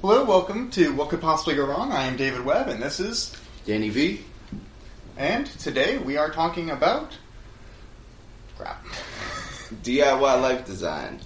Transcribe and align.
Hello, 0.00 0.24
welcome 0.24 0.70
to 0.70 0.94
What 0.94 1.10
Could 1.10 1.20
Possibly 1.20 1.56
Go 1.56 1.66
Wrong. 1.66 1.92
I 1.92 2.04
am 2.04 2.16
David 2.16 2.42
Webb, 2.42 2.68
and 2.68 2.82
this 2.82 3.00
is. 3.00 3.36
Danny 3.66 3.90
V. 3.90 4.24
And 5.18 5.44
today 5.44 5.98
we 5.98 6.16
are 6.16 6.30
talking 6.30 6.70
about. 6.70 7.18
crap. 8.56 8.82
DIY 9.82 10.40
life 10.40 10.64
design. 10.64 11.20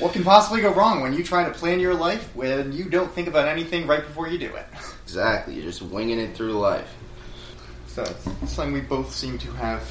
What 0.00 0.12
can 0.12 0.24
possibly 0.24 0.60
go 0.60 0.74
wrong 0.74 1.02
when 1.02 1.14
you 1.14 1.22
try 1.22 1.44
to 1.44 1.52
plan 1.52 1.78
your 1.78 1.94
life 1.94 2.34
when 2.34 2.72
you 2.72 2.86
don't 2.90 3.12
think 3.12 3.28
about 3.28 3.46
anything 3.46 3.86
right 3.86 4.04
before 4.04 4.26
you 4.26 4.38
do 4.38 4.52
it? 4.56 4.66
Exactly. 5.04 5.54
You're 5.54 5.62
just 5.62 5.80
winging 5.80 6.18
it 6.18 6.34
through 6.34 6.54
life. 6.54 6.92
So, 7.86 8.02
it's 8.42 8.54
something 8.54 8.72
we 8.72 8.80
both 8.80 9.14
seem 9.14 9.38
to 9.38 9.52
have 9.52 9.88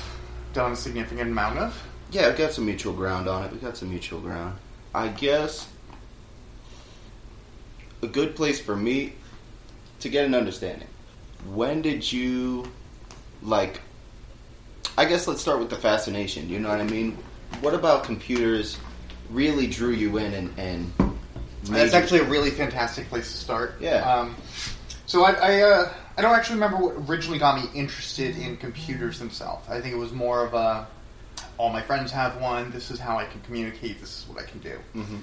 done 0.52 0.74
a 0.74 0.76
significant 0.76 1.32
amount 1.32 1.60
of. 1.60 1.88
Yeah, 2.12 2.28
we've 2.28 2.38
got 2.38 2.52
some 2.52 2.66
mutual 2.66 2.92
ground 2.92 3.30
on 3.30 3.46
it. 3.46 3.52
We've 3.54 3.62
got 3.62 3.78
some 3.78 3.90
mutual 3.90 4.20
ground. 4.20 4.58
I 4.94 5.08
guess 5.08 5.70
a 8.02 8.08
good 8.08 8.36
place 8.36 8.60
for 8.60 8.76
me 8.76 9.14
to 10.00 10.10
get 10.10 10.26
an 10.26 10.36
understanding. 10.36 10.88
When 11.48 11.82
did 11.82 12.12
you 12.12 12.70
like? 13.42 13.82
I 14.98 15.06
guess 15.06 15.28
let's 15.28 15.42
start 15.42 15.60
with 15.60 15.70
the 15.70 15.76
fascination. 15.76 16.50
You 16.50 16.60
know 16.60 16.70
what 16.70 16.82
I 16.82 16.86
mean? 16.86 17.18
What 17.62 17.74
about 17.74 18.04
computers 18.04 18.78
really 19.30 19.68
drew 19.68 19.92
you 19.92 20.18
in 20.18 20.34
and 20.34 20.60
and 20.60 20.94
That's 21.64 21.94
actually 21.94 22.20
a 22.20 22.26
really 22.26 22.50
fantastic 22.52 23.10
place 23.10 23.32
to 23.32 23.38
start. 23.38 23.76
Yeah. 23.80 24.10
Um, 24.10 24.36
so 25.06 25.24
I 25.24 25.32
I, 25.32 25.62
uh, 25.62 25.94
I 26.18 26.22
don't 26.22 26.34
actually 26.34 26.56
remember 26.56 26.78
what 26.78 27.10
originally 27.10 27.40
got 27.40 27.62
me 27.62 27.70
interested 27.74 28.38
in 28.38 28.58
computers 28.58 29.20
themselves. 29.20 29.68
I 29.70 29.82
think 29.82 29.94
it 29.94 29.98
was 29.98 30.12
more 30.12 30.46
of 30.46 30.54
a 30.54 30.88
all 31.58 31.72
my 31.72 31.82
friends 31.82 32.12
have 32.12 32.40
one. 32.42 32.72
This 32.72 32.92
is 32.92 33.00
how 33.00 33.18
I 33.18 33.26
can 33.26 33.42
communicate. 33.42 34.00
This 34.00 34.20
is 34.22 34.30
what 34.30 34.44
I 34.44 34.46
can 34.46 34.60
do. 34.60 34.80
Mhm. 34.96 35.20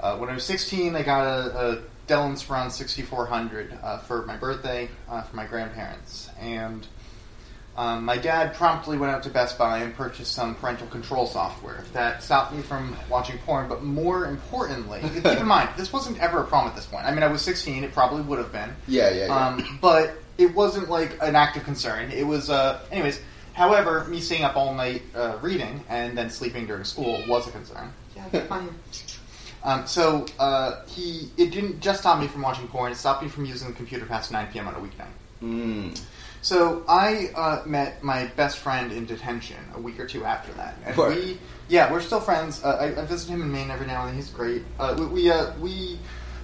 Uh, 0.00 0.16
when 0.16 0.30
I 0.30 0.34
was 0.34 0.44
16, 0.44 0.94
I 0.94 1.02
got 1.02 1.24
a, 1.24 1.58
a 1.58 1.82
Dell 2.06 2.28
Inspiron 2.28 2.70
6400 2.70 3.78
uh, 3.82 3.98
for 3.98 4.24
my 4.26 4.36
birthday 4.36 4.88
uh, 5.08 5.22
for 5.22 5.36
my 5.36 5.46
grandparents, 5.46 6.30
and 6.40 6.86
um, 7.76 8.04
my 8.04 8.16
dad 8.16 8.54
promptly 8.54 8.96
went 8.96 9.12
out 9.12 9.22
to 9.24 9.30
Best 9.30 9.58
Buy 9.58 9.78
and 9.78 9.94
purchased 9.94 10.32
some 10.32 10.54
parental 10.56 10.86
control 10.88 11.26
software 11.26 11.84
that 11.92 12.22
stopped 12.22 12.52
me 12.52 12.62
from 12.62 12.96
watching 13.08 13.38
porn. 13.38 13.68
But 13.68 13.84
more 13.84 14.26
importantly, 14.26 15.00
keep 15.14 15.26
in 15.26 15.46
mind 15.46 15.70
this 15.76 15.92
wasn't 15.92 16.18
ever 16.20 16.40
a 16.40 16.44
problem 16.44 16.70
at 16.70 16.76
this 16.76 16.86
point. 16.86 17.04
I 17.04 17.12
mean, 17.12 17.22
I 17.22 17.28
was 17.28 17.42
16; 17.42 17.84
it 17.84 17.92
probably 17.92 18.22
would 18.22 18.38
have 18.38 18.52
been. 18.52 18.70
Yeah, 18.86 19.10
yeah, 19.10 19.26
yeah. 19.26 19.46
Um, 19.46 19.78
but 19.80 20.14
it 20.38 20.54
wasn't 20.54 20.88
like 20.88 21.18
an 21.20 21.36
active 21.36 21.64
concern. 21.64 22.10
It 22.10 22.26
was, 22.26 22.50
uh, 22.50 22.80
anyways. 22.92 23.20
However, 23.52 24.04
me 24.04 24.20
staying 24.20 24.44
up 24.44 24.56
all 24.56 24.72
night 24.72 25.02
uh, 25.16 25.36
reading 25.42 25.82
and 25.88 26.16
then 26.16 26.30
sleeping 26.30 26.68
during 26.68 26.84
school 26.84 27.24
was 27.26 27.48
a 27.48 27.50
concern. 27.50 27.92
Um, 29.64 29.86
so 29.86 30.26
uh, 30.38 30.84
he, 30.86 31.30
it 31.36 31.50
didn't 31.50 31.80
just 31.80 32.00
stop 32.00 32.20
me 32.20 32.28
from 32.28 32.42
watching 32.42 32.68
porn. 32.68 32.92
It 32.92 32.96
stopped 32.96 33.22
me 33.22 33.28
from 33.28 33.44
using 33.44 33.68
the 33.68 33.74
computer 33.74 34.06
past 34.06 34.30
9 34.32 34.48
p.m. 34.52 34.68
on 34.68 34.74
a 34.74 34.78
weeknight. 34.78 35.08
Mm. 35.42 36.00
So 36.40 36.84
I 36.88 37.30
uh, 37.34 37.62
met 37.66 38.02
my 38.02 38.26
best 38.36 38.58
friend 38.58 38.92
in 38.92 39.06
detention 39.06 39.58
a 39.74 39.80
week 39.80 39.98
or 39.98 40.06
two 40.06 40.24
after 40.24 40.52
that, 40.54 40.76
and 40.84 40.96
Word. 40.96 41.16
we, 41.16 41.38
yeah, 41.68 41.90
we're 41.92 42.00
still 42.00 42.20
friends. 42.20 42.64
Uh, 42.64 42.76
I, 42.80 43.00
I 43.00 43.04
visit 43.04 43.28
him 43.28 43.42
in 43.42 43.50
Maine 43.50 43.70
every 43.70 43.86
now 43.86 44.02
and 44.02 44.10
then. 44.10 44.16
He's 44.16 44.30
great. 44.30 44.62
Uh, 44.78 44.94
we 44.98 45.06
we, 45.06 45.30
uh, 45.30 45.52
we 45.58 45.98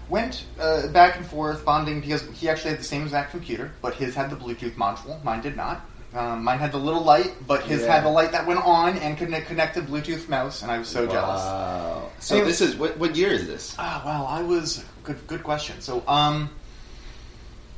went 0.08 0.44
uh, 0.60 0.88
back 0.88 1.16
and 1.16 1.24
forth 1.24 1.64
bonding 1.64 2.00
because 2.00 2.28
he 2.32 2.48
actually 2.48 2.70
had 2.70 2.80
the 2.80 2.84
same 2.84 3.02
exact 3.02 3.30
computer, 3.30 3.70
but 3.80 3.94
his 3.94 4.14
had 4.14 4.30
the 4.30 4.36
Bluetooth 4.36 4.74
module. 4.74 5.22
Mine 5.22 5.40
did 5.40 5.56
not. 5.56 5.86
Um, 6.14 6.44
mine 6.44 6.60
had 6.60 6.70
the 6.70 6.78
little 6.78 7.02
light, 7.02 7.34
but 7.44 7.62
his 7.64 7.82
Yeah. 7.82 7.94
had 7.96 8.04
the 8.04 8.08
light 8.08 8.30
that 8.32 8.46
went 8.46 8.60
on 8.64 8.96
and 8.98 9.18
could 9.18 9.26
connect, 9.26 9.48
connected 9.48 9.86
Bluetooth 9.88 10.28
mouse, 10.28 10.62
and 10.62 10.70
I 10.70 10.78
was 10.78 10.86
so 10.88 11.06
jealous. 11.06 11.42
Wow. 11.42 12.10
So 12.20 12.36
Anyway- 12.36 12.50
this 12.50 12.60
is 12.60 12.76
what 12.76 12.96
what 12.98 13.16
year 13.16 13.30
is 13.32 13.46
this? 13.48 13.74
Ah, 13.78 14.00
well, 14.04 14.26
I 14.26 14.40
was 14.42 14.84
good. 15.02 15.26
Good 15.26 15.42
question. 15.42 15.80
So, 15.80 16.04
um, 16.06 16.50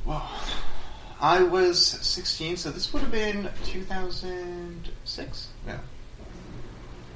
well, 0.05 0.29
I 1.19 1.41
was 1.41 1.83
sixteen, 1.83 2.57
so 2.57 2.69
this 2.69 2.93
would 2.93 3.01
have 3.01 3.11
been 3.11 3.49
two 3.65 3.83
thousand 3.83 4.89
six. 5.03 5.47
Yeah. 5.65 5.77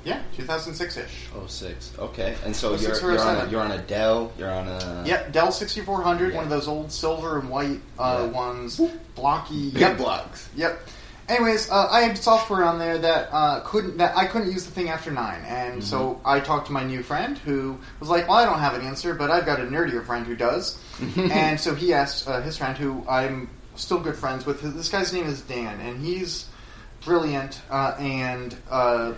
Yeah, 0.04 0.22
two 0.36 0.44
thousand 0.44 0.74
six 0.74 0.98
ish. 0.98 1.28
Oh 1.36 1.46
six. 1.46 1.92
Okay. 2.00 2.36
And 2.44 2.56
so 2.56 2.70
Oh, 2.70 2.72
you're, 2.72 2.80
six 2.80 3.04
or 3.04 3.12
you're 3.12 3.22
on 3.22 3.28
a 3.36 3.38
seven. 3.38 3.52
you're 3.52 3.62
on 3.62 3.72
a 3.72 3.78
Dell. 3.84 4.32
You're 4.40 4.50
on 4.52 4.68
a 4.68 5.04
Yep, 5.06 5.32
Dell 5.32 5.52
sixty 5.52 5.82
four 5.82 6.02
hundred, 6.02 6.30
Yeah. 6.32 6.38
one 6.38 6.46
of 6.46 6.50
those 6.50 6.68
old 6.68 6.92
silver 6.92 7.38
and 7.38 7.48
white 7.52 7.80
uh, 8.00 8.22
Yeah. 8.22 8.26
ones, 8.32 8.82
blocky. 9.14 9.56
Yep. 9.76 9.98
blocks. 9.98 10.50
Yep. 10.56 10.82
Anyways, 11.32 11.72
uh, 11.72 11.88
I 11.90 12.02
had 12.02 12.18
software 12.18 12.66
on 12.66 12.78
there 12.78 12.98
that 12.98 13.30
uh, 13.32 13.62
couldn't 13.62 13.98
that 13.98 14.18
I 14.18 14.26
couldn't 14.26 14.52
use 14.52 14.66
the 14.66 14.72
thing 14.72 14.90
after 14.90 15.12
nine, 15.12 15.42
and 15.48 15.82
so 15.82 16.02
Mm-hmm. 16.02 16.28
I 16.28 16.40
talked 16.42 16.68
to 16.68 16.74
my 16.74 16.84
new 16.84 17.04
friend 17.04 17.38
who 17.38 17.78
was 18.02 18.10
like, 18.10 18.28
"Well, 18.28 18.38
I 18.38 18.44
don't 18.44 18.60
have 18.60 18.74
an 18.74 18.82
answer, 18.82 19.14
but 19.14 19.32
I've 19.32 19.46
got 19.46 19.62
a 19.62 19.64
nerdier 19.64 20.06
friend 20.06 20.28
who 20.28 20.36
does." 20.36 20.78
and 21.18 21.58
so 21.58 21.74
he 21.74 21.94
asked 21.94 22.28
uh, 22.28 22.42
his 22.42 22.58
friend, 22.58 22.78
who 22.78 23.06
I'm 23.08 23.50
still 23.76 24.00
good 24.02 24.16
friends 24.16 24.46
with. 24.46 24.62
This 24.62 24.90
guy's 24.90 25.14
name 25.14 25.28
is 25.28 25.42
Dan, 25.42 25.80
and 25.80 26.04
he's 26.04 26.50
brilliant. 27.06 27.62
Uh, 27.70 27.96
and 27.98 28.58
uh, 28.70 29.14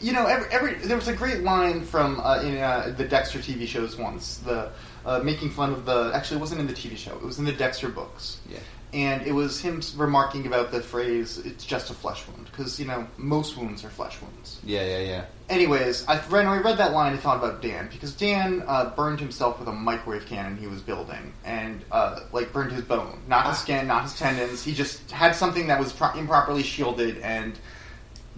you 0.00 0.12
know, 0.12 0.26
every, 0.26 0.48
every 0.52 0.74
there 0.86 0.96
was 0.96 1.08
a 1.08 1.16
great 1.16 1.42
line 1.42 1.82
from 1.82 2.20
uh, 2.20 2.42
in 2.42 2.58
uh, 2.58 2.94
the 2.96 3.04
Dexter 3.04 3.40
TV 3.40 3.66
shows 3.66 3.96
once, 3.96 4.38
the 4.38 4.70
uh, 5.04 5.18
making 5.18 5.50
fun 5.50 5.72
of 5.72 5.84
the. 5.84 6.12
Actually, 6.14 6.36
it 6.36 6.40
wasn't 6.40 6.60
in 6.60 6.66
the 6.68 6.74
TV 6.74 6.96
show; 6.96 7.16
it 7.16 7.22
was 7.22 7.38
in 7.38 7.44
the 7.44 7.52
Dexter 7.52 7.88
books 7.88 8.38
Yeah. 8.48 8.58
And 8.96 9.26
it 9.26 9.32
was 9.32 9.60
him 9.60 9.82
remarking 9.96 10.46
about 10.46 10.72
the 10.72 10.80
phrase 10.80 11.38
"it's 11.44 11.64
just 11.64 11.90
a 11.90 11.94
flesh 11.94 12.26
wound" 12.26 12.46
because 12.50 12.80
you 12.80 12.86
know 12.86 13.06
most 13.18 13.56
wounds 13.58 13.84
are 13.84 13.90
flesh 13.90 14.16
wounds. 14.22 14.58
Yeah, 14.64 14.84
yeah, 14.84 14.98
yeah. 15.00 15.24
Anyways, 15.50 16.08
I 16.08 16.16
when 16.32 16.46
I 16.46 16.56
read 16.58 16.78
that 16.78 16.92
line, 16.92 17.12
I 17.12 17.18
thought 17.18 17.36
about 17.36 17.60
Dan 17.62 17.88
because 17.92 18.12
Dan 18.14 18.64
uh, 18.66 18.90
burned 18.96 19.20
himself 19.20 19.58
with 19.60 19.68
a 19.68 19.72
microwave 19.72 20.26
cannon 20.26 20.56
he 20.56 20.66
was 20.66 20.80
building, 20.80 21.32
and 21.44 21.84
uh, 21.92 22.20
like 22.32 22.52
burned 22.52 22.72
his 22.72 22.82
bone, 22.82 23.20
not 23.28 23.46
his 23.46 23.58
skin, 23.58 23.86
not 23.86 24.02
his 24.04 24.18
tendons. 24.18 24.64
He 24.64 24.72
just 24.72 25.10
had 25.10 25.36
something 25.36 25.66
that 25.68 25.78
was 25.78 25.92
pro- 25.92 26.14
improperly 26.14 26.62
shielded 26.62 27.18
and 27.18 27.58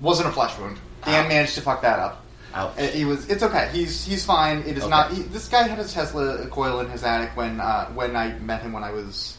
wasn't 0.00 0.28
a 0.28 0.32
flesh 0.32 0.58
wound. 0.58 0.78
Dan 1.04 1.24
Ow. 1.26 1.28
managed 1.28 1.54
to 1.54 1.60
fuck 1.60 1.80
that 1.82 1.98
up. 2.00 2.24
Ouch. 2.54 2.76
Uh, 2.78 2.82
He 2.88 3.04
was. 3.04 3.28
It's 3.30 3.42
okay. 3.44 3.70
He's 3.72 4.04
he's 4.04 4.24
fine. 4.26 4.58
It 4.60 4.76
is 4.76 4.82
Okay. 4.82 4.90
not. 4.90 5.12
He, 5.12 5.22
this 5.22 5.48
guy 5.48 5.68
had 5.68 5.78
a 5.78 5.86
Tesla 5.86 6.46
coil 6.48 6.80
in 6.80 6.90
his 6.90 7.04
attic 7.04 7.36
when 7.36 7.60
uh, 7.60 7.86
when 7.94 8.16
I 8.16 8.32
met 8.40 8.62
him 8.62 8.72
when 8.72 8.82
I 8.82 8.90
was. 8.90 9.37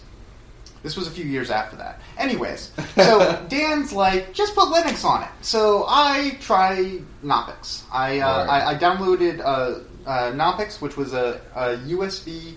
This 0.83 0.95
was 0.95 1.07
a 1.07 1.11
few 1.11 1.25
years 1.25 1.49
after 1.51 1.75
that. 1.77 1.99
Anyways, 2.17 2.71
so 2.95 3.45
Dan's 3.49 3.91
like, 3.91 4.33
just 4.33 4.55
put 4.55 4.69
Linux 4.69 5.03
on 5.03 5.23
it. 5.23 5.29
So 5.41 5.85
I 5.87 6.37
try 6.39 6.99
Knoppix. 7.23 7.83
I 7.91 8.19
uh, 8.19 8.45
Word. 8.45 8.49
I, 8.49 8.71
I 8.71 8.75
downloaded 8.75 9.39
uh, 9.41 9.79
uh, 10.09 10.31
Knoppix, 10.31 10.81
which 10.81 10.95
was 10.95 11.13
a, 11.13 11.41
a 11.55 11.77
USB 11.89 12.53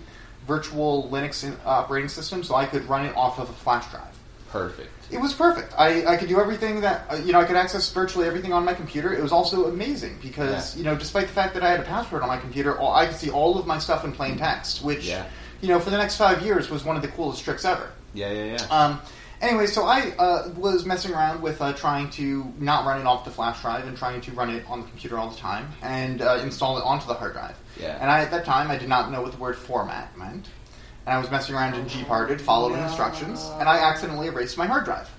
virtual 0.47 1.09
Linux 1.11 1.43
in- 1.43 1.57
operating 1.65 2.09
system, 2.09 2.43
so 2.43 2.55
I 2.55 2.65
could 2.65 2.85
run 2.85 3.05
it 3.05 3.15
off 3.15 3.39
of 3.39 3.49
a 3.49 3.53
flash 3.53 3.89
drive. 3.91 4.07
Perfect. 4.51 4.89
It 5.11 5.17
was 5.19 5.33
perfect. 5.33 5.73
I, 5.77 6.05
I 6.05 6.15
could 6.17 6.27
do 6.29 6.39
everything 6.39 6.81
that 6.81 7.05
uh, 7.09 7.15
you 7.15 7.33
know. 7.33 7.39
I 7.39 7.45
could 7.45 7.55
access 7.55 7.91
virtually 7.91 8.27
everything 8.27 8.53
on 8.53 8.63
my 8.63 8.73
computer. 8.73 9.11
It 9.13 9.21
was 9.21 9.31
also 9.31 9.65
amazing 9.67 10.17
because 10.21 10.75
Yeah. 10.75 10.77
you 10.79 10.85
know, 10.85 10.95
despite 10.95 11.27
the 11.27 11.33
fact 11.33 11.55
that 11.55 11.63
I 11.63 11.71
had 11.71 11.79
a 11.79 11.83
password 11.83 12.21
on 12.21 12.27
my 12.27 12.37
computer, 12.37 12.77
all, 12.77 12.93
I 12.93 13.07
could 13.07 13.15
see 13.17 13.31
all 13.31 13.57
of 13.57 13.65
my 13.67 13.79
stuff 13.79 14.05
in 14.05 14.11
plain 14.11 14.37
text. 14.37 14.83
Which 14.83 15.05
Yeah. 15.07 15.25
you 15.61 15.67
know, 15.69 15.79
for 15.79 15.89
the 15.89 15.97
next 15.97 16.17
five 16.17 16.41
years, 16.43 16.69
was 16.69 16.83
one 16.83 16.95
of 16.95 17.01
the 17.01 17.07
coolest 17.09 17.43
tricks 17.43 17.65
ever. 17.65 17.89
Yeah, 18.13 18.31
yeah, 18.31 18.57
yeah. 18.57 18.65
Um, 18.69 19.01
anyway, 19.41 19.67
so 19.67 19.83
I 19.83 20.13
uh, 20.17 20.49
was 20.55 20.85
messing 20.85 21.13
around 21.13 21.41
with 21.41 21.61
uh, 21.61 21.73
trying 21.73 22.09
to 22.11 22.51
not 22.59 22.85
run 22.85 23.01
it 23.01 23.05
off 23.05 23.25
the 23.25 23.31
flash 23.31 23.61
drive 23.61 23.87
and 23.87 23.97
trying 23.97 24.21
to 24.21 24.31
run 24.31 24.49
it 24.49 24.63
on 24.67 24.81
the 24.81 24.87
computer 24.87 25.17
all 25.17 25.29
the 25.29 25.37
time 25.37 25.71
and 25.81 26.21
uh, 26.21 26.39
install 26.41 26.77
it 26.77 26.83
onto 26.83 27.07
the 27.07 27.13
hard 27.13 27.33
drive. 27.33 27.57
Yeah. 27.79 27.97
And 27.99 28.09
I, 28.09 28.21
at 28.21 28.31
that 28.31 28.45
time, 28.45 28.71
I 28.71 28.77
did 28.77 28.89
not 28.89 29.11
know 29.11 29.21
what 29.21 29.31
the 29.31 29.37
word 29.37 29.57
format 29.57 30.17
meant. 30.17 30.49
And 31.05 31.13
I 31.13 31.19
was 31.19 31.29
messing 31.29 31.53
around 31.53 31.73
in 31.73 31.85
gparted, 31.85 32.39
following 32.39 32.81
instructions, 32.81 33.49
and 33.59 33.67
I 33.67 33.79
accidentally 33.79 34.27
erased 34.27 34.57
my 34.57 34.67
hard 34.67 34.85
drive. 34.85 35.09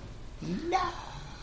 no. 0.41 0.79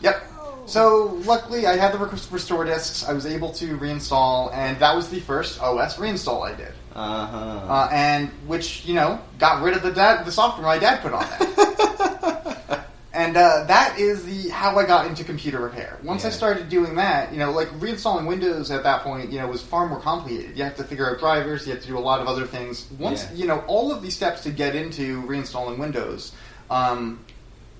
Yep. 0.01 0.32
So 0.65 1.19
luckily, 1.25 1.65
I 1.67 1.75
had 1.75 1.93
the 1.93 1.97
restore 1.99 2.63
disks. 2.65 3.03
I 3.07 3.13
was 3.13 3.25
able 3.25 3.51
to 3.53 3.77
reinstall, 3.77 4.53
and 4.53 4.79
that 4.79 4.95
was 4.95 5.09
the 5.09 5.19
first 5.19 5.61
OS 5.61 5.97
reinstall 5.97 6.41
I 6.49 6.55
did. 6.55 6.73
Uh 6.95 7.25
huh. 7.25 7.37
Uh, 7.73 7.89
and 7.91 8.29
which 8.47 8.85
you 8.85 8.93
know 8.93 9.19
got 9.39 9.61
rid 9.63 9.75
of 9.75 9.83
the 9.83 9.91
dad, 9.91 10.25
the 10.25 10.31
software 10.31 10.65
my 10.65 10.77
dad 10.77 11.01
put 11.01 11.11
on 11.13 11.25
there. 11.39 12.85
and 13.13 13.35
uh, 13.35 13.65
that 13.67 13.97
is 13.99 14.23
the 14.25 14.49
how 14.49 14.77
I 14.77 14.85
got 14.85 15.07
into 15.07 15.23
computer 15.23 15.59
repair. 15.59 15.99
Once 16.03 16.23
I 16.23 16.29
started 16.29 16.69
doing 16.69 16.95
that, 16.95 17.31
you 17.33 17.39
know, 17.39 17.51
like 17.51 17.67
reinstalling 17.79 18.27
Windows 18.27 18.71
at 18.71 18.83
that 18.83 19.01
point, 19.03 19.31
you 19.31 19.39
know, 19.39 19.47
was 19.47 19.61
far 19.61 19.87
more 19.87 19.99
complicated. 19.99 20.55
You 20.57 20.63
have 20.63 20.77
to 20.77 20.83
figure 20.83 21.09
out 21.09 21.19
drivers. 21.19 21.65
You 21.67 21.73
have 21.73 21.81
to 21.81 21.87
do 21.87 21.97
a 21.97 21.99
lot 21.99 22.21
of 22.21 22.27
other 22.27 22.45
things. 22.45 22.87
Once 22.99 23.23
Yeah. 23.31 23.37
you 23.37 23.47
know 23.47 23.59
all 23.67 23.91
of 23.91 24.01
these 24.01 24.15
steps 24.15 24.41
to 24.43 24.51
get 24.51 24.75
into 24.75 25.21
reinstalling 25.23 25.77
Windows. 25.77 26.31
Um, 26.69 27.19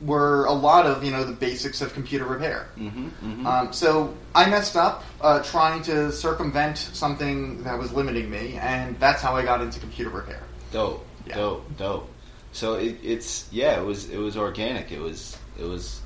were 0.01 0.45
a 0.45 0.51
lot 0.53 0.85
of 0.85 1.03
you 1.03 1.11
know 1.11 1.23
the 1.23 1.33
basics 1.33 1.81
of 1.81 1.93
computer 1.93 2.25
repair. 2.25 2.67
mm-hmm, 2.77 3.05
mm-hmm. 3.07 3.47
Um, 3.47 3.73
so 3.73 4.13
I 4.35 4.49
messed 4.49 4.75
up 4.75 5.03
uh, 5.21 5.41
trying 5.43 5.81
to 5.83 6.11
circumvent 6.11 6.77
something 6.77 7.63
that 7.63 7.77
was 7.77 7.93
limiting 7.93 8.29
me, 8.29 8.57
and 8.59 8.99
that's 8.99 9.21
how 9.21 9.35
I 9.35 9.43
got 9.43 9.61
into 9.61 9.79
computer 9.79 10.09
repair. 10.09 10.41
dope, 10.71 11.05
yeah. 11.25 11.35
dope, 11.35 11.77
dope. 11.77 12.09
So 12.51 12.75
it, 12.75 12.97
it's 13.03 13.47
yeah, 13.51 13.79
it 13.79 13.83
was 13.85 14.09
it 14.09 14.17
was 14.17 14.37
organic. 14.37 14.91
It 14.91 14.99
was 14.99 15.37
it 15.57 15.63
was, 15.63 16.01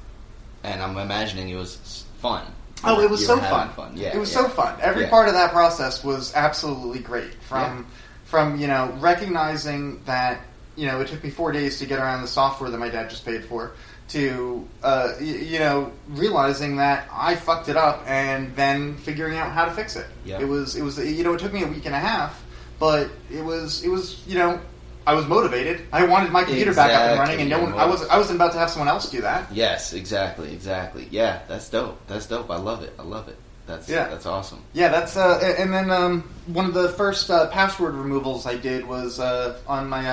and 0.63 0.81
I'm 0.81 0.97
imagining 0.97 1.49
it 1.49 1.55
was 1.55 2.05
fun. 2.19 2.45
Oh, 2.83 3.01
it 3.01 3.09
was 3.09 3.25
so 3.25 3.37
fun. 3.39 3.69
fun. 3.69 3.97
Yeah, 3.97 4.15
it 4.15 4.19
was 4.19 4.31
yeah. 4.31 4.43
so 4.43 4.49
fun. 4.49 4.77
Every 4.81 5.03
Yeah. 5.03 5.09
part 5.09 5.27
of 5.27 5.33
that 5.33 5.51
process 5.51 6.03
was 6.03 6.33
absolutely 6.35 6.99
great. 6.99 7.33
From 7.43 7.87
from 8.25 8.59
you 8.59 8.67
know 8.67 8.93
recognizing 8.99 10.01
that 10.05 10.41
you 10.77 10.85
know 10.87 11.01
it 11.01 11.07
took 11.07 11.23
me 11.23 11.29
four 11.29 11.51
days 11.51 11.79
to 11.79 11.85
get 11.85 11.99
around 11.99 12.21
the 12.21 12.27
software 12.27 12.69
that 12.69 12.77
my 12.77 12.89
dad 12.89 13.09
just 13.09 13.25
paid 13.25 13.43
for 13.43 13.73
to 14.09 14.65
uh, 14.83 15.13
y- 15.19 15.25
you 15.25 15.59
know 15.59 15.91
realizing 16.09 16.77
that 16.77 17.09
I 17.11 17.35
fucked 17.35 17.67
it 17.67 17.75
up 17.75 18.03
and 18.07 18.55
then 18.55 18.95
figuring 18.97 19.37
out 19.37 19.51
how 19.51 19.65
to 19.65 19.71
fix 19.71 19.95
it. 19.97 20.07
Yeah. 20.23 20.39
It 20.39 20.47
was 20.47 20.75
it 20.75 20.83
was 20.83 20.97
you 20.99 21.23
know 21.23 21.33
it 21.33 21.39
took 21.39 21.51
me 21.51 21.63
a 21.63 21.67
week 21.67 21.85
and 21.85 21.95
a 21.95 21.99
half, 21.99 22.41
but 22.79 23.09
it 23.31 23.43
was 23.43 23.83
it 23.83 23.89
was 23.89 24.25
you 24.27 24.37
know. 24.37 24.59
I 25.05 25.13
was 25.13 25.25
motivated. 25.25 25.85
I 25.93 26.03
wanted 26.03 26.33
my 26.33 26.43
computer 26.43 26.73
back 26.73 26.91
up 26.91 27.01
and 27.11 27.19
running, 27.21 27.39
and 27.39 27.49
no 27.49 27.61
one. 27.61 27.71
I 27.75 27.85
was. 27.85 28.01
was. 28.01 28.09
I 28.09 28.17
wasn't 28.17 28.35
about 28.41 28.51
to 28.51 28.57
have 28.57 28.69
someone 28.69 28.89
else 28.89 29.09
do 29.09 29.21
that. 29.21 29.49
Yes, 29.53 29.93
exactly, 29.93 30.51
exactly. 30.51 31.07
Yeah, 31.11 31.43
that's 31.47 31.69
dope. 31.69 31.97
That's 32.07 32.25
dope. 32.25 32.51
I 32.51 32.57
love 32.57 32.83
it. 32.83 32.93
I 32.99 33.03
love 33.03 33.29
it. 33.29 33.37
That's 33.67 33.87
Yeah. 33.87 34.09
that's 34.09 34.25
awesome. 34.25 34.59
Yeah, 34.73 34.89
that's 34.89 35.15
uh, 35.15 35.55
and 35.57 35.73
then 35.73 35.91
um, 35.91 36.23
one 36.47 36.65
of 36.65 36.73
the 36.73 36.89
first 36.89 37.31
uh, 37.31 37.47
password 37.51 37.93
removals 37.95 38.45
I 38.45 38.57
did 38.57 38.85
was 38.85 39.17
uh, 39.21 39.57
on 39.65 39.87
my 39.87 40.09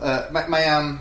uh, 0.00 0.28
my, 0.30 0.46
my 0.48 0.64
um. 0.66 1.00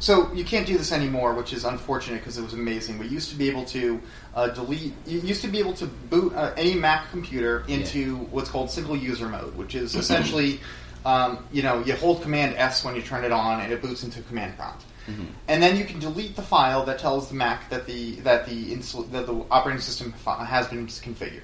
So 0.00 0.32
you 0.32 0.44
can't 0.44 0.64
do 0.64 0.78
this 0.78 0.92
anymore, 0.92 1.34
which 1.34 1.52
is 1.52 1.64
unfortunate 1.64 2.18
because 2.18 2.38
it 2.38 2.42
was 2.42 2.52
amazing. 2.52 2.98
We 2.98 3.08
used 3.08 3.30
to 3.30 3.36
be 3.36 3.48
able 3.50 3.64
to 3.66 4.00
uh, 4.32 4.46
delete. 4.50 4.92
You 5.06 5.18
used 5.18 5.42
to 5.42 5.48
be 5.48 5.58
able 5.58 5.72
to 5.74 5.86
boot 5.86 6.32
uh, 6.34 6.52
any 6.56 6.74
Mac 6.74 7.10
computer 7.10 7.64
into 7.66 8.16
what's 8.30 8.48
called 8.48 8.70
single 8.70 8.96
user 8.96 9.28
mode, 9.28 9.56
which 9.56 9.74
is 9.74 9.94
essentially, 10.02 10.60
um, 11.04 11.44
you 11.52 11.64
know, 11.64 11.80
you 11.82 11.96
hold 11.96 12.22
Command 12.22 12.54
S 12.56 12.84
when 12.84 12.94
you 12.94 13.02
turn 13.02 13.24
it 13.24 13.32
on, 13.32 13.60
and 13.60 13.72
it 13.72 13.82
boots 13.82 14.04
into 14.04 14.22
command 14.22 14.56
prompt. 14.56 14.84
Mhm. 15.08 15.26
And 15.48 15.60
then 15.62 15.76
you 15.76 15.84
can 15.84 15.98
delete 15.98 16.36
the 16.36 16.42
file 16.42 16.84
that 16.84 17.00
tells 17.00 17.28
the 17.28 17.34
Mac 17.34 17.68
that 17.70 17.86
the 17.86 18.16
that 18.20 18.46
the 18.46 18.72
instal- 18.72 19.10
that 19.10 19.26
the 19.26 19.44
operating 19.50 19.80
system 19.80 20.12
has 20.24 20.68
been 20.68 20.86
configured. 20.86 21.42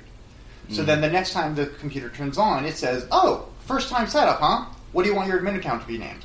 So 0.71 0.83
Mhm. 0.83 0.87
then 0.87 1.01
the 1.01 1.11
next 1.11 1.33
time 1.33 1.56
the 1.56 1.67
computer 1.67 2.09
turns 2.09 2.39
on, 2.39 2.65
it 2.67 2.77
says, 2.77 3.06
"Oh, 3.11 3.47
first 3.67 3.89
time 3.89 4.06
setup, 4.06 4.39
huh? 4.39 4.67
What 4.93 5.03
do 5.03 5.09
you 5.09 5.17
want 5.17 5.27
your 5.29 5.41
admin 5.41 5.56
account 5.56 5.83
to 5.83 5.89
be 5.89 5.99
named?" 5.99 6.25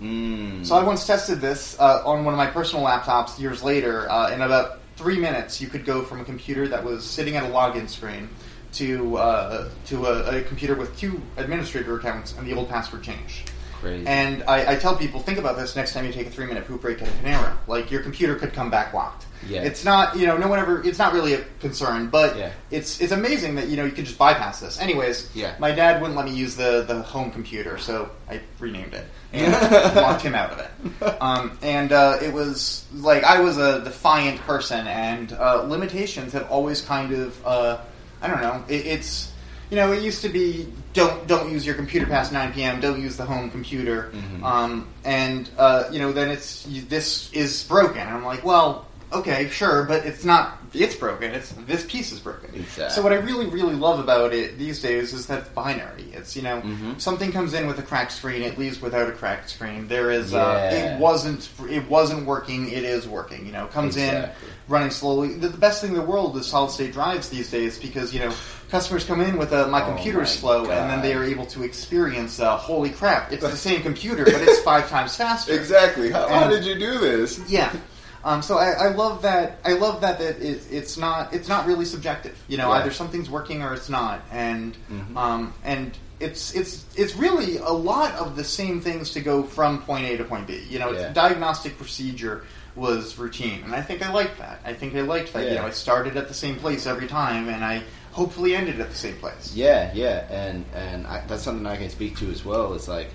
Mm. 0.00 0.64
So 0.64 0.76
I 0.76 0.82
once 0.82 1.06
tested 1.06 1.40
this 1.40 1.78
uh, 1.80 2.02
on 2.04 2.24
one 2.24 2.34
of 2.34 2.38
my 2.38 2.46
personal 2.46 2.84
laptops 2.84 3.38
years 3.38 3.62
later. 3.62 4.10
Uh, 4.10 4.30
in 4.30 4.42
about 4.42 4.80
three 4.96 5.18
minutes, 5.18 5.60
you 5.60 5.68
could 5.68 5.84
go 5.84 6.02
from 6.02 6.20
a 6.20 6.24
computer 6.24 6.68
that 6.68 6.84
was 6.84 7.04
sitting 7.04 7.36
at 7.36 7.44
a 7.44 7.48
login 7.48 7.88
screen 7.88 8.28
to 8.72 9.16
uh, 9.16 9.70
to 9.86 10.06
a, 10.06 10.38
a 10.38 10.42
computer 10.42 10.74
with 10.74 10.96
two 10.98 11.20
administrator 11.36 11.96
accounts 11.96 12.34
and 12.36 12.46
the 12.46 12.52
old 12.52 12.68
password 12.68 13.02
change. 13.02 13.44
Crazy. 13.80 14.06
And 14.06 14.42
I, 14.44 14.72
I 14.72 14.76
tell 14.76 14.96
people, 14.96 15.20
think 15.20 15.38
about 15.38 15.56
this 15.56 15.76
next 15.76 15.92
time 15.92 16.06
you 16.06 16.12
take 16.12 16.26
a 16.26 16.30
three 16.30 16.46
minute 16.46 16.66
poop 16.66 16.80
break 16.80 17.00
at 17.02 17.08
a 17.08 17.10
Panera. 17.12 17.56
Like 17.66 17.90
your 17.90 18.02
computer 18.02 18.34
could 18.36 18.52
come 18.52 18.70
back 18.70 18.92
locked. 18.94 19.26
Yeah. 19.46 19.62
It's 19.62 19.84
not, 19.84 20.16
you 20.16 20.26
know, 20.26 20.36
no 20.38 20.48
one 20.48 20.58
ever. 20.58 20.82
It's 20.82 20.98
not 20.98 21.12
really 21.12 21.34
a 21.34 21.44
concern, 21.60 22.08
but 22.08 22.36
Yeah. 22.36 22.52
it's 22.70 23.00
it's 23.00 23.12
amazing 23.12 23.54
that 23.56 23.68
you 23.68 23.76
know 23.76 23.84
you 23.84 23.92
could 23.92 24.06
just 24.06 24.16
bypass 24.18 24.60
this. 24.60 24.80
Anyways, 24.80 25.28
Yeah. 25.34 25.54
my 25.58 25.72
dad 25.72 26.00
wouldn't 26.00 26.16
let 26.16 26.24
me 26.26 26.34
use 26.34 26.56
the 26.56 26.84
the 26.88 27.02
home 27.02 27.30
computer, 27.30 27.76
so 27.78 28.10
I 28.30 28.40
renamed 28.58 28.94
it 28.94 29.04
and 29.32 29.52
locked 29.96 30.22
him 30.22 30.34
out 30.34 30.52
of 30.52 30.58
it. 30.60 31.22
Um, 31.22 31.58
and 31.62 31.92
uh, 31.92 32.18
it 32.22 32.32
was 32.32 32.86
like 32.94 33.24
I 33.24 33.40
was 33.40 33.58
a 33.58 33.84
defiant 33.84 34.40
person, 34.40 34.86
and 34.86 35.32
uh, 35.34 35.62
limitations 35.64 36.32
have 36.32 36.50
always 36.50 36.80
kind 36.80 37.12
of, 37.12 37.46
uh, 37.46 37.78
I 38.22 38.28
don't 38.28 38.40
know, 38.40 38.64
it, 38.68 38.86
it's. 38.86 39.32
You 39.68 39.74
know, 39.76 39.90
it 39.92 40.00
used 40.00 40.22
to 40.22 40.28
be 40.28 40.72
don't 40.96 41.26
don't 41.28 41.52
use 41.52 41.64
your 41.64 41.74
computer 41.76 42.06
past 42.06 42.32
nine 42.32 42.52
p.m. 42.52 42.80
Don't 42.80 43.00
use 43.00 43.16
the 43.16 43.24
home 43.24 43.50
computer, 43.50 44.10
Mhm. 44.12 44.42
um, 44.42 44.88
and 45.04 45.48
uh, 45.58 45.84
you 45.92 46.00
know 46.00 46.10
then 46.12 46.28
it's 46.30 46.66
this 46.88 47.30
is 47.32 47.62
broken. 47.64 48.00
And 48.00 48.10
I'm 48.10 48.24
like, 48.24 48.44
well, 48.44 48.86
okay, 49.12 49.48
sure, 49.50 49.84
but 49.84 50.04
it's 50.04 50.24
not. 50.24 50.58
It's 50.74 50.94
broken. 50.96 51.30
It's 51.32 51.52
this 51.66 51.86
piece 51.86 52.12
is 52.12 52.18
broken. 52.18 52.50
Exactly. 52.54 52.90
So 52.90 53.00
what 53.02 53.12
I 53.12 53.16
really 53.16 53.46
really 53.46 53.74
love 53.74 53.98
about 54.00 54.34
it 54.34 54.58
these 54.58 54.82
days 54.82 55.12
is 55.14 55.26
that 55.28 55.38
it's 55.40 55.48
binary. 55.50 56.04
It's 56.12 56.34
you 56.36 56.42
know 56.42 56.60
Mhm. 56.60 57.00
something 57.00 57.30
comes 57.32 57.54
in 57.54 57.66
with 57.66 57.78
a 57.78 57.82
cracked 57.82 58.12
screen, 58.12 58.42
it 58.42 58.58
leaves 58.58 58.80
without 58.82 59.08
a 59.08 59.12
cracked 59.12 59.48
screen. 59.50 59.86
There 59.88 60.10
is 60.10 60.34
uh, 60.34 60.70
it 60.72 60.98
wasn't 61.00 61.48
it 61.70 61.88
wasn't 61.88 62.26
working. 62.26 62.70
It 62.70 62.84
is 62.84 63.06
working. 63.06 63.46
You 63.46 63.52
know, 63.52 63.66
comes 63.68 63.96
in 63.96 64.28
running 64.68 64.90
slowly. 64.90 65.34
The, 65.34 65.48
the 65.48 65.58
best 65.58 65.80
thing 65.80 65.90
in 65.92 65.96
the 65.96 66.02
world 66.02 66.36
is 66.36 66.46
solid 66.46 66.72
state 66.72 66.92
drives 66.92 67.28
these 67.28 67.50
days 67.50 67.78
because 67.78 68.12
you 68.12 68.20
know 68.20 68.32
customers 68.70 69.04
come 69.04 69.20
in 69.20 69.36
with 69.38 69.52
a, 69.52 69.66
my 69.68 69.82
Oh 69.82 69.86
computer's 69.86 70.34
my 70.34 70.40
slow, 70.40 70.70
and 70.70 70.90
then 70.90 71.02
they 71.02 71.14
are 71.14 71.24
able 71.24 71.46
to 71.46 71.62
experience 71.62 72.40
uh, 72.40 72.56
holy 72.56 72.90
crap, 72.90 73.32
it's 73.32 73.42
the 73.42 73.56
same 73.68 73.82
computer, 73.82 74.24
but 74.24 74.40
it's 74.42 74.60
five 74.60 74.88
times 74.88 75.16
faster. 75.16 75.52
Exactly. 75.54 76.10
How, 76.10 76.28
how 76.28 76.48
did 76.48 76.64
you 76.64 76.78
do 76.78 76.98
this? 76.98 77.40
Yeah. 77.48 77.72
Um, 78.24 78.42
so 78.42 78.58
I, 78.58 78.70
I 78.72 78.88
love 78.88 79.22
that. 79.22 79.58
I 79.64 79.74
love 79.74 80.00
that 80.00 80.18
that 80.18 80.40
it, 80.42 80.60
it's 80.68 80.96
not 80.96 81.32
it's 81.32 81.46
not 81.48 81.64
really 81.64 81.84
subjective. 81.84 82.36
You 82.48 82.56
know, 82.56 82.70
Yeah. 82.72 82.80
either 82.80 82.90
something's 82.90 83.30
working 83.30 83.62
or 83.62 83.72
it's 83.72 83.88
not, 83.88 84.20
and 84.32 84.76
Mhm. 84.90 85.16
um, 85.16 85.54
and 85.62 85.96
it's 86.18 86.52
it's 86.52 86.86
it's 86.96 87.14
really 87.14 87.58
a 87.58 87.70
lot 87.70 88.14
of 88.16 88.34
the 88.34 88.42
same 88.42 88.80
things 88.80 89.12
to 89.12 89.20
go 89.20 89.44
from 89.44 89.80
point 89.82 90.06
A 90.06 90.16
to 90.16 90.24
point 90.24 90.48
B. 90.48 90.60
You 90.68 90.80
know, 90.80 90.90
it's 90.90 91.02
Yeah. 91.02 91.12
diagnostic 91.12 91.78
procedure 91.78 92.42
was 92.74 93.16
routine, 93.16 93.62
and 93.64 93.72
I 93.76 93.80
think 93.80 94.04
I 94.04 94.10
liked 94.12 94.38
that. 94.38 94.58
I 94.64 94.72
think 94.72 94.96
I 94.96 95.02
liked 95.02 95.32
that. 95.34 95.46
You 95.48 95.54
know, 95.54 95.66
I 95.66 95.70
started 95.70 96.16
at 96.16 96.26
the 96.26 96.34
same 96.34 96.56
place 96.56 96.84
every 96.84 97.06
time, 97.06 97.48
and 97.48 97.64
I 97.64 97.84
hopefully 98.16 98.56
ended 98.56 98.80
at 98.80 98.88
the 98.88 98.96
same 98.96 99.14
place. 99.16 99.54
Yeah, 99.54 99.92
yeah, 99.92 100.26
and 100.30 100.64
and 100.74 101.06
I, 101.06 101.22
that's 101.26 101.42
something 101.42 101.66
I 101.66 101.76
can 101.76 101.90
speak 101.90 102.16
to 102.16 102.30
as 102.30 102.44
well. 102.44 102.72
It's 102.72 102.88
like 102.88 103.10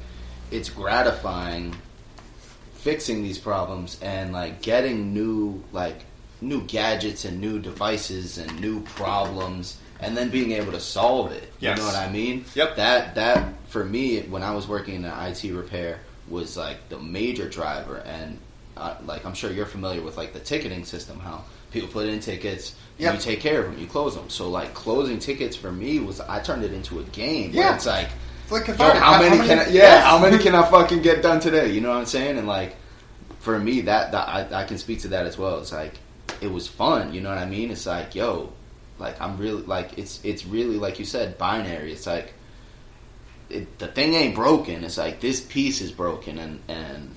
it's 0.51 0.69
gratifying 0.69 1.75
fixing 2.75 3.23
these 3.23 3.39
problems 3.39 3.99
and 4.01 4.31
like 4.31 4.61
getting 4.61 5.11
new 5.13 5.63
like 5.71 6.01
new 6.39 6.61
gadgets 6.67 7.25
and 7.25 7.41
new 7.41 7.59
devices 7.59 8.37
and 8.37 8.61
new 8.61 8.81
problems 8.81 9.79
and 9.99 10.15
then 10.17 10.29
being 10.29 10.51
able 10.51 10.71
to 10.71 10.79
solve 10.79 11.31
it. 11.31 11.51
Yes. 11.59 11.77
You 11.77 11.83
know 11.83 11.87
what 11.87 11.97
I 11.97 12.11
mean? 12.11 12.45
Yep. 12.53 12.75
That 12.75 13.15
that 13.15 13.53
for 13.69 13.83
me 13.83 14.21
when 14.21 14.43
I 14.43 14.53
was 14.53 14.67
working 14.67 14.95
in 14.95 15.05
IT 15.05 15.43
repair 15.51 15.99
was 16.29 16.55
like 16.55 16.89
the 16.89 16.99
major 16.99 17.49
driver 17.49 17.97
and 18.05 18.37
uh, 18.77 18.95
like 19.05 19.25
I'm 19.25 19.33
sure 19.33 19.51
you're 19.51 19.65
familiar 19.65 20.01
with 20.01 20.15
like 20.15 20.33
the 20.33 20.39
ticketing 20.39 20.85
system 20.85 21.19
how 21.19 21.43
people 21.71 21.89
put 21.89 22.07
in 22.07 22.19
tickets 22.19 22.75
Yep. 22.97 23.13
you 23.15 23.19
take 23.19 23.39
care 23.39 23.63
of 23.63 23.71
them 23.71 23.79
you 23.81 23.87
close 23.87 24.15
them 24.15 24.29
so 24.29 24.47
like 24.49 24.73
closing 24.75 25.17
tickets 25.17 25.55
for 25.55 25.71
me 25.71 25.97
was 25.99 26.19
I 26.19 26.39
turned 26.39 26.63
it 26.63 26.71
into 26.73 26.99
a 26.99 27.03
game 27.05 27.49
Yeah. 27.53 27.73
it's 27.75 27.85
like 27.87 28.09
It's 28.43 28.51
like 28.51 28.67
Yo, 28.67 28.73
cathartic. 28.73 29.01
how, 29.01 29.19
many 29.19 29.37
can 29.47 29.59
I, 29.59 29.63
yeah, 29.67 29.71
yes. 29.73 30.03
how 30.05 30.19
many 30.19 30.37
can 30.37 30.53
I 30.53 30.69
fucking 30.69 31.01
get 31.01 31.23
done 31.23 31.39
today? 31.39 31.71
You 31.71 31.81
know 31.81 31.89
what 31.89 31.97
I'm 31.97 32.05
saying? 32.05 32.37
And 32.37 32.47
like 32.47 32.75
for 33.39 33.57
me, 33.57 33.81
that, 33.81 34.11
that 34.11 34.27
I, 34.27 34.61
I 34.61 34.63
can 34.65 34.77
speak 34.77 34.99
to 35.01 35.07
that 35.09 35.25
as 35.25 35.35
well. 35.37 35.57
It's 35.59 35.71
like 35.71 35.95
it 36.41 36.51
was 36.51 36.67
fun. 36.67 37.11
You 37.13 37.21
know 37.21 37.29
what 37.29 37.39
I 37.39 37.45
mean? 37.47 37.71
It's 37.71 37.87
like 37.87 38.13
yo, 38.13 38.51
like 38.99 39.19
I'm 39.19 39.37
really 39.37 39.63
like 39.63 39.97
it's 39.97 40.19
it's 40.23 40.45
really 40.45 40.75
like 40.77 40.99
you 40.99 41.05
said 41.05 41.39
binary. 41.39 41.91
It's 41.93 42.05
like 42.05 42.33
it, 43.49 43.79
the 43.79 43.87
thing 43.87 44.13
ain't 44.13 44.35
broken. 44.35 44.83
It's 44.83 44.97
like 44.97 45.19
this 45.21 45.41
piece 45.41 45.81
is 45.81 45.91
broken, 45.91 46.37
and 46.37 46.59
and 46.67 47.15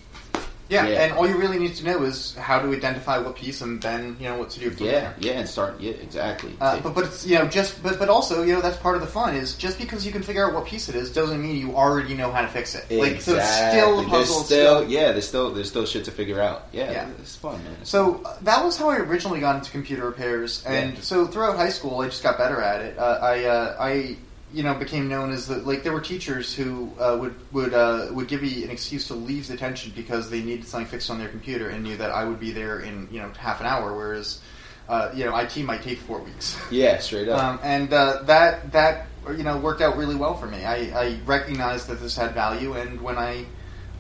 Yeah, 0.71 0.87
Yeah. 0.87 1.02
and 1.04 1.12
all 1.12 1.28
you 1.28 1.37
really 1.37 1.59
need 1.59 1.75
to 1.76 1.85
know 1.85 2.02
is 2.04 2.35
how 2.37 2.59
to 2.59 2.73
identify 2.73 3.18
what 3.18 3.37
piece, 3.37 3.61
and 3.61 3.83
then 3.83 4.16
you 4.18 4.28
know 4.28 4.38
what 4.38 4.49
to 4.50 4.61
do 4.61 4.71
from 4.71 4.87
yeah, 4.87 4.92
there. 4.92 5.14
yeah, 5.21 5.33
and 5.33 5.49
start 5.49 5.78
yeah, 5.78 5.92
exactly. 5.92 6.56
Uh, 6.59 6.80
but 6.80 6.94
but 6.94 7.04
it's 7.04 7.26
you 7.26 7.38
know 7.38 7.47
just 7.47 7.83
but 7.83 7.99
but 7.99 8.09
also 8.09 8.42
you 8.42 8.54
know 8.54 8.62
that's 8.62 8.78
part 8.78 8.94
of 8.97 9.02
the 9.02 9.06
fun 9.06 9.35
is 9.35 9.54
just 9.56 9.78
because 9.78 10.06
you 10.06 10.12
can 10.12 10.23
figure 10.23 10.47
out 10.47 10.54
what 10.54 10.64
piece 10.64 10.88
it 10.88 10.94
is 10.94 11.12
doesn't 11.12 11.42
mean 11.42 11.56
you 11.56 11.76
already 11.76 12.14
know 12.14 12.30
how 12.33 12.40
to 12.40 12.49
fix 12.49 12.75
it. 12.75 12.90
Like 12.90 13.21
so 13.21 13.37
it's 13.37 13.47
still 13.54 14.00
a 14.00 14.04
puzzle. 14.04 14.11
There's 14.11 14.30
it's 14.30 14.44
still, 14.47 14.88
yeah, 14.88 15.12
there's 15.12 15.28
still 15.28 15.52
there's 15.52 15.68
still 15.68 15.85
shit 15.85 16.04
to 16.06 16.11
figure 16.11 16.40
out. 16.40 16.68
Yeah, 16.73 16.90
Yeah. 16.90 17.09
it's 17.21 17.37
fun, 17.37 17.62
man. 17.62 17.76
It's 17.83 17.90
So 17.90 18.23
uh, 18.25 18.38
that 18.42 18.64
was 18.64 18.78
how 18.78 18.88
I 18.88 18.97
originally 18.99 19.40
got 19.40 19.56
into 19.56 19.71
computer 19.71 20.06
repairs, 20.06 20.64
and 20.66 20.94
Yeah. 20.94 21.00
so 21.02 21.26
throughout 21.26 21.56
high 21.56 21.68
school, 21.68 22.00
I 22.00 22.06
just 22.06 22.23
got 22.23 22.38
better 22.38 22.61
at 22.62 22.80
it. 22.80 22.99
Uh, 22.99 23.18
I 23.21 23.44
uh, 23.44 23.76
I 23.78 24.16
you 24.54 24.62
know 24.62 24.73
became 24.75 25.08
known 25.08 25.32
as 25.32 25.49
the 25.49 25.56
like 25.56 25.82
there 25.82 25.92
were 25.92 26.00
teachers 26.00 26.54
who 26.54 26.92
uh, 27.00 27.16
would 27.20 27.34
would 27.52 27.75
uh, 27.75 28.08
would 28.12 28.28
give 28.28 28.40
me 28.40 28.62
an 28.62 28.70
excuse 28.70 29.08
to 29.08 29.14
leave 29.14 29.49
detention 29.49 29.92
because 29.96 30.30
they 30.30 30.40
needed 30.40 30.64
something 30.64 30.87
fixed 30.87 31.11
on 31.11 31.18
their 31.18 31.28
computer 31.28 31.70
and 31.70 31.82
knew 31.82 31.96
that 31.96 32.12
I 32.12 32.25
would 32.25 32.38
be 32.38 32.52
there 32.52 32.80
in 32.80 33.08
you 33.11 33.20
know 33.20 33.30
half 33.37 33.61
an 33.61 33.66
hour, 33.66 33.94
whereas 33.94 34.40
uh, 34.88 35.11
you 35.12 35.25
know 35.25 35.37
IT 35.37 35.56
might 35.58 35.82
take 35.82 35.99
four 35.99 36.20
weeks. 36.20 36.56
yeah, 36.70 36.99
straight 36.99 37.28
up. 37.28 37.42
Um, 37.42 37.61
and 37.64 37.92
uh, 37.92 38.23
that 38.23 38.70
that 38.70 39.08
you 39.28 39.42
know 39.42 39.58
worked 39.58 39.82
out 39.82 39.96
really 39.96 40.14
well 40.14 40.37
for 40.37 40.46
me. 40.46 40.64
I, 40.64 40.76
I 40.99 41.18
recognized 41.26 41.88
that 41.88 42.00
this 42.00 42.16
had 42.16 42.32
value, 42.32 42.75
and 42.75 43.00
when 43.00 43.18
I 43.18 43.44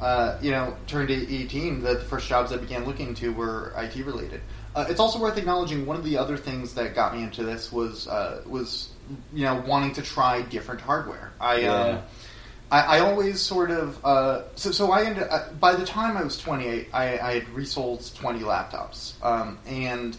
uh, 0.00 0.38
you 0.40 0.52
know 0.52 0.76
turned 0.86 1.10
eighteen, 1.10 1.82
the 1.82 1.98
first 1.98 2.28
jobs 2.28 2.52
I 2.52 2.58
began 2.58 2.84
looking 2.84 3.12
to 3.16 3.32
were 3.32 3.74
IT 3.76 3.96
related. 4.06 4.40
Uh, 4.76 4.86
it's 4.88 5.00
also 5.00 5.18
worth 5.18 5.36
acknowledging 5.36 5.84
one 5.86 5.96
of 5.96 6.04
the 6.04 6.16
other 6.16 6.36
things 6.36 6.74
that 6.74 6.94
got 6.94 7.14
me 7.14 7.24
into 7.24 7.42
this 7.42 7.72
was 7.72 8.06
uh, 8.06 8.42
was 8.46 8.90
you 9.32 9.44
know 9.44 9.62
wanting 9.66 9.92
to 9.94 10.02
try 10.02 10.42
different 10.42 10.80
hardware. 10.80 11.32
I 11.40 11.60
Yeah. 11.60 11.72
um, 11.74 12.02
I, 12.70 12.80
I 12.80 13.00
always 13.00 13.40
sort 13.40 13.70
of 13.70 14.04
uh, 14.04 14.42
so 14.56 14.70
so 14.72 14.90
I 14.92 15.04
ended 15.04 15.26
uh, 15.30 15.48
by 15.60 15.74
the 15.74 15.84
time 15.84 16.16
I 16.16 16.22
was 16.22 16.38
28, 16.38 16.88
I, 16.92 17.18
I 17.18 17.34
had 17.34 17.48
resold 17.50 18.10
20 18.16 18.40
laptops, 18.40 19.12
um, 19.22 19.58
and 19.66 20.16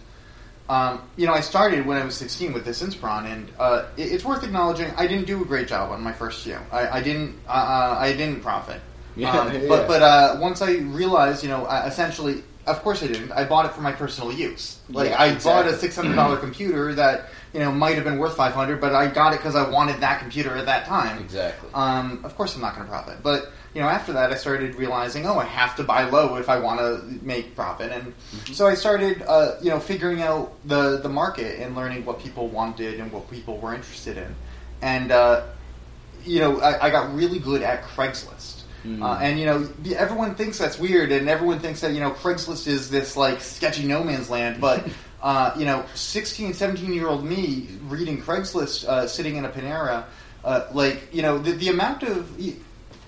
um, 0.69 1.01
you 1.15 1.25
know 1.27 1.33
I 1.33 1.41
started 1.41 1.85
when 1.85 1.97
I 1.97 2.05
was 2.05 2.15
16 2.15 2.53
with 2.53 2.65
this 2.65 2.81
Inspiron, 2.81 3.25
and 3.25 3.51
uh, 3.59 3.85
it, 3.97 4.11
it's 4.13 4.23
worth 4.25 4.43
acknowledging 4.43 4.91
I 4.97 5.05
didn't 5.07 5.25
do 5.27 5.41
a 5.41 5.45
great 5.45 5.67
job 5.67 5.91
on 5.91 6.01
my 6.01 6.13
first 6.13 6.43
few. 6.43 6.57
I, 6.71 6.99
I 6.99 7.01
didn't 7.01 7.35
uh, 7.47 7.51
uh, 7.51 7.97
I 7.99 8.13
didn't 8.13 8.41
profit. 8.41 8.81
Yeah, 9.17 9.31
Um, 9.31 9.53
yeah. 9.53 9.61
But 9.69 9.87
but 9.87 10.01
uh, 10.01 10.37
once 10.41 10.61
I 10.61 10.71
realized, 10.73 11.41
you 11.41 11.47
know, 11.49 11.63
uh, 11.65 11.85
essentially 11.87 12.43
of 12.67 12.81
course 12.81 13.01
I 13.01 13.07
didn't. 13.07 13.31
I 13.31 13.45
bought 13.45 13.65
it 13.65 13.71
for 13.73 13.79
my 13.79 13.93
personal 13.93 14.29
use. 14.33 14.79
Like 14.89 15.11
Yeah, 15.11 15.21
I 15.21 15.27
exactly. 15.27 15.51
bought 15.71 15.73
a 15.73 15.77
six 15.77 15.95
hundred 15.95 16.15
dollar 16.15 16.35
computer 16.35 16.93
that 16.95 17.29
you 17.55 17.61
know 17.61 17.71
might 17.71 17.95
have 17.95 18.03
been 18.03 18.17
worth 18.17 18.35
five 18.35 18.53
hundred, 18.53 18.81
but 18.81 18.93
I 18.93 19.07
got 19.07 19.31
it 19.33 19.37
because 19.37 19.55
I 19.55 19.69
wanted 19.69 20.01
that 20.01 20.19
computer 20.19 20.57
at 20.57 20.65
that 20.65 20.85
time. 20.85 21.17
Exactly. 21.19 21.69
Um, 21.73 22.19
of 22.25 22.35
course, 22.35 22.53
I'm 22.53 22.61
not 22.61 22.75
going 22.75 22.85
to 22.85 22.91
profit, 22.91 23.23
but 23.23 23.53
you 23.73 23.79
know, 23.79 23.87
after 23.87 24.11
that, 24.11 24.29
I 24.29 24.35
started 24.35 24.75
realizing, 24.75 25.25
oh, 25.25 25.39
I 25.39 25.45
have 25.45 25.73
to 25.77 25.83
buy 25.83 26.03
low 26.03 26.35
if 26.35 26.49
I 26.49 26.59
want 26.59 26.81
to 26.81 27.25
make 27.25 27.55
profit, 27.55 27.93
and 27.93 28.13
so 28.53 28.67
I 28.67 28.73
started, 28.75 29.21
uh, 29.21 29.55
you 29.61 29.69
know, 29.69 29.79
figuring 29.79 30.21
out 30.21 30.53
the 30.65 30.97
the 30.97 31.07
market 31.07 31.61
and 31.61 31.77
learning 31.77 32.03
what 32.03 32.19
people 32.19 32.49
wanted 32.49 32.99
and 32.99 33.09
what 33.09 33.31
people 33.31 33.57
were 33.57 33.73
interested 33.73 34.17
in, 34.17 34.35
and 34.81 35.13
uh, 35.13 35.45
you 36.25 36.41
know, 36.41 36.59
I, 36.59 36.87
I 36.87 36.89
got 36.89 37.15
really 37.15 37.39
good 37.39 37.61
at 37.61 37.83
Craigslist. 37.83 38.63
Mm. 38.85 39.01
Uh, 39.01 39.17
and 39.21 39.39
you 39.39 39.45
know, 39.45 39.67
everyone 39.95 40.35
thinks 40.35 40.57
that's 40.57 40.77
weird, 40.77 41.13
and 41.13 41.29
everyone 41.29 41.59
thinks 41.59 41.79
that 41.79 41.93
you 41.93 42.01
know 42.01 42.11
Craigslist 42.11 42.67
is 42.67 42.89
this 42.89 43.15
like 43.15 43.39
sketchy 43.39 43.87
no 43.87 44.03
man's 44.03 44.29
land. 44.29 44.59
But 44.59 44.85
uh, 45.25 45.51
you 45.57 45.65
know, 45.65 45.83
16, 45.95 46.53
17 46.53 46.93
year 46.93 47.07
old 47.07 47.25
me 47.25 47.67
reading 47.87 48.21
Craigslist, 48.21 48.87
uh, 48.87 49.07
sitting 49.07 49.37
in 49.37 49.45
a 49.45 49.49
Panera, 49.49 50.05
uh, 50.43 50.67
like 50.71 51.11
you 51.11 51.23
know, 51.23 51.39
the, 51.39 51.53
the 51.53 51.69
amount 51.69 52.03
of 52.03 52.39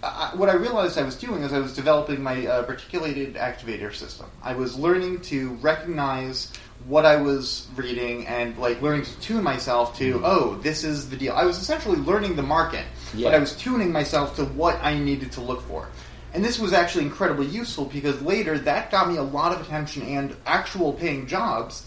I, 0.02 0.32
what 0.36 0.50
I 0.50 0.54
realized 0.54 0.98
I 0.98 1.04
was 1.04 1.16
doing 1.16 1.44
is 1.44 1.54
I 1.54 1.60
was 1.60 1.76
developing 1.76 2.24
my 2.24 2.48
uh, 2.48 2.66
reticular 2.66 3.36
activating 3.36 3.92
system. 3.92 4.26
I 4.42 4.56
was 4.56 4.76
learning 4.76 5.22
to 5.22 5.50
recognize 5.62 6.52
what 6.88 7.06
I 7.06 7.18
was 7.18 7.68
reading 7.76 8.26
and 8.26 8.58
like 8.58 8.82
learning 8.82 9.06
to 9.06 9.20
tune 9.20 9.44
myself 9.44 9.96
to, 10.00 10.20
oh, 10.24 10.56
this 10.64 10.84
is 10.84 11.12
the 11.12 11.18
deal. 11.18 11.34
I 11.34 11.46
was 11.46 11.60
essentially 11.60 11.98
learning 11.98 12.36
the 12.36 12.44
market, 12.44 12.86
Yeah. 13.14 13.28
but 13.30 13.36
I 13.36 13.40
was 13.40 13.56
tuning 13.56 13.92
myself 13.92 14.36
to 14.38 14.46
what 14.46 14.80
I 14.82 14.98
needed 14.98 15.32
to 15.34 15.42
look 15.42 15.62
for. 15.68 15.88
And 16.38 16.46
this 16.46 16.60
was 16.60 16.72
actually 16.72 17.06
incredibly 17.06 17.48
useful 17.48 17.86
because 17.86 18.22
later 18.22 18.60
that 18.60 18.91
got 18.91 19.10
me 19.10 19.17
a 19.17 19.24
lot 19.24 19.51
of 19.56 19.60
attention 19.65 20.03
and 20.03 20.36
actual 20.46 20.94
paying 20.94 21.25
jobs 21.25 21.84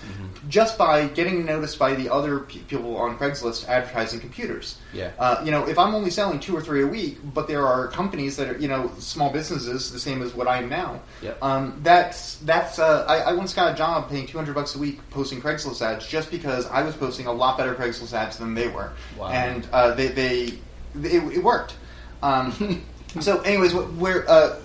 just 0.49 0.77
by 0.77 1.07
getting 1.07 1.45
noticed 1.45 1.79
by 1.79 1.95
the 1.95 2.13
other 2.13 2.41
people 2.41 2.97
on 2.97 3.17
Craigslist 3.17 3.69
advertising 3.69 4.19
computers. 4.19 4.79
Yeah. 4.93 5.13
Uh, 5.21 5.41
you 5.45 5.53
know, 5.53 5.69
if 5.69 5.79
I'm 5.79 5.95
only 5.95 6.11
selling 6.11 6.41
two 6.41 6.57
or 6.57 6.61
three 6.61 6.83
a 6.83 6.87
week, 6.89 7.19
but 7.33 7.47
there 7.47 7.65
are 7.65 7.87
companies 7.87 8.37
that 8.39 8.49
are, 8.49 8.59
you 8.59 8.67
know, 8.67 8.91
small 8.99 9.31
businesses, 9.33 9.93
the 9.93 10.01
same 10.01 10.21
as 10.21 10.35
what 10.35 10.49
I 10.49 10.57
am 10.59 10.69
now. 10.69 11.01
Yep. 11.23 11.41
Um, 11.45 11.79
that's 11.85 12.39
that's. 12.39 12.81
Uh, 12.81 13.05
I, 13.07 13.31
I 13.31 13.33
once 13.35 13.55
got 13.55 13.73
a 13.73 13.77
job 13.77 14.11
paying 14.11 14.27
200 14.27 14.53
bucks 14.53 14.75
a 14.75 14.81
week 14.81 14.99
posting 15.11 15.41
Craigslist 15.41 15.81
ads 15.81 16.09
just 16.09 16.29
because 16.29 16.67
I 16.67 16.83
was 16.83 16.97
posting 16.97 17.27
a 17.27 17.33
lot 17.33 17.57
better 17.57 17.77
Craigslist 17.77 18.15
ads 18.15 18.37
than 18.37 18.55
they 18.55 18.67
were, 18.67 18.91
Wow. 19.17 19.29
and 19.29 19.69
uh, 19.73 19.95
they 19.95 20.09
they 20.09 20.59
it, 21.05 21.23
it 21.37 21.45
worked. 21.45 21.75
Um, 22.21 22.85
so, 23.21 23.41
anyways, 23.41 23.75
where 23.75 24.29
uh, 24.31 24.57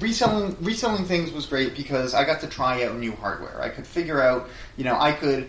reselling 0.00 0.56
reselling 0.60 1.04
things 1.04 1.30
was 1.32 1.46
great 1.46 1.76
because 1.76 2.14
I 2.14 2.24
got 2.24 2.40
to 2.40 2.48
try 2.48 2.82
out 2.84 2.96
new 2.96 3.12
hardware. 3.12 3.60
I 3.62 3.68
could 3.68 3.86
figure 3.86 4.20
out, 4.20 4.48
you 4.76 4.84
know, 4.84 4.98
I 4.98 5.12
could 5.12 5.48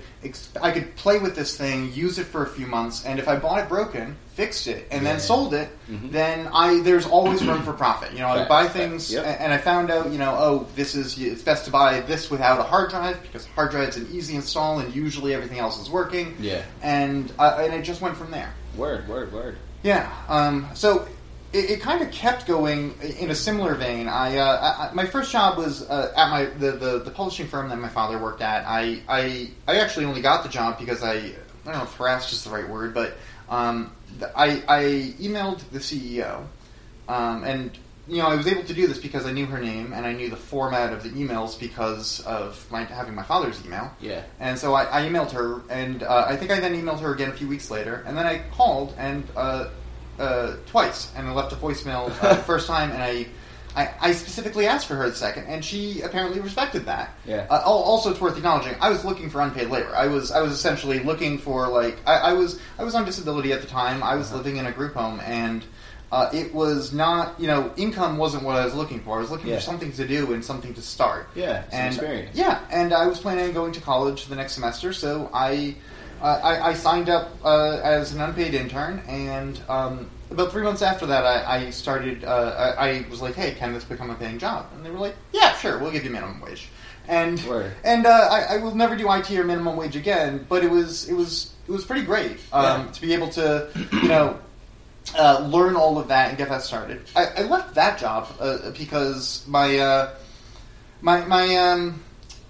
I 0.62 0.72
could 0.72 0.96
play 0.96 1.18
with 1.20 1.36
this 1.36 1.58
thing, 1.58 1.92
use 1.94 2.20
it 2.20 2.26
for 2.26 2.44
a 2.44 2.48
few 2.48 2.68
months, 2.68 3.06
and 3.06 3.20
if 3.20 3.28
I 3.28 3.38
bought 3.38 3.60
it 3.60 3.70
broken, 3.70 4.16
fixed 4.36 4.68
it, 4.68 4.88
and 4.92 5.06
then 5.06 5.16
Yeah. 5.16 5.22
sold 5.22 5.54
it, 5.54 5.70
Mhm. 5.90 6.12
then 6.12 6.48
I 6.54 6.80
there's 6.82 7.06
always 7.08 7.44
room 7.44 7.64
for 7.64 7.74
profit. 7.74 8.12
You 8.14 8.20
know, 8.20 8.28
I 8.28 8.48
buy 8.48 8.68
things, 8.68 9.12
yep. 9.12 9.26
and 9.40 9.52
I 9.52 9.58
found 9.58 9.90
out, 9.90 10.12
you 10.12 10.20
know, 10.20 10.36
oh, 10.38 10.68
this 10.76 10.94
is 10.94 11.18
it's 11.18 11.42
best 11.42 11.66
to 11.66 11.72
buy 11.72 12.02
this 12.02 12.30
without 12.30 12.60
a 12.60 12.64
hard 12.64 12.92
drive 12.92 13.22
because 13.24 13.46
hard 13.56 13.72
drive's 13.72 13.98
an 13.98 14.08
easy 14.12 14.36
install, 14.36 14.80
and 14.80 14.94
usually 14.96 15.34
everything 15.34 15.58
else 15.60 15.82
is 15.82 15.90
working. 15.90 16.36
Yeah. 16.40 16.62
and 16.84 17.32
uh, 17.40 17.58
and 17.62 17.74
it 17.74 17.82
just 17.82 18.02
went 18.02 18.16
from 18.16 18.30
there. 18.32 18.54
Word, 18.78 19.08
word, 19.08 19.32
word. 19.34 19.58
Yeah. 19.84 20.08
Um, 20.28 20.68
so 20.74 21.08
it, 21.56 21.72
it 21.72 21.82
kind 21.82 22.02
of 22.02 22.12
kept 22.12 22.46
going 22.46 22.94
in 23.20 23.32
a 23.32 23.36
similar 23.36 23.76
vein. 23.76 24.08
I, 24.08 24.38
uh, 24.38 24.90
I 24.92 24.94
my 24.94 25.06
first 25.06 25.32
job 25.32 25.58
was 25.58 25.90
uh, 25.90 26.12
at 26.16 26.30
my 26.30 26.46
the, 26.46 26.72
the, 26.72 27.00
the 27.00 27.12
publishing 27.12 27.48
firm 27.48 27.70
that 27.70 27.78
my 27.78 27.88
father 27.88 28.20
worked 28.20 28.42
at. 28.42 28.66
I, 28.68 29.02
I 29.08 29.50
I 29.68 29.78
actually 29.78 30.06
only 30.06 30.22
got 30.22 30.44
the 30.44 30.50
job 30.50 30.78
because 30.78 31.02
I 31.02 31.14
I 31.14 31.34
don't 31.64 31.78
know 31.78 31.84
if 31.84 31.94
harassed 31.94 32.34
is 32.34 32.44
the 32.44 32.50
right 32.50 32.68
word, 32.68 32.94
but 32.94 33.16
um, 33.50 33.96
I 34.36 34.62
I 34.68 34.84
emailed 35.20 35.62
the 35.72 35.80
CEO, 35.80 36.46
um, 37.08 37.44
and 37.46 37.72
you 38.08 38.18
know 38.18 38.28
I 38.28 38.36
was 38.36 38.48
able 38.48 38.64
to 38.64 38.74
do 38.74 38.86
this 38.86 38.98
because 38.98 39.26
I 39.26 39.32
knew 39.32 39.46
her 39.46 39.60
name 39.60 39.94
and 39.94 40.06
I 40.06 40.12
knew 40.12 40.30
the 40.30 40.36
format 40.36 40.92
of 40.92 41.04
the 41.04 41.10
emails 41.10 41.58
because 41.58 42.20
of 42.26 42.70
my 42.70 42.84
having 42.84 43.16
my 43.16 43.24
father's 43.24 43.66
email. 43.66 43.92
Yeah. 44.02 44.24
And 44.42 44.60
so 44.60 44.74
I, 44.74 45.04
I 45.04 45.08
emailed 45.08 45.32
her, 45.32 45.62
and 45.70 46.04
uh, 46.04 46.26
I 46.28 46.36
think 46.36 46.52
I 46.52 46.60
then 46.60 46.74
emailed 46.76 47.00
her 47.00 47.14
again 47.14 47.30
a 47.30 47.34
few 47.34 47.48
weeks 47.48 47.72
later, 47.72 48.04
and 48.06 48.18
then 48.18 48.28
I 48.28 48.44
called 48.52 48.94
and 48.98 49.24
uh, 50.20 50.56
twice, 50.66 51.12
and 51.16 51.28
I 51.28 51.32
left 51.34 51.52
a 51.54 51.56
voicemail 51.56 52.10
uh, 52.24 52.36
the 52.36 52.42
first 52.44 52.68
time, 52.68 52.92
and 52.92 53.02
I, 53.04 53.28
I 53.76 53.90
I 54.02 54.12
specifically 54.14 54.68
asked 54.68 54.88
for 54.88 54.96
her 54.96 55.10
the 55.10 55.16
second, 55.16 55.46
and 55.48 55.64
she 55.64 56.02
apparently 56.02 56.40
respected 56.40 56.86
that. 56.86 57.14
Yeah. 57.26 57.46
Uh, 57.50 57.62
also, 57.66 58.12
it's 58.12 58.22
worth 58.22 58.38
acknowledging, 58.38 58.76
I 58.80 58.90
was 58.90 59.04
looking 59.04 59.30
for 59.30 59.42
unpaid 59.42 59.70
labor. 59.70 59.94
I 59.96 60.08
was 60.08 60.32
I 60.32 60.42
was 60.42 60.52
essentially 60.54 61.00
looking 61.00 61.38
for 61.38 61.68
like 61.68 61.98
I, 62.08 62.14
I 62.18 62.34
was 62.34 62.60
I 62.80 62.84
was 62.84 62.96
on 62.96 63.06
disability 63.06 63.52
at 63.54 63.62
the 63.62 63.68
time. 63.68 64.02
I 64.04 64.16
was 64.16 64.28
Uh-huh. 64.28 64.38
living 64.38 64.58
in 64.58 64.66
a 64.66 64.72
group 64.72 64.94
home, 64.96 65.20
and. 65.26 65.64
Uh, 66.12 66.30
it 66.34 66.54
was 66.54 66.94
not, 66.94 67.38
you 67.40 67.48
know, 67.48 67.74
income 67.76 68.16
wasn't 68.18 68.42
what 68.44 68.56
I 68.56 68.64
was 68.64 68.76
looking 68.76 69.02
for. 69.02 69.18
I 69.18 69.22
was 69.22 69.32
looking 69.32 69.48
Yeah. 69.50 69.56
for 69.56 69.64
something 69.64 69.92
to 69.94 70.08
do 70.08 70.34
and 70.34 70.46
something 70.46 70.74
to 70.76 70.82
start 70.82 71.28
Yeah, 71.36 71.64
and 71.72 71.94
experience. 71.94 72.38
yeah, 72.38 72.60
and 72.70 72.94
I 72.94 73.08
was 73.08 73.20
planning 73.20 73.46
on 73.46 73.54
going 73.54 73.72
to 73.74 73.82
college 73.82 74.28
the 74.28 74.36
next 74.36 74.54
semester, 74.54 74.94
so 74.94 75.30
I 75.34 75.76
uh, 76.22 76.40
I, 76.44 76.70
I 76.70 76.74
signed 76.74 77.10
up 77.10 77.32
uh, 77.44 77.80
as 77.84 78.14
an 78.14 78.22
unpaid 78.22 78.54
intern, 78.54 79.02
and 79.08 79.60
um, 79.70 80.10
about 80.32 80.52
three 80.52 80.64
months 80.64 80.82
after 80.82 81.06
that, 81.08 81.26
I, 81.26 81.58
I 81.66 81.70
started. 81.70 82.24
Uh, 82.24 82.74
I, 82.78 82.88
I 82.90 83.06
was 83.10 83.22
like, 83.22 83.36
"Hey, 83.36 83.54
can 83.56 83.74
this 83.74 83.84
become 83.84 84.10
a 84.10 84.16
paying 84.16 84.40
job?" 84.40 84.68
And 84.76 84.86
they 84.86 84.90
were 84.90 85.00
like, 85.00 85.16
"Yeah, 85.34 85.54
sure, 85.56 85.78
we'll 85.80 85.92
give 85.92 86.04
you 86.04 86.10
minimum 86.12 86.42
wage." 86.42 86.70
And 87.08 87.40
Word. 87.44 87.72
and 87.84 88.06
uh, 88.08 88.10
I, 88.32 88.56
I 88.56 88.58
will 88.58 88.74
never 88.74 88.96
do 88.96 89.12
IT 89.12 89.30
or 89.32 89.44
minimum 89.44 89.76
wage 89.78 89.96
again, 89.96 90.46
but 90.50 90.64
it 90.64 90.72
was 90.72 91.08
it 91.08 91.14
was 91.14 91.54
it 91.68 91.72
was 91.72 91.86
pretty 91.86 92.04
great 92.06 92.38
um, 92.52 92.64
Yeah. 92.64 92.92
to 92.92 93.02
be 93.02 93.14
able 93.14 93.30
to 93.30 93.70
you 94.02 94.08
know 94.10 94.40
uh, 95.16 95.48
learn 95.48 95.76
all 95.76 96.00
of 96.00 96.08
that 96.08 96.30
and 96.30 96.38
get 96.38 96.50
that 96.50 96.64
started. 96.64 97.02
I, 97.16 97.26
I 97.26 97.42
left 97.44 97.76
that 97.76 98.00
job 98.00 98.28
uh, 98.40 98.72
because 98.72 99.46
my 99.48 99.78
uh, 99.78 100.16
my 101.02 101.24
my 101.26 101.56
um 101.58 102.02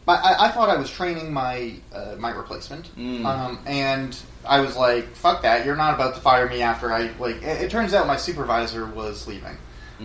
my, 0.08 0.16
I, 0.16 0.46
I 0.46 0.52
thought 0.52 0.70
I 0.70 0.76
was 0.78 0.90
training 0.90 1.34
my 1.34 1.74
uh, 1.94 2.16
my 2.20 2.32
replacement, 2.32 2.96
Mm. 2.96 3.26
um, 3.26 3.60
and 3.66 4.16
I 4.46 4.60
was 4.62 4.76
like, 4.78 5.16
"Fuck 5.16 5.42
that! 5.44 5.66
You're 5.66 5.76
not 5.76 5.96
about 5.96 6.16
to 6.16 6.22
fire 6.22 6.48
me 6.48 6.62
after 6.62 6.92
I 6.94 7.10
like." 7.20 7.38
It, 7.42 7.64
it 7.64 7.72
turns 7.72 7.94
out 7.94 8.06
my 8.08 8.18
supervisor 8.18 8.86
was 8.86 9.28
leaving, 9.28 9.58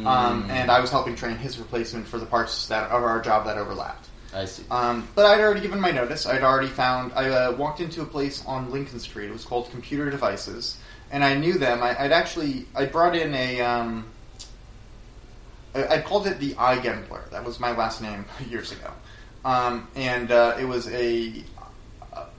um, 0.07 0.45
Mm. 0.45 0.51
and 0.51 0.71
I 0.71 0.81
was 0.81 0.91
helping 0.91 1.17
train 1.17 1.37
his 1.37 1.59
replacement 1.59 2.07
for 2.09 2.19
the 2.19 2.27
parts 2.27 2.67
that 2.69 2.91
of 2.91 3.03
our 3.03 3.21
job 3.21 3.45
that 3.47 3.59
overlapped. 3.59 4.07
I 4.33 4.45
see. 4.45 4.63
Um, 4.71 5.09
but 5.17 5.27
I'd 5.27 5.41
already 5.41 5.61
given 5.61 5.81
my 5.81 5.91
notice. 5.91 6.25
I'd 6.25 6.43
already 6.45 6.69
found. 6.69 7.13
I 7.15 7.29
uh, 7.29 7.53
walked 7.53 7.81
into 7.81 8.01
a 8.03 8.07
place 8.07 8.45
on 8.47 8.71
Lincoln 8.71 9.01
Street. 9.01 9.27
It 9.29 9.33
was 9.33 9.45
called 9.45 9.71
Computer 9.71 10.09
Devices, 10.09 10.77
and 11.11 11.25
I 11.25 11.35
knew 11.35 11.55
them. 11.59 11.83
I, 11.83 12.01
I'd 12.05 12.13
actually 12.13 12.67
I 12.75 12.87
brought 12.87 13.17
in 13.17 13.35
a. 13.35 13.61
Um, 13.61 14.07
I, 15.75 15.87
I 15.97 16.01
called 16.01 16.27
it 16.27 16.39
the 16.39 16.55
iGambler. 16.55 17.29
That 17.31 17.45
was 17.45 17.61
my 17.61 17.73
last 17.77 18.01
name 18.03 18.25
years 18.49 18.73
ago, 18.73 18.91
um, 19.45 19.89
and 19.95 20.31
uh, 20.31 20.57
it 20.59 20.65
was 20.65 20.89
a. 20.89 21.45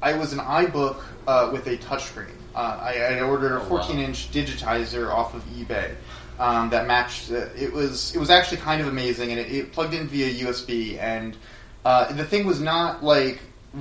I 0.02 0.14
was 0.14 0.34
an 0.34 0.40
iBook 0.40 1.02
uh, 1.28 1.50
with 1.54 1.68
a 1.68 1.78
touchscreen. 1.78 2.34
Uh, 2.56 2.80
I, 2.82 2.96
I 2.96 3.22
ordered 3.22 3.54
a 3.54 3.62
Oh, 3.62 3.70
14-inch 3.70 4.32
digitizer 4.32 5.10
off 5.10 5.34
of 5.34 5.44
eBay 5.46 5.96
um, 6.40 6.70
that 6.72 6.88
matched. 6.88 7.32
Uh, 7.32 7.48
it 7.56 7.72
was 7.72 8.14
it 8.16 8.20
was 8.20 8.30
actually 8.30 8.58
kind 8.58 8.82
of 8.82 8.88
amazing, 8.88 9.32
and 9.32 9.40
it, 9.40 9.52
it 9.52 9.72
plugged 9.72 9.94
in 9.94 10.08
via 10.08 10.46
USB. 10.46 10.98
And 11.00 11.38
uh, 11.86 12.12
the 12.14 12.26
thing 12.26 12.46
was 12.46 12.60
not 12.60 13.04
like 13.04 13.40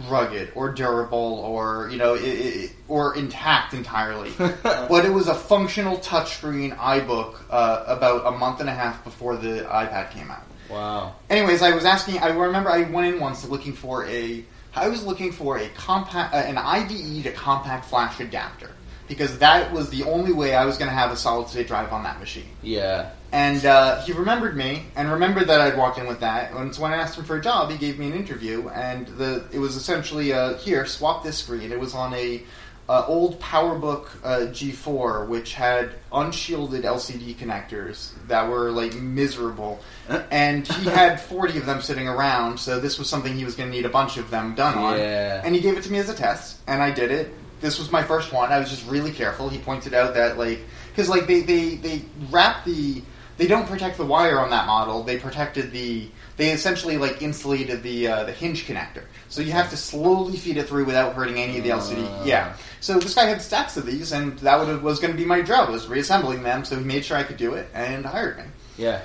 rugged 0.08 0.52
or 0.54 0.70
durable 0.70 1.42
or 1.44 1.88
you 1.90 1.98
know 1.98 2.14
it, 2.14 2.22
it, 2.22 2.72
or 2.86 3.16
intact 3.16 3.74
entirely, 3.74 4.30
but 4.38 5.04
it 5.04 5.12
was 5.12 5.28
a 5.28 5.34
functional 5.34 5.96
touchscreen 5.98 6.76
iBook 6.76 7.36
uh, 7.50 7.84
about 7.86 8.26
a 8.26 8.38
month 8.38 8.60
and 8.60 8.68
a 8.68 8.74
half 8.74 9.02
before 9.04 9.36
the 9.36 9.62
iPad 9.62 10.10
came 10.12 10.30
out. 10.30 10.44
Wow. 10.70 11.14
Anyways, 11.28 11.62
I 11.62 11.74
was 11.74 11.84
asking. 11.84 12.18
I 12.18 12.28
remember 12.28 12.70
I 12.70 12.82
went 12.82 13.14
in 13.14 13.20
once 13.20 13.46
looking 13.46 13.72
for 13.72 14.06
a. 14.06 14.44
I 14.74 14.88
was 14.88 15.04
looking 15.04 15.32
for 15.32 15.58
a 15.58 15.68
compact, 15.70 16.32
uh, 16.32 16.38
an 16.38 16.56
IDE 16.56 17.24
to 17.24 17.32
compact 17.32 17.86
flash 17.86 18.20
adapter 18.20 18.70
because 19.10 19.38
that 19.38 19.72
was 19.72 19.90
the 19.90 20.04
only 20.04 20.32
way 20.32 20.54
I 20.54 20.64
was 20.64 20.78
going 20.78 20.88
to 20.88 20.94
have 20.94 21.10
a 21.10 21.16
solid 21.16 21.48
state 21.48 21.66
drive 21.66 21.92
on 21.92 22.04
that 22.04 22.20
machine. 22.20 22.48
Yeah. 22.62 23.10
And 23.32 23.66
uh, 23.66 24.00
he 24.02 24.12
remembered 24.12 24.56
me 24.56 24.84
and 24.94 25.10
remembered 25.10 25.48
that 25.48 25.60
I'd 25.60 25.76
walked 25.76 25.98
in 25.98 26.06
with 26.06 26.20
that. 26.20 26.52
And 26.52 26.72
so 26.72 26.82
when 26.82 26.92
I 26.92 26.96
asked 26.96 27.18
him 27.18 27.24
for 27.24 27.36
a 27.36 27.42
job, 27.42 27.72
he 27.72 27.76
gave 27.76 27.98
me 27.98 28.06
an 28.06 28.12
interview, 28.12 28.68
and 28.68 29.08
the 29.08 29.44
it 29.52 29.58
was 29.58 29.74
essentially 29.74 30.32
uh, 30.32 30.56
here 30.58 30.86
swap 30.86 31.24
this 31.24 31.38
screen. 31.38 31.72
It 31.72 31.80
was 31.80 31.92
on 31.92 32.14
a 32.14 32.42
uh, 32.88 33.04
old 33.06 33.38
PowerBook 33.40 34.08
uh, 34.24 34.38
G4, 34.50 35.28
which 35.28 35.54
had 35.54 35.94
unshielded 36.12 36.84
LCD 36.84 37.36
connectors 37.36 38.10
that 38.26 38.48
were 38.48 38.70
like 38.70 38.94
miserable, 38.94 39.80
and 40.30 40.66
he 40.66 40.88
had 40.88 41.20
forty 41.20 41.58
of 41.58 41.66
them 41.66 41.80
sitting 41.80 42.08
around. 42.08 42.58
So 42.58 42.80
this 42.80 42.98
was 42.98 43.08
something 43.08 43.34
he 43.34 43.44
was 43.44 43.54
going 43.54 43.70
to 43.70 43.76
need 43.76 43.86
a 43.86 43.90
bunch 43.90 44.16
of 44.16 44.30
them 44.30 44.54
done 44.54 44.76
on. 44.76 44.98
Yeah. 44.98 45.40
And 45.44 45.54
he 45.54 45.60
gave 45.60 45.76
it 45.76 45.84
to 45.84 45.92
me 45.92 45.98
as 45.98 46.08
a 46.08 46.14
test, 46.14 46.58
and 46.66 46.82
I 46.82 46.90
did 46.90 47.10
it. 47.10 47.32
This 47.60 47.78
was 47.78 47.92
my 47.92 48.02
first 48.02 48.32
one. 48.32 48.50
I 48.50 48.58
was 48.58 48.70
just 48.70 48.88
really 48.88 49.12
careful. 49.12 49.48
He 49.48 49.58
pointed 49.58 49.94
out 49.94 50.14
that 50.14 50.38
like 50.38 50.60
because 50.88 51.08
like 51.08 51.26
they 51.26 51.40
they 51.40 51.76
they 51.76 52.02
wrap 52.30 52.64
the 52.64 53.02
they 53.40 53.46
don't 53.46 53.66
protect 53.66 53.96
the 53.96 54.04
wire 54.04 54.38
on 54.38 54.50
that 54.50 54.66
model. 54.66 55.02
They 55.02 55.18
protected 55.18 55.72
the 55.72 56.10
they 56.40 56.52
essentially 56.52 56.96
like 56.96 57.20
insulated 57.20 57.82
the 57.82 58.08
uh, 58.08 58.24
the 58.24 58.32
hinge 58.32 58.66
connector. 58.66 59.04
So 59.28 59.42
you 59.42 59.52
have 59.52 59.68
to 59.70 59.76
slowly 59.76 60.38
feed 60.38 60.56
it 60.56 60.66
through 60.68 60.86
without 60.86 61.12
hurting 61.12 61.36
any 61.36 61.58
of 61.58 61.64
the 61.64 61.68
LCD. 61.68 62.02
Uh. 62.02 62.24
Yeah. 62.24 62.56
So 62.80 62.98
this 62.98 63.14
guy 63.14 63.26
had 63.26 63.42
stacks 63.42 63.76
of 63.76 63.84
these, 63.84 64.12
and 64.12 64.38
that 64.38 64.58
would, 64.58 64.82
was 64.82 65.00
going 65.00 65.12
to 65.12 65.18
be 65.18 65.26
my 65.26 65.42
job 65.42 65.68
was 65.68 65.86
reassembling 65.86 66.42
them. 66.42 66.64
So 66.64 66.78
he 66.78 66.82
made 66.82 67.04
sure 67.04 67.18
I 67.18 67.24
could 67.24 67.36
do 67.36 67.54
it 67.54 67.68
and 67.74 68.06
hired 68.06 68.38
me. 68.38 68.44
Yeah. 68.78 69.02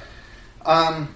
Um, 0.66 1.14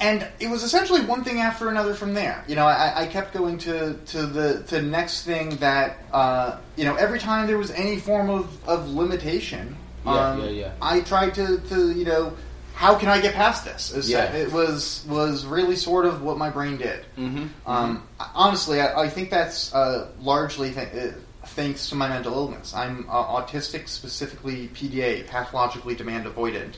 and 0.00 0.26
it 0.40 0.50
was 0.50 0.64
essentially 0.64 1.02
one 1.02 1.22
thing 1.22 1.38
after 1.38 1.68
another 1.68 1.94
from 1.94 2.12
there. 2.12 2.44
You 2.48 2.56
know, 2.56 2.66
I, 2.66 3.02
I 3.02 3.06
kept 3.06 3.32
going 3.32 3.56
to, 3.58 3.94
to 3.94 4.26
the 4.26 4.64
to 4.64 4.74
the 4.76 4.82
next 4.82 5.22
thing 5.22 5.50
that 5.58 5.98
uh, 6.12 6.58
you 6.74 6.84
know 6.84 6.96
every 6.96 7.20
time 7.20 7.46
there 7.46 7.56
was 7.56 7.70
any 7.70 8.00
form 8.00 8.30
of, 8.30 8.68
of 8.68 8.90
limitation. 8.90 9.76
Yeah, 10.04 10.12
um, 10.12 10.40
yeah, 10.40 10.50
yeah. 10.50 10.72
I 10.82 11.00
tried 11.02 11.34
to, 11.36 11.58
to 11.68 11.92
you 11.92 12.04
know 12.04 12.36
how 12.76 12.94
can 12.94 13.08
I 13.08 13.20
get 13.20 13.34
past 13.34 13.64
this? 13.64 13.90
It's- 13.90 14.08
Yeah. 14.08 14.24
It 14.32 14.52
was 14.52 15.02
was 15.08 15.46
really 15.46 15.76
sort 15.76 16.04
of 16.04 16.20
what 16.22 16.36
my 16.36 16.50
brain 16.50 16.76
did. 16.76 17.04
Mm-hmm. 17.18 17.46
Um, 17.66 18.02
honestly, 18.34 18.80
I, 18.80 19.02
I 19.04 19.08
think 19.08 19.30
that's 19.30 19.74
uh, 19.74 20.08
largely 20.20 20.70
th- 20.72 20.92
uh, 20.94 21.16
thanks 21.46 21.88
to 21.88 21.94
my 21.94 22.08
mental 22.08 22.34
illness. 22.34 22.74
I'm 22.74 23.06
uh, 23.08 23.24
autistic, 23.40 23.88
specifically 23.88 24.68
PDA, 24.68 25.26
pathologically 25.26 25.94
demand 25.94 26.26
avoidant, 26.26 26.74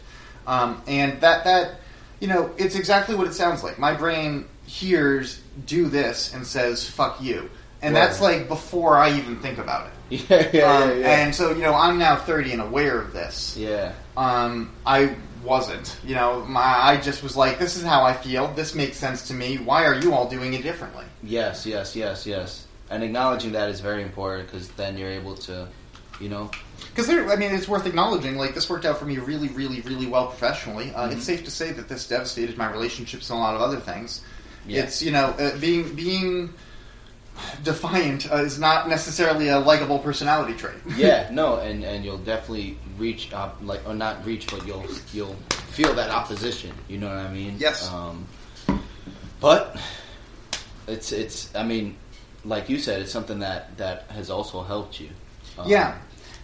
um, 0.47 0.81
and 0.87 1.21
that 1.21 1.43
that 1.45 1.81
you 2.21 2.29
know 2.29 2.51
it's 2.57 2.77
exactly 2.77 3.15
what 3.17 3.27
it 3.27 3.35
sounds 3.35 3.65
like. 3.65 3.77
My 3.79 3.93
brain 3.93 4.45
hears 4.67 5.41
"do 5.67 5.89
this" 5.89 6.33
and 6.33 6.47
says 6.47 6.89
"fuck 6.89 7.21
you," 7.21 7.51
and 7.83 7.93
Right. 7.95 8.01
that's 8.07 8.21
like 8.21 8.47
before 8.47 8.97
I 8.99 9.17
even 9.19 9.41
think 9.41 9.59
about 9.59 9.87
it. 9.89 9.93
Yeah, 10.31 10.49
yeah, 10.55 10.73
Um, 10.73 10.89
yeah, 10.91 10.95
yeah. 10.95 11.07
And 11.21 11.35
so 11.35 11.51
you 11.51 11.61
know, 11.63 11.75
I'm 11.75 11.99
now 11.99 12.17
30 12.17 12.53
and 12.53 12.63
aware 12.63 12.99
of 12.99 13.13
this. 13.13 13.57
yeah. 13.59 13.93
Um, 14.17 14.71
I 14.87 15.15
wasn't. 15.43 15.99
You 16.05 16.15
know, 16.15 16.45
my 16.47 16.61
I 16.63 16.97
just 17.01 17.23
was 17.23 17.37
like, 17.37 17.59
this 17.59 17.77
is 17.77 17.83
how 17.83 18.03
I 18.05 18.13
feel. 18.13 18.49
This 18.55 18.75
makes 18.75 18.97
sense 18.97 19.29
to 19.29 19.35
me. 19.35 19.57
Why 19.59 19.85
are 19.85 19.95
you 19.95 20.13
all 20.15 20.29
doing 20.29 20.55
it 20.55 20.63
differently? 20.63 21.05
Yes, 21.23 21.67
yes, 21.67 21.95
yes, 21.97 22.27
yes. 22.27 22.67
And 22.91 23.03
acknowledging 23.03 23.53
that 23.53 23.69
is 23.69 23.81
very 23.81 24.03
important 24.03 24.47
because 24.51 24.69
then 24.71 24.97
you're 24.97 25.11
able 25.11 25.35
to, 25.37 25.69
you 26.21 26.29
know, 26.29 26.51
Because 26.91 27.09
I 27.11 27.37
mean, 27.37 27.53
it's 27.55 27.69
worth 27.69 27.87
acknowledging. 27.87 28.37
Like 28.37 28.55
this 28.55 28.69
worked 28.71 28.87
out 28.87 28.99
for 28.99 29.05
me 29.05 29.19
really, 29.19 29.49
really, 29.49 29.81
really 29.83 30.07
well 30.07 30.27
professionally. 30.29 30.93
Uh, 30.95 31.11
It's 31.11 31.25
safe 31.25 31.45
to 31.45 31.51
say 31.51 31.73
that 31.73 31.89
this 31.89 32.09
devastated 32.09 32.57
my 32.57 32.71
relationships 32.71 33.31
and 33.31 33.39
a 33.39 33.43
lot 33.43 33.55
of 33.55 33.61
other 33.61 33.79
things. 33.79 34.23
Yeah. 34.67 34.83
It's 34.85 35.03
you 35.03 35.13
know, 35.13 35.27
uh, 35.39 35.57
being 35.59 35.95
being 35.95 36.55
defiant 37.63 38.31
uh, 38.33 38.37
is 38.37 38.59
not 38.59 38.89
necessarily 38.89 39.49
a 39.49 39.59
likable 39.59 39.99
personality 39.99 40.55
trait. 40.55 40.77
yeah, 40.97 41.29
no, 41.31 41.57
and 41.59 41.85
and 41.85 42.05
you'll 42.05 42.19
definitely 42.19 42.79
reach 42.99 43.33
up, 43.33 43.57
like 43.63 43.87
or 43.89 43.95
not 43.95 44.25
reach, 44.27 44.47
but 44.49 44.67
you'll 44.67 44.85
you'll 45.13 45.37
feel 45.71 45.95
that 45.95 46.11
opposition. 46.11 46.73
You 46.89 46.99
know 46.99 47.09
what 47.09 47.19
I 47.19 47.33
mean? 47.33 47.57
Yes. 47.59 47.89
Um, 47.93 48.27
but 49.41 49.77
it's 50.87 51.13
it's. 51.13 51.55
I 51.55 51.63
mean, 51.65 51.97
like 52.45 52.69
you 52.69 52.79
said, 52.79 53.01
it's 53.03 53.13
something 53.13 53.39
that 53.41 53.77
that 53.79 54.05
has 54.11 54.31
also 54.31 54.63
helped 54.63 55.01
you. 55.01 55.11
Um, 55.59 55.69
Yeah, 55.69 55.97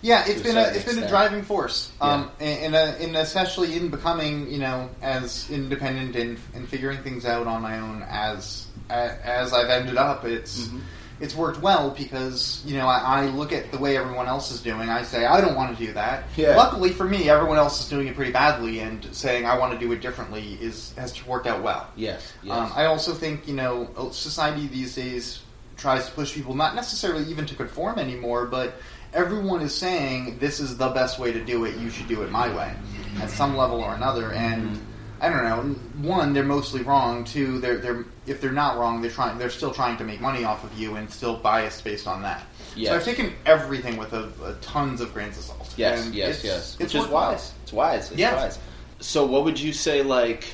yeah. 0.03 0.25
It's 0.27 0.41
a 0.41 0.45
been 0.45 0.57
a 0.57 0.63
it's 0.63 0.85
been 0.85 1.03
a 1.03 1.09
driving 1.09 1.43
force, 1.43 1.91
um, 2.01 2.31
and, 2.41 2.75
and, 2.75 2.75
uh, 2.75 2.95
and 3.01 3.17
especially 3.17 3.77
in 3.77 3.89
becoming 3.91 4.51
you 4.51 4.59
know 4.59 4.89
as 5.03 5.51
independent 5.51 6.17
and, 6.17 6.39
and 6.55 6.69
figuring 6.69 7.03
things 7.03 7.25
out 7.25 7.47
on 7.47 7.63
my 7.63 7.79
own 7.81 8.05
as 8.09 8.67
as 8.91 9.53
I've 9.53 9.71
ended 9.71 9.97
up. 9.97 10.25
It's 10.25 10.67
Mhm. 10.69 10.81
It's 11.21 11.35
worked 11.35 11.63
well 11.63 11.91
because 11.91 12.63
you 12.67 12.77
know 12.77 12.87
I, 12.87 13.23
I 13.23 13.27
look 13.27 13.53
at 13.53 13.71
the 13.71 13.79
way 13.79 13.97
everyone 13.97 14.27
else 14.27 14.51
is 14.51 14.61
doing. 14.61 14.89
I 14.89 15.03
say 15.03 15.25
I 15.25 15.41
don't 15.41 15.55
want 15.55 15.77
to 15.77 15.87
do 15.87 15.93
that. 15.93 16.25
Yeah. 16.37 16.57
Luckily 16.57 16.91
for 16.91 17.05
me, 17.05 17.29
everyone 17.29 17.57
else 17.57 17.81
is 17.81 17.89
doing 17.89 18.09
it 18.09 18.17
pretty 18.17 18.33
badly, 18.33 18.81
and 18.81 19.05
saying 19.15 19.47
I 19.47 19.57
want 19.59 19.73
to 19.73 19.79
do 19.79 19.93
it 19.93 20.01
differently 20.01 20.59
is 20.61 20.93
has 20.97 21.25
worked 21.27 21.47
out 21.47 21.63
well. 21.63 21.89
Yes. 21.97 22.33
Yes. 22.43 22.57
Um, 22.57 22.73
I 22.75 22.87
also 22.87 23.15
think 23.15 23.47
you 23.47 23.55
know 23.55 24.11
society 24.13 24.67
these 24.67 24.95
days 24.95 25.41
tries 25.77 26.07
to 26.07 26.13
push 26.13 26.33
people 26.33 26.55
not 26.55 26.75
necessarily 26.75 27.25
even 27.31 27.47
to 27.47 27.55
conform 27.55 27.99
anymore, 27.99 28.47
but 28.47 28.75
everyone 29.13 29.61
is 29.61 29.75
saying 29.75 30.39
this 30.39 30.61
is 30.61 30.77
the 30.77 30.89
best 30.89 31.19
way 31.19 31.33
to 31.33 31.45
do 31.45 31.65
it. 31.65 31.77
You 31.77 31.91
should 31.91 32.09
do 32.09 32.23
it 32.23 32.31
my 32.31 32.55
way, 32.55 32.73
at 33.21 33.31
some 33.31 33.57
level 33.57 33.81
or 33.81 33.95
another. 33.95 34.33
And 34.33 34.81
I 35.25 35.31
don't 35.31 35.45
know. 35.45 36.09
One, 36.09 36.35
they're 36.35 36.45
mostly 36.45 36.83
wrong. 36.83 37.25
Two, 37.25 37.59
they're 37.59 37.79
they're 37.79 38.05
if 38.27 38.41
they're 38.43 38.53
not 38.53 38.77
wrong, 38.77 39.01
they're 39.01 39.11
trying 39.11 39.39
they're 39.39 39.49
still 39.49 39.73
trying 39.73 39.97
to 39.97 40.05
make 40.05 40.21
money 40.21 40.45
off 40.45 40.65
of 40.65 40.79
you 40.79 40.97
and 40.97 41.11
still 41.11 41.37
biased 41.39 41.83
based 41.83 42.07
on 42.07 42.21
that. 42.23 42.43
Yes. 42.77 42.91
So 42.91 42.97
I've 42.97 43.05
taken 43.05 43.33
everything 43.47 43.97
with 43.97 44.13
a, 44.13 44.31
a 44.45 44.55
tons 44.61 45.01
of 45.01 45.15
grains 45.15 45.39
of 45.39 45.45
salt. 45.45 45.73
Yes, 45.79 46.05
And 46.05 46.15
yes, 46.15 46.41
it's- 46.41 46.45
yes. 46.45 46.77
It's 46.79 46.79
Which 46.79 46.95
is 46.97 47.01
worked 47.03 47.13
wise. 47.13 47.53
It's 47.63 47.73
wise. 47.73 48.11
It's 48.11 48.21
Yeah. 48.21 48.35
wise. 48.35 48.59
So, 49.01 49.25
what 49.25 49.45
would 49.45 49.59
you 49.59 49.73
say? 49.73 50.03
Like, 50.03 50.45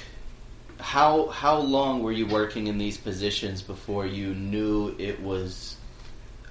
how 0.79 1.29
how 1.29 1.59
long 1.59 2.03
were 2.03 2.13
you 2.13 2.27
working 2.27 2.69
in 2.69 2.79
these 2.79 2.97
positions 2.97 3.63
before 3.63 4.07
you 4.07 4.35
knew 4.35 4.95
it 4.99 5.21
was? 5.21 5.77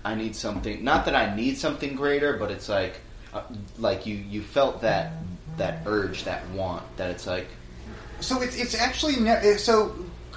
I 0.03 0.15
need 0.15 0.35
something. 0.35 0.83
Not 0.83 1.05
that 1.05 1.15
I 1.15 1.35
need 1.35 1.57
something 1.57 1.95
greater, 1.95 2.33
but 2.37 2.51
it's 2.51 2.67
like, 2.69 2.99
uh, 3.33 3.41
like 3.77 4.05
you 4.05 4.15
you 4.15 4.41
felt 4.41 4.81
that 4.81 5.13
that 5.57 5.83
urge, 5.85 6.23
that 6.25 6.47
want. 6.49 6.83
That 6.97 7.11
it's 7.11 7.27
like, 7.27 7.47
So 8.21 8.41
it's 8.41 8.55
it's 8.57 8.75
actually 8.75 9.15
ne- 9.17 9.57
so 9.57 9.95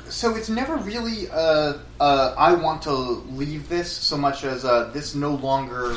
so 0.09 0.35
it's 0.37 0.49
never 0.49 0.77
really 0.77 1.29
uh, 1.31 1.75
uh, 2.01 2.35
I 2.37 2.53
want 2.55 2.83
to 2.83 2.93
leave 2.93 3.69
this 3.69 3.91
so 3.91 4.17
much 4.17 4.45
as 4.45 4.65
uh, 4.65 4.91
this 4.93 5.15
no 5.15 5.35
longer 5.35 5.97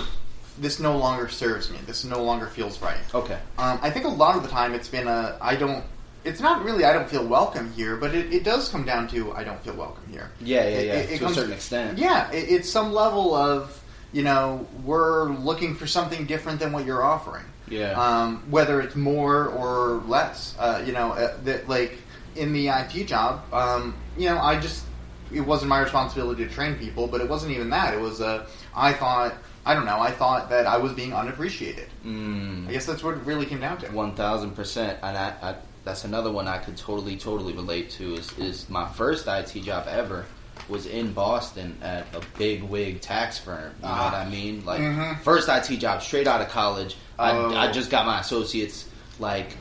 this 0.58 0.80
no 0.80 0.98
longer 0.98 1.28
serves 1.30 1.70
me. 1.70 1.78
This 1.86 2.04
no 2.06 2.24
longer 2.24 2.48
feels 2.48 2.82
right. 2.82 2.98
okay, 3.14 3.38
Um, 3.58 3.78
I 3.82 3.90
think 3.90 4.06
a 4.06 4.10
lot 4.10 4.38
of 4.38 4.44
the 4.44 4.50
time 4.50 4.74
it's 4.74 4.88
been 4.88 5.08
a 5.08 5.38
I 5.42 5.56
don't. 5.56 5.84
It's 6.24 6.40
not 6.40 6.64
really 6.64 6.86
I 6.86 6.94
don't 6.94 7.08
feel 7.10 7.26
welcome 7.28 7.72
here, 7.74 7.98
but 7.98 8.16
it, 8.16 8.34
it 8.34 8.44
does 8.44 8.70
come 8.70 8.84
down 8.86 9.08
to 9.10 9.32
I 9.34 9.44
don't 9.44 9.62
feel 9.64 9.76
welcome 9.76 10.04
here. 10.10 10.32
yeah, 10.42 10.68
yeah, 10.68 10.80
yeah, 10.80 10.94
it- 10.94 11.10
it 11.10 11.14
to 11.18 11.20
comes- 11.26 11.32
a 11.38 11.40
certain 11.42 11.54
extent. 11.54 11.98
Yeah, 12.00 12.32
it, 12.32 12.50
it's 12.50 12.70
some 12.70 12.94
level 12.94 13.36
of 13.36 13.80
you 14.14 14.24
know 14.24 14.66
we're 14.84 15.30
looking 15.34 15.76
for 15.76 15.86
something 15.88 16.26
different 16.26 16.60
than 16.60 16.72
what 16.72 16.86
you're 16.86 17.04
offering 17.04 17.44
yeah, 17.68 17.92
um, 17.92 18.44
whether 18.50 18.82
it's 18.82 18.96
more 18.96 19.48
or 19.48 20.04
less. 20.08 20.56
Uh, 20.58 20.84
you 20.86 20.94
know, 20.94 21.12
uh, 21.12 21.38
that 21.44 21.68
like 21.68 21.98
in 22.36 22.54
the 22.54 22.68
IT 22.68 23.06
job, 23.06 23.42
um, 23.54 23.96
you 24.18 24.30
know, 24.30 24.38
I 24.38 24.60
just 24.60 24.86
it 25.34 25.42
wasn't 25.42 25.70
my 25.70 25.80
responsibility 25.80 26.46
to 26.46 26.54
train 26.54 26.76
people, 26.76 27.08
but 27.08 27.22
it 27.22 27.30
wasn't 27.30 27.52
even 27.54 27.70
that. 27.72 27.94
It 27.94 28.00
was 28.00 28.22
uh, 28.22 28.48
I 28.76 28.94
thought 28.94 29.36
I 29.66 29.74
don't 29.74 29.86
know. 29.86 30.00
I 30.00 30.12
thought 30.12 30.50
that 30.50 30.68
I 30.68 30.78
was 30.78 30.94
being 30.94 31.14
unappreciated. 31.14 31.88
Mm. 32.06 32.68
I 32.68 32.72
guess 32.72 32.86
that's 32.86 33.04
what 33.04 33.16
it 33.16 33.24
really 33.24 33.46
came 33.46 33.60
down 33.60 33.78
to. 33.80 33.88
One 33.92 34.14
thousand 34.14 34.52
percent, 34.52 35.00
and 35.02 35.18
I, 35.18 35.34
I, 35.42 35.56
that's 35.84 36.04
another 36.04 36.32
one 36.32 36.48
I 36.48 36.60
could 36.60 36.78
totally, 36.78 37.18
totally 37.18 37.54
relate 37.54 37.90
to. 37.92 38.16
Is 38.16 38.38
is 38.38 38.70
my 38.70 38.88
first 38.90 39.28
IT 39.28 39.54
job 39.62 39.88
ever 39.88 40.26
was 40.70 40.86
in 40.88 41.14
Boston 41.14 41.78
at 41.82 42.06
a 42.16 42.22
big 42.38 42.64
wig 42.64 43.02
tax 43.02 43.38
firm. 43.38 43.72
You 43.82 43.88
know 43.88 43.94
Ah. 43.94 44.04
what 44.06 44.14
I 44.16 44.30
mean? 44.30 44.64
Like 44.66 44.82
Mhm. 44.82 45.20
first 45.22 45.48
IT 45.50 45.78
job 45.78 46.02
straight 46.02 46.28
out 46.28 46.42
of 46.42 46.50
college. 46.50 46.96
Oh. 47.20 47.54
I, 47.54 47.68
I 47.68 47.72
just 47.72 47.90
got 47.90 48.06
my 48.06 48.20
associates. 48.20 48.86
Like 49.20 49.56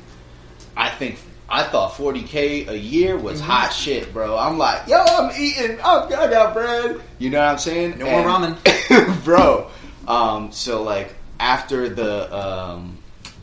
I 0.77 0.89
think. 0.91 1.19
I 1.47 1.63
thought 1.65 1.93
40k 1.93 2.69
a 2.69 2.75
year 2.75 3.19
was 3.19 3.39
Mhm. 3.41 3.45
hot 3.45 3.71
shit, 3.75 4.15
bro. 4.15 4.39
I'm 4.39 4.57
like, 4.57 4.89
yo, 4.89 4.97
I'm 4.99 5.31
eating, 5.39 5.79
I'm, 5.85 6.05
I 6.07 6.27
got 6.27 6.55
bread. 6.55 7.01
You 7.19 7.29
know 7.29 7.39
what 7.39 7.49
I'm 7.53 7.59
saying? 7.59 7.99
No 7.99 8.07
more 8.07 8.57
And- 8.91 9.23
bro. 9.25 9.67
Um, 10.09 10.53
so 10.53 10.83
like 10.83 11.15
after 11.39 11.91
the 11.91 12.35
um, 12.35 12.97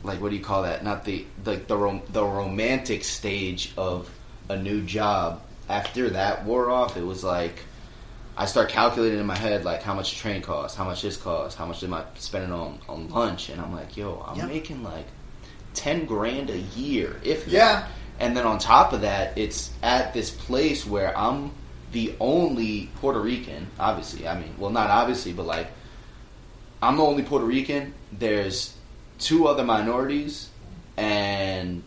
like 0.04 0.20
what 0.20 0.32
do 0.32 0.36
you 0.36 0.44
call 0.44 0.64
that? 0.64 0.84
Not 0.84 1.06
the 1.06 1.26
the 1.44 1.58
the, 1.68 1.78
rom- 1.78 2.02
the 2.10 2.26
romantic 2.26 3.04
stage 3.04 3.72
of 3.78 4.10
a 4.50 4.58
new 4.58 4.82
job. 4.82 5.42
After 5.72 6.10
that 6.12 6.44
wore 6.46 6.70
off, 6.70 6.98
it 6.98 7.06
was 7.06 7.24
like 7.24 7.60
I 8.38 8.46
start 8.46 8.70
calculating 8.70 9.20
in 9.20 9.26
my 9.26 9.38
head 9.38 9.64
like 9.66 9.82
how 9.82 9.94
much 9.94 10.18
train 10.18 10.42
costs, 10.42 10.78
how 10.78 10.84
much 10.84 11.02
this 11.02 11.16
costs, 11.18 11.58
how 11.58 11.66
much 11.66 11.82
am 11.84 11.94
I 11.94 12.04
spending 12.16 12.52
on 12.52 12.80
on 12.90 13.10
lunch, 13.10 13.50
and 13.50 13.62
I'm 13.62 13.74
like, 13.74 13.96
yo, 13.96 14.24
I'm 14.28 14.38
Yeah. 14.38 14.46
making 14.48 14.84
like 14.84 15.06
ten 15.74 16.06
grand 16.06 16.50
a 16.50 16.60
year, 16.60 17.20
if 17.24 17.46
that. 17.46 17.52
Yeah. 17.52 17.88
And 18.20 18.36
then 18.38 18.46
on 18.46 18.60
top 18.60 18.94
of 18.94 19.02
that, 19.02 19.38
it's 19.38 19.72
at 19.82 20.14
this 20.14 20.30
place 20.30 20.86
where 20.86 21.18
I'm 21.18 21.52
the 21.92 22.14
only 22.20 22.90
Puerto 23.00 23.20
Rican. 23.20 23.68
Obviously, 23.80 24.28
I 24.28 24.38
mean, 24.40 24.54
well, 24.58 24.70
not 24.72 24.90
obviously, 24.90 25.34
but 25.34 25.46
like, 25.46 25.68
I'm 26.84 26.98
the 26.98 27.04
only 27.04 27.24
Puerto 27.24 27.46
Rican. 27.46 27.94
There's 28.12 28.76
two 29.20 29.48
other 29.48 29.64
minorities, 29.64 30.50
and 30.98 31.82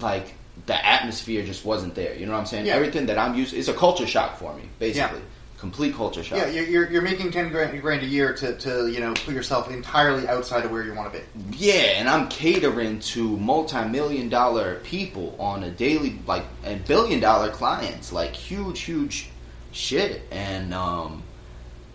like 0.00 0.34
the 0.66 0.86
atmosphere 0.86 1.44
just 1.44 1.64
wasn't 1.64 1.94
there. 1.94 2.14
You 2.14 2.26
know 2.26 2.32
what 2.32 2.38
I'm 2.40 2.46
saying? 2.46 2.66
Yeah. 2.66 2.74
Everything 2.74 3.06
that 3.06 3.18
I'm 3.18 3.34
used, 3.34 3.54
it's 3.54 3.68
a 3.68 3.74
culture 3.74 4.06
shock 4.06 4.38
for 4.38 4.54
me, 4.54 4.62
basically, 4.78 5.20
complete 5.58 5.94
culture 5.94 6.22
shock. 6.22 6.38
Yeah, 6.38 6.46
you're, 6.48 6.64
you're, 6.64 6.90
you're 6.90 7.02
making 7.02 7.30
ten 7.32 7.50
grand, 7.50 7.80
grand 7.82 8.02
a 8.02 8.06
year 8.06 8.32
to, 8.34 8.56
to 8.58 8.88
you 8.88 9.00
know 9.00 9.12
put 9.14 9.34
yourself 9.34 9.70
entirely 9.70 10.26
outside 10.28 10.64
of 10.64 10.70
where 10.70 10.84
you 10.84 10.94
want 10.94 11.12
to 11.12 11.18
be. 11.18 11.24
Yeah, 11.56 11.98
and 11.98 12.08
I'm 12.08 12.28
catering 12.28 13.00
to 13.00 13.36
multi-million 13.36 14.28
dollar 14.28 14.76
people 14.80 15.36
on 15.38 15.64
a 15.64 15.70
daily, 15.70 16.18
like, 16.26 16.44
and 16.64 16.84
billion 16.86 17.20
dollar 17.20 17.50
clients, 17.50 18.12
like 18.12 18.34
huge, 18.34 18.80
huge 18.80 19.28
shit. 19.72 20.22
And 20.30 20.72
um, 20.72 21.22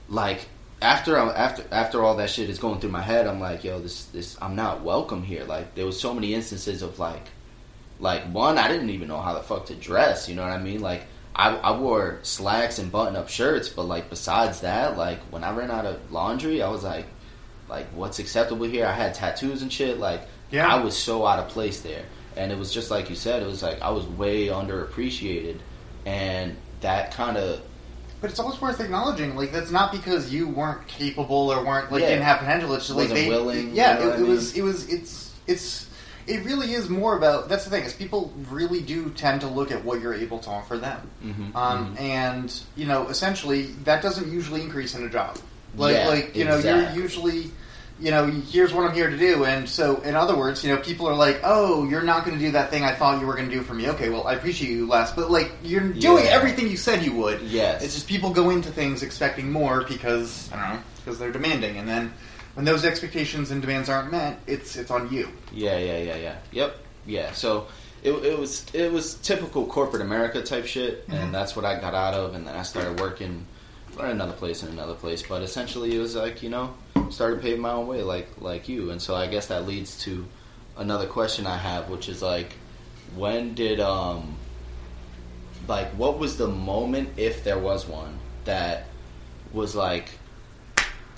like 0.10 0.48
after 0.82 1.18
I- 1.20 1.32
after 1.34 1.64
after 1.72 2.04
all 2.04 2.18
that 2.18 2.30
shit 2.30 2.50
is 2.50 2.60
going 2.60 2.80
through 2.80 2.92
my 2.92 3.02
head, 3.02 3.26
I'm 3.28 3.40
like, 3.40 3.64
yo, 3.64 3.80
this 3.80 4.06
this 4.06 4.38
I'm 4.42 4.56
not 4.56 4.82
welcome 4.82 5.24
here. 5.24 5.44
Like 5.46 5.76
there 5.76 5.86
was 5.86 6.00
so 6.00 6.14
many 6.14 6.34
instances 6.34 6.82
of 6.82 7.00
like 7.00 7.26
like 8.00 8.24
one, 8.34 8.58
I 8.58 8.68
didn't 8.68 8.90
even 8.92 9.08
know 9.08 9.20
how 9.22 9.34
the 9.34 9.42
fuck 9.42 9.66
to 9.68 9.76
dress. 9.76 10.30
You 10.30 10.36
know 10.36 10.44
what 10.44 10.52
I 10.52 10.58
mean? 10.62 10.82
Like 10.82 11.04
I, 11.36 11.56
I 11.56 11.78
wore 11.78 12.20
slacks 12.24 12.80
and 12.80 12.92
button 12.92 13.16
up 13.16 13.30
shirts, 13.30 13.70
but 13.70 13.84
like 13.84 14.10
besides 14.10 14.62
that, 14.62 14.98
like 14.98 15.20
when 15.32 15.44
I 15.44 15.56
ran 15.56 15.72
out 15.72 15.86
of 15.86 16.12
laundry, 16.12 16.62
I 16.62 16.70
was 16.70 16.84
like, 16.84 17.06
like 17.70 17.88
what's 17.94 18.20
acceptable 18.20 18.66
here? 18.66 18.86
I 18.86 18.94
had 18.94 19.14
tattoos 19.14 19.62
and 19.62 19.72
shit. 19.72 20.00
Like 20.00 20.22
Yeah. 20.52 20.68
I 20.68 20.84
was 20.84 20.98
so 20.98 21.26
out 21.26 21.40
of 21.40 21.50
place 21.50 21.82
there, 21.82 22.04
and 22.36 22.52
it 22.52 22.58
was 22.58 22.74
just 22.74 22.90
like 22.92 23.10
you 23.10 23.16
said. 23.16 23.44
It 23.44 23.48
was 23.48 23.62
like 23.64 23.82
I 23.82 23.90
was 23.92 24.06
way 24.06 24.48
underappreciated, 24.48 25.60
and 26.06 26.56
that 26.82 27.14
kind 27.14 27.38
of 27.38 27.62
But 28.22 28.32
it's 28.32 28.40
always 28.40 28.60
worth 28.62 28.80
acknowledging. 28.80 29.36
Like 29.36 29.52
that's 29.52 29.72
not 29.72 29.92
because 29.92 30.34
you 30.34 30.48
weren't 30.48 30.88
capable 30.88 31.52
or 31.54 31.64
weren't 31.66 31.92
like 31.92 32.02
Yeah. 32.02 32.10
didn't 32.10 32.24
have 32.24 32.40
potential. 32.40 32.74
It's 32.74 32.88
just 32.88 32.98
like 32.98 33.10
they, 33.10 33.28
willing, 33.30 33.76
Yeah, 33.76 34.00
you 34.00 34.06
know 34.06 34.12
it, 34.14 34.20
it 34.22 34.28
was. 34.28 34.58
It 34.58 34.62
was. 34.62 34.88
It's. 34.90 35.34
It's. 35.48 35.89
It 36.30 36.46
really 36.46 36.74
is 36.74 36.90
more 36.90 37.18
about. 37.18 37.50
That's 37.50 37.64
the 37.64 37.72
thing 37.72 37.84
is 37.84 37.94
people 37.94 38.32
really 38.50 38.82
do 38.82 39.10
tend 39.10 39.42
to 39.42 39.48
look 39.48 39.72
at 39.72 39.84
what 39.84 40.00
you're 40.02 40.14
able 40.14 40.40
to 40.40 40.50
offer 40.50 40.78
them, 40.78 41.02
Mhm, 41.26 41.56
um, 41.56 41.96
and 42.00 42.54
you 42.76 42.86
know 42.86 43.08
essentially 43.10 43.64
that 43.86 44.02
doesn't 44.04 44.32
usually 44.32 44.62
increase 44.62 44.94
in 44.96 45.04
a 45.06 45.10
job. 45.10 45.38
Like 45.76 45.96
Yeah, 45.96 46.08
like 46.08 46.36
you 46.36 46.46
know 46.46 46.58
you're 46.58 46.92
usually. 46.92 47.52
You 48.02 48.12
know, 48.12 48.28
here's 48.28 48.74
what 48.74 48.90
I'm 48.90 48.96
here 48.96 49.10
to 49.10 49.18
do, 49.18 49.44
and 49.44 49.68
so, 49.68 49.98
in 50.04 50.16
other 50.16 50.34
words, 50.34 50.64
you 50.64 50.74
know, 50.74 50.80
people 50.80 51.06
are 51.06 51.16
like, 51.16 51.42
"Oh, 51.44 51.84
you're 51.90 52.02
not 52.02 52.24
going 52.24 52.38
to 52.40 52.42
do 52.46 52.52
that 52.52 52.70
thing 52.70 52.86
I 52.86 52.94
thought 52.96 53.20
you 53.20 53.28
were 53.28 53.34
going 53.36 53.50
to 53.50 53.54
do 53.54 53.62
for 53.62 53.74
me." 53.74 53.90
Okay, 53.90 54.08
well, 54.08 54.26
I 54.26 54.36
appreciate 54.36 54.72
you 54.72 54.88
less, 54.88 55.12
but 55.12 55.30
like, 55.30 55.52
you're 55.66 55.82
doing 55.90 56.24
Yeah. 56.24 56.30
everything 56.32 56.70
you 56.70 56.78
said 56.78 57.04
you 57.04 57.12
would. 57.18 57.42
Yes. 57.42 57.84
It's 57.84 57.96
just 57.96 58.08
people 58.08 58.30
go 58.30 58.52
into 58.52 58.70
things 58.72 59.04
expecting 59.04 59.52
more 59.52 59.84
because 59.84 60.48
I 60.54 60.56
don't 60.56 60.76
know 60.76 60.82
because 61.04 61.20
they're 61.20 61.34
demanding, 61.34 61.76
and 61.76 61.90
then 61.90 62.14
when 62.60 62.66
those 62.66 62.84
expectations 62.84 63.52
and 63.52 63.62
demands 63.62 63.88
aren't 63.88 64.12
met, 64.12 64.38
it's 64.46 64.76
it's 64.76 64.92
on 64.92 65.10
you. 65.14 65.30
Yeah, 65.54 65.78
yeah, 65.78 65.98
yeah, 66.00 66.16
yeah. 66.18 66.36
Yep, 66.52 66.76
yeah. 67.06 67.32
So 67.32 67.68
it, 68.04 68.12
it 68.12 68.38
was 68.38 68.66
it 68.74 68.92
was 68.92 69.14
typical 69.14 69.66
corporate 69.66 70.02
America 70.02 70.42
type 70.44 70.66
shit, 70.66 71.08
Mhm. 71.08 71.14
and 71.14 71.34
that's 71.34 71.56
what 71.56 71.64
I 71.64 71.80
got 71.80 71.96
out 71.96 72.16
of. 72.16 72.36
And 72.36 72.46
then 72.46 72.54
I 72.58 72.64
started 72.64 73.00
working 73.00 73.46
for 73.92 74.06
another 74.08 74.34
place 74.34 74.62
and 74.62 74.74
another 74.74 74.94
place. 74.94 75.22
But 75.24 75.42
essentially, 75.42 75.96
it 75.96 76.00
was 76.00 76.18
like 76.18 76.44
you 76.44 76.50
know, 76.50 76.74
started 77.10 77.42
paving 77.42 77.62
my 77.62 77.72
own 77.72 77.88
way, 77.88 78.04
like 78.04 78.28
like 78.42 78.68
you. 78.68 78.92
And 78.92 79.02
so 79.02 79.16
I 79.16 79.28
guess 79.28 79.48
that 79.48 79.66
leads 79.66 79.98
to 80.04 80.26
another 80.76 81.08
question 81.08 81.48
I 81.48 81.56
have, 81.56 81.90
which 81.90 82.10
is 82.10 82.22
like, 82.22 82.56
when 83.16 83.54
did 83.54 83.80
um, 83.80 84.36
like 85.66 85.88
what 85.92 86.20
was 86.20 86.36
the 86.36 86.50
moment, 86.50 87.12
if 87.16 87.46
there 87.46 87.58
was 87.58 87.88
one, 87.88 88.20
that 88.44 88.88
was 89.54 89.76
like 89.78 90.10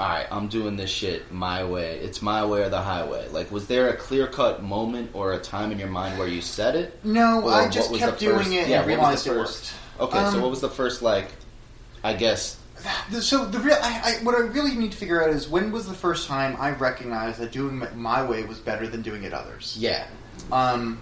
all 0.02 0.08
right, 0.10 0.26
I'm 0.32 0.48
doing 0.48 0.76
this 0.78 0.90
shit 0.90 1.32
my 1.32 1.64
way. 1.64 2.00
It's 2.00 2.24
my 2.24 2.44
way 2.44 2.64
or 2.64 2.70
the 2.70 2.82
highway. 2.82 3.28
Like, 3.30 3.52
was 3.52 3.68
there 3.68 3.90
a 3.90 3.96
clear 3.96 4.26
cut 4.26 4.64
moment 4.64 5.12
or 5.14 5.34
a 5.34 5.40
time 5.40 5.72
in 5.72 5.78
your 5.78 5.90
mind 5.90 6.18
where 6.18 6.28
you 6.28 6.42
said 6.42 6.76
it? 6.76 7.06
No, 7.06 7.42
Or 7.44 7.52
I 7.54 7.70
just 7.70 7.94
kept 7.94 8.20
doing 8.20 8.38
first- 8.38 8.50
it 8.50 8.68
yeah, 8.68 8.82
and 8.82 8.90
what 8.98 8.98
was 9.14 9.26
realized 9.26 9.26
the 9.28 9.34
first-. 9.36 9.74
Okay, 10.00 10.18
so 10.18 10.26
Um, 10.38 10.42
what 10.42 10.50
was 10.50 10.60
the 10.60 10.70
first 10.72 11.04
like? 11.04 11.28
I 12.04 12.14
guess 12.14 12.58
So 13.20 13.46
the 13.46 13.60
real, 13.60 13.78
I, 13.80 14.18
I, 14.20 14.24
what 14.24 14.34
I 14.34 14.40
really 14.40 14.74
need 14.74 14.92
to 14.92 14.98
figure 14.98 15.24
out 15.24 15.30
is 15.30 15.48
when 15.48 15.72
was 15.72 15.86
the 15.88 15.94
first 15.94 16.28
time 16.28 16.58
I 16.60 16.72
recognized 16.72 17.38
that 17.40 17.52
doing 17.52 17.80
it 17.84 17.96
my 17.96 18.24
way 18.24 18.44
was 18.44 18.58
better 18.58 18.88
than 18.88 19.04
doing 19.04 19.22
it 19.24 19.34
others. 19.34 19.76
yeah, 19.80 20.08
Um, 20.52 20.98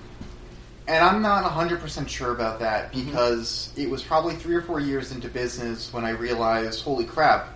and 0.89 1.01
I'm 1.01 1.21
not 1.21 1.49
100% 1.49 2.09
sure 2.09 2.31
about 2.33 2.59
that 2.59 2.91
because 2.91 3.71
it 3.77 3.89
was 3.89 4.03
probably 4.03 4.35
three 4.35 4.55
or 4.55 4.61
four 4.61 4.81
years 4.81 5.13
into 5.13 5.29
business 5.29 5.93
when 5.93 6.03
I 6.03 6.09
realized, 6.09 6.83
holy 6.83 7.05
crap, 7.05 7.47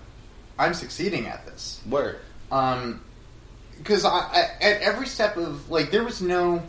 I'm 0.57 0.73
succeeding 0.73 1.27
at 1.27 1.45
this. 1.45 1.81
word. 1.89 2.19
Um, 2.51 3.01
because 3.77 4.05
I, 4.05 4.09
I, 4.09 4.39
at 4.61 4.81
every 4.81 5.07
step 5.07 5.35
of 5.37 5.69
like 5.69 5.91
there 5.91 6.03
was 6.03 6.21
no 6.21 6.63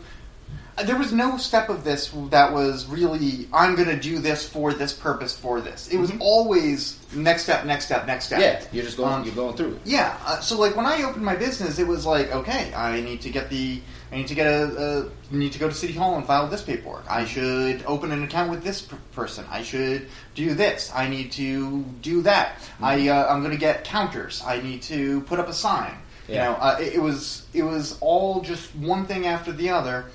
there 0.83 0.97
was 0.97 1.13
no 1.13 1.37
step 1.37 1.69
of 1.69 1.83
this 1.85 2.11
that 2.31 2.51
was 2.51 2.85
really 2.87 3.47
I'm 3.53 3.75
going 3.75 3.87
to 3.87 3.95
do 3.99 4.19
this 4.19 4.47
for 4.47 4.73
this 4.73 4.91
purpose 4.91 5.33
for 5.37 5.61
this. 5.61 5.87
It 5.87 5.97
was 5.97 6.11
Mhm. 6.11 6.17
always 6.19 6.97
next 7.13 7.43
step, 7.43 7.65
next 7.65 7.85
step, 7.85 8.05
next 8.05 8.25
step. 8.25 8.39
Yeah, 8.41 8.61
you're 8.73 8.83
just 8.83 8.97
going. 8.97 9.13
Um, 9.13 9.23
you're 9.23 9.35
going 9.35 9.55
through 9.55 9.73
it. 9.75 9.81
Yeah. 9.85 10.17
Uh, 10.25 10.39
so 10.41 10.59
like 10.59 10.75
when 10.75 10.85
I 10.85 11.03
opened 11.03 11.23
my 11.23 11.35
business, 11.35 11.79
it 11.79 11.87
was 11.87 12.05
like, 12.05 12.33
okay, 12.33 12.73
I 12.73 12.99
need 12.99 13.21
to 13.21 13.29
get 13.29 13.49
the, 13.49 13.79
I 14.11 14.17
need 14.17 14.27
to 14.27 14.35
get 14.35 14.47
a, 14.47 15.09
a 15.31 15.33
need 15.35 15.53
to 15.53 15.59
go 15.59 15.69
to 15.69 15.73
City 15.73 15.93
Hall 15.93 16.15
and 16.17 16.25
file 16.25 16.47
this 16.47 16.61
paperwork. 16.61 17.05
I 17.09 17.23
should 17.25 17.83
open 17.87 18.11
an 18.11 18.23
account 18.23 18.51
with 18.51 18.63
this 18.63 18.81
per- 18.81 18.97
person. 19.13 19.45
I 19.49 19.63
should 19.63 20.07
do 20.35 20.53
this. 20.55 20.91
I 20.93 21.07
need 21.07 21.31
to 21.33 21.83
do 22.01 22.21
that. 22.23 22.57
I 22.81 23.07
uh, 23.07 23.33
I'm 23.33 23.39
going 23.39 23.53
to 23.53 23.57
get 23.57 23.85
counters. 23.85 24.43
I 24.45 24.59
need 24.61 24.81
to 24.83 25.21
put 25.21 25.39
up 25.39 25.47
a 25.47 25.53
sign. 25.53 25.93
You 26.27 26.35
know, 26.37 26.53
uh, 26.53 26.77
it, 26.81 26.95
it 26.95 27.01
was 27.01 27.43
it 27.53 27.61
was 27.63 27.97
all 28.01 28.41
just 28.41 28.75
one 28.75 29.05
thing 29.05 29.25
after 29.27 29.51
the 29.53 29.69
other. 29.69 30.05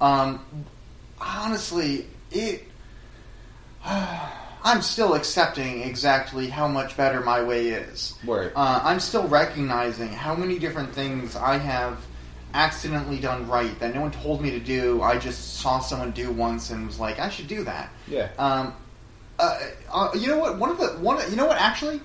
Um, 0.00 0.44
honestly, 1.20 2.06
it. 2.30 2.64
I'm 4.62 4.82
still 4.82 5.14
accepting 5.14 5.80
exactly 5.82 6.48
how 6.48 6.68
much 6.68 6.94
better 6.96 7.20
my 7.20 7.42
way 7.42 7.68
is. 7.68 8.14
Word. 8.26 8.52
Uh, 8.54 8.80
I'm 8.84 9.00
still 9.00 9.26
recognizing 9.26 10.08
how 10.08 10.34
many 10.34 10.58
different 10.58 10.92
things 10.94 11.34
I 11.34 11.56
have 11.56 11.98
accidentally 12.52 13.18
done 13.20 13.48
right 13.48 13.78
that 13.80 13.94
no 13.94 14.02
one 14.02 14.10
told 14.10 14.42
me 14.42 14.50
to 14.50 14.60
do. 14.60 15.00
I 15.02 15.16
just 15.18 15.54
saw 15.60 15.78
someone 15.78 16.10
do 16.10 16.30
once 16.30 16.68
and 16.70 16.86
was 16.86 17.00
like, 17.00 17.18
I 17.18 17.30
should 17.30 17.46
do 17.48 17.64
that. 17.64 17.90
yeah. 18.06 18.28
Um, 18.38 18.74
uh, 19.38 19.58
uh, 19.90 20.10
you 20.14 20.26
know 20.28 20.36
what? 20.36 20.58
One 20.58 20.68
of 20.68 20.76
the 20.76 20.88
one. 21.00 21.18
You 21.30 21.36
know 21.36 21.46
what? 21.46 21.56
Actually, 21.58 22.02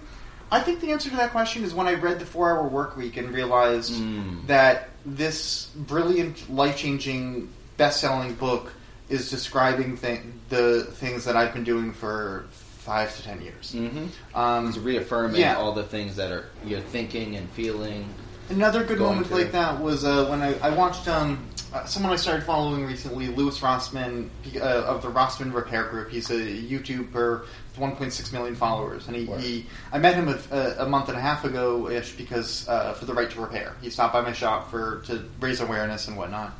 I 0.49 0.61
think 0.61 0.79
the 0.79 0.93
answer 0.93 1.09
to 1.09 1.15
that 1.17 1.31
question 1.31 1.65
is 1.65 1.73
when 1.73 1.85
I 1.87 1.95
read 1.95 2.19
the 2.19 2.25
Four 2.25 2.49
Hour 2.51 2.65
Work 2.69 2.95
Week 2.95 3.17
and 3.17 3.29
realized 3.31 3.91
Mm. 3.91 4.47
that 4.47 4.87
this 5.05 5.65
brilliant, 5.75 6.49
life 6.49 6.77
changing, 6.77 7.49
best 7.77 7.99
selling 7.99 8.33
book 8.35 8.73
is 9.09 9.29
describing 9.29 9.97
th- 9.97 10.21
the 10.49 10.85
things 10.93 11.25
that 11.25 11.35
I've 11.35 11.53
been 11.53 11.63
doing 11.63 11.93
for 11.93 12.45
five 12.51 13.15
to 13.17 13.23
ten 13.23 13.41
years. 13.41 13.73
Mm-hmm. 13.73 14.37
Um, 14.37 14.67
It's 14.69 14.77
reaffirming 14.77 15.41
yeah. 15.41 15.55
all 15.57 15.73
the 15.73 15.83
things 15.83 16.15
that 16.15 16.31
are 16.31 16.45
you're 16.65 16.81
thinking 16.81 17.35
and 17.35 17.49
feeling. 17.51 18.07
Another 18.49 18.83
good 18.83 18.99
moment 18.99 19.27
through. 19.27 19.37
like 19.37 19.51
that 19.53 19.81
was 19.81 20.05
uh, 20.05 20.27
when 20.27 20.41
I, 20.41 20.53
I 20.59 20.69
watched 20.69 21.07
um, 21.07 21.47
uh, 21.73 21.83
someone 21.83 22.13
I 22.13 22.15
started 22.15 22.45
following 22.45 22.85
recently, 22.85 23.27
Louis 23.27 23.59
Rossman 23.59 24.29
uh, 24.55 24.59
of 24.59 25.01
the 25.01 25.09
Rossman 25.09 25.51
Repair 25.53 25.85
Group. 25.89 26.09
He's 26.09 26.29
a 26.29 26.35
YouTuber 26.35 27.41
with 27.41 27.77
1.6 27.77 28.31
million 28.31 28.55
followers, 28.55 29.07
and 29.07 29.15
he, 29.15 29.25
he 29.25 29.65
I 29.91 29.97
met 29.97 30.13
him 30.13 30.29
a, 30.29 30.39
a, 30.51 30.85
a 30.85 30.87
month 30.87 31.09
and 31.09 31.17
a 31.17 31.21
half 31.21 31.43
ago 31.43 31.89
ish 31.89 32.13
because 32.13 32.67
uh, 32.69 32.93
for 32.93 33.05
the 33.05 33.13
right 33.13 33.29
to 33.31 33.41
repair. 33.41 33.75
He 33.81 33.89
stopped 33.89 34.13
by 34.13 34.21
my 34.21 34.31
shop 34.31 34.71
for 34.71 35.01
to 35.07 35.25
raise 35.39 35.59
awareness 35.59 36.07
and 36.07 36.15
whatnot, 36.15 36.53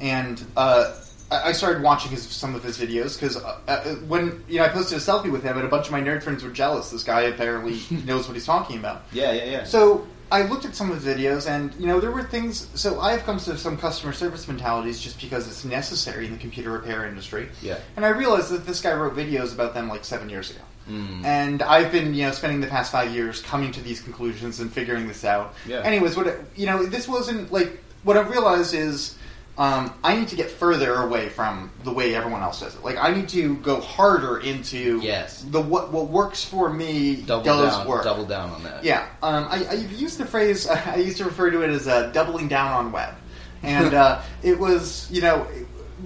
and. 0.00 0.44
Uh, 0.56 0.94
I 1.30 1.50
I 1.50 1.52
started 1.52 1.82
watching 1.82 2.10
his, 2.10 2.24
some 2.24 2.56
of 2.56 2.64
his 2.64 2.76
videos 2.76 3.14
because 3.18 3.36
uh, 3.36 3.56
uh, 3.68 3.84
when 4.08 4.42
you 4.48 4.58
know 4.58 4.64
I 4.64 4.68
posted 4.68 4.98
a 4.98 5.00
selfie 5.00 5.30
with 5.30 5.44
him, 5.44 5.56
and 5.56 5.64
a 5.64 5.68
bunch 5.70 5.86
of 5.86 5.92
my 5.92 6.00
nerd 6.00 6.24
friends 6.24 6.42
were 6.42 6.50
jealous. 6.50 6.90
This 6.90 7.04
guy 7.04 7.20
apparently 7.22 7.80
knows 8.04 8.26
what 8.26 8.34
he's 8.34 8.46
talking 8.46 8.78
about. 8.78 9.02
Yeah, 9.12 9.30
yeah, 9.30 9.44
yeah. 9.44 9.64
So 9.64 10.08
I 10.32 10.42
looked 10.42 10.64
at 10.64 10.74
some 10.74 10.90
of 10.90 11.00
the 11.04 11.14
videos, 11.14 11.48
and 11.48 11.72
you 11.74 11.86
know 11.86 12.00
there 12.00 12.10
were 12.10 12.24
things. 12.24 12.66
So 12.74 12.98
I 12.98 13.12
have 13.12 13.22
come 13.22 13.38
to 13.38 13.56
some 13.56 13.76
customer 13.76 14.12
service 14.12 14.48
mentalities 14.48 15.00
just 15.00 15.20
because 15.20 15.46
it's 15.46 15.64
necessary 15.64 16.26
in 16.26 16.32
the 16.32 16.38
computer 16.38 16.72
repair 16.72 17.06
industry. 17.06 17.48
yeah. 17.62 17.78
And 17.94 18.04
I 18.04 18.08
realized 18.08 18.50
that 18.50 18.66
this 18.66 18.80
guy 18.80 18.92
wrote 18.94 19.14
videos 19.14 19.54
about 19.54 19.72
them 19.72 19.88
like 19.88 20.04
seven 20.04 20.28
years 20.28 20.50
ago. 20.50 20.62
Mm. 20.88 21.24
And 21.24 21.62
I've 21.62 21.92
been, 21.92 22.12
you 22.12 22.24
know, 22.26 22.32
spending 22.32 22.60
the 22.60 22.66
past 22.66 22.90
five 22.90 23.14
years 23.14 23.40
coming 23.42 23.70
to 23.70 23.80
these 23.80 24.00
conclusions 24.00 24.58
and 24.58 24.72
figuring 24.72 25.06
this 25.06 25.24
out. 25.24 25.54
Yeah. 25.64 25.82
Anyways, 25.82 26.16
what 26.16 26.26
it- 26.26 26.40
you 26.56 26.66
know, 26.66 26.84
this 26.84 27.06
wasn't 27.06 27.52
like 27.52 27.78
what 28.02 28.16
I've 28.16 28.30
realized 28.30 28.74
is 28.74 29.14
um, 29.60 29.92
I 30.02 30.16
need 30.16 30.28
to 30.28 30.36
get 30.36 30.50
further 30.50 30.94
away 30.94 31.28
from 31.28 31.70
the 31.84 31.92
way 31.92 32.14
everyone 32.14 32.40
else 32.40 32.60
does 32.60 32.74
it. 32.74 32.82
Like 32.82 32.96
I 32.96 33.12
need 33.12 33.28
to 33.28 33.56
go 33.56 33.78
harder 33.78 34.38
into 34.38 34.98
Yes. 35.02 35.42
the 35.42 35.60
what 35.60 35.92
what 35.92 36.08
works 36.08 36.42
for 36.42 36.72
me 36.72 37.16
double 37.16 37.44
does 37.44 37.76
down. 37.76 37.86
work. 37.86 38.04
Double 38.04 38.24
down 38.24 38.48
on 38.52 38.62
that. 38.62 38.82
Yeah, 38.82 39.06
um, 39.22 39.46
I, 39.50 39.66
I 39.66 39.74
used 39.74 40.16
the 40.16 40.24
phrase. 40.24 40.66
I 40.68 40.96
used 40.96 41.18
to 41.18 41.26
refer 41.26 41.50
to 41.50 41.60
it 41.60 41.68
as 41.68 41.86
uh, 41.86 42.06
doubling 42.06 42.48
down 42.48 42.72
on 42.72 42.90
Webb, 42.90 43.14
and 43.62 43.92
uh, 44.04 44.22
it 44.42 44.58
was 44.58 45.10
you 45.10 45.20
know 45.20 45.46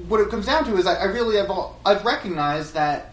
what 0.09 0.21
it 0.21 0.31
comes 0.31 0.47
down 0.47 0.65
to 0.65 0.77
is 0.77 0.87
I, 0.87 0.95
I 0.97 1.05
really 1.05 1.37
have 1.37 1.49
all, 1.49 1.79
I've 1.87 2.05
recognized 2.05 2.75
that 2.75 3.13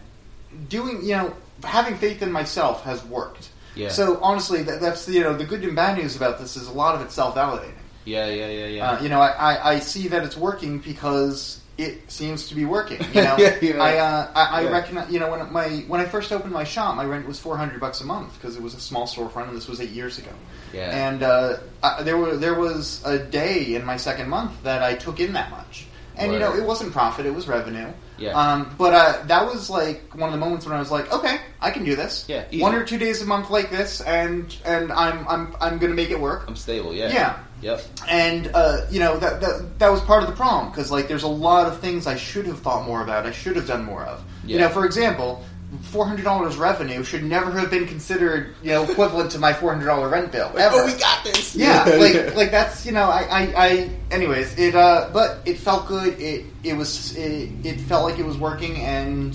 doing 0.68 1.04
you 1.04 1.14
know 1.16 1.36
having 1.62 1.96
faith 1.96 2.20
in 2.20 2.32
myself 2.32 2.82
has 2.82 3.04
worked. 3.04 3.50
Yeah. 3.76 3.90
So 3.90 4.18
honestly, 4.20 4.64
that, 4.64 4.80
that's 4.80 5.08
you 5.08 5.20
know 5.20 5.36
the 5.36 5.44
good 5.44 5.62
and 5.62 5.76
bad 5.76 5.98
news 5.98 6.16
about 6.16 6.40
this 6.40 6.56
is 6.56 6.66
a 6.66 6.72
lot 6.72 6.96
of 6.96 7.00
it's 7.02 7.14
self 7.14 7.36
validating. 7.36 7.74
Yeah, 8.04 8.26
yeah, 8.28 8.48
yeah, 8.48 8.66
yeah. 8.66 8.90
Uh, 8.90 9.02
you 9.02 9.08
know, 9.08 9.20
I, 9.20 9.28
I, 9.30 9.68
I 9.74 9.78
see 9.78 10.08
that 10.08 10.24
it's 10.24 10.36
working 10.36 10.78
because 10.78 11.60
it 11.78 12.10
seems 12.10 12.48
to 12.48 12.54
be 12.54 12.64
working. 12.64 13.00
You 13.14 13.22
know, 13.28 13.36
Yeah, 13.38 13.72
know. 13.76 13.82
I, 13.82 13.96
uh, 13.98 14.30
I, 14.34 14.44
I 14.44 14.60
Yeah. 14.62 14.70
recognize. 14.70 15.10
You 15.12 15.20
know, 15.20 15.30
when 15.30 15.52
my 15.52 15.68
when 15.88 16.00
I 16.00 16.04
first 16.04 16.32
opened 16.32 16.52
my 16.52 16.64
shop, 16.64 16.96
my 16.96 17.04
rent 17.04 17.26
was 17.26 17.38
four 17.38 17.56
hundred 17.56 17.80
bucks 17.80 18.00
a 18.00 18.04
month 18.04 18.34
because 18.34 18.56
it 18.56 18.62
was 18.62 18.74
a 18.74 18.80
small 18.80 19.06
storefront, 19.06 19.48
and 19.48 19.56
this 19.56 19.68
was 19.68 19.80
eight 19.80 19.90
years 19.90 20.18
ago. 20.18 20.30
yeah. 20.72 20.90
And 21.08 21.22
uh, 21.22 21.56
I, 21.82 22.02
there 22.02 22.16
were 22.16 22.36
there 22.36 22.54
was 22.58 23.02
a 23.04 23.18
day 23.18 23.74
in 23.74 23.84
my 23.84 23.96
second 23.96 24.28
month 24.28 24.62
that 24.64 24.82
I 24.82 24.94
took 24.94 25.20
in 25.20 25.32
that 25.34 25.50
much. 25.50 25.86
and 26.16 26.32
you 26.32 26.38
know 26.38 26.54
it 26.54 26.64
wasn't 26.64 26.92
profit; 26.92 27.24
it 27.24 27.34
was 27.34 27.48
revenue. 27.48 27.90
Yeah. 28.22 28.40
Um, 28.40 28.74
but 28.78 28.94
uh, 28.94 29.22
that 29.26 29.46
was 29.46 29.68
like 29.68 30.14
one 30.14 30.28
of 30.28 30.32
the 30.32 30.38
moments 30.38 30.64
when 30.64 30.74
I 30.74 30.78
was 30.78 30.90
like, 30.90 31.12
okay, 31.12 31.40
I 31.60 31.70
can 31.70 31.84
do 31.84 31.96
this. 31.96 32.24
Yeah, 32.28 32.44
easy. 32.50 32.62
One 32.62 32.74
or 32.74 32.84
two 32.84 32.98
days 32.98 33.20
a 33.20 33.26
month 33.26 33.50
like 33.50 33.70
this, 33.70 34.00
and 34.00 34.56
and 34.64 34.92
I'm 34.92 35.26
I'm 35.26 35.56
I'm 35.60 35.78
gonna 35.78 35.94
make 35.94 36.10
it 36.10 36.20
work. 36.20 36.44
I'm 36.46 36.56
stable. 36.56 36.94
Yeah. 36.94 37.12
Yeah. 37.12 37.38
Yep. 37.62 37.82
And 38.08 38.50
uh, 38.54 38.86
you 38.90 38.98
know 38.98 39.18
that, 39.18 39.40
that 39.40 39.78
that 39.78 39.88
was 39.88 40.00
part 40.00 40.22
of 40.22 40.28
the 40.28 40.34
problem 40.34 40.70
because 40.70 40.90
like 40.90 41.08
there's 41.08 41.22
a 41.22 41.28
lot 41.28 41.66
of 41.66 41.80
things 41.80 42.06
I 42.06 42.16
should 42.16 42.46
have 42.46 42.60
thought 42.60 42.86
more 42.86 43.02
about. 43.02 43.26
I 43.26 43.32
should 43.32 43.56
have 43.56 43.66
done 43.66 43.84
more 43.84 44.04
of. 44.04 44.22
You 44.44 44.58
know, 44.58 44.68
for 44.68 44.84
example, 44.84 45.44
four 45.82 46.06
hundred 46.06 46.24
dollars 46.24 46.56
revenue 46.56 47.02
should 47.04 47.22
never 47.22 47.50
have 47.52 47.70
been 47.70 47.86
considered 47.86 48.54
you 48.62 48.70
know 48.70 48.84
equivalent 48.84 49.30
to 49.32 49.38
my 49.38 49.52
four 49.52 49.72
hundred 49.72 49.86
dollar 49.86 50.08
rent 50.08 50.32
bill 50.32 50.52
ever. 50.56 50.76
Oh, 50.76 50.86
we 50.86 50.98
got 50.98 51.24
this. 51.24 51.54
yeah, 51.54 51.84
like 51.84 52.34
like 52.34 52.50
that's 52.50 52.86
you 52.86 52.92
know 52.92 53.04
I, 53.04 53.22
I, 53.22 53.52
I 53.56 53.90
anyways 54.10 54.58
it 54.58 54.74
uh 54.74 55.10
but 55.12 55.40
it 55.44 55.58
felt 55.58 55.86
good. 55.86 56.18
It 56.20 56.46
it 56.62 56.74
was 56.74 57.16
it, 57.16 57.50
it 57.64 57.80
felt 57.80 58.08
like 58.08 58.18
it 58.18 58.24
was 58.24 58.38
working 58.38 58.76
and 58.78 59.34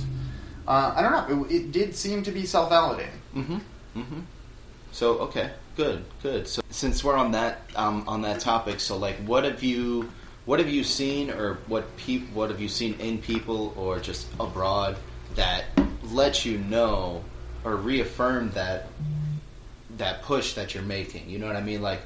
uh, 0.67 0.93
I 0.95 1.01
don't 1.01 1.11
know. 1.11 1.45
It, 1.45 1.51
it 1.55 1.71
did 1.71 1.95
seem 1.95 2.23
to 2.23 2.31
be 2.31 2.45
self 2.45 2.71
validating. 2.71 3.07
Mm-hmm. 3.35 3.57
Mm-hmm. 3.95 4.19
So 4.91 5.19
okay, 5.19 5.51
good, 5.75 6.03
good. 6.21 6.47
So 6.47 6.61
since 6.69 7.03
we're 7.03 7.15
on 7.15 7.31
that 7.31 7.61
um, 7.75 8.03
on 8.07 8.21
that 8.23 8.39
topic, 8.41 8.79
so 8.79 8.97
like, 8.97 9.15
what 9.17 9.45
have 9.45 9.63
you 9.63 10.11
what 10.45 10.59
have 10.59 10.69
you 10.69 10.83
seen, 10.83 11.29
or 11.29 11.55
what 11.67 11.95
peop 11.97 12.29
what 12.33 12.49
have 12.49 12.59
you 12.59 12.67
seen 12.67 12.99
in 12.99 13.19
people, 13.19 13.73
or 13.77 13.99
just 13.99 14.27
abroad 14.39 14.97
that 15.35 15.65
lets 16.13 16.45
you 16.45 16.57
know 16.57 17.23
or 17.63 17.75
reaffirm 17.75 18.51
that 18.51 18.87
that 19.97 20.21
push 20.23 20.53
that 20.53 20.73
you're 20.73 20.83
making? 20.83 21.29
You 21.29 21.39
know 21.39 21.47
what 21.47 21.55
I 21.55 21.61
mean? 21.61 21.81
Like, 21.81 22.01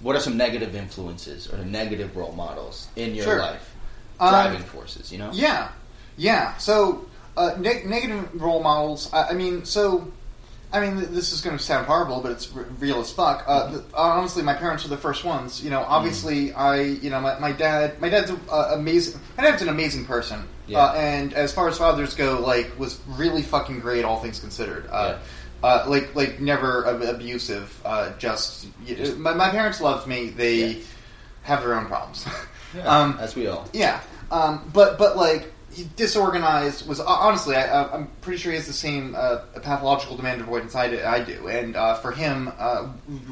what 0.00 0.16
are 0.16 0.20
some 0.20 0.36
negative 0.36 0.74
influences 0.74 1.48
or 1.52 1.58
negative 1.64 2.16
role 2.16 2.32
models 2.32 2.88
in 2.96 3.14
your 3.14 3.24
Sure. 3.24 3.38
life, 3.38 3.74
Um, 4.18 4.30
driving 4.30 4.62
forces? 4.62 5.12
You 5.12 5.18
know? 5.18 5.30
Yeah, 5.32 5.68
yeah. 6.16 6.56
So 6.56 7.06
uh, 7.36 7.54
neg- 7.58 7.86
negative 7.86 8.40
role 8.40 8.62
models. 8.62 9.10
I, 9.12 9.28
I 9.28 9.32
mean, 9.34 9.64
so 9.64 10.10
I 10.72 10.80
mean, 10.80 11.12
this 11.12 11.32
is 11.32 11.40
going 11.40 11.56
to 11.58 11.62
sound 11.62 11.86
horrible, 11.86 12.20
but 12.20 12.30
it's 12.32 12.54
r- 12.54 12.62
real 12.78 13.00
as 13.00 13.10
fuck. 13.12 13.42
Uh, 13.46 13.70
th- 13.70 13.82
honestly, 13.92 14.42
my 14.42 14.54
parents 14.54 14.84
were 14.84 14.90
the 14.90 14.96
first 14.96 15.24
ones. 15.24 15.62
You 15.64 15.70
know, 15.70 15.80
obviously, 15.80 16.52
I, 16.52 16.80
you 16.82 17.10
know, 17.10 17.20
my, 17.20 17.38
my 17.40 17.50
dad, 17.50 18.00
my 18.00 18.08
dad's 18.08 18.30
uh, 18.48 18.70
amazing. 18.74 19.20
My 19.36 19.42
dad's 19.44 19.62
an 19.62 19.68
amazing 19.68 20.04
person, 20.06 20.44
Yeah. 20.68 20.78
uh, 20.84 20.92
and 20.94 21.34
as 21.34 21.52
far 21.52 21.66
as 21.68 21.76
fathers 21.76 22.14
go, 22.14 22.38
like, 22.38 22.78
was 22.78 23.00
really 23.08 23.42
fucking 23.42 23.80
great, 23.80 24.04
all 24.04 24.20
things 24.20 24.38
considered. 24.38 24.86
Uh, 24.90 25.18
uh, 25.64 25.84
like, 25.88 26.14
like 26.14 26.38
never 26.40 26.86
ab- 26.86 27.02
abusive. 27.02 27.80
Uh, 27.84 28.12
just, 28.18 28.66
my, 29.18 29.34
my 29.34 29.50
parents 29.50 29.80
loved 29.80 30.06
me. 30.06 30.28
They 30.30 30.54
Yeah. 30.66 30.82
have 31.42 31.62
their 31.62 31.74
own 31.74 31.86
problems. 31.86 32.26
Yeah, 32.76 32.82
um, 32.84 33.18
as 33.20 33.34
we 33.34 33.48
all. 33.48 33.68
yeah, 33.72 34.00
um, 34.30 34.70
but 34.72 34.98
but 34.98 35.16
like 35.16 35.52
disorganized 35.96 36.86
was 36.88 37.00
honestly 37.00 37.56
I, 37.56 37.84
I'm 37.94 38.08
pretty 38.20 38.38
sure 38.38 38.52
he 38.52 38.56
has 38.56 38.66
the 38.66 38.72
same 38.72 39.14
uh, 39.16 39.38
pathological 39.62 40.16
demand 40.16 40.40
avoidance 40.40 40.74
I 40.74 40.88
do, 40.90 41.02
I 41.04 41.22
do. 41.22 41.48
and 41.48 41.76
uh, 41.76 41.94
for 41.94 42.12
him 42.12 42.52
uh, 42.58 42.84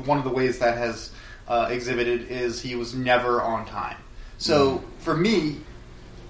one 0.04 0.18
of 0.18 0.24
the 0.24 0.30
ways 0.30 0.58
that 0.60 0.78
has 0.78 1.10
uh, 1.48 1.68
exhibited 1.70 2.30
is 2.30 2.60
he 2.60 2.74
was 2.76 2.94
never 2.94 3.42
on 3.42 3.66
time. 3.66 3.96
So 4.38 4.82
for 4.98 5.16
me. 5.16 5.58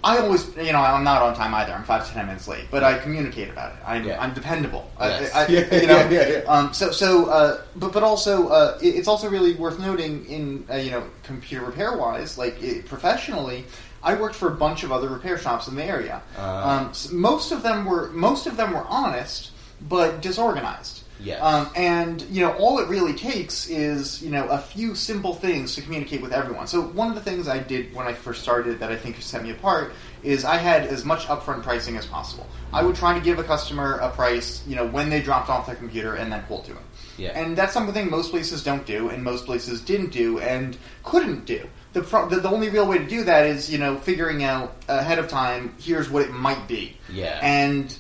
I 0.05 0.19
always, 0.19 0.47
you 0.57 0.71
know, 0.71 0.79
I'm 0.79 1.03
not 1.03 1.23
on 1.23 1.35
time 1.35 1.53
either. 1.55 1.73
I'm 1.73 1.83
five 1.83 2.07
to 2.07 2.13
ten 2.13 2.27
minutes 2.27 2.47
late, 2.47 2.67
but 2.71 2.85
I 2.85 2.99
communicate 3.01 3.51
about 3.51 3.73
it. 3.73 3.79
I'm, 3.85 4.05
Yeah. 4.05 4.23
I'm 4.23 4.33
dependable. 4.33 4.89
Yes. 5.01 5.35
I, 5.35 5.43
I, 5.43 5.47
Yeah, 5.49 5.75
you 5.75 5.87
know, 5.89 5.99
yeah, 5.99 6.11
yeah, 6.11 6.29
yeah. 6.29 6.39
Um, 6.45 6.73
so, 6.73 6.93
so, 6.93 7.27
uh, 7.29 7.63
but, 7.75 7.93
but 7.93 8.05
also, 8.05 8.47
uh, 8.47 8.79
it, 8.81 8.95
it's 8.95 9.09
also 9.09 9.29
really 9.29 9.55
worth 9.57 9.81
noting 9.81 10.25
in, 10.27 10.65
uh, 10.71 10.77
you 10.77 10.93
know, 10.93 11.03
computer 11.25 11.67
repair 11.67 11.97
wise, 11.97 12.39
like 12.39 12.63
it, 12.63 12.87
professionally, 12.87 13.65
I 14.03 14.15
worked 14.15 14.35
for 14.35 14.49
a 14.49 14.55
bunch 14.55 14.85
of 14.85 14.93
other 14.93 15.09
repair 15.09 15.39
shops 15.39 15.69
in 15.69 15.77
the 15.77 15.85
area. 15.85 16.23
Uh. 16.37 16.43
um, 16.69 16.89
s 16.91 17.11
most 17.11 17.53
of 17.53 17.63
them 17.63 17.85
were, 17.85 18.11
most 18.11 18.47
of 18.47 18.57
them 18.57 18.73
were 18.73 18.85
honest, 18.89 19.51
but 19.81 20.23
disorganized. 20.23 21.05
Yes. 21.21 21.43
Um, 21.43 21.71
and 21.75 22.23
you 22.31 22.43
know, 22.43 22.53
all 22.53 22.79
it 22.79 22.89
really 22.89 23.13
takes 23.13 23.69
is 23.69 24.23
you 24.23 24.31
know 24.31 24.47
a 24.49 24.59
few 24.59 24.95
simple 24.95 25.35
things 25.35 25.75
to 25.75 25.83
communicate 25.83 26.23
with 26.23 26.33
everyone. 26.33 26.67
So 26.67 26.81
one 26.83 27.09
of 27.09 27.15
the 27.15 27.21
things 27.21 27.49
I 27.49 27.59
did 27.59 27.95
when 27.95 28.07
I 28.07 28.13
first 28.13 28.43
started 28.43 28.79
that 28.81 28.93
I 28.93 28.97
think 28.97 29.21
set 29.21 29.43
me 29.43 29.51
apart 29.51 29.93
is 30.23 30.45
I 30.45 30.57
had 30.57 30.85
as 30.85 31.05
much 31.05 31.27
upfront 31.27 31.63
pricing 31.63 31.97
as 31.97 32.07
possible. 32.07 32.47
I 32.73 32.83
would 32.83 32.97
try 32.97 33.15
to 33.15 33.21
give 33.21 33.39
a 33.39 33.45
customer 33.45 33.95
a 33.95 34.11
price, 34.11 34.63
you 34.67 34.77
know, 34.77 34.87
when 34.87 35.11
they 35.11 35.21
dropped 35.21 35.49
off 35.49 35.67
their 35.67 35.77
computer, 35.77 36.15
and 36.15 36.31
then 36.31 36.43
quote 36.45 36.65
to 36.67 36.75
them. 36.75 36.85
Yeah. 37.17 37.31
And 37.31 37.57
that's 37.57 37.73
something 37.73 38.11
most 38.11 38.31
places 38.31 38.63
don't 38.63 38.87
do, 38.87 39.09
and 39.11 39.23
most 39.23 39.47
places 39.47 39.81
didn't 39.81 40.11
do, 40.11 40.39
and 40.39 40.77
couldn't 41.03 41.47
do. 41.47 41.69
The, 41.95 42.03
pro- 42.03 42.29
the 42.29 42.37
the 42.37 42.51
only 42.51 42.69
real 42.69 42.87
way 42.87 42.99
to 42.99 43.07
do 43.07 43.25
that 43.25 43.47
is 43.47 43.71
you 43.71 43.79
know 43.79 43.97
figuring 43.97 44.45
out 44.45 44.77
ahead 44.89 45.19
of 45.19 45.29
time. 45.29 45.75
Here's 45.79 46.11
what 46.11 46.23
it 46.23 46.31
might 46.33 46.69
be. 46.69 46.97
Yeah. 47.11 47.39
And 47.43 47.97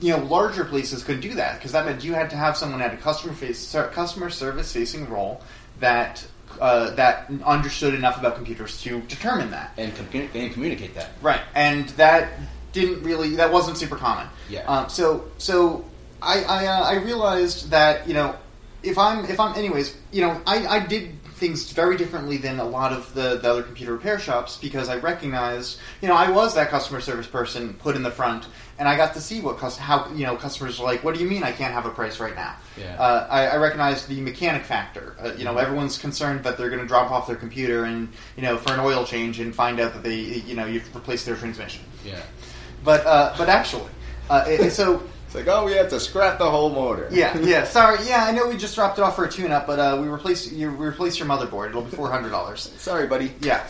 you 0.00 0.16
know, 0.16 0.22
larger 0.24 0.64
places 0.64 1.02
could 1.04 1.20
do 1.20 1.34
that 1.34 1.56
because 1.58 1.72
that 1.72 1.84
meant 1.86 2.02
you 2.04 2.14
had 2.14 2.30
to 2.30 2.36
have 2.36 2.56
someone 2.56 2.82
at 2.82 2.92
a 2.92 2.96
customer 2.96 3.32
face, 3.34 3.72
customer 3.92 4.30
service 4.30 4.72
facing 4.72 5.08
role 5.08 5.40
that 5.80 6.26
uh, 6.60 6.90
that 6.94 7.30
understood 7.44 7.94
enough 7.94 8.18
about 8.18 8.34
computers 8.34 8.80
to 8.82 9.00
determine 9.02 9.50
that. 9.50 9.72
and, 9.76 9.92
and 10.34 10.52
communicate 10.52 10.94
that. 10.94 11.10
Right, 11.22 11.40
and 11.54 11.88
that 11.90 12.32
didn't 12.72 13.02
really 13.02 13.36
that 13.36 13.52
wasn't 13.52 13.76
super 13.76 13.96
common. 13.96 14.26
Yeah. 14.48 14.66
Um, 14.66 14.88
so 14.88 15.30
so 15.38 15.84
I 16.20 16.42
I, 16.42 16.66
uh, 16.66 16.82
I 16.84 16.94
realized 16.96 17.70
that 17.70 18.08
you 18.08 18.14
know 18.14 18.36
if 18.82 18.98
I'm 18.98 19.24
if 19.26 19.38
I'm 19.40 19.56
anyways 19.56 19.96
you 20.12 20.22
know 20.22 20.40
I, 20.46 20.66
I 20.66 20.86
did 20.86 21.17
things 21.38 21.70
very 21.72 21.96
differently 21.96 22.36
than 22.36 22.58
a 22.58 22.64
lot 22.64 22.92
of 22.92 23.14
the, 23.14 23.38
the 23.38 23.50
other 23.50 23.62
computer 23.62 23.92
repair 23.92 24.18
shops 24.18 24.56
because 24.60 24.88
I 24.88 24.96
recognized 24.98 25.78
you 26.02 26.08
know 26.08 26.14
I 26.14 26.30
was 26.30 26.54
that 26.56 26.68
customer 26.68 27.00
service 27.00 27.26
person 27.26 27.74
put 27.74 27.96
in 27.96 28.02
the 28.02 28.10
front 28.10 28.46
and 28.78 28.88
I 28.88 28.96
got 28.96 29.14
to 29.14 29.20
see 29.20 29.40
what 29.40 29.56
cus- 29.58 29.78
how 29.78 30.08
you 30.12 30.26
know 30.26 30.36
customers 30.36 30.78
are 30.80 30.84
like 30.84 31.02
what 31.04 31.14
do 31.14 31.22
you 31.22 31.28
mean 31.30 31.42
I 31.44 31.52
can't 31.52 31.72
have 31.72 31.86
a 31.86 31.90
price 31.90 32.18
right 32.20 32.34
now 32.34 32.56
Yeah. 32.76 32.96
uh, 33.00 33.26
I, 33.30 33.46
I 33.46 33.56
recognize 33.56 34.06
the 34.06 34.20
mechanic 34.20 34.64
factor. 34.64 35.16
Uh, 35.20 35.32
you 35.38 35.44
know, 35.44 35.56
everyone's 35.56 35.96
concerned 35.98 36.42
that 36.44 36.58
they're 36.58 36.70
going 36.70 36.82
to 36.82 36.86
drop 36.88 37.10
off 37.10 37.26
their 37.26 37.36
computer 37.36 37.84
and 37.84 38.08
you 38.36 38.42
know 38.42 38.56
for 38.58 38.72
an 38.72 38.80
oil 38.80 39.04
change 39.04 39.40
and 39.40 39.54
find 39.54 39.80
out 39.80 39.92
that 39.94 40.02
they 40.02 40.16
you 40.16 40.54
know 40.54 40.66
you've 40.66 40.92
replaced 40.94 41.24
their 41.26 41.36
transmission. 41.36 41.82
Yeah. 42.04 42.20
But 42.84 43.06
uh, 43.06 43.34
but 43.38 43.48
actually, 43.48 43.90
uh, 44.30 44.44
it- 44.48 44.60
it- 44.60 44.70
so 44.72 45.02
It's 45.28 45.34
like, 45.34 45.46
oh, 45.46 45.66
we 45.66 45.72
have 45.72 45.90
to 45.90 46.00
scrap 46.00 46.38
the 46.38 46.50
whole 46.50 46.70
motor. 46.70 47.06
yeah 47.12 47.36
yeah 47.36 47.64
sorry 47.64 47.98
yeah 48.08 48.24
I 48.24 48.32
know 48.32 48.48
we 48.48 48.56
just 48.56 48.74
dropped 48.74 48.98
it 48.98 49.02
off 49.02 49.14
for 49.14 49.26
a 49.26 49.30
tune 49.30 49.52
up, 49.52 49.66
but 49.66 49.78
uh, 49.78 49.98
we 50.00 50.08
replaced 50.08 50.50
you 50.52 50.70
we 50.70 50.86
replaced 50.86 51.18
your 51.18 51.28
motherboard. 51.28 51.68
It'll 51.68 51.82
be 51.82 51.94
four 51.94 52.10
hundred 52.10 52.30
dollars. 52.30 52.72
Sorry, 52.78 53.06
buddy. 53.06 53.34
Yeah. 53.42 53.62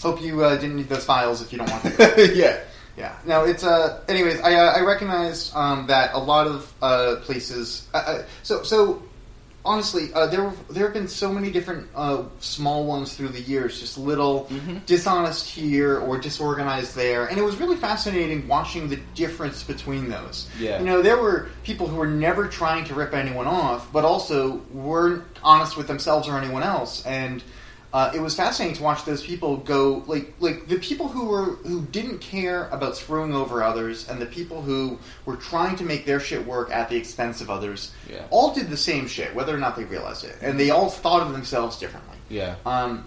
Hope 0.00 0.22
you 0.22 0.42
uh, 0.42 0.56
didn't 0.56 0.76
need 0.76 0.88
those 0.88 1.04
files 1.04 1.42
if 1.42 1.52
you 1.52 1.58
don't 1.58 1.70
want 1.70 1.82
them. 1.84 2.30
yeah. 2.34 2.60
Yeah. 2.96 3.14
No, 3.26 3.44
it's 3.44 3.62
uh. 3.62 4.00
Anyways, 4.08 4.40
I 4.40 4.54
uh, 4.54 4.72
I 4.72 4.80
recognized 4.80 5.54
um, 5.54 5.86
that 5.88 6.14
a 6.14 6.18
lot 6.18 6.46
of 6.46 6.72
uh, 6.80 7.16
places. 7.22 7.86
Uh, 7.92 7.98
uh, 7.98 8.22
so 8.42 8.62
so 8.62 9.02
honestly, 9.64 10.12
uh, 10.14 10.26
there 10.26 10.52
there 10.70 10.84
have 10.84 10.94
been 10.94 11.08
so 11.08 11.32
many 11.32 11.50
different 11.50 11.86
uh, 11.94 12.22
small 12.40 12.84
ones 12.84 13.14
through 13.14 13.28
the 13.28 13.40
years, 13.40 13.80
just 13.80 13.96
little 13.98 14.48
Mhm. 14.50 14.84
dishonest 14.86 15.48
here 15.48 15.98
or 15.98 16.18
disorganized 16.18 16.94
there, 16.96 17.26
and 17.26 17.38
it 17.38 17.42
was 17.42 17.56
really 17.56 17.76
fascinating 17.76 18.46
watching 18.48 18.88
the 18.88 18.98
difference 19.14 19.62
between 19.62 20.08
those. 20.10 20.46
Yeah. 20.58 20.78
You 20.80 20.86
know, 20.86 21.02
there 21.02 21.16
were 21.18 21.48
people 21.64 21.86
who 21.86 21.96
were 21.96 22.06
never 22.06 22.46
trying 22.48 22.84
to 22.86 22.94
rip 22.94 23.14
anyone 23.14 23.46
off, 23.46 23.86
but 23.92 24.04
also 24.04 24.60
weren't 24.72 25.22
honest 25.42 25.76
with 25.76 25.86
themselves 25.86 26.28
or 26.28 26.36
anyone 26.38 26.62
else, 26.62 27.04
and. 27.06 27.42
Uh, 27.92 28.10
it 28.14 28.20
was 28.20 28.34
fascinating 28.34 28.74
to 28.74 28.82
watch 28.82 29.04
those 29.04 29.22
people 29.22 29.58
go 29.58 30.02
like 30.06 30.32
like 30.40 30.66
the 30.66 30.78
people 30.78 31.08
who 31.08 31.26
were 31.26 31.56
who 31.66 31.82
didn't 31.92 32.18
care 32.20 32.68
about 32.70 32.96
screwing 32.96 33.34
over 33.34 33.62
others 33.62 34.08
and 34.08 34.18
the 34.20 34.24
people 34.26 34.62
who 34.62 34.98
were 35.26 35.36
trying 35.36 35.76
to 35.76 35.84
make 35.84 36.06
their 36.06 36.18
shit 36.18 36.46
work 36.46 36.70
at 36.70 36.88
the 36.88 36.96
expense 36.96 37.42
of 37.42 37.50
others 37.50 37.92
Yeah. 38.08 38.24
all 38.30 38.54
did 38.54 38.70
the 38.70 38.78
same 38.78 39.06
shit 39.06 39.34
whether 39.34 39.54
or 39.54 39.58
not 39.58 39.76
they 39.76 39.84
realized 39.84 40.24
it 40.24 40.36
and 40.40 40.58
they 40.58 40.70
all 40.70 40.88
thought 40.88 41.20
of 41.20 41.32
themselves 41.32 41.76
differently 41.78 42.16
Yeah. 42.30 42.54
um, 42.64 43.04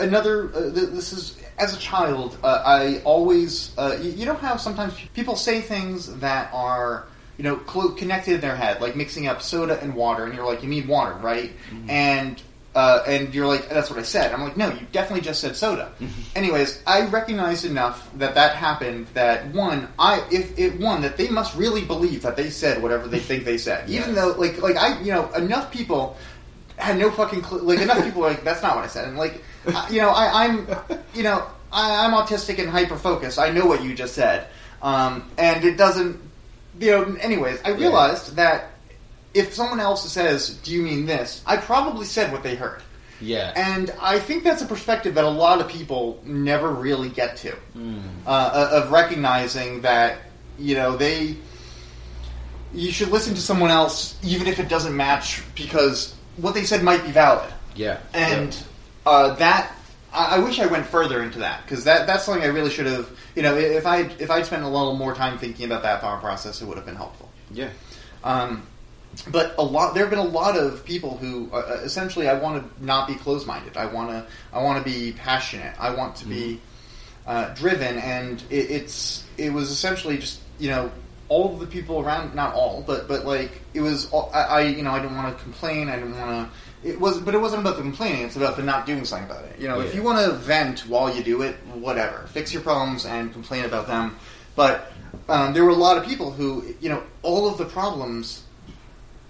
another, 0.00 0.50
uh, 0.54 0.60
th- 0.72 0.90
this 0.90 1.12
is 1.12 1.36
as 1.58 1.74
a 1.74 1.78
child, 1.78 2.38
uh, 2.42 2.62
I 2.64 3.00
always, 3.04 3.76
uh, 3.76 3.98
you, 4.00 4.10
you 4.12 4.26
know 4.26 4.34
how 4.34 4.56
sometimes 4.56 4.94
people 5.14 5.34
say 5.36 5.60
things 5.60 6.14
that 6.20 6.50
are, 6.54 7.06
you 7.36 7.44
know, 7.44 7.56
connected 7.56 8.34
in 8.34 8.40
their 8.40 8.54
head, 8.56 8.80
like 8.80 8.94
mixing 8.96 9.26
up 9.26 9.42
soda 9.42 9.78
and 9.82 9.94
water, 9.94 10.24
and 10.24 10.34
you're 10.34 10.46
like, 10.46 10.62
you 10.62 10.68
need 10.68 10.86
water, 10.88 11.14
right? 11.20 11.50
And 11.88 12.40
uh, 12.78 13.02
and 13.08 13.34
you're 13.34 13.48
like, 13.48 13.68
that's 13.68 13.90
what 13.90 13.98
I 13.98 14.02
said. 14.02 14.32
I'm 14.32 14.40
like, 14.40 14.56
no, 14.56 14.70
you 14.70 14.86
definitely 14.92 15.22
just 15.22 15.40
said 15.40 15.56
soda. 15.56 15.90
Anyways, 16.36 16.80
I 16.86 17.06
recognized 17.06 17.64
enough 17.64 18.08
that 18.18 18.36
that 18.36 18.54
happened. 18.54 19.08
That 19.14 19.46
one, 19.52 19.88
I 19.98 20.24
if 20.30 20.56
it 20.56 20.78
one 20.78 21.02
that 21.02 21.16
they 21.16 21.26
must 21.26 21.56
really 21.56 21.84
believe 21.84 22.22
that 22.22 22.36
they 22.36 22.50
said 22.50 22.80
whatever 22.80 23.08
they 23.08 23.18
think 23.18 23.44
they 23.44 23.58
said, 23.58 23.90
even 23.96 24.14
though 24.14 24.28
like 24.38 24.62
like 24.62 24.76
I 24.76 25.00
you 25.00 25.10
know 25.10 25.28
enough 25.32 25.72
people 25.72 26.16
had 26.76 26.96
no 26.98 27.10
fucking 27.10 27.42
clue. 27.42 27.62
Like 27.62 27.80
enough 27.80 28.04
people 28.04 28.20
were 28.20 28.28
like, 28.28 28.44
"That's 28.44 28.62
not 28.62 28.76
what 28.76 28.84
I 28.84 28.88
said." 28.88 29.08
And 29.08 29.18
like, 29.18 29.42
I, 29.66 29.90
you 29.90 30.00
know, 30.00 30.10
I, 30.10 30.44
I'm, 30.44 30.68
you 31.14 31.24
know, 31.24 31.44
I, 31.72 32.06
I'm 32.06 32.12
autistic 32.12 32.60
and 32.60 32.70
hyper 32.70 32.96
focused. 32.96 33.40
I 33.40 33.50
know 33.50 33.66
what 33.66 33.82
you 33.82 33.92
just 33.92 34.14
said, 34.14 34.46
um, 34.82 35.28
and 35.36 35.64
it 35.64 35.76
doesn't. 35.76 36.20
You 36.78 36.92
know, 36.92 37.16
anyways, 37.16 37.60
I 37.64 37.70
realized 37.70 38.36
that 38.36 38.70
if 39.34 39.54
someone 39.54 39.80
else 39.80 40.10
says, 40.10 40.50
"Do 40.62 40.72
you 40.72 40.82
mean 40.82 41.06
this?" 41.06 41.42
I 41.46 41.56
probably 41.56 42.06
said 42.06 42.32
what 42.32 42.42
they 42.42 42.54
heard. 42.54 42.82
Yeah. 43.20 43.52
And 43.56 43.92
I 44.00 44.20
think 44.20 44.44
that's 44.44 44.62
a 44.62 44.66
perspective 44.66 45.14
that 45.16 45.24
a 45.24 45.28
lot 45.28 45.60
of 45.60 45.68
people 45.68 46.20
never 46.24 46.70
really 46.70 47.08
get 47.08 47.36
to, 47.38 47.56
Mm. 47.76 48.00
uh, 48.26 48.68
of 48.72 48.90
recognizing 48.92 49.80
that 49.82 50.18
you 50.58 50.74
know 50.76 50.96
they 50.96 51.36
you 52.74 52.92
should 52.92 53.08
listen 53.08 53.34
to 53.34 53.40
someone 53.40 53.70
else 53.70 54.16
even 54.22 54.46
if 54.46 54.58
it 54.60 54.68
doesn't 54.68 54.94
match 54.96 55.42
because 55.54 56.14
what 56.36 56.54
they 56.54 56.64
said 56.64 56.82
might 56.82 57.02
be 57.04 57.10
valid. 57.10 57.50
Yeah. 57.74 57.98
And 58.12 58.56
uh, 59.06 59.34
that 59.36 59.72
I, 60.12 60.36
I 60.36 60.38
wish 60.40 60.60
I 60.60 60.66
went 60.66 60.86
further 60.86 61.22
into 61.22 61.38
that 61.40 61.62
because 61.64 61.84
that 61.84 62.06
that's 62.06 62.24
something 62.24 62.42
I 62.42 62.48
really 62.48 62.70
should 62.70 62.86
have. 62.86 63.08
You 63.34 63.42
know, 63.42 63.56
if 63.56 63.86
I 63.86 64.00
if 64.18 64.30
I'd 64.30 64.46
spent 64.46 64.62
a 64.64 64.68
little 64.68 64.94
more 64.96 65.14
time 65.14 65.38
thinking 65.38 65.66
about 65.66 65.82
that 65.82 66.00
thought 66.02 66.20
process, 66.20 66.60
it 66.60 66.66
would 66.66 66.76
have 66.76 66.86
been 66.86 66.96
helpful. 66.96 67.30
yeah. 67.52 67.70
Um, 68.24 68.66
but 69.22 69.54
a 69.58 69.62
lot 69.62 69.94
there 69.94 70.04
have 70.04 70.10
been 70.10 70.18
a 70.18 70.22
lot 70.22 70.56
of 70.56 70.84
people 70.84 71.16
who 71.16 71.50
uh, 71.52 71.80
essentially 71.82 72.28
I 72.28 72.38
want 72.38 72.62
to 72.62 72.84
not 72.84 73.08
be 73.08 73.14
closed 73.14 73.46
minded. 73.46 73.76
I 73.76 73.86
want 73.86 74.10
to 74.10 74.26
I 74.52 74.62
want 74.62 74.84
to 74.84 74.90
be 74.90 75.12
passionate. 75.12 75.74
I 75.78 75.94
want 75.94 76.16
to 76.16 76.26
be 76.26 76.60
uh, 77.26 77.52
driven, 77.54 77.98
and 77.98 78.42
it, 78.50 78.70
it's 78.70 79.24
it 79.36 79.52
was 79.52 79.70
essentially 79.70 80.18
just 80.18 80.40
you 80.58 80.70
know 80.70 80.90
all 81.28 81.52
of 81.52 81.60
the 81.60 81.66
people 81.66 82.00
around 82.00 82.34
not 82.34 82.54
all 82.54 82.82
but 82.86 83.06
but 83.06 83.26
like 83.26 83.60
it 83.74 83.82
was 83.82 84.10
all, 84.10 84.30
I, 84.32 84.42
I 84.42 84.60
you 84.62 84.82
know 84.82 84.92
I 84.92 85.00
didn't 85.00 85.16
want 85.16 85.36
to 85.36 85.42
complain. 85.42 85.88
I 85.88 85.96
didn't 85.96 86.18
want 86.18 86.50
to. 86.50 86.88
It 86.88 87.00
was, 87.00 87.18
but 87.18 87.34
it 87.34 87.38
wasn't 87.38 87.62
about 87.62 87.76
the 87.76 87.82
complaining. 87.82 88.24
It's 88.24 88.36
about 88.36 88.56
the 88.56 88.62
not 88.62 88.86
doing 88.86 89.04
something 89.04 89.28
about 89.28 89.44
it. 89.46 89.58
You 89.58 89.66
know, 89.66 89.80
if 89.80 89.96
you 89.96 90.02
want 90.04 90.24
to 90.24 90.32
vent 90.36 90.80
while 90.86 91.12
you 91.12 91.24
do 91.24 91.42
it, 91.42 91.56
whatever. 91.74 92.28
Fix 92.28 92.52
your 92.52 92.62
problems 92.62 93.04
and 93.04 93.32
complain 93.32 93.64
about 93.64 93.88
them. 93.88 94.16
But 94.54 94.92
um, 95.28 95.54
there 95.54 95.64
were 95.64 95.70
a 95.70 95.74
lot 95.74 95.98
of 95.98 96.04
people 96.04 96.30
who, 96.30 96.74
you 96.80 96.88
know, 96.88 97.02
all 97.22 97.48
of 97.48 97.58
the 97.58 97.64
problems 97.64 98.44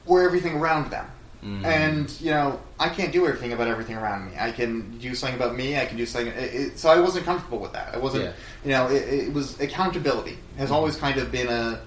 were 0.08 0.22
everything 0.22 0.56
around 0.56 0.90
them. 0.90 1.06
Mhm. 1.44 1.64
And 1.64 2.20
you 2.20 2.32
know, 2.32 2.58
I 2.80 2.88
can't 2.88 3.12
do 3.12 3.24
everything 3.26 3.52
about 3.52 3.68
everything 3.68 3.94
around 3.96 4.26
me. 4.30 4.32
I 4.38 4.50
can 4.50 4.98
do 4.98 5.14
something 5.14 5.38
about 5.38 5.54
me. 5.54 5.78
I 5.78 5.84
can 5.84 5.96
do 5.96 6.04
something. 6.04 6.32
It, 6.32 6.54
it, 6.54 6.78
so 6.78 6.88
I 6.90 6.98
wasn't 6.98 7.24
comfortable 7.26 7.58
with 7.60 7.72
that. 7.74 7.94
I 7.94 7.98
wasn't. 7.98 8.24
Yeah. 8.24 8.32
You 8.64 8.70
know, 8.72 8.86
it, 8.88 9.02
it 9.28 9.32
was 9.32 9.60
accountability 9.60 10.38
has 10.56 10.72
always 10.72 10.96
kind 10.96 11.16
of 11.18 11.30
been 11.30 11.46
a 11.48 11.80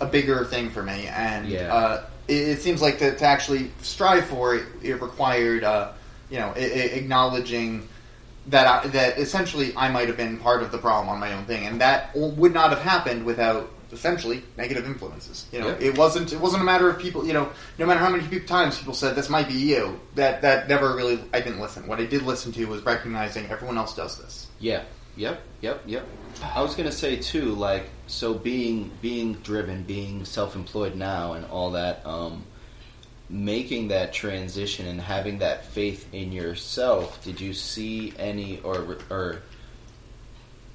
a 0.00 0.06
bigger 0.06 0.44
thing 0.44 0.70
for 0.70 0.82
me, 0.82 1.06
and 1.08 1.48
Yeah. 1.48 1.74
uh, 1.74 2.04
it, 2.28 2.34
it 2.48 2.62
seems 2.62 2.80
like 2.82 2.98
to, 2.98 3.16
to 3.16 3.24
actually 3.24 3.70
strive 3.82 4.26
for 4.26 4.54
it, 4.54 4.64
it 4.82 5.00
required, 5.00 5.64
uh, 5.64 5.92
you 6.30 6.38
know, 6.38 6.52
acknowledging 6.54 7.88
that 8.48 8.66
I, 8.66 8.86
that 8.88 9.18
essentially 9.18 9.72
I 9.76 9.88
might 9.88 10.06
have 10.08 10.16
been 10.16 10.36
part 10.38 10.62
of 10.62 10.70
the 10.70 10.78
problem 10.78 11.08
on 11.08 11.18
my 11.18 11.32
own 11.32 11.44
thing, 11.46 11.66
and 11.66 11.80
that 11.80 12.14
would 12.14 12.52
not 12.54 12.70
have 12.70 12.80
happened 12.80 13.24
without 13.24 13.70
essentially 13.92 14.42
negative 14.56 14.86
influences. 14.86 15.46
You 15.52 15.60
know, 15.60 15.68
Yeah. 15.68 15.88
it 15.88 15.98
wasn't 15.98 16.32
it 16.32 16.40
wasn't 16.40 16.62
a 16.62 16.64
matter 16.64 16.88
of 16.90 16.98
people. 16.98 17.26
You 17.26 17.32
know, 17.32 17.48
no 17.78 17.86
matter 17.86 18.00
how 18.00 18.10
many 18.10 18.26
people, 18.26 18.46
times 18.48 18.78
people 18.78 18.94
said 18.94 19.14
this 19.14 19.28
might 19.30 19.48
be 19.48 19.54
you, 19.54 20.00
that 20.14 20.42
that 20.42 20.68
never 20.68 20.94
really 20.94 21.20
I 21.32 21.40
didn't 21.40 21.60
listen. 21.60 21.86
What 21.86 22.00
I 22.00 22.04
did 22.06 22.22
listen 22.22 22.52
to 22.52 22.64
was 22.66 22.82
recognizing 22.84 23.46
everyone 23.50 23.78
else 23.78 23.94
does 23.94 24.18
this. 24.18 24.46
Yeah. 24.60 24.82
Yep. 25.16 25.40
Yep. 25.62 25.82
Yep. 25.86 26.06
I 26.54 26.60
was 26.62 26.74
gonna 26.74 26.92
say 26.92 27.16
too, 27.16 27.52
like, 27.54 27.88
so 28.06 28.34
being 28.34 28.90
being 29.00 29.34
driven, 29.42 29.82
being 29.84 30.24
self-employed 30.26 30.94
now, 30.94 31.32
and 31.32 31.46
all 31.46 31.70
that, 31.70 32.04
um, 32.04 32.44
making 33.28 33.88
that 33.88 34.12
transition 34.12 34.86
and 34.86 35.00
having 35.00 35.38
that 35.38 35.64
faith 35.66 36.06
in 36.12 36.32
yourself. 36.32 37.22
Did 37.24 37.40
you 37.40 37.54
see 37.54 38.12
any 38.18 38.60
or 38.60 38.98
or 39.10 39.42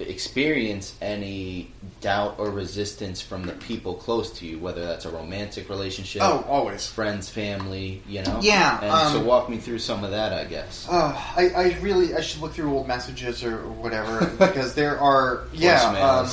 experience 0.08 0.94
any 1.00 1.70
doubt 2.00 2.36
or 2.38 2.50
resistance 2.50 3.20
from 3.20 3.44
the 3.44 3.52
people 3.52 3.94
close 3.94 4.30
to 4.38 4.46
you, 4.46 4.58
whether 4.58 4.84
that's 4.84 5.04
a 5.04 5.10
romantic 5.10 5.68
relationship, 5.68 6.22
Oh, 6.22 6.44
always. 6.48 6.86
friends, 6.86 7.28
family, 7.28 8.02
you 8.08 8.22
know? 8.22 8.40
Yeah, 8.42 8.80
And 8.82 9.12
so 9.12 9.20
um, 9.20 9.26
walk 9.26 9.48
me 9.48 9.58
through 9.58 9.78
some 9.78 10.04
of 10.04 10.10
that, 10.10 10.32
I 10.32 10.44
guess. 10.44 10.86
Uh, 10.90 11.14
I, 11.36 11.48
I 11.50 11.78
really 11.80 12.14
I 12.14 12.20
should 12.20 12.40
look 12.40 12.52
through 12.52 12.72
old 12.72 12.88
messages 12.88 13.44
or, 13.44 13.58
whatever 13.68 14.26
because 14.38 14.74
there 14.74 14.98
are 14.98 15.44
yeah 15.52 15.90
um, 16.00 16.28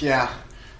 yeah 0.00 0.32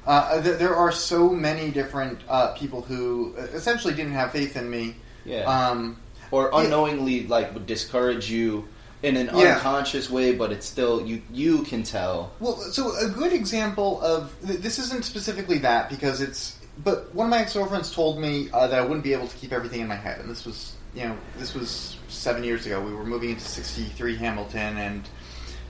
uh, 0.07 0.41
there, 0.41 0.57
there 0.57 0.77
are 0.77 0.93
so 0.93 1.29
many 1.31 1.71
different 1.71 2.19
uh, 2.29 2.55
people 2.55 2.83
who 2.83 3.35
essentially 3.55 3.95
didn't 3.95 4.13
have 4.13 4.33
faith 4.33 4.57
in 4.57 4.69
me 4.71 4.95
Yeah. 5.25 5.45
um, 5.45 5.97
or 6.31 6.51
unknowingly 6.53 7.27
like 7.27 7.53
would 7.55 7.67
discourage 7.67 8.31
you 8.31 8.69
in 9.03 9.17
an 9.17 9.27
Yeah. 9.35 9.55
unconscious 9.55 10.11
way, 10.11 10.35
but 10.35 10.51
it's 10.53 10.67
still 10.67 11.05
you 11.07 11.23
you 11.33 11.63
can 11.63 11.83
tell. 11.83 12.33
Well, 12.41 12.57
so 12.73 12.97
a 12.97 13.09
good 13.09 13.33
example 13.33 14.01
of 14.01 14.33
this 14.43 14.79
isn't 14.79 15.05
specifically 15.05 15.59
that 15.59 15.89
because 15.89 16.21
it's. 16.21 16.57
But 16.85 17.13
one 17.15 17.27
of 17.27 17.31
my 17.31 17.41
ex 17.41 17.55
girlfriends 17.55 17.93
told 17.93 18.21
me 18.21 18.49
uh, 18.53 18.69
that 18.69 18.79
I 18.79 18.83
wouldn't 18.83 19.03
be 19.03 19.13
able 19.13 19.27
to 19.27 19.37
keep 19.37 19.53
everything 19.53 19.81
in 19.81 19.89
my 19.89 19.97
head, 19.97 20.21
and 20.21 20.31
this 20.31 20.45
was 20.45 20.73
you 20.95 21.05
know 21.05 21.17
this 21.37 21.55
was 21.55 21.97
seven 22.09 22.45
years 22.45 22.67
ago. 22.67 22.81
We 22.81 22.95
were 22.95 23.05
moving 23.05 23.31
into 23.31 23.43
sixty 23.45 23.85
three 23.85 24.17
Hamilton, 24.17 24.77
and 24.79 25.09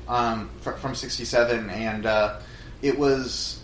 um, 0.08 0.50
fr- 0.60 0.72
from 0.72 0.94
sixty 0.94 1.24
seven, 1.24 1.70
and 1.70 2.06
uh, 2.06 2.40
it 2.82 2.98
was. 2.98 3.60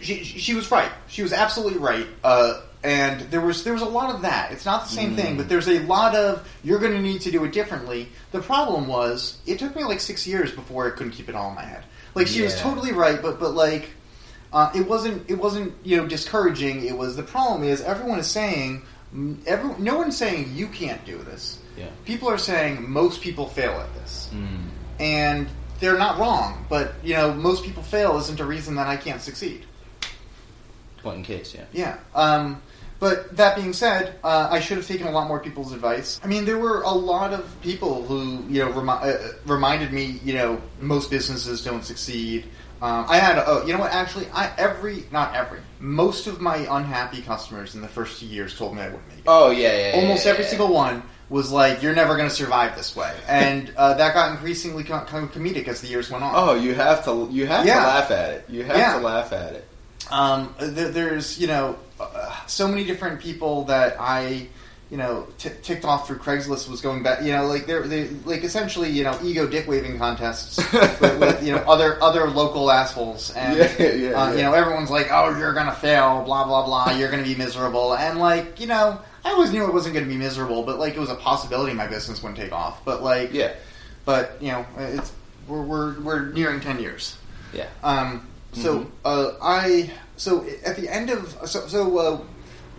She, 0.00 0.24
she 0.24 0.54
was 0.54 0.70
right. 0.70 0.90
She 1.06 1.22
was 1.22 1.32
absolutely 1.32 1.78
right. 1.78 2.06
Uh, 2.24 2.60
and 2.84 3.20
there 3.30 3.40
was 3.40 3.64
there 3.64 3.72
was 3.72 3.82
a 3.82 3.86
lot 3.86 4.14
of 4.14 4.22
that. 4.22 4.52
It's 4.52 4.64
not 4.64 4.84
the 4.84 4.90
same 4.94 5.12
Mm. 5.12 5.16
thing, 5.16 5.36
but 5.36 5.48
there's 5.48 5.68
a 5.68 5.80
lot 5.80 6.14
of 6.14 6.46
you're 6.62 6.78
going 6.78 6.92
to 6.92 7.00
need 7.02 7.20
to 7.22 7.30
do 7.30 7.42
it 7.44 7.52
differently. 7.52 8.08
The 8.32 8.40
problem 8.40 8.86
was 8.86 9.38
it 9.46 9.58
took 9.58 9.74
me 9.74 9.84
like 9.84 10.00
six 10.00 10.26
years 10.26 10.52
before 10.52 10.86
I 10.86 10.90
couldn't 10.90 11.12
keep 11.12 11.28
it 11.28 11.34
all 11.34 11.48
in 11.50 11.54
my 11.56 11.64
head. 11.64 11.84
Like 12.14 12.26
she 12.26 12.42
was 12.42 12.58
totally 12.60 12.92
right, 12.92 13.20
but 13.20 13.38
but 13.40 13.54
like 13.54 13.90
uh, 14.52 14.70
it 14.74 14.86
wasn't 14.88 15.28
it 15.28 15.38
wasn't 15.38 15.74
you 15.84 15.96
know 15.96 16.06
discouraging. 16.06 16.84
It 16.86 16.96
was 16.96 17.16
the 17.16 17.22
problem 17.22 17.64
is 17.64 17.80
everyone 17.82 18.18
is 18.18 18.26
saying 18.28 18.82
every, 19.46 19.70
no 19.78 19.98
one's 19.98 20.16
saying 20.16 20.52
you 20.54 20.66
can't 20.68 21.04
do 21.04 21.18
this. 21.18 21.58
Yeah. 21.76 21.86
People 22.04 22.28
are 22.30 22.38
saying 22.38 22.88
most 22.90 23.20
people 23.20 23.48
fail 23.48 23.72
at 23.72 23.92
this, 23.94 24.28
Mm. 24.32 24.68
and 25.00 25.48
they're 25.80 25.98
not 25.98 26.18
wrong. 26.18 26.64
But 26.70 26.94
you 27.02 27.14
know 27.14 27.34
most 27.34 27.64
people 27.64 27.82
fail 27.82 28.16
isn't 28.18 28.40
a 28.40 28.44
reason 28.46 28.76
that 28.76 28.86
I 28.86 28.96
can't 28.96 29.20
succeed. 29.20 29.66
Point 31.06 31.18
in 31.18 31.22
case, 31.22 31.54
yeah. 31.54 31.66
Yeah. 31.72 31.98
Um, 32.16 32.60
but 32.98 33.36
that 33.36 33.54
being 33.54 33.72
said, 33.72 34.18
uh, 34.24 34.48
I 34.50 34.58
should 34.58 34.76
have 34.76 34.88
taken 34.88 35.06
a 35.06 35.12
lot 35.12 35.28
more 35.28 35.38
people's 35.38 35.72
advice. 35.72 36.20
I 36.24 36.26
mean, 36.26 36.44
there 36.44 36.58
were 36.58 36.82
a 36.82 36.90
lot 36.90 37.32
of 37.32 37.44
people 37.62 38.02
who, 38.02 38.42
you 38.48 38.64
know, 38.64 38.72
remi- 38.72 39.12
uh, 39.12 39.18
reminded 39.44 39.92
me, 39.92 40.18
you 40.24 40.34
know, 40.34 40.60
most 40.80 41.08
businesses 41.08 41.62
don't 41.62 41.84
succeed. 41.84 42.46
Um, 42.82 43.06
I 43.08 43.18
had, 43.18 43.40
oh, 43.46 43.64
you 43.64 43.72
know 43.72 43.78
what? 43.78 43.92
Actually, 43.92 44.26
I 44.34 44.52
every, 44.58 45.04
not 45.12 45.32
every, 45.36 45.60
most 45.78 46.26
of 46.26 46.40
my 46.40 46.66
unhappy 46.68 47.22
customers 47.22 47.76
in 47.76 47.82
the 47.82 47.88
first 47.88 48.18
two 48.18 48.26
years 48.26 48.58
told 48.58 48.74
me 48.74 48.82
I 48.82 48.86
wouldn't 48.86 49.06
make 49.06 49.18
it. 49.18 49.24
Oh 49.28 49.52
yeah, 49.52 49.90
yeah. 49.90 50.00
Almost 50.00 50.24
yeah, 50.24 50.32
every 50.32 50.42
yeah. 50.42 50.50
single 50.50 50.72
one 50.72 51.04
was 51.28 51.52
like, 51.52 51.82
"You're 51.82 51.94
never 51.94 52.16
going 52.16 52.28
to 52.28 52.34
survive 52.34 52.76
this 52.76 52.96
way," 52.96 53.14
and 53.28 53.72
uh, 53.76 53.94
that 53.94 54.12
got 54.12 54.32
increasingly 54.32 54.82
com- 54.82 55.06
com- 55.06 55.28
comedic 55.28 55.68
as 55.68 55.80
the 55.80 55.86
years 55.86 56.10
went 56.10 56.24
on. 56.24 56.32
Oh, 56.34 56.54
you 56.54 56.74
have 56.74 57.04
to 57.04 57.28
you 57.30 57.46
have 57.46 57.64
to 57.64 57.70
laugh 57.70 58.10
at 58.10 58.30
it. 58.32 58.44
You 58.50 58.64
have 58.64 58.98
to 58.98 59.06
laugh 59.06 59.32
at 59.32 59.54
it. 59.54 59.68
Um, 60.10 60.54
there, 60.58 60.88
there's 60.90 61.38
you 61.38 61.46
know 61.46 61.76
uh, 62.00 62.46
so 62.46 62.68
many 62.68 62.84
different 62.84 63.20
people 63.20 63.64
that 63.64 63.96
I 63.98 64.48
you 64.90 64.96
know 64.96 65.26
t- 65.38 65.50
ticked 65.62 65.84
off 65.84 66.06
through 66.06 66.18
Craigslist 66.18 66.68
was 66.68 66.80
going 66.80 67.02
back. 67.02 67.22
You 67.22 67.32
know, 67.32 67.46
like 67.46 67.66
they're 67.66 67.86
they 67.86 68.08
like 68.24 68.44
essentially 68.44 68.88
you 68.90 69.02
know 69.04 69.18
ego 69.22 69.46
dick 69.48 69.66
waving 69.66 69.98
contests 69.98 70.58
with, 70.72 71.00
with 71.20 71.42
you 71.44 71.52
know 71.52 71.58
other 71.66 72.00
other 72.02 72.28
local 72.30 72.70
assholes, 72.70 73.32
and 73.34 73.56
Yeah, 73.58 73.82
yeah, 73.82 73.86
uh, 73.86 73.92
yeah. 74.30 74.34
you 74.34 74.42
know 74.42 74.52
everyone's 74.52 74.90
like, 74.90 75.08
oh, 75.10 75.36
you're 75.36 75.54
gonna 75.54 75.74
fail, 75.74 76.22
blah 76.24 76.44
blah 76.44 76.64
blah, 76.64 76.90
you're 76.96 77.10
gonna 77.10 77.22
be 77.24 77.34
miserable, 77.34 77.94
and 77.94 78.18
like 78.18 78.60
you 78.60 78.66
know. 78.66 79.00
I 79.24 79.30
always 79.30 79.50
knew 79.52 79.66
it 79.66 79.72
wasn't 79.72 79.92
going 79.92 80.04
to 80.04 80.08
be 80.08 80.16
miserable, 80.16 80.62
but 80.62 80.78
like 80.78 80.94
it 80.94 81.00
was 81.00 81.10
a 81.10 81.16
possibility 81.16 81.74
my 81.74 81.88
business 81.88 82.22
wouldn't 82.22 82.38
take 82.38 82.52
off. 82.52 82.84
But 82.84 83.02
like, 83.02 83.32
Yeah, 83.32 83.54
but 84.04 84.36
you 84.40 84.52
know, 84.52 84.64
it's 84.78 85.10
we're 85.48 85.62
we're, 85.62 85.98
we're 86.00 86.26
nearing 86.26 86.60
ten 86.60 86.78
years. 86.78 87.18
yeah. 87.52 87.66
Um, 87.82 88.24
so 88.56 88.80
Mhm. 88.80 88.86
uh, 89.04 89.30
I 89.42 89.90
so 90.16 90.44
at 90.64 90.76
the 90.76 90.88
end 90.88 91.10
of 91.10 91.36
so 91.46 91.66
so 91.68 91.98
uh, 91.98 92.20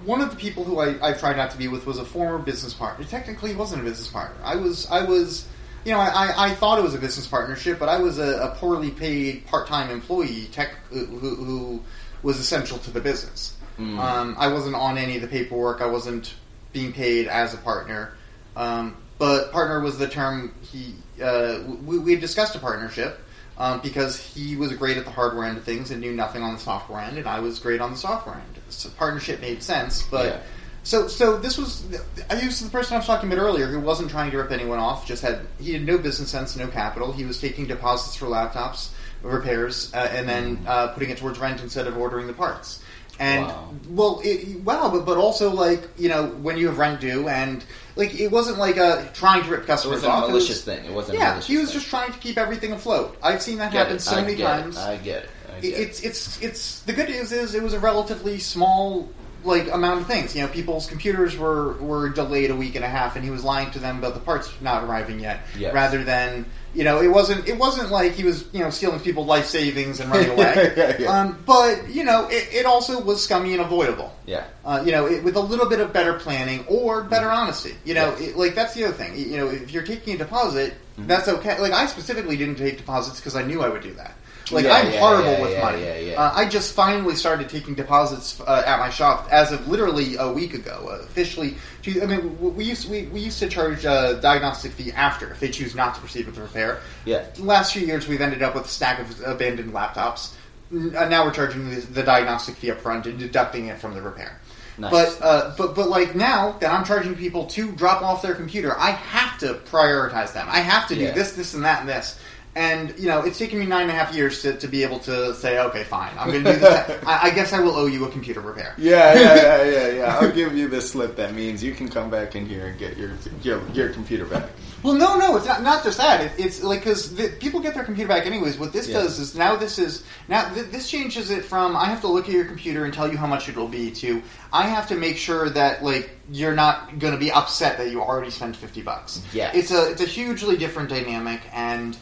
one 0.05 0.21
of 0.21 0.29
the 0.29 0.35
people 0.35 0.63
who 0.63 0.79
I, 0.79 1.09
I 1.09 1.13
tried 1.13 1.37
not 1.37 1.51
to 1.51 1.57
be 1.57 1.67
with 1.67 1.85
was 1.85 1.97
a 1.97 2.05
former 2.05 2.37
business 2.39 2.73
partner. 2.73 3.05
Technically, 3.05 3.51
he 3.51 3.55
wasn't 3.55 3.81
a 3.81 3.83
business 3.85 4.07
partner. 4.07 4.37
I 4.43 4.55
was 4.55 4.87
I 4.89 5.03
was 5.03 5.47
you 5.85 5.91
know 5.93 5.99
I, 5.99 6.33
I- 6.49 6.55
thought 6.55 6.79
it 6.79 6.83
was 6.83 6.95
a 6.95 6.99
business 6.99 7.27
partnership, 7.27 7.77
but 7.79 7.89
I 7.89 7.97
was 7.97 8.17
a, 8.19 8.37
a 8.39 8.55
poorly 8.55 8.91
paid 8.91 9.45
part 9.47 9.67
time 9.67 9.89
employee 9.89 10.49
tech 10.51 10.71
who, 10.89 11.05
who, 11.05 11.35
who 11.35 11.83
was 12.23 12.39
essential 12.39 12.77
to 12.79 12.91
the 12.91 12.99
business. 13.01 13.55
Mm. 13.79 13.99
Um, 13.99 14.35
I 14.39 14.47
wasn't 14.47 14.75
on 14.75 14.97
any 14.97 15.15
of 15.17 15.21
the 15.21 15.27
paperwork. 15.27 15.81
I 15.81 15.85
wasn't 15.85 16.33
being 16.73 16.91
paid 16.91 17.27
as 17.27 17.53
a 17.53 17.57
partner. 17.57 18.13
Um, 18.55 18.97
but 19.19 19.51
partner 19.51 19.79
was 19.81 19.97
the 19.99 20.07
term 20.07 20.53
he. 20.61 20.95
Uh, 21.21 21.59
we, 21.85 21.97
we 21.99 22.11
had 22.11 22.21
discussed 22.21 22.55
a 22.55 22.59
partnership 22.59 23.19
um, 23.57 23.81
because 23.81 24.17
he 24.17 24.55
was 24.55 24.73
great 24.73 24.97
at 24.97 25.05
the 25.05 25.11
hardware 25.11 25.45
end 25.45 25.57
of 25.57 25.63
things 25.63 25.91
and 25.91 26.01
knew 26.01 26.13
nothing 26.13 26.43
on 26.43 26.53
the 26.53 26.59
software 26.59 26.99
end, 27.01 27.17
and 27.17 27.27
I 27.27 27.39
was 27.39 27.59
great 27.59 27.81
on 27.81 27.91
the 27.91 27.97
software 27.97 28.35
end. 28.35 28.61
So 28.69 28.89
partnership 28.89 29.41
made 29.41 29.63
sense, 29.63 30.03
but. 30.03 30.25
Yeah. 30.25 30.39
So, 30.83 31.09
so 31.09 31.37
this 31.37 31.57
was 31.57 31.83
I 32.29 32.39
used 32.39 32.65
the 32.65 32.69
person 32.69 32.93
I 32.93 32.99
was 32.99 33.05
talking 33.05 33.29
about 33.29 33.41
earlier 33.41 33.67
who 33.67 33.77
wasn't 33.77 34.09
trying 34.09 34.31
to 34.31 34.37
rip 34.37 34.51
anyone 34.53 34.79
off. 34.79 35.05
Just 35.05 35.21
had 35.21 35.41
he 35.59 35.73
had 35.73 35.83
no 35.83 35.97
business 35.97 36.29
sense, 36.29 36.55
no 36.55 36.67
capital. 36.69 37.11
He 37.11 37.25
was 37.25 37.41
taking 37.41 37.67
deposits 37.67 38.15
for 38.15 38.27
laptops 38.27 38.91
repairs 39.21 39.93
uh, 39.93 40.07
and 40.11 40.27
then 40.27 40.63
uh, 40.67 40.89
putting 40.89 41.09
it 41.09 41.17
towards 41.17 41.39
rent 41.39 41.61
instead 41.61 41.87
of 41.87 41.97
ordering 41.97 42.27
the 42.27 42.33
parts. 42.33 42.81
And 43.19 43.45
Wow. 43.45 43.73
well, 43.89 44.21
it, 44.23 44.61
wow, 44.61 44.89
but 44.91 45.05
but 45.05 45.17
also 45.17 45.51
like 45.51 45.81
you 45.97 46.07
know 46.07 46.27
when 46.27 46.57
you 46.57 46.67
have 46.67 46.77
rent 46.77 47.01
due 47.01 47.27
and 47.27 47.63
like 47.97 48.19
it 48.19 48.31
wasn't 48.31 48.57
like 48.57 48.77
a 48.77 49.09
trying 49.13 49.43
to 49.43 49.49
rip 49.49 49.65
customers 49.65 50.03
off. 50.03 50.05
It 50.05 50.07
wasn't 50.07 50.13
off. 50.13 50.23
a 50.23 50.25
It 50.25 50.31
malicious 50.31 50.49
was- 50.49 50.61
thing. 50.63 50.85
It 50.85 50.93
wasn't. 50.93 51.17
a 51.17 51.21
yeah, 51.21 51.41
he 51.41 51.57
was 51.57 51.69
thing. 51.69 51.79
just 51.79 51.89
trying 51.89 52.11
to 52.13 52.19
keep 52.19 52.37
everything 52.37 52.71
afloat. 52.71 53.17
I've 53.23 53.41
seen 53.41 53.57
that 53.57 53.71
Get 53.71 53.79
happen 53.79 53.95
it. 53.97 54.01
so 54.01 54.15
I 54.17 54.21
many 54.21 54.35
times. 54.37 54.77
It. 54.77 54.81
I 54.81 54.97
get 54.97 55.23
it. 55.23 55.29
I 55.55 55.59
get 55.59 55.73
it. 55.73 55.79
it's 55.81 56.01
it's 56.01 56.41
it's 56.41 56.79
the 56.81 56.93
good 56.93 57.09
news 57.09 57.31
is 57.31 57.55
it 57.55 57.63
was 57.63 57.73
a 57.73 57.79
relatively 57.79 58.39
small 58.39 59.09
like 59.47 59.71
amount 59.71 60.01
of 60.01 60.07
things. 60.07 60.35
You 60.35 60.41
know, 60.43 60.47
people's 60.49 60.85
computers 60.87 61.37
were 61.37 61.73
were 61.73 62.09
delayed 62.09 62.51
a 62.51 62.55
week 62.55 62.75
and 62.75 62.85
a 62.85 62.89
half, 62.89 63.15
and 63.15 63.25
he 63.25 63.31
was 63.31 63.43
lying 63.43 63.71
to 63.71 63.79
them 63.79 63.97
about 63.97 64.13
the 64.13 64.19
parts 64.19 64.51
not 64.61 64.83
arriving 64.83 65.19
yet. 65.19 65.39
Yes. 65.57 65.73
Rather 65.73 66.03
than 66.03 66.45
you 66.75 66.83
know, 66.83 67.01
it 67.01 67.07
wasn't 67.07 67.47
it 67.47 67.57
wasn't 67.57 67.89
like 67.89 68.11
he 68.11 68.23
was 68.23 68.45
you 68.53 68.59
know 68.59 68.69
stealing 68.69 68.99
people's 68.99 69.25
life 69.27 69.45
savings 69.45 69.99
and 69.99 70.11
running 70.11 70.29
away. 70.31 70.73
Yeah, 70.77 70.95
yeah. 70.99 71.07
Um, 71.21 71.41
but 71.45 71.89
you 71.89 72.03
know, 72.03 72.27
it, 72.29 72.47
it 72.53 72.65
also 72.65 73.01
was 73.01 73.23
scummy 73.23 73.53
and 73.53 73.61
avoidable. 73.61 74.13
Yeah. 74.27 74.45
Uh, 74.65 74.83
you 74.85 74.91
know, 74.91 75.07
it, 75.07 75.23
with 75.23 75.35
a 75.37 75.39
little 75.41 75.67
bit 75.67 75.79
of 75.79 75.91
better 75.93 76.13
planning 76.13 76.65
or 76.67 77.03
better 77.03 77.29
honesty. 77.31 77.75
You 77.85 77.93
know, 77.95 78.09
Yes. 78.11 78.21
it, 78.21 78.37
like 78.37 78.53
that's 78.53 78.73
the 78.75 78.83
other 78.83 78.93
thing. 78.93 79.17
You 79.17 79.37
know, 79.37 79.47
if 79.49 79.71
you're 79.71 79.83
taking 79.83 80.13
a 80.15 80.17
deposit, 80.17 80.73
Mm-hmm. 80.97 81.09
that's 81.09 81.27
okay. 81.27 81.59
Like 81.59 81.73
I 81.73 81.85
specifically 81.85 82.37
didn't 82.37 82.55
take 82.55 82.77
deposits 82.77 83.19
because 83.19 83.35
I 83.35 83.43
knew 83.43 83.61
I 83.61 83.69
would 83.69 83.83
do 83.83 83.93
that. 83.93 84.15
Like 84.51 84.65
Yeah, 84.65 84.73
I'm 84.73 84.91
yeah, 84.91 84.99
horrible 84.99 85.31
yeah, 85.31 85.41
with 85.41 85.59
money. 85.61 85.81
yeah, 85.83 85.97
yeah. 85.97 86.21
Uh, 86.21 86.31
I 86.35 86.47
just 86.47 86.73
finally 86.73 87.15
started 87.15 87.49
taking 87.49 87.73
deposits 87.75 88.39
uh, 88.41 88.63
at 88.65 88.79
my 88.79 88.89
shop 88.89 89.27
as 89.31 89.51
of 89.51 89.67
literally 89.67 90.15
a 90.17 90.31
week 90.31 90.53
ago. 90.53 90.87
Uh, 90.91 91.03
officially, 91.03 91.55
I 92.01 92.05
mean, 92.05 92.55
we 92.55 92.63
used 92.65 92.89
we, 92.89 93.03
we 93.07 93.19
used 93.21 93.39
to 93.39 93.49
charge 93.49 93.85
a 93.85 94.19
diagnostic 94.21 94.71
fee 94.73 94.91
after 94.91 95.29
if 95.31 95.39
they 95.39 95.49
choose 95.49 95.75
not 95.75 95.95
to 95.95 95.99
proceed 96.01 96.25
with 96.25 96.35
the 96.35 96.41
repair. 96.41 96.79
Yeah. 97.05 97.25
The 97.35 97.43
last 97.43 97.73
few 97.73 97.85
years, 97.85 98.07
we've 98.07 98.21
ended 98.21 98.41
up 98.43 98.55
with 98.55 98.65
a 98.65 98.69
stack 98.69 98.99
of 98.99 99.21
abandoned 99.25 99.73
laptops. 99.73 100.33
N- 100.71 100.93
uh, 100.97 101.07
now 101.07 101.25
we're 101.25 101.31
charging 101.31 101.69
the, 101.69 101.77
the 101.81 102.03
diagnostic 102.03 102.55
fee 102.55 102.71
up 102.71 102.79
front 102.81 103.05
and 103.05 103.17
deducting 103.17 103.67
it 103.67 103.79
from 103.79 103.93
the 103.93 104.01
repair. 104.01 104.39
Nice. 104.79 104.91
But 104.91 105.25
uh, 105.25 105.55
but 105.57 105.73
but 105.75 105.89
like 105.89 106.13
now 106.15 106.51
that 106.59 106.71
I'm 106.71 106.85
charging 106.85 107.15
people 107.15 107.45
to 107.47 107.71
drop 107.71 108.03
off 108.03 108.21
their 108.21 108.35
computer, 108.35 108.77
I 108.77 108.91
have 108.91 109.39
to 109.39 109.55
prioritize 109.71 110.33
them. 110.33 110.45
I 110.49 110.59
have 110.59 110.87
to 110.89 110.95
do 110.95 111.01
Yeah. 111.01 111.11
this, 111.13 111.31
this, 111.33 111.53
and 111.55 111.63
that, 111.65 111.79
and 111.79 111.89
this. 111.89 112.19
And 112.57 112.97
you 112.97 113.07
know, 113.07 113.21
it's 113.21 113.37
taken 113.37 113.59
me 113.59 113.67
nine 113.67 113.83
and 113.83 113.91
a 113.91 113.93
half 113.93 114.15
years 114.15 114.41
to, 114.41 114.57
to 114.57 114.67
be 114.67 114.81
able 114.81 114.97
to 115.01 115.35
say, 115.35 115.59
okay, 115.59 115.83
fine, 115.83 116.11
I'm 116.17 116.31
going 116.31 116.43
to 116.43 116.53
do 116.53 116.59
this. 116.59 117.03
I, 117.05 117.27
I 117.27 117.29
guess 117.29 117.53
I 117.53 117.59
will 117.59 117.75
owe 117.75 117.85
you 117.85 118.03
a 118.05 118.09
computer 118.09 118.41
repair. 118.41 118.73
Yeah, 118.79 119.13
yeah, 119.13 119.35
yeah, 119.35 119.63
yeah, 119.63 119.87
yeah. 119.89 120.17
I'll 120.17 120.31
give 120.31 120.57
you 120.57 120.67
the 120.67 120.81
slip 120.81 121.15
that 121.17 121.35
means 121.35 121.63
you 121.63 121.73
can 121.75 121.87
come 121.87 122.09
back 122.09 122.35
in 122.35 122.47
here 122.47 122.65
and 122.65 122.79
get 122.79 122.97
your 122.97 123.11
your, 123.43 123.61
your 123.73 123.89
computer 123.89 124.25
back. 124.25 124.49
Well, 124.81 124.95
no, 124.95 125.17
no, 125.17 125.37
it's 125.37 125.45
not. 125.45 125.61
Not 125.61 125.83
just 125.83 125.97
that. 125.99 126.21
It, 126.21 126.31
it's 126.45 126.63
like 126.63 126.79
because 126.79 127.13
people 127.39 127.59
get 127.59 127.75
their 127.75 127.83
computer 127.83 128.07
back 128.07 128.25
anyways. 128.25 128.57
What 128.57 128.73
this 128.73 128.87
Yeah. 128.87 129.01
does 129.01 129.19
is 129.19 129.35
now 129.35 129.55
this 129.55 129.77
is 129.77 130.03
now 130.27 130.51
th- 130.53 130.67
this 130.71 130.89
changes 130.89 131.29
it 131.29 131.45
from 131.45 131.75
I 131.75 131.85
have 131.85 132.01
to 132.01 132.07
look 132.07 132.25
at 132.25 132.33
your 132.33 132.45
computer 132.45 132.85
and 132.85 132.93
tell 132.93 133.07
you 133.11 133.17
how 133.17 133.27
much 133.27 133.49
it'll 133.49 133.67
be 133.67 133.91
to 133.91 134.21
I 134.51 134.67
have 134.67 134.87
to 134.87 134.95
make 134.95 135.17
sure 135.17 135.49
that 135.51 135.83
like 135.83 136.09
you're 136.31 136.55
not 136.55 136.97
going 136.99 137.13
to 137.13 137.19
be 137.19 137.31
upset 137.31 137.77
that 137.77 137.91
you 137.91 138.01
already 138.01 138.31
spent 138.31 138.55
fifty 138.55 138.81
bucks. 138.81 139.21
Yeah, 139.31 139.51
it's 139.53 139.69
a 139.71 139.91
it's 139.91 140.01
a 140.01 140.05
hugely 140.05 140.57
different 140.57 140.89
dynamic, 140.89 141.41
and 141.53 141.95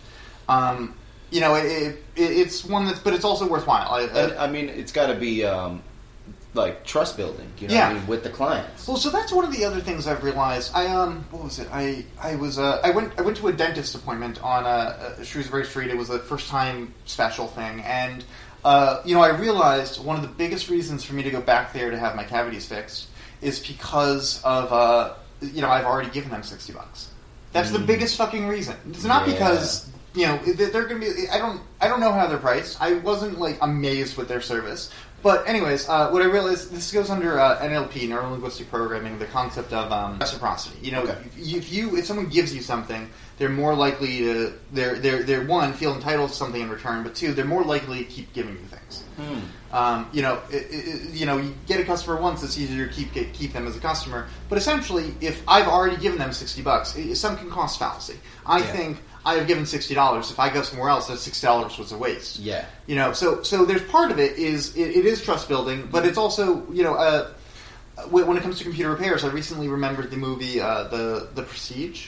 um, 0.49 0.95
you 1.31 1.41
know, 1.41 1.55
it, 1.55 1.65
it, 1.65 1.97
it's 2.15 2.63
one 2.63 2.85
that's 2.85 2.99
but 2.99 3.13
it's 3.13 3.25
also 3.25 3.47
worthwhile. 3.47 3.91
I, 3.93 4.01
And, 4.03 4.33
I 4.37 4.47
mean, 4.47 4.69
it's 4.69 4.91
got 4.91 5.07
to 5.07 5.15
be 5.15 5.43
um, 5.43 5.81
like 6.53 6.85
trust 6.85 7.17
building, 7.17 7.47
you 7.59 7.67
know, 7.67 7.73
Yeah. 7.73 7.87
what 7.89 7.95
I 7.95 7.99
mean, 7.99 8.07
with 8.07 8.23
the 8.23 8.29
clients. 8.29 8.87
Well, 8.87 8.97
so 8.97 9.09
that's 9.09 9.31
one 9.33 9.43
of 9.43 9.51
the 9.51 9.65
other 9.65 9.81
things 9.81 10.07
I've 10.07 10.23
realized. 10.23 10.71
I 10.73 10.87
um, 10.87 11.25
what 11.31 11.43
was 11.43 11.59
it? 11.59 11.67
I 11.71 12.05
I 12.21 12.35
was 12.35 12.57
uh, 12.59 12.79
I 12.83 12.91
went 12.91 13.13
I 13.17 13.21
went 13.23 13.37
to 13.37 13.47
a 13.47 13.53
dentist 13.53 13.95
appointment 13.95 14.41
on 14.43 14.65
uh, 14.65 15.21
Shrewsbury 15.23 15.65
Street. 15.65 15.89
It 15.89 15.97
was 15.97 16.09
a 16.09 16.19
first 16.19 16.47
time 16.49 16.93
special 17.05 17.47
thing, 17.47 17.81
and 17.81 18.23
uh, 18.63 19.01
you 19.03 19.15
know 19.15 19.21
I 19.21 19.29
realized 19.29 20.03
one 20.03 20.15
of 20.15 20.21
the 20.21 20.29
biggest 20.29 20.69
reasons 20.69 21.03
for 21.03 21.13
me 21.15 21.23
to 21.23 21.31
go 21.31 21.41
back 21.41 21.73
there 21.73 21.91
to 21.91 21.97
have 21.99 22.15
my 22.15 22.23
cavities 22.23 22.65
fixed 22.67 23.07
is 23.41 23.59
because 23.59 24.41
of 24.43 24.71
uh, 24.71 25.13
you 25.41 25.61
know 25.61 25.69
I've 25.69 25.85
already 25.85 26.11
given 26.11 26.29
them 26.29 26.43
sixty 26.43 26.71
bucks. 26.71 27.09
That's 27.51 27.71
the 27.71 27.79
Mm. 27.79 27.87
biggest 27.87 28.15
fucking 28.17 28.47
reason. 28.47 28.75
It's 28.89 29.03
not 29.05 29.27
Yeah. 29.27 29.33
because 29.33 29.89
you 30.15 30.25
know 30.25 30.37
they- 30.37 30.65
they're 30.69 30.85
going 30.87 31.01
to 31.01 31.13
be. 31.13 31.29
I 31.29 31.37
don't 31.37 31.61
I 31.81 31.87
don't 31.87 31.99
know 31.99 32.11
how 32.13 32.27
they're 32.27 32.37
priced. 32.37 32.81
I 32.81 32.95
wasn't 32.95 33.39
like 33.39 33.57
amazed 33.61 34.17
with 34.17 34.27
their 34.27 34.41
service. 34.41 34.89
But 35.23 35.47
anyways, 35.47 35.89
uh, 35.89 36.09
what 36.11 36.21
I 36.21 36.25
realized 36.25 36.71
this 36.71 36.91
goes 36.91 37.09
under 37.09 37.39
uh, 37.39 37.57
NLP, 37.59 38.07
neuro 38.07 38.29
linguistic 38.29 38.69
programming, 38.69 39.17
the 39.17 39.25
concept 39.25 39.73
of 39.73 39.91
um, 39.91 40.19
reciprocity. 40.19 40.77
You 40.83 40.91
know, 40.91 41.01
Okay. 41.01 41.17
if, 41.25 41.37
if 41.39 41.73
you 41.73 41.95
if 41.97 42.05
someone 42.05 42.27
gives 42.27 42.53
you 42.53 42.61
something, 42.61 43.09
they're 43.39 43.49
more 43.49 43.73
likely 43.73 44.19
to 44.19 44.53
they're 44.71 44.95
they're 44.99 45.23
they're 45.23 45.43
one 45.45 45.73
feel 45.73 45.95
entitled 45.95 46.29
to 46.29 46.35
something 46.35 46.61
in 46.61 46.69
return, 46.69 47.01
but 47.01 47.15
two 47.15 47.33
they're 47.33 47.43
more 47.43 47.63
likely 47.63 47.99
to 47.99 48.05
keep 48.05 48.31
giving 48.33 48.53
you 48.53 48.65
things. 48.67 49.03
Hmm. 49.17 49.39
Um, 49.75 50.09
you 50.13 50.21
know, 50.21 50.39
it, 50.51 50.67
it, 50.69 51.09
you 51.13 51.25
know, 51.25 51.37
you 51.37 51.53
get 51.65 51.79
a 51.79 51.83
customer 51.85 52.17
once, 52.21 52.43
it's 52.43 52.57
easier 52.57 52.85
to 52.87 52.93
keep 52.93 53.11
get, 53.13 53.33
keep 53.33 53.51
them 53.51 53.65
as 53.67 53.75
a 53.75 53.79
customer. 53.79 54.27
But 54.47 54.57
essentially, 54.59 55.15
if 55.21 55.41
I've 55.47 55.67
already 55.67 55.97
given 55.97 56.19
them 56.19 56.33
sixty 56.33 56.61
bucks, 56.61 56.95
it, 56.95 57.15
some 57.15 57.35
can 57.35 57.49
cost 57.49 57.79
fallacy. 57.79 58.19
I 58.45 58.59
Yeah. 58.59 58.65
think 58.65 58.97
I 59.25 59.35
have 59.35 59.47
given 59.47 59.65
sixty 59.65 59.93
dollars. 59.95 60.29
If 60.31 60.39
I 60.39 60.49
go 60.53 60.61
somewhere 60.61 60.89
else, 60.89 61.07
that 61.07 61.17
sixty 61.17 61.45
dollars 61.45 61.77
was 61.77 61.91
a 61.91 61.97
waste. 61.97 62.39
Yeah. 62.39 62.65
You 62.87 62.95
know, 62.95 63.11
so 63.13 63.41
so 63.43 63.65
there's 63.65 63.83
part 63.83 64.11
of 64.11 64.19
it 64.19 64.37
is 64.37 64.75
it, 64.77 64.89
it 64.95 65.05
is 65.05 65.23
trust 65.23 65.47
building, 65.49 65.87
but 65.91 66.05
it's 66.05 66.17
also 66.17 66.63
you 66.71 66.83
know 66.83 66.93
uh, 66.95 67.29
when 68.09 68.37
it 68.37 68.43
comes 68.43 68.57
to 68.59 68.63
computer 68.63 68.91
repairs. 68.91 69.23
I 69.23 69.29
recently 69.29 69.67
remembered 69.67 70.11
the 70.11 70.17
movie 70.17 70.59
uh, 70.61 70.85
the 70.89 71.29
the 71.33 71.43
Prestige. 71.43 72.07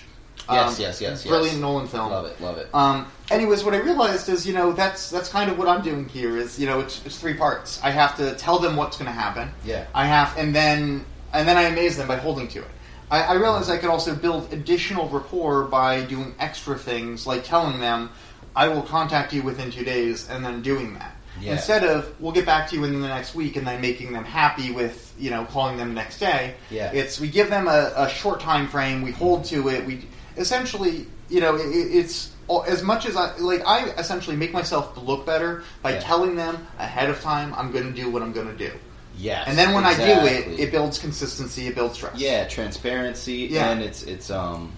Yes, 0.49 0.75
Um, 0.77 0.81
yes, 0.81 1.01
yes, 1.01 1.01
yes. 1.01 1.27
Brilliant 1.27 1.59
Nolan 1.59 1.87
film. 1.87 2.09
Love 2.09 2.25
it, 2.25 2.39
love 2.39 2.57
it. 2.57 2.69
Um, 2.73 3.07
anyways, 3.29 3.65
what 3.65 3.73
I 3.73 3.79
realized 3.79 4.29
is, 4.29 4.47
you 4.47 4.53
know, 4.53 4.71
that's 4.71 5.09
that's 5.09 5.27
kind 5.27 5.51
of 5.51 5.57
what 5.57 5.67
I'm 5.67 5.81
doing 5.81 6.07
here. 6.07 6.37
Is 6.37 6.57
you 6.57 6.67
know, 6.67 6.79
it's, 6.79 7.05
it's 7.05 7.17
three 7.19 7.33
parts. 7.33 7.81
I 7.83 7.89
have 7.91 8.15
to 8.17 8.33
tell 8.35 8.57
them 8.59 8.77
what's 8.77 8.95
going 8.97 9.07
to 9.07 9.19
happen. 9.19 9.49
Yeah. 9.65 9.87
I 9.93 10.05
have, 10.05 10.37
and 10.37 10.55
then 10.55 11.03
and 11.33 11.45
then 11.47 11.57
I 11.57 11.63
amaze 11.63 11.97
them 11.97 12.07
by 12.07 12.15
holding 12.15 12.47
to 12.49 12.59
it. 12.59 12.67
I, 13.09 13.21
I 13.23 13.33
realized 13.35 13.69
I 13.69 13.77
could 13.77 13.89
also 13.89 14.15
build 14.15 14.51
additional 14.53 15.07
rapport 15.09 15.63
by 15.65 16.01
doing 16.01 16.35
extra 16.39 16.77
things, 16.77 17.25
like 17.25 17.43
telling 17.43 17.79
them, 17.79 18.09
"I 18.55 18.67
will 18.67 18.81
contact 18.83 19.33
you 19.33 19.41
within 19.43 19.71
two 19.71 19.83
days," 19.85 20.27
and 20.29 20.43
then 20.43 20.61
doing 20.61 20.93
that. 20.95 21.13
Yeah. 21.39 21.53
Instead 21.53 21.83
of 21.83 22.13
we'll 22.19 22.31
get 22.31 22.45
back 22.45 22.67
to 22.69 22.75
you 22.75 22.81
within 22.81 22.99
the 23.01 23.07
next 23.07 23.35
week, 23.35 23.55
and 23.55 23.65
then 23.67 23.79
making 23.79 24.11
them 24.11 24.25
happy 24.25 24.71
with 24.71 25.13
you 25.19 25.29
know 25.29 25.45
calling 25.45 25.77
them 25.77 25.93
next 25.93 26.19
day. 26.19 26.55
Yeah. 26.71 26.91
It's 26.91 27.19
we 27.19 27.27
give 27.29 27.49
them 27.49 27.67
a, 27.67 27.93
a 27.95 28.09
short 28.09 28.39
time 28.39 28.67
frame, 28.67 29.01
we 29.03 29.11
hold 29.11 29.45
to 29.45 29.69
it. 29.69 29.85
We 29.85 30.05
essentially, 30.35 31.05
you 31.29 31.39
know, 31.41 31.55
it, 31.55 31.61
it's 31.61 32.31
as 32.67 32.81
much 32.81 33.05
as 33.05 33.15
I 33.15 33.35
like. 33.37 33.61
I 33.67 33.85
essentially 33.91 34.35
make 34.35 34.51
myself 34.51 34.97
look 34.97 35.25
better 35.25 35.63
by 35.81 35.93
Yeah. 35.93 35.99
telling 35.99 36.35
them 36.35 36.65
ahead 36.79 37.09
of 37.09 37.21
time 37.21 37.53
I'm 37.55 37.71
going 37.71 37.85
to 37.85 37.93
do 37.93 38.09
what 38.09 38.21
I'm 38.21 38.31
going 38.33 38.47
to 38.47 38.57
do, 38.57 38.71
Yes. 39.17 39.45
and 39.47 39.57
then 39.57 39.73
when 39.73 39.83
I 39.83 39.95
do 39.95 40.25
it, 40.27 40.59
it 40.59 40.71
builds 40.71 40.99
consistency, 40.99 41.67
it 41.67 41.75
builds 41.75 41.97
trust. 41.97 42.17
Yeah, 42.17 42.47
transparency, 42.47 43.47
Yeah. 43.51 43.69
and 43.71 43.81
it's 43.81 44.03
it's 44.03 44.29
um. 44.29 44.71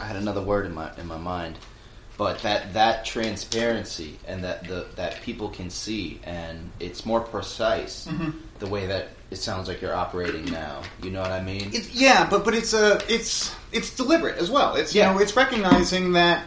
I 0.00 0.04
had 0.04 0.16
another 0.16 0.40
word 0.40 0.64
in 0.66 0.74
my 0.74 0.90
in 0.96 1.06
my 1.06 1.18
mind, 1.18 1.58
but 2.16 2.38
that 2.40 2.72
that 2.74 3.04
transparency 3.04 4.18
and 4.26 4.42
that 4.44 4.66
the 4.66 4.86
that 4.96 5.20
people 5.22 5.48
can 5.48 5.70
see, 5.70 6.20
and 6.24 6.70
it's 6.80 7.04
more 7.06 7.20
precise 7.20 8.06
Mhm. 8.10 8.32
the 8.58 8.66
way 8.66 8.86
that 8.86 9.08
it 9.30 9.36
sounds 9.36 9.68
like 9.68 9.82
you're 9.82 9.94
operating 9.94 10.46
now. 10.46 10.80
You 11.02 11.10
know 11.10 11.20
what 11.20 11.32
I 11.32 11.42
mean? 11.42 11.70
It's, 11.72 11.94
yeah, 11.94 12.26
but 12.28 12.44
but 12.44 12.54
it's 12.54 12.72
uh, 12.74 13.00
it's 13.08 13.54
it's 13.72 13.90
deliberate 13.94 14.38
as 14.38 14.50
well. 14.50 14.74
It's 14.76 14.94
you 14.94 15.02
Yeah. 15.02 15.12
know 15.12 15.18
it's 15.18 15.36
recognizing 15.36 16.12
that. 16.12 16.44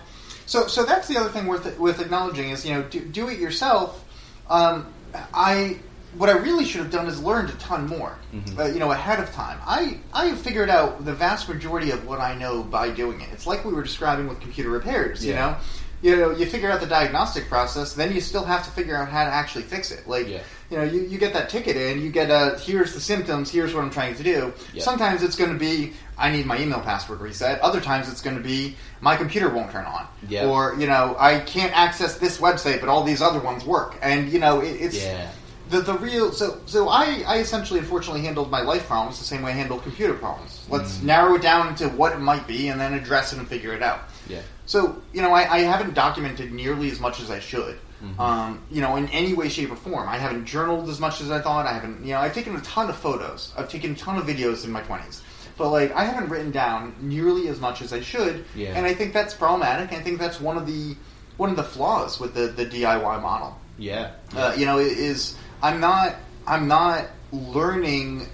So 0.47 0.67
so 0.67 0.83
that's 0.83 1.07
the 1.07 1.17
other 1.17 1.29
thing 1.29 1.45
worth 1.47 1.77
with 1.79 2.01
acknowledging 2.01 2.49
is 2.49 2.65
you 2.65 2.73
know 2.73 2.81
do, 2.83 2.99
do 3.01 3.29
it 3.29 3.37
yourself. 3.39 4.03
Um, 4.49 4.87
I 5.33 5.77
what 6.17 6.29
I 6.29 6.33
really 6.33 6.65
should 6.65 6.81
have 6.81 6.91
done 6.91 7.07
is 7.07 7.21
learned 7.21 7.49
a 7.49 7.53
ton 7.53 7.87
more. 7.87 8.15
Mhm. 8.33 8.59
Uh, 8.59 8.65
you 8.65 8.79
know 8.79 8.91
ahead 8.91 9.19
of 9.19 9.31
time. 9.33 9.59
I 9.65 9.97
I 10.13 10.25
have 10.27 10.39
figured 10.39 10.69
out 10.69 11.05
the 11.05 11.13
vast 11.13 11.47
majority 11.49 11.91
of 11.91 12.05
what 12.05 12.19
I 12.19 12.35
know 12.35 12.63
by 12.63 12.89
doing 12.89 13.21
it. 13.21 13.29
It's 13.31 13.47
like 13.47 13.63
we 13.65 13.73
were 13.73 13.83
describing 13.83 14.27
with 14.27 14.39
computer 14.41 14.69
repairs. 14.69 15.25
You 15.25 15.35
know. 15.35 15.55
You 16.03 16.15
know, 16.17 16.31
you 16.31 16.47
figure 16.47 16.71
out 16.71 16.79
the 16.81 16.87
diagnostic 16.87 17.47
process, 17.47 17.93
then 17.93 18.11
you 18.11 18.21
still 18.21 18.43
have 18.43 18.65
to 18.65 18.71
figure 18.71 18.95
out 18.97 19.07
how 19.09 19.23
to 19.23 19.29
actually 19.29 19.61
fix 19.65 19.91
it. 19.91 20.07
Like, 20.07 20.27
Yeah. 20.27 20.39
you 20.71 20.77
know, 20.77 20.83
you, 20.83 21.01
you 21.01 21.19
get 21.19 21.31
that 21.33 21.47
ticket 21.47 21.77
in, 21.77 22.01
you 22.01 22.09
get 22.09 22.31
a, 22.31 22.57
here's 22.57 22.95
the 22.95 22.99
symptoms, 22.99 23.51
here's 23.51 23.71
what 23.75 23.83
I'm 23.83 23.91
trying 23.91 24.15
to 24.15 24.23
do. 24.23 24.51
Yeah. 24.73 24.81
Sometimes 24.83 25.21
it's 25.21 25.35
going 25.35 25.53
to 25.53 25.59
be, 25.59 25.93
I 26.17 26.31
need 26.31 26.47
my 26.47 26.59
email 26.59 26.79
password 26.79 27.21
reset. 27.21 27.61
Other 27.61 27.79
times 27.79 28.09
it's 28.11 28.19
going 28.19 28.35
to 28.35 28.41
be, 28.41 28.75
my 28.99 29.15
computer 29.15 29.47
won't 29.49 29.69
turn 29.71 29.85
on. 29.85 30.07
Yeah. 30.27 30.47
Or, 30.47 30.73
you 30.79 30.87
know, 30.87 31.15
I 31.19 31.39
can't 31.41 31.71
access 31.77 32.17
this 32.17 32.39
website, 32.39 32.79
but 32.79 32.89
all 32.89 33.03
these 33.03 33.21
other 33.21 33.39
ones 33.39 33.63
work. 33.63 33.93
And, 34.01 34.27
you 34.31 34.39
know, 34.39 34.59
it, 34.59 34.69
it's 34.81 35.03
yeah. 35.03 35.29
The, 35.71 35.81
the 35.81 35.93
real, 35.97 36.31
so, 36.31 36.59
so 36.65 36.89
I, 36.89 37.23
I 37.25 37.37
essentially, 37.39 37.79
unfortunately, 37.79 38.21
handled 38.21 38.51
my 38.51 38.61
life 38.61 38.85
problems 38.87 39.17
the 39.19 39.25
same 39.25 39.41
way 39.41 39.51
I 39.51 39.55
handled 39.55 39.81
computer 39.83 40.13
problems. 40.13 40.63
Let's 40.69 40.97
Mm. 40.97 41.03
narrow 41.03 41.35
it 41.35 41.41
down 41.41 41.69
into 41.69 41.87
what 41.89 42.11
it 42.13 42.19
might 42.19 42.45
be 42.45 42.67
and 42.67 42.79
then 42.79 42.93
address 42.93 43.33
it 43.33 43.39
and 43.39 43.47
figure 43.47 43.73
it 43.73 43.81
out. 43.81 44.01
Yeah. 44.27 44.41
So, 44.65 45.01
you 45.13 45.21
know, 45.21 45.31
I, 45.33 45.49
I 45.51 45.59
haven't 45.59 45.93
documented 45.95 46.51
nearly 46.51 46.91
as 46.91 46.99
much 46.99 47.19
as 47.19 47.31
I 47.31 47.39
should. 47.39 47.79
Mhm. 48.03 48.19
Um, 48.19 48.61
you 48.71 48.81
know, 48.81 48.95
in 48.95 49.07
any 49.09 49.33
way, 49.33 49.47
shape, 49.49 49.71
or 49.71 49.75
form. 49.75 50.09
I 50.09 50.17
haven't 50.17 50.45
journaled 50.45 50.89
as 50.89 50.99
much 50.99 51.21
as 51.21 51.29
I 51.31 51.39
thought. 51.39 51.65
I 51.67 51.73
haven't, 51.73 52.03
you 52.05 52.13
know, 52.13 52.19
I've 52.19 52.33
taken 52.33 52.55
a 52.55 52.61
ton 52.61 52.89
of 52.89 52.97
photos. 52.97 53.51
I've 53.57 53.69
taken 53.69 53.91
a 53.91 53.95
ton 53.95 54.17
of 54.17 54.25
videos 54.25 54.65
in 54.65 54.71
my 54.71 54.81
20s. 54.81 55.21
But, 55.57 55.69
like, 55.69 55.93
I 55.95 56.05
haven't 56.05 56.29
written 56.29 56.49
down 56.51 56.95
nearly 56.99 57.47
as 57.47 57.59
much 57.59 57.81
as 57.81 57.93
I 57.93 58.01
should. 58.01 58.43
Yeah. 58.55 58.69
And 58.75 58.85
I 58.87 58.93
think 58.95 59.13
that's 59.13 59.33
problematic. 59.35 59.93
I 59.93 60.01
think 60.01 60.19
that's 60.19 60.39
one 60.41 60.57
of 60.57 60.65
the 60.65 60.95
one 61.37 61.49
of 61.49 61.55
the 61.55 61.63
flaws 61.63 62.19
with 62.19 62.33
the, 62.33 62.47
the 62.47 62.65
DIY 62.65 63.21
model. 63.21 63.57
Yeah. 63.77 64.11
Uh, 64.35 64.53
you 64.57 64.65
know, 64.65 64.77
it 64.79 64.97
is 64.97 65.35
I'm 65.61 65.79
not 65.79 66.15
I'm 66.47 66.67
not 66.67 67.07
learning 67.31 68.27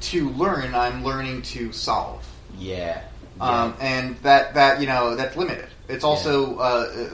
to 0.00 0.30
learn. 0.30 0.74
I'm 0.74 1.04
learning 1.04 1.42
to 1.42 1.72
solve. 1.72 2.26
Yeah. 2.58 3.02
Um, 3.40 3.74
and 3.80 4.16
that 4.18 4.54
that 4.54 4.80
you 4.80 4.86
know 4.86 5.14
that's 5.14 5.36
limited. 5.36 5.68
It's 5.88 6.04
also 6.04 6.56
uh, 6.58 7.10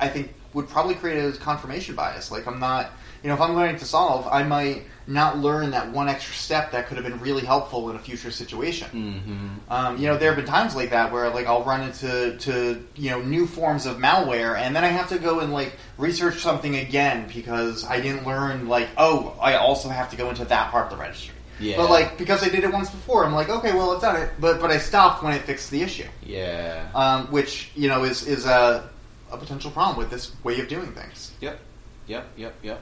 I 0.00 0.08
think 0.08 0.34
would 0.52 0.68
probably 0.68 0.94
create 0.94 1.18
a 1.18 1.36
confirmation 1.38 1.94
bias. 1.94 2.30
Like 2.30 2.46
I'm 2.46 2.60
not 2.60 2.92
you 3.26 3.30
know 3.30 3.34
if 3.34 3.40
I'm 3.40 3.56
learning 3.56 3.78
to 3.78 3.84
solve, 3.84 4.28
I 4.30 4.44
might 4.44 4.84
not 5.08 5.38
learn 5.38 5.72
that 5.72 5.90
one 5.90 6.08
extra 6.08 6.32
step 6.32 6.70
that 6.70 6.86
could 6.86 6.96
have 6.96 7.04
been 7.04 7.18
really 7.18 7.44
helpful 7.44 7.90
in 7.90 7.96
a 7.96 7.98
future 7.98 8.30
situation. 8.30 8.88
hmm 8.88 9.48
Um, 9.68 9.96
you 9.98 10.06
know, 10.06 10.16
there 10.16 10.28
have 10.32 10.36
been 10.36 10.46
times 10.46 10.76
like 10.76 10.90
that 10.90 11.10
where 11.10 11.28
like 11.30 11.48
I'll 11.48 11.64
run 11.64 11.82
into 11.82 12.36
to 12.36 12.86
you 12.94 13.10
know 13.10 13.20
new 13.20 13.48
forms 13.48 13.84
of 13.84 13.96
malware, 13.96 14.56
and 14.56 14.76
then 14.76 14.84
I 14.84 14.88
have 14.98 15.08
to 15.08 15.18
go 15.18 15.40
and 15.40 15.52
like 15.52 15.72
research 15.98 16.36
something 16.38 16.76
again 16.76 17.28
because 17.34 17.84
I 17.84 18.00
didn't 18.00 18.24
learn 18.28 18.68
like 18.68 18.88
oh 18.96 19.36
I 19.42 19.54
also 19.56 19.88
have 19.88 20.08
to 20.12 20.16
go 20.16 20.30
into 20.30 20.44
that 20.44 20.70
part 20.70 20.84
of 20.84 20.90
the 20.96 21.02
registry. 21.02 21.34
Yeah. 21.58 21.78
But 21.78 21.90
like 21.90 22.16
because 22.18 22.44
I 22.44 22.48
did 22.48 22.62
it 22.62 22.72
once 22.72 22.90
before, 22.90 23.24
I'm 23.26 23.34
like 23.34 23.48
okay, 23.48 23.72
well 23.72 23.90
I've 23.90 24.00
done 24.00 24.22
it, 24.22 24.30
but 24.38 24.60
but 24.60 24.70
I 24.70 24.78
stopped 24.78 25.24
when 25.24 25.32
it 25.32 25.42
fixed 25.42 25.72
the 25.72 25.82
issue, 25.82 26.06
Yeah. 26.22 26.86
um, 26.94 27.26
which 27.32 27.72
you 27.74 27.88
know 27.88 28.04
is 28.04 28.24
is 28.24 28.46
a 28.46 28.88
a 29.32 29.36
potential 29.36 29.72
problem 29.72 29.98
with 29.98 30.10
this 30.10 30.30
way 30.44 30.60
of 30.60 30.68
doing 30.68 30.92
things. 30.92 31.32
Yep. 31.40 31.58
Yep. 32.06 32.24
Yep. 32.36 32.54
Yep. 32.62 32.80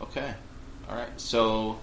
Okay. 0.00 0.34
All 0.88 0.96
right. 0.96 1.20
So, 1.20 1.78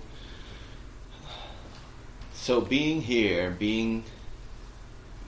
so 2.33 2.61
being 2.61 3.01
here, 3.01 3.51
being 3.57 4.03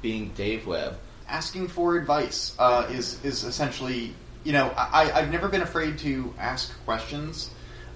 being 0.02 0.30
Dave 0.36 0.68
Webb. 0.68 0.98
asking 1.28 1.68
for 1.68 1.98
advice 1.98 2.56
uh, 2.60 2.88
is 2.92 3.24
is 3.26 3.44
essentially 3.44 4.14
you 4.44 4.54
know 4.54 4.72
I, 4.78 5.12
I've 5.12 5.32
never 5.32 5.48
been 5.50 5.64
afraid 5.64 5.98
to 6.00 6.34
ask 6.38 6.72
questions, 6.86 7.50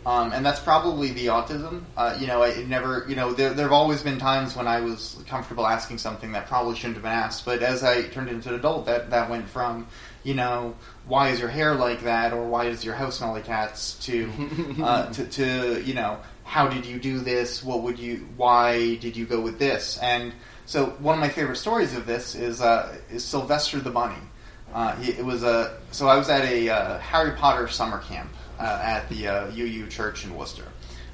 um, 0.05 0.33
and 0.33 0.43
that's 0.45 0.59
probably 0.59 1.11
the 1.11 1.27
autism. 1.27 1.83
Uh, 1.95 2.17
you 2.19 2.25
know, 2.25 2.41
it 2.41 2.67
never 2.67 3.05
you 3.07 3.15
know 3.15 3.31
there 3.33 3.53
there 3.53 3.65
have 3.65 3.73
always 3.73 4.01
been 4.01 4.17
times 4.17 4.55
when 4.55 4.67
I 4.67 4.81
was 4.81 5.21
comfortable 5.27 5.67
asking 5.67 5.99
something 5.99 6.31
that 6.31 6.47
probably 6.47 6.75
shouldn't 6.75 6.95
have 6.95 7.03
been 7.03 7.11
asked, 7.11 7.45
but 7.45 7.61
as 7.61 7.83
I 7.83 8.03
turned 8.03 8.29
into 8.29 8.49
an 8.49 8.55
adult, 8.55 8.87
that 8.87 9.11
that 9.11 9.29
went 9.29 9.47
from 9.47 9.87
you 10.23 10.33
know 10.33 10.75
why 11.10 11.30
is 11.30 11.39
your 11.39 11.49
hair 11.49 11.74
like 11.76 12.01
that 12.03 12.32
or 12.34 12.45
why 12.47 12.64
does 12.70 12.86
your 12.86 12.95
house 12.95 13.18
smell 13.18 13.32
like 13.34 13.45
cats 13.45 13.95
to 14.05 14.30
uh, 14.84 15.12
to, 15.12 15.26
to 15.26 15.82
you 15.84 15.93
know 15.93 16.18
how 16.43 16.68
did 16.68 16.86
you 16.86 16.97
do 16.99 17.20
this 17.20 17.64
what 17.64 17.82
would 17.84 17.99
you 17.99 18.28
why 18.38 18.95
did 18.95 19.18
you 19.18 19.26
go 19.26 19.39
with 19.41 19.60
this 19.60 19.97
and 20.01 20.32
so 20.66 20.86
one 20.99 21.16
of 21.16 21.20
my 21.20 21.30
favorite 21.30 21.57
stories 21.57 21.95
of 21.95 22.05
this 22.05 22.36
is 22.36 22.62
uh, 22.62 22.95
is 23.12 23.24
Sylvester 23.26 23.80
the 23.80 23.91
bunny 23.91 24.22
uh, 24.74 24.95
he, 24.97 25.12
it 25.12 25.26
was 25.26 25.43
a 25.43 25.78
so 25.91 26.07
I 26.07 26.16
was 26.16 26.30
at 26.30 26.45
a 26.45 26.70
uh, 26.70 26.99
Harry 26.99 27.32
Potter 27.36 27.68
summer 27.68 27.99
camp 27.99 28.30
uh, 28.60 28.80
at 28.84 29.10
the 29.10 29.28
uh, 29.28 29.51
UU 29.51 29.88
church 29.88 30.26
in 30.26 30.36
Worcester 30.36 30.66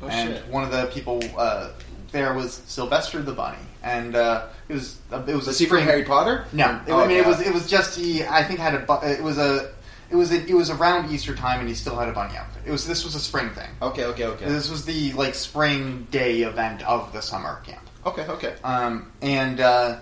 Oh, 0.02 0.08
and 0.10 0.36
shit. 0.36 0.48
one 0.48 0.64
of 0.64 0.72
the 0.72 0.86
people 0.88 1.22
uh, 1.38 1.70
there 2.12 2.34
was 2.34 2.54
Sylvester 2.68 3.22
the 3.22 3.32
bunny 3.32 3.58
and 3.82 4.16
uh, 4.16 4.48
it 4.68 4.74
was 4.74 4.98
it 5.12 5.28
was 5.36 5.48
Was 5.48 5.62
a 5.62 5.64
he 5.64 5.70
Harry 5.82 6.04
Potter? 6.04 6.46
no, 6.52 6.82
it, 6.86 6.92
Oh, 6.92 7.00
I 7.00 7.08
mean 7.08 7.18
it 7.18 7.26
was 7.26 7.40
it 7.40 7.54
was 7.54 7.66
just 7.70 7.98
he. 7.98 8.24
I 8.26 8.44
think 8.44 8.60
had 8.60 8.76
a 8.76 8.80
bu- 8.80 9.06
it 9.08 9.22
was 9.24 9.38
a 9.38 9.72
it 10.10 10.16
was 10.16 10.32
a, 10.32 10.46
it 10.46 10.54
was 10.54 10.70
around 10.70 11.12
Easter 11.12 11.36
time 11.36 11.60
and 11.60 11.70
he 11.70 11.76
still 11.76 11.96
had 11.96 12.10
a 12.10 12.14
bunny 12.14 12.38
outfit. 12.38 12.64
It 12.66 12.72
was 12.72 12.88
this 12.88 13.04
was 13.04 13.16
a 13.16 13.20
spring 13.20 13.50
thing. 13.52 13.70
Okay. 13.82 14.06
Okay. 14.06 14.26
Okay. 14.26 14.46
This 14.46 14.70
was 14.70 14.86
the 14.86 15.14
like 15.14 15.36
spring 15.36 16.08
day 16.12 16.42
event 16.42 16.88
of 16.88 17.12
the 17.14 17.22
summer 17.22 17.62
camp. 17.66 17.90
Okay. 18.06 18.26
Okay. 18.28 18.56
Um, 18.64 19.12
and 19.22 19.60
uh, 19.60 20.00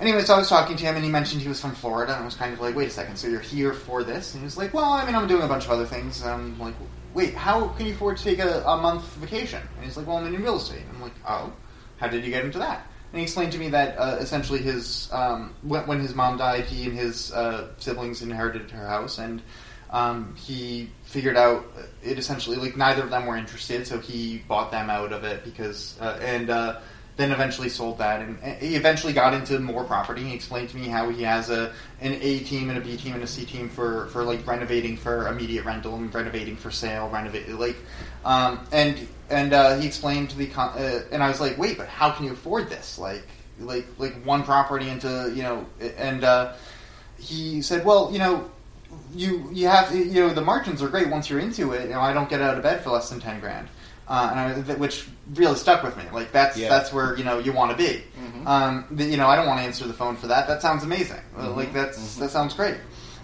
anyway, 0.00 0.22
so 0.22 0.34
I 0.34 0.38
was 0.38 0.48
talking 0.48 0.76
to 0.76 0.84
him 0.84 0.96
and 0.96 1.04
he 1.04 1.10
mentioned 1.10 1.42
he 1.42 1.48
was 1.48 1.60
from 1.60 1.72
Florida 1.72 2.14
and 2.14 2.22
I 2.22 2.24
was 2.24 2.34
kind 2.34 2.52
of 2.52 2.60
like, 2.60 2.74
wait 2.74 2.88
a 2.88 2.90
second, 2.90 3.16
so 3.16 3.28
you're 3.28 3.40
here 3.40 3.72
for 3.74 4.02
this? 4.04 4.32
And 4.32 4.40
he 4.40 4.44
was 4.44 4.56
like, 4.56 4.72
well, 4.72 4.92
I 4.92 5.04
mean, 5.04 5.14
I'm 5.14 5.28
doing 5.28 5.42
a 5.42 5.48
bunch 5.48 5.64
of 5.64 5.70
other 5.70 5.86
things. 5.86 6.22
And 6.22 6.30
I'm 6.30 6.58
like, 6.58 6.74
wait, 7.12 7.34
how 7.34 7.68
can 7.68 7.86
you 7.86 7.92
afford 7.92 8.16
to 8.16 8.24
take 8.24 8.38
a, 8.38 8.62
a 8.64 8.76
month 8.76 9.04
vacation? 9.16 9.62
And 9.76 9.84
he's 9.84 9.96
like, 9.96 10.06
well, 10.06 10.16
I'm 10.16 10.32
in 10.32 10.42
real 10.42 10.56
estate. 10.56 10.82
I'm 10.92 11.00
like, 11.00 11.14
oh, 11.28 11.52
how 11.98 12.08
did 12.08 12.24
you 12.24 12.30
get 12.30 12.44
into 12.44 12.58
that? 12.58 12.86
And 13.14 13.20
he 13.20 13.22
explained 13.22 13.52
to 13.52 13.58
me 13.58 13.68
that 13.68 13.96
uh, 13.96 14.16
essentially 14.18 14.58
his 14.58 15.08
um, 15.12 15.54
when, 15.62 15.86
when 15.86 16.00
his 16.00 16.16
mom 16.16 16.36
died, 16.36 16.64
he 16.64 16.86
and 16.86 16.98
his 16.98 17.32
uh, 17.32 17.68
siblings 17.78 18.22
inherited 18.22 18.72
her 18.72 18.88
house, 18.88 19.18
and 19.18 19.40
um, 19.90 20.34
he 20.34 20.90
figured 21.04 21.36
out 21.36 21.64
it 22.02 22.18
essentially 22.18 22.56
like 22.56 22.76
neither 22.76 23.04
of 23.04 23.10
them 23.10 23.26
were 23.26 23.36
interested, 23.36 23.86
so 23.86 24.00
he 24.00 24.38
bought 24.48 24.72
them 24.72 24.90
out 24.90 25.12
of 25.12 25.22
it 25.22 25.44
because 25.44 25.96
uh, 26.00 26.18
and 26.22 26.50
uh, 26.50 26.80
then 27.16 27.30
eventually 27.30 27.68
sold 27.68 27.98
that, 27.98 28.20
and 28.20 28.38
he 28.60 28.74
eventually 28.74 29.12
got 29.12 29.34
into 29.34 29.60
more 29.60 29.84
property. 29.84 30.24
He 30.24 30.34
explained 30.34 30.68
to 30.70 30.76
me 30.76 30.88
how 30.88 31.10
he 31.10 31.22
has 31.22 31.48
a 31.48 31.72
an 32.00 32.18
A 32.20 32.40
team 32.40 32.70
and 32.70 32.78
a 32.78 32.80
B 32.80 32.96
team 32.96 33.14
and 33.14 33.22
a 33.22 33.26
C 33.26 33.44
team 33.44 33.68
for 33.68 34.06
for 34.06 34.24
like 34.24 34.44
renovating 34.46 34.96
for 34.96 35.28
immediate 35.28 35.64
rental 35.64 35.94
and 35.94 36.12
renovating 36.12 36.56
for 36.56 36.72
sale, 36.72 37.08
renovate 37.08 37.48
like, 37.50 37.76
um, 38.24 38.66
and 38.72 39.06
and 39.30 39.52
uh, 39.52 39.76
he 39.78 39.86
explained 39.86 40.30
to 40.30 40.36
the 40.36 40.48
con- 40.48 40.76
uh, 40.76 41.02
and 41.12 41.22
I 41.22 41.28
was 41.28 41.40
like, 41.40 41.56
wait, 41.56 41.78
but 41.78 41.86
how 41.86 42.10
can 42.10 42.24
you 42.26 42.32
afford 42.32 42.68
this? 42.68 42.98
Like 42.98 43.26
like 43.60 43.86
like 43.98 44.14
one 44.24 44.42
property 44.42 44.88
into 44.88 45.32
you 45.36 45.42
know 45.44 45.66
and 45.96 46.24
uh, 46.24 46.54
he 47.18 47.62
said, 47.62 47.84
well, 47.84 48.10
you 48.12 48.18
know. 48.18 48.50
You 49.12 49.50
you 49.52 49.66
have 49.66 49.92
you 49.92 50.20
know 50.20 50.32
the 50.32 50.40
margins 50.40 50.80
are 50.80 50.88
great 50.88 51.08
once 51.08 51.28
you're 51.28 51.40
into 51.40 51.72
it. 51.72 51.88
You 51.88 51.94
know 51.94 52.00
I 52.00 52.12
don't 52.12 52.28
get 52.28 52.40
out 52.40 52.56
of 52.56 52.62
bed 52.62 52.82
for 52.82 52.90
less 52.90 53.10
than 53.10 53.18
ten 53.18 53.40
grand, 53.40 53.66
uh, 54.06 54.28
and 54.30 54.70
I, 54.70 54.74
which 54.74 55.08
really 55.34 55.56
stuck 55.56 55.82
with 55.82 55.96
me. 55.96 56.04
Like 56.12 56.32
that's 56.32 56.56
Yeah. 56.56 56.68
that's 56.68 56.92
where 56.92 57.16
you 57.16 57.24
know 57.24 57.38
you 57.38 57.52
want 57.52 57.70
to 57.70 57.76
be. 57.76 58.04
Mhm. 58.18 58.46
Um, 58.46 58.84
the, 58.90 59.04
you 59.04 59.16
know, 59.16 59.26
I 59.28 59.36
don't 59.36 59.46
want 59.46 59.58
to 59.60 59.64
answer 59.64 59.86
the 59.86 59.92
phone 59.94 60.16
for 60.16 60.26
that. 60.28 60.46
That 60.48 60.60
sounds 60.62 60.84
amazing. 60.84 61.20
Uh, 61.36 61.44
Mhm. 61.46 61.56
Like 61.56 61.72
that's 61.72 61.98
Mhm. 61.98 62.18
that 62.20 62.30
sounds 62.30 62.54
great. 62.54 62.76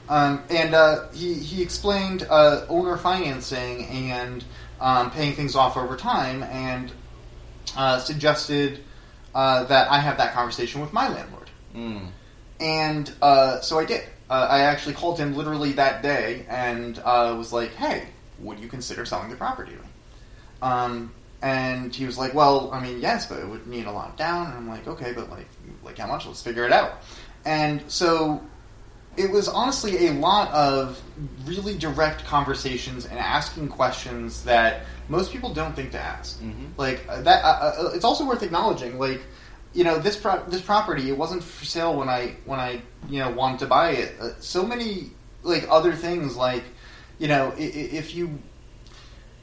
Um, 0.08 0.42
and 0.50 0.74
uh, 0.74 1.08
he 1.12 1.34
he 1.34 1.62
explained 1.62 2.26
uh, 2.28 2.62
owner 2.68 2.96
financing 2.96 3.86
and 3.86 4.42
um, 4.80 5.10
paying 5.10 5.34
things 5.34 5.54
off 5.54 5.76
over 5.76 5.96
time, 5.96 6.42
and 6.44 6.90
uh, 7.76 7.98
suggested 7.98 8.82
uh, 9.34 9.64
that 9.64 9.90
I 9.90 9.98
have 10.00 10.16
that 10.18 10.32
conversation 10.34 10.80
with 10.80 10.92
my 10.92 11.06
landlord. 11.08 11.50
Mm. 11.76 12.08
And 12.58 13.12
uh, 13.22 13.60
so 13.60 13.78
I 13.78 13.84
did. 13.84 14.02
Uh, 14.28 14.46
I 14.50 14.60
actually 14.60 14.94
called 14.94 15.18
him 15.18 15.34
literally 15.36 15.72
that 15.72 16.02
day 16.02 16.46
and 16.48 16.98
uh, 17.04 17.34
was 17.36 17.52
like, 17.52 17.74
"Hey, 17.74 18.08
would 18.40 18.58
you 18.58 18.68
consider 18.68 19.04
selling 19.04 19.28
the 19.30 19.36
property? 19.36 19.72
Um, 20.62 21.12
and 21.42 21.94
he 21.94 22.04
was 22.06 22.18
like, 22.18 22.34
"Well, 22.34 22.70
I 22.72 22.80
mean, 22.80 23.00
yes, 23.00 23.26
but 23.26 23.38
it 23.38 23.48
would 23.48 23.66
need 23.66 23.86
a 23.86 23.92
lot 23.92 24.16
down." 24.16 24.46
And 24.48 24.56
I'm 24.56 24.68
like, 24.68 24.86
"Okay, 24.86 25.12
but 25.12 25.30
like, 25.30 25.48
like 25.84 25.98
how 25.98 26.06
much? 26.06 26.26
Let's 26.26 26.42
figure 26.42 26.64
it 26.64 26.72
out." 26.72 26.92
And 27.44 27.82
so 27.88 28.40
it 29.16 29.30
was 29.30 29.48
honestly 29.48 30.06
a 30.08 30.12
lot 30.12 30.50
of 30.52 31.00
really 31.44 31.76
direct 31.76 32.24
conversations 32.26 33.06
and 33.06 33.18
asking 33.18 33.68
questions 33.68 34.44
that 34.44 34.82
most 35.08 35.32
people 35.32 35.52
don't 35.52 35.74
think 35.74 35.90
to 35.92 35.98
ask. 36.00 36.38
Mhm. 36.40 36.68
Like 36.76 37.04
uh, 37.08 37.20
that, 37.22 37.44
uh, 37.44 37.48
uh, 37.48 37.90
it's 37.94 38.04
also 38.04 38.24
worth 38.24 38.42
acknowledging. 38.42 38.98
Like, 38.98 39.20
you 39.72 39.82
know, 39.84 39.98
this 39.98 40.16
pro- 40.16 40.44
this 40.44 40.60
property 40.60 41.08
it 41.10 41.16
wasn't 41.16 41.42
for 41.42 41.64
sale 41.64 41.96
when 41.96 42.08
I 42.08 42.36
when 42.44 42.60
I 42.60 42.82
you 43.08 43.18
know 43.20 43.30
wanted 43.30 43.58
to 43.60 43.66
buy 43.66 43.90
it. 43.92 44.14
Uh, 44.20 44.30
so 44.40 44.64
many 44.64 45.10
like 45.42 45.66
other 45.70 45.92
things, 45.92 46.36
like 46.36 46.62
you 47.18 47.26
know, 47.28 47.52
i- 47.56 47.60
i- 47.60 47.90
if 48.00 48.14
you 48.14 48.38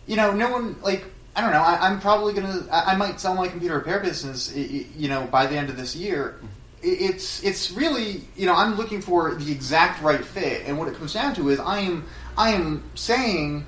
you 0.06 0.16
know, 0.16 0.32
no 0.32 0.50
one 0.50 0.76
like 0.82 1.04
I 1.38 1.42
don't 1.42 1.52
know. 1.52 1.62
I, 1.62 1.88
I'm 1.88 2.02
probably 2.02 2.34
gonna. 2.34 2.66
I, 2.72 2.94
I 2.94 2.96
might 2.96 3.20
sell 3.20 3.36
my 3.36 3.48
computer 3.48 3.76
repair 3.76 4.00
business. 4.00 4.54
You 4.56 5.08
know, 5.08 5.28
by 5.28 5.46
the 5.46 5.56
end 5.56 5.70
of 5.70 5.78
this 5.78 5.96
year. 5.96 6.40
It's 6.82 7.44
it's 7.44 7.72
really 7.72 8.22
you 8.36 8.46
know 8.46 8.56
I'm 8.56 8.76
looking 8.76 9.02
for 9.02 9.34
the 9.34 9.52
exact 9.52 10.02
right 10.04 10.24
fit, 10.24 10.64
and 10.66 10.78
what 10.78 10.88
it 10.88 10.96
comes 10.96 11.14
down 11.14 11.34
to 11.36 11.50
is 11.50 11.60
I 11.60 11.80
am 11.80 12.06
I 12.38 12.52
am 12.52 12.84
saying 12.94 13.66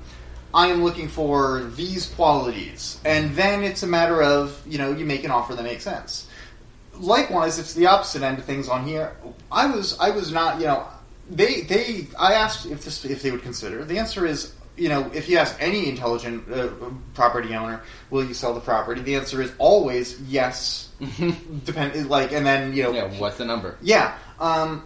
I 0.54 0.68
am 0.68 0.84
looking 0.84 1.08
for 1.08 1.64
these 1.74 2.06
qualities, 2.06 3.00
and 3.04 3.34
then 3.34 3.64
it's 3.64 3.82
a 3.82 3.86
matter 3.86 4.22
of 4.22 4.60
you 4.64 4.78
know 4.78 4.92
you 4.92 5.04
make 5.04 5.24
an 5.24 5.32
offer 5.32 5.54
that 5.54 5.62
makes 5.62 5.82
sense. 5.82 6.28
Likewise, 6.94 7.58
it's 7.58 7.74
the 7.74 7.86
opposite 7.86 8.22
end 8.22 8.38
of 8.38 8.44
things 8.44 8.68
on 8.68 8.86
here. 8.86 9.16
I 9.50 9.66
was 9.66 9.98
I 9.98 10.10
was 10.10 10.30
not 10.30 10.60
you 10.60 10.66
know 10.66 10.86
they 11.28 11.62
they 11.62 12.06
I 12.16 12.34
asked 12.34 12.66
if 12.66 12.84
this 12.84 13.04
if 13.04 13.22
they 13.22 13.32
would 13.32 13.42
consider. 13.42 13.84
The 13.84 13.98
answer 13.98 14.24
is 14.24 14.54
you 14.76 14.88
know 14.88 15.10
if 15.14 15.28
you 15.28 15.38
ask 15.38 15.56
any 15.60 15.88
intelligent 15.88 16.50
uh, 16.52 16.68
property 17.14 17.54
owner, 17.54 17.80
will 18.10 18.24
you 18.24 18.34
sell 18.34 18.54
the 18.54 18.60
property? 18.60 19.00
The 19.00 19.16
answer 19.16 19.40
is 19.42 19.52
always 19.58 20.20
yes. 20.22 20.88
Depend 21.64 22.08
like 22.08 22.32
and 22.32 22.44
then 22.46 22.74
you 22.74 22.82
know 22.84 22.92
Yeah. 22.92 23.08
What's 23.18 23.36
the 23.38 23.44
number? 23.44 23.76
yeah. 23.82 24.16
Um, 24.38 24.84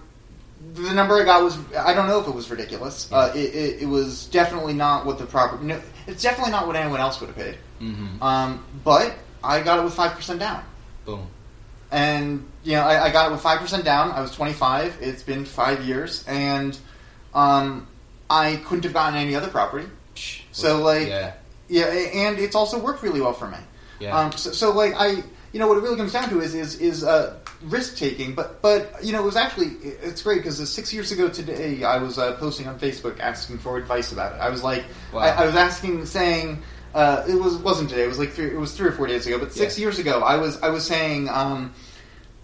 the 0.75 0.95
number 0.95 1.21
I 1.21 1.25
got 1.25 1.43
was 1.43 1.59
I 1.77 1.93
don't 1.95 2.07
know 2.09 2.21
if 2.21 2.27
it 2.29 2.35
was 2.35 2.51
ridiculous. 2.51 3.11
Uh, 3.13 3.31
it, 3.35 3.55
it, 3.55 3.83
it 3.83 3.87
was 3.87 4.27
definitely 4.27 4.73
not 4.73 5.05
what 5.05 5.19
the 5.19 5.27
property. 5.27 5.65
No, 5.65 5.81
it's 6.07 6.23
definitely 6.23 6.53
not 6.53 6.67
what 6.67 6.75
anyone 6.77 7.01
else 7.01 7.21
would 7.21 7.27
have 7.29 7.37
paid. 7.37 7.59
Mm-hmm. 7.83 8.23
Um, 8.23 8.65
but 8.83 9.15
I 9.43 9.61
got 9.61 9.79
it 9.79 9.85
with 9.85 9.93
five 9.95 10.13
percent 10.17 10.41
down, 10.41 10.65
Boom. 11.05 11.27
and 11.91 12.47
you 12.63 12.73
know 12.73 12.83
I, 12.83 13.05
I 13.07 13.13
got 13.13 13.29
it 13.29 13.33
with 13.33 13.43
five 13.43 13.61
percent 13.61 13.85
down. 13.85 14.11
I 14.13 14.21
was 14.23 14.31
twenty 14.31 14.55
five. 14.55 14.97
It's 15.01 15.23
been 15.23 15.45
five 15.45 15.85
years, 15.85 16.25
and 16.27 16.79
um, 17.35 17.87
I 18.31 18.57
couldn't 18.65 18.85
have 18.85 18.93
gotten 18.93 19.17
any 19.19 19.35
other 19.35 19.49
property. 19.49 19.87
So 20.53 20.81
like 20.83 21.09
Yeah. 21.09 21.33
yeah, 21.69 21.85
and 21.87 22.39
it's 22.39 22.55
also 22.57 22.79
worked 22.79 23.03
really 23.03 23.21
well 23.21 23.33
for 23.33 23.49
me. 23.49 23.59
Yeah. 24.01 24.17
Um, 24.19 24.33
so, 24.33 24.53
so 24.53 24.73
like 24.73 24.95
I, 24.97 25.23
you 25.53 25.61
know, 25.61 25.69
what 25.69 25.77
it 25.79 25.83
really 25.83 25.97
comes 25.97 26.13
down 26.13 26.29
to 26.31 26.41
is 26.41 26.55
is 26.55 26.77
is 26.81 27.05
uh, 27.05 27.37
risk 27.63 27.97
taking. 27.97 28.35
But 28.35 28.61
but 28.63 28.93
you 29.03 29.13
know, 29.13 29.21
it 29.21 29.25
was 29.25 29.37
actually 29.37 29.69
it's 30.03 30.23
great 30.23 30.39
because 30.39 30.69
six 30.71 30.93
years 30.93 31.13
ago 31.13 31.29
today, 31.29 31.85
I 31.85 31.99
was 31.99 32.19
uh, 32.19 32.35
posting 32.37 32.67
on 32.67 32.79
Facebook 32.79 33.19
asking 33.21 33.59
for 33.59 33.77
advice 33.79 34.13
about 34.13 34.35
it. 34.35 34.39
I 34.41 34.49
was 34.51 34.63
like, 34.63 34.85
Wow. 35.13 35.21
I, 35.21 35.29
I 35.29 35.47
was 35.47 35.55
asking, 35.55 36.07
saying, 36.07 36.63
uh, 36.95 37.25
it 37.29 37.35
was 37.35 37.57
wasn't 37.57 37.89
today. 37.91 38.05
It 38.05 38.09
was 38.09 38.19
like 38.19 38.33
three, 38.33 38.47
it 38.47 38.59
was 38.59 38.73
three 38.77 38.89
or 38.89 38.93
four 38.93 39.07
days 39.07 39.27
ago. 39.27 39.39
But 39.39 39.53
six 39.53 39.79
Yeah. 39.79 39.83
years 39.85 39.99
ago, 39.99 40.21
I 40.23 40.37
was 40.37 40.61
I 40.63 40.69
was 40.71 40.85
saying, 40.87 41.29
um, 41.29 41.73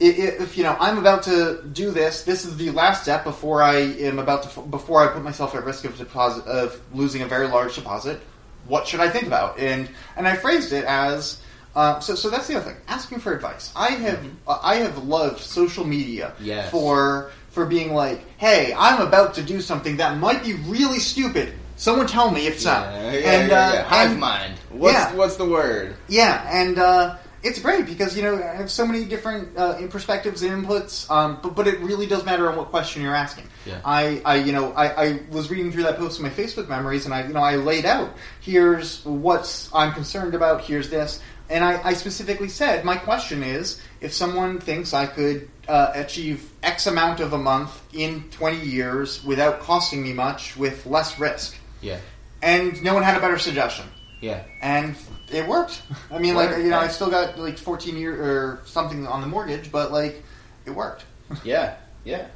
if 0.00 0.56
you 0.56 0.64
know, 0.64 0.76
I'm 0.80 0.98
about 0.98 1.22
to 1.24 1.62
do 1.72 1.90
this. 1.90 2.22
This 2.24 2.44
is 2.44 2.56
the 2.56 2.70
last 2.70 3.02
step 3.02 3.22
before 3.24 3.62
I 3.62 3.76
am 3.76 4.18
about 4.18 4.50
to 4.50 4.60
before 4.62 5.02
I 5.06 5.12
put 5.12 5.22
myself 5.22 5.54
at 5.54 5.64
risk 5.64 5.84
of 5.84 5.96
deposit 5.98 6.46
of 6.46 6.80
losing 6.94 7.22
a 7.22 7.26
very 7.26 7.46
large 7.48 7.74
deposit. 7.74 8.20
What 8.66 8.86
should 8.86 9.00
I 9.00 9.10
think 9.10 9.26
about? 9.26 9.58
And 9.58 9.88
and 10.16 10.26
I 10.26 10.36
phrased 10.36 10.72
it 10.72 10.84
as. 10.84 11.40
Uh, 11.72 12.00
so, 12.00 12.16
so 12.16 12.28
that's 12.28 12.48
the 12.48 12.56
other 12.56 12.72
thing. 12.72 12.80
Asking 12.88 13.20
for 13.20 13.32
advice. 13.32 13.72
I 13.76 13.90
have, 13.90 14.26
uh, 14.48 14.58
I 14.60 14.76
have 14.76 15.04
loved 15.04 15.38
social 15.38 15.86
media 15.86 16.32
Yes. 16.40 16.68
for 16.68 17.30
for 17.50 17.64
being 17.64 17.94
like, 17.94 18.24
"Hey, 18.38 18.74
I'm 18.76 19.00
about 19.00 19.34
to 19.34 19.42
do 19.42 19.60
something 19.60 19.98
that 19.98 20.18
might 20.18 20.42
be 20.42 20.54
really 20.54 20.98
stupid. 20.98 21.52
Someone 21.76 22.08
tell 22.08 22.30
me 22.32 22.48
if 22.48 22.54
it's 22.54 22.64
not." 22.64 22.86
Yeah, 22.92 23.12
yeah, 23.12 23.30
and, 23.30 23.50
yeah, 23.50 23.68
uh, 23.68 23.72
yeah. 23.72 23.82
Hive 23.84 24.18
mind. 24.18 24.54
What's 24.70 24.94
yeah. 24.94 25.14
what's 25.14 25.36
the 25.36 25.44
word? 25.46 25.94
yeah, 26.08 26.44
and 26.50 26.76
uh, 26.78 27.16
it's 27.42 27.58
great 27.60 27.86
because 27.86 28.16
you 28.16 28.22
know 28.22 28.34
I 28.36 28.54
have 28.56 28.70
so 28.70 28.86
many 28.86 29.04
different 29.04 29.56
uh, 29.56 29.86
perspectives 29.88 30.42
and 30.42 30.64
inputs. 30.66 31.10
Um, 31.10 31.38
but 31.42 31.54
but 31.54 31.66
it 31.66 31.78
really 31.80 32.06
does 32.06 32.24
matter 32.24 32.48
on 32.50 32.56
what 32.56 32.68
question 32.70 33.02
you're 33.02 33.14
asking. 33.14 33.48
Yeah. 33.64 33.80
I, 33.84 34.20
I 34.24 34.36
you 34.36 34.52
know 34.52 34.72
I, 34.72 35.04
I 35.06 35.20
was 35.30 35.50
reading 35.50 35.72
through 35.72 35.84
that 35.84 35.96
post 35.96 36.18
in 36.18 36.24
my 36.24 36.30
Facebook 36.30 36.68
memories, 36.68 37.04
and 37.06 37.14
I 37.14 37.26
you 37.26 37.32
know 37.32 37.40
I 37.40 37.56
laid 37.56 37.86
out 37.86 38.10
here's 38.40 39.04
what 39.04 39.68
I'm 39.72 39.92
concerned 39.92 40.34
about. 40.34 40.60
Here's 40.62 40.90
this, 40.90 41.20
and 41.48 41.64
I, 41.64 41.80
I 41.82 41.92
specifically 41.94 42.48
said 42.48 42.84
my 42.84 42.96
question 42.96 43.42
is 43.42 43.80
if 44.00 44.12
someone 44.12 44.60
thinks 44.60 44.92
I 44.92 45.06
could 45.06 45.48
uh, 45.68 45.92
achieve 45.94 46.50
X 46.62 46.86
amount 46.86 47.20
of 47.20 47.32
a 47.32 47.38
month 47.38 47.80
in 47.94 48.24
20 48.30 48.60
years 48.60 49.24
without 49.24 49.60
costing 49.60 50.02
me 50.02 50.12
much 50.12 50.56
with 50.56 50.84
less 50.84 51.18
risk, 51.18 51.56
Yeah. 51.80 52.00
and 52.42 52.82
no 52.82 52.92
one 52.94 53.02
had 53.02 53.16
a 53.16 53.20
better 53.20 53.38
suggestion 53.38 53.86
Yeah. 54.20 54.42
and 54.60 54.94
it 55.32 55.46
worked. 55.48 55.82
I 56.10 56.18
mean, 56.18 56.34
like 56.34 56.56
you 56.58 56.70
know. 56.70 56.78
I 56.78 56.88
still 56.88 57.10
got 57.10 57.38
like 57.38 57.56
14 57.58 57.96
year 57.96 58.14
or 58.22 58.60
something 58.66 59.06
on 59.06 59.20
the 59.20 59.26
mortgage, 59.26 59.70
but 59.72 59.92
like 59.92 60.22
it 60.66 60.70
worked. 60.70 61.04
Yeah. 61.44 61.76
Yeah. 62.04 62.26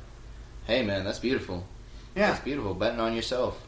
Hey 0.67 0.83
man, 0.83 1.05
that's 1.05 1.19
beautiful. 1.19 1.67
Yeah, 2.17 2.31
That's 2.31 2.45
beautiful. 2.45 2.75
Betting 2.75 3.01
on 3.01 3.15
yourself. 3.15 3.61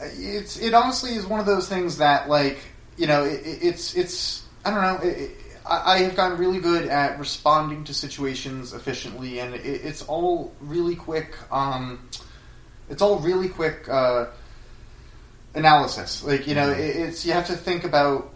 it's 0.00 0.58
it 0.58 0.72
honestly 0.74 1.10
is 1.14 1.26
one 1.26 1.40
of 1.40 1.46
those 1.46 1.68
things 1.68 1.98
that 1.98 2.28
like 2.28 2.58
you 2.96 3.06
know 3.06 3.24
it, 3.24 3.40
it- 3.46 3.62
it's 3.62 3.94
it's 3.94 4.44
I 4.64 4.70
don't 4.70 4.80
know. 4.82 5.08
It, 5.08 5.18
it, 5.18 5.30
I 5.66 5.94
I 5.94 5.98
have 5.98 6.16
gotten 6.16 6.38
really 6.38 6.58
good 6.58 6.88
at 6.88 7.18
responding 7.18 7.84
to 7.84 7.94
situations 7.94 8.72
efficiently, 8.72 9.38
and 9.40 9.54
it, 9.54 9.64
it's 9.64 10.02
all 10.02 10.52
really 10.60 10.96
quick. 10.96 11.36
Um, 11.52 12.08
it's 12.88 13.02
all 13.02 13.18
really 13.20 13.48
quick 13.48 13.88
uh, 13.88 14.26
analysis. 15.54 16.22
Like 16.24 16.46
you 16.46 16.54
know, 16.54 16.72
Mhm. 16.72 16.78
it's 16.78 17.24
you 17.26 17.32
have 17.32 17.46
to 17.46 17.54
think 17.56 17.84
about 17.84 18.30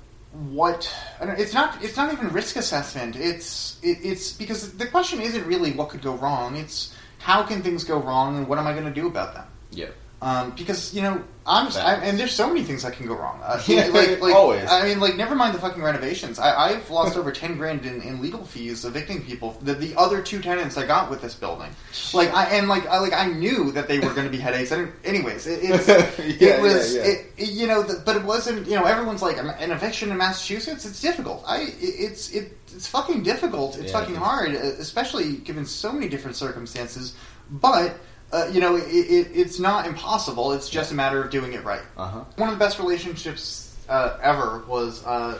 what 0.50 0.90
it's 1.20 1.54
not. 1.54 1.82
It's 1.82 1.96
not 1.96 2.12
even 2.12 2.28
risk 2.30 2.56
assessment. 2.56 3.16
It's 3.16 3.76
it, 3.82 3.98
it's 4.02 4.32
because 4.32 4.72
the 4.72 4.86
question 4.86 5.20
isn't 5.20 5.46
really 5.46 5.72
what 5.72 5.88
could 5.88 6.02
go 6.02 6.14
wrong. 6.16 6.56
It's 6.56 6.92
how 7.18 7.42
can 7.42 7.62
things 7.62 7.84
go 7.84 7.98
wrong, 7.98 8.36
and 8.36 8.46
what 8.48 8.58
am 8.58 8.66
I 8.66 8.72
going 8.72 8.84
to 8.84 8.90
do 9.00 9.06
about 9.06 9.34
them? 9.34 9.46
Yeah. 9.70 9.86
Um, 10.22 10.52
because 10.52 10.94
you 10.94 11.02
know, 11.02 11.22
I'm, 11.44 11.70
I, 11.76 11.96
and 11.96 12.18
there's 12.18 12.32
so 12.32 12.48
many 12.48 12.62
things 12.64 12.82
that 12.84 12.94
can 12.94 13.06
go 13.06 13.14
wrong. 13.14 13.38
Uh, 13.42 13.62
Yeah, 13.66 13.86
like, 13.88 14.20
like, 14.20 14.34
always. 14.34 14.66
I 14.68 14.82
mean, 14.88 14.98
like, 14.98 15.14
never 15.16 15.34
mind 15.34 15.54
the 15.54 15.58
fucking 15.58 15.82
renovations. 15.82 16.38
I, 16.38 16.70
I've 16.70 16.88
lost 16.90 17.18
over 17.18 17.30
ten 17.30 17.58
grand 17.58 17.84
in, 17.84 18.00
in 18.00 18.22
legal 18.22 18.42
fees 18.42 18.86
evicting 18.86 19.22
people. 19.22 19.58
The, 19.60 19.74
the 19.74 19.94
other 19.96 20.22
two 20.22 20.40
tenants 20.40 20.78
I 20.78 20.86
got 20.86 21.10
with 21.10 21.20
this 21.20 21.34
building, 21.34 21.70
like, 22.14 22.32
I 22.32 22.46
and 22.46 22.66
like, 22.66 22.86
I 22.86 22.98
like, 22.98 23.12
I 23.12 23.26
knew 23.26 23.70
that 23.72 23.88
they 23.88 23.98
were 23.98 24.14
going 24.14 24.24
to 24.24 24.30
be 24.30 24.38
headaches. 24.38 24.70
Didn't, 24.70 24.92
anyways, 25.04 25.46
it, 25.46 25.60
it's, 25.62 25.86
Yeah, 26.40 26.56
it 26.56 26.62
was, 26.62 26.94
yeah. 26.94 27.02
It, 27.02 27.48
you 27.50 27.66
know, 27.66 27.82
the, 27.82 28.02
but 28.04 28.16
it 28.16 28.24
wasn't. 28.24 28.66
You 28.66 28.76
know, 28.76 28.84
everyone's 28.84 29.20
like, 29.20 29.36
an 29.36 29.70
eviction 29.70 30.10
in 30.10 30.16
Massachusetts. 30.16 30.86
It's 30.86 31.02
difficult. 31.02 31.44
I, 31.46 31.60
it, 31.60 31.74
it's, 31.78 32.30
it, 32.32 32.56
it's 32.74 32.86
fucking 32.88 33.22
difficult. 33.22 33.78
It's 33.78 33.92
fucking 33.92 34.14
hard, 34.16 34.50
especially 34.52 35.36
given 35.36 35.66
so 35.66 35.92
many 35.92 36.08
different 36.08 36.36
circumstances. 36.36 37.14
But 37.50 37.96
uh, 38.32 38.48
you 38.52 38.60
know, 38.60 38.76
it, 38.76 38.82
it, 38.82 39.28
it's 39.34 39.58
not 39.58 39.86
impossible. 39.86 40.52
It's 40.52 40.68
just 40.68 40.92
a 40.92 40.94
matter 40.94 41.22
of 41.22 41.30
doing 41.30 41.52
it 41.52 41.64
right. 41.64 41.82
Uh 41.96 42.06
huh. 42.08 42.24
One 42.36 42.48
of 42.48 42.54
the 42.54 42.64
best 42.64 42.78
relationships 42.78 43.76
uh, 43.88 44.18
ever 44.22 44.64
was 44.66 45.04
uh, 45.06 45.38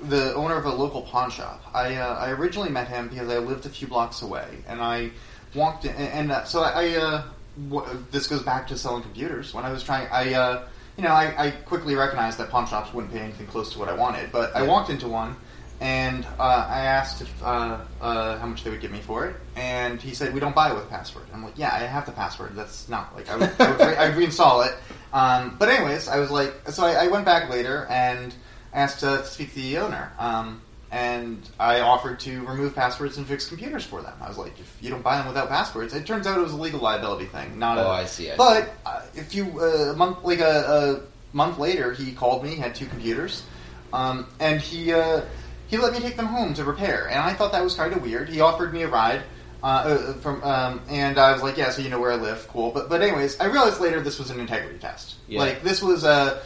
the 0.00 0.34
owner 0.34 0.56
of 0.56 0.64
a 0.66 0.70
local 0.70 1.02
pawn 1.02 1.30
shop. 1.30 1.62
I, 1.74 1.96
uh, 1.96 2.16
I 2.16 2.30
originally 2.30 2.70
met 2.70 2.88
him 2.88 3.08
because 3.08 3.28
I 3.28 3.38
lived 3.38 3.66
a 3.66 3.70
few 3.70 3.88
blocks 3.88 4.22
away, 4.22 4.46
and 4.68 4.80
I 4.80 5.10
walked 5.54 5.84
in, 5.84 5.94
and 5.94 6.32
uh, 6.32 6.44
so 6.44 6.62
I. 6.62 6.96
Uh, 6.96 7.22
w- 7.70 8.04
this 8.10 8.26
goes 8.26 8.42
back 8.42 8.68
to 8.68 8.78
selling 8.78 9.02
computers. 9.02 9.54
When 9.54 9.64
I 9.64 9.72
was 9.72 9.82
trying, 9.82 10.06
I 10.12 10.34
uh, 10.34 10.68
you 10.96 11.04
know, 11.04 11.10
I, 11.10 11.46
I 11.46 11.50
quickly 11.50 11.94
recognized 11.94 12.38
that 12.38 12.50
pawn 12.50 12.66
shops 12.66 12.92
wouldn't 12.92 13.12
pay 13.12 13.20
anything 13.20 13.46
close 13.46 13.72
to 13.72 13.78
what 13.78 13.88
I 13.88 13.94
wanted. 13.94 14.30
But 14.32 14.54
I 14.54 14.62
walked 14.62 14.90
into 14.90 15.08
one, 15.08 15.36
and 15.80 16.24
uh, 16.38 16.66
I 16.68 16.80
asked 16.80 17.22
if, 17.22 17.42
uh, 17.42 17.78
uh, 18.00 18.38
how 18.38 18.46
much 18.46 18.64
they 18.64 18.70
would 18.70 18.80
give 18.80 18.90
me 18.90 19.00
for 19.00 19.26
it, 19.26 19.36
and 19.56 20.00
he 20.02 20.14
said 20.14 20.34
we 20.34 20.40
don't 20.40 20.54
buy 20.54 20.70
it 20.72 20.74
with 20.74 20.88
password. 20.90 21.24
I'm 21.32 21.44
like, 21.44 21.56
yeah, 21.56 21.72
I 21.72 21.78
have 21.80 22.04
the 22.06 22.12
password. 22.12 22.56
That's 22.56 22.88
not 22.88 23.14
like 23.14 23.28
I 23.30 23.36
would, 23.36 23.50
I 23.60 23.70
would 23.70 23.80
I'd 23.80 24.14
reinstall 24.14 24.66
it. 24.66 24.74
Um, 25.12 25.56
but 25.58 25.68
anyways, 25.68 26.08
I 26.08 26.18
was 26.18 26.30
like, 26.30 26.52
so 26.70 26.84
I, 26.84 27.04
I 27.04 27.06
went 27.08 27.24
back 27.24 27.48
later 27.48 27.86
and 27.90 28.34
asked 28.74 29.00
to 29.00 29.24
speak 29.24 29.50
to 29.54 29.60
the 29.60 29.78
owner, 29.78 30.12
um, 30.18 30.60
and 30.90 31.48
I 31.60 31.80
offered 31.80 32.18
to 32.20 32.44
remove 32.46 32.74
passwords 32.74 33.16
and 33.18 33.26
fix 33.26 33.46
computers 33.48 33.84
for 33.84 34.02
them. 34.02 34.14
I 34.20 34.28
was 34.28 34.36
like, 34.38 34.58
if 34.58 34.76
you 34.80 34.90
don't 34.90 35.02
buy 35.02 35.18
them 35.18 35.26
without 35.28 35.48
passwords, 35.48 35.94
it 35.94 36.06
turns 36.06 36.26
out 36.26 36.38
it 36.38 36.42
was 36.42 36.52
a 36.52 36.56
legal 36.56 36.80
liability 36.80 37.26
thing, 37.26 37.58
not 37.58 37.78
Oh, 37.78 37.82
a. 37.82 37.88
I 37.88 38.04
see. 38.06 38.28
I 38.28 38.32
see. 38.32 38.36
But 38.36 38.74
uh, 38.84 39.02
if 39.14 39.34
you 39.34 39.60
uh, 39.60 39.92
a 39.92 39.96
month 39.96 40.24
like 40.24 40.40
a, 40.40 41.02
a 41.32 41.36
month 41.36 41.58
later, 41.58 41.92
he 41.92 42.12
called 42.12 42.42
me, 42.42 42.56
had 42.56 42.74
two 42.74 42.86
computers, 42.86 43.44
um, 43.92 44.26
and 44.40 44.60
he 44.60 44.92
uh, 44.92 45.22
he 45.68 45.76
let 45.76 45.92
me 45.92 46.00
take 46.00 46.16
them 46.16 46.26
home 46.26 46.54
to 46.54 46.64
repair. 46.64 47.08
And 47.08 47.18
I 47.20 47.32
thought 47.34 47.52
that 47.52 47.62
was 47.62 47.74
kind 47.74 47.92
of 47.92 48.02
weird. 48.02 48.28
He 48.28 48.40
offered 48.40 48.72
me 48.72 48.82
a 48.82 48.88
ride. 48.88 49.22
Uh, 49.62 49.66
uh, 49.66 50.12
from 50.20 50.42
um, 50.44 50.80
and 50.88 51.18
I 51.18 51.32
was 51.32 51.42
like, 51.42 51.56
yeah, 51.56 51.70
so 51.70 51.82
you 51.82 51.88
know 51.90 51.98
where 51.98 52.12
I 52.12 52.16
live, 52.16 52.46
cool. 52.48 52.70
But 52.70 52.88
but 52.88 53.02
anyways, 53.02 53.40
I 53.40 53.46
realized 53.46 53.80
later 53.80 54.00
this 54.00 54.18
was 54.18 54.30
an 54.30 54.38
integrity 54.38 54.78
test. 54.78 55.16
Yeah. 55.26 55.40
Like 55.40 55.62
this 55.62 55.82
was 55.82 56.04
uh, 56.04 56.40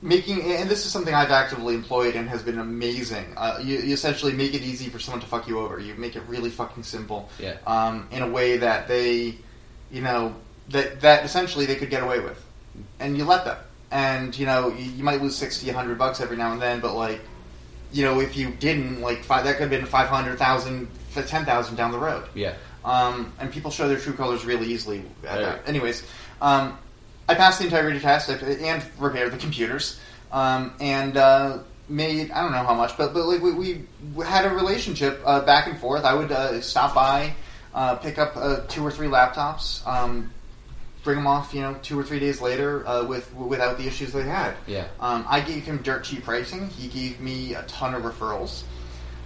making, 0.00 0.40
and 0.42 0.68
this 0.68 0.86
is 0.86 0.90
something 0.92 1.12
I've 1.14 1.30
actively 1.30 1.74
employed 1.74 2.16
and 2.16 2.26
has 2.30 2.42
been 2.42 2.58
amazing. 2.58 3.26
Uh, 3.36 3.58
you, 3.62 3.76
you 3.78 3.92
essentially 3.92 4.32
make 4.32 4.54
it 4.54 4.62
easy 4.62 4.88
for 4.88 4.98
someone 4.98 5.20
to 5.20 5.26
fuck 5.26 5.46
you 5.46 5.58
over. 5.58 5.78
You 5.78 5.94
make 5.96 6.16
it 6.16 6.22
really 6.26 6.48
fucking 6.50 6.82
simple 6.82 7.28
Yeah. 7.38 7.56
um, 7.66 8.08
in 8.10 8.22
a 8.22 8.28
way 8.28 8.56
that 8.56 8.88
they, 8.88 9.34
you 9.90 10.00
know, 10.00 10.34
that 10.70 11.02
that 11.02 11.26
essentially 11.26 11.66
they 11.66 11.74
could 11.74 11.90
get 11.90 12.02
away 12.02 12.20
with, 12.20 12.42
and 13.00 13.18
you 13.18 13.24
let 13.26 13.44
them. 13.44 13.58
And 13.90 14.36
you 14.36 14.46
know, 14.46 14.68
you, 14.70 14.90
you 14.92 15.04
might 15.04 15.20
lose 15.22 15.36
60, 15.36 15.66
100 15.66 15.98
bucks 15.98 16.20
every 16.22 16.38
now 16.38 16.52
and 16.52 16.60
then, 16.62 16.80
but 16.80 16.94
like, 16.94 17.20
you 17.94 18.04
know, 18.04 18.20
if 18.20 18.36
you 18.36 18.50
didn't, 18.50 19.00
like, 19.00 19.24
five, 19.24 19.44
that 19.44 19.52
could 19.56 19.70
have 19.70 19.70
been 19.70 19.86
five 19.86 20.08
hundred 20.08 20.36
thousand, 20.38 20.88
ten 21.14 21.44
thousand 21.44 21.76
down 21.76 21.92
the 21.92 21.98
road. 21.98 22.24
Yeah. 22.34 22.54
Um, 22.84 23.32
and 23.38 23.50
people 23.50 23.70
show 23.70 23.88
their 23.88 23.98
true 23.98 24.12
colors 24.12 24.44
really 24.44 24.66
easily. 24.66 25.02
Right. 25.22 25.58
Anyways, 25.66 26.04
um, 26.42 26.76
I 27.28 27.34
passed 27.34 27.58
the 27.60 27.64
integrity 27.64 28.00
test 28.00 28.28
and 28.28 28.84
repaired 28.98 29.32
the 29.32 29.38
computers, 29.38 29.98
um, 30.30 30.74
and 30.80 31.16
uh, 31.16 31.58
made 31.88 32.30
I 32.30 32.42
don't 32.42 32.52
know 32.52 32.64
how 32.64 32.74
much, 32.74 32.98
but 32.98 33.14
but 33.14 33.24
like 33.24 33.40
we, 33.40 33.52
we 33.52 34.24
had 34.24 34.44
a 34.44 34.50
relationship 34.50 35.22
uh, 35.24 35.40
back 35.46 35.66
and 35.66 35.78
forth. 35.78 36.04
I 36.04 36.14
would 36.14 36.32
uh, 36.32 36.60
stop 36.60 36.94
by, 36.94 37.32
uh, 37.72 37.96
pick 37.96 38.18
up 38.18 38.36
uh, 38.36 38.66
two 38.68 38.84
or 38.84 38.90
three 38.90 39.08
laptops, 39.08 39.86
um, 39.86 40.30
bring 41.04 41.16
them 41.16 41.26
off, 41.26 41.54
you 41.54 41.60
know, 41.60 41.76
two 41.82 41.98
or 41.98 42.02
three 42.02 42.18
days 42.18 42.40
later 42.40 42.86
uh, 42.88 43.04
with 43.04 43.32
without 43.34 43.78
the 43.78 43.86
issues 43.86 44.12
they 44.12 44.22
had. 44.22 44.54
Yeah. 44.66 44.88
Um, 44.98 45.24
I 45.28 45.40
gave 45.40 45.64
him 45.64 45.78
dirt 45.82 46.02
cheap 46.04 46.24
pricing. 46.24 46.68
He 46.70 46.88
gave 46.88 47.20
me 47.20 47.54
a 47.54 47.62
ton 47.64 47.94
of 47.94 48.02
referrals. 48.02 48.64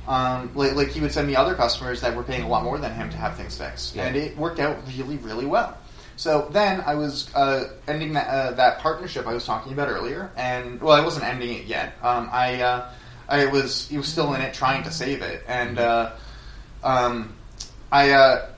Um, 0.06 0.50
like, 0.54 0.74
like 0.74 0.88
he 0.88 1.00
would 1.00 1.12
send 1.12 1.26
me 1.28 1.36
other 1.36 1.54
customers 1.54 2.00
that 2.00 2.16
were 2.16 2.22
paying 2.22 2.42
a 2.42 2.48
lot 2.48 2.64
more 2.64 2.78
than 2.78 2.94
him 2.94 3.10
to 3.10 3.16
have 3.18 3.36
things 3.36 3.56
fixed, 3.58 3.94
Yeah. 3.94 4.04
and 4.06 4.16
it 4.16 4.36
worked 4.38 4.58
out 4.58 4.78
really, 4.96 5.18
really 5.18 5.44
well. 5.44 5.76
So 6.16 6.48
then 6.50 6.82
I 6.84 6.94
was 6.94 7.32
uh, 7.34 7.72
ending 7.86 8.14
that, 8.14 8.26
uh, 8.26 8.50
that 8.52 8.78
partnership 8.80 9.26
I 9.26 9.34
was 9.34 9.44
talking 9.44 9.72
about 9.72 9.88
earlier, 9.88 10.32
and 10.36 10.80
well, 10.80 10.96
I 10.96 11.04
wasn't 11.04 11.26
ending 11.26 11.54
it 11.54 11.66
yet. 11.66 11.92
Um, 12.02 12.28
I 12.32 12.60
uh, 12.62 12.90
I 13.28 13.46
was 13.46 13.86
he 13.86 13.98
was 13.98 14.08
still 14.08 14.32
in 14.34 14.40
it, 14.40 14.54
trying 14.54 14.82
to 14.84 14.90
save 14.90 15.20
it, 15.22 15.44
and 15.46 15.78
uh, 15.78 16.12
um, 16.82 17.36
I 17.92 18.10
uh, 18.12 18.48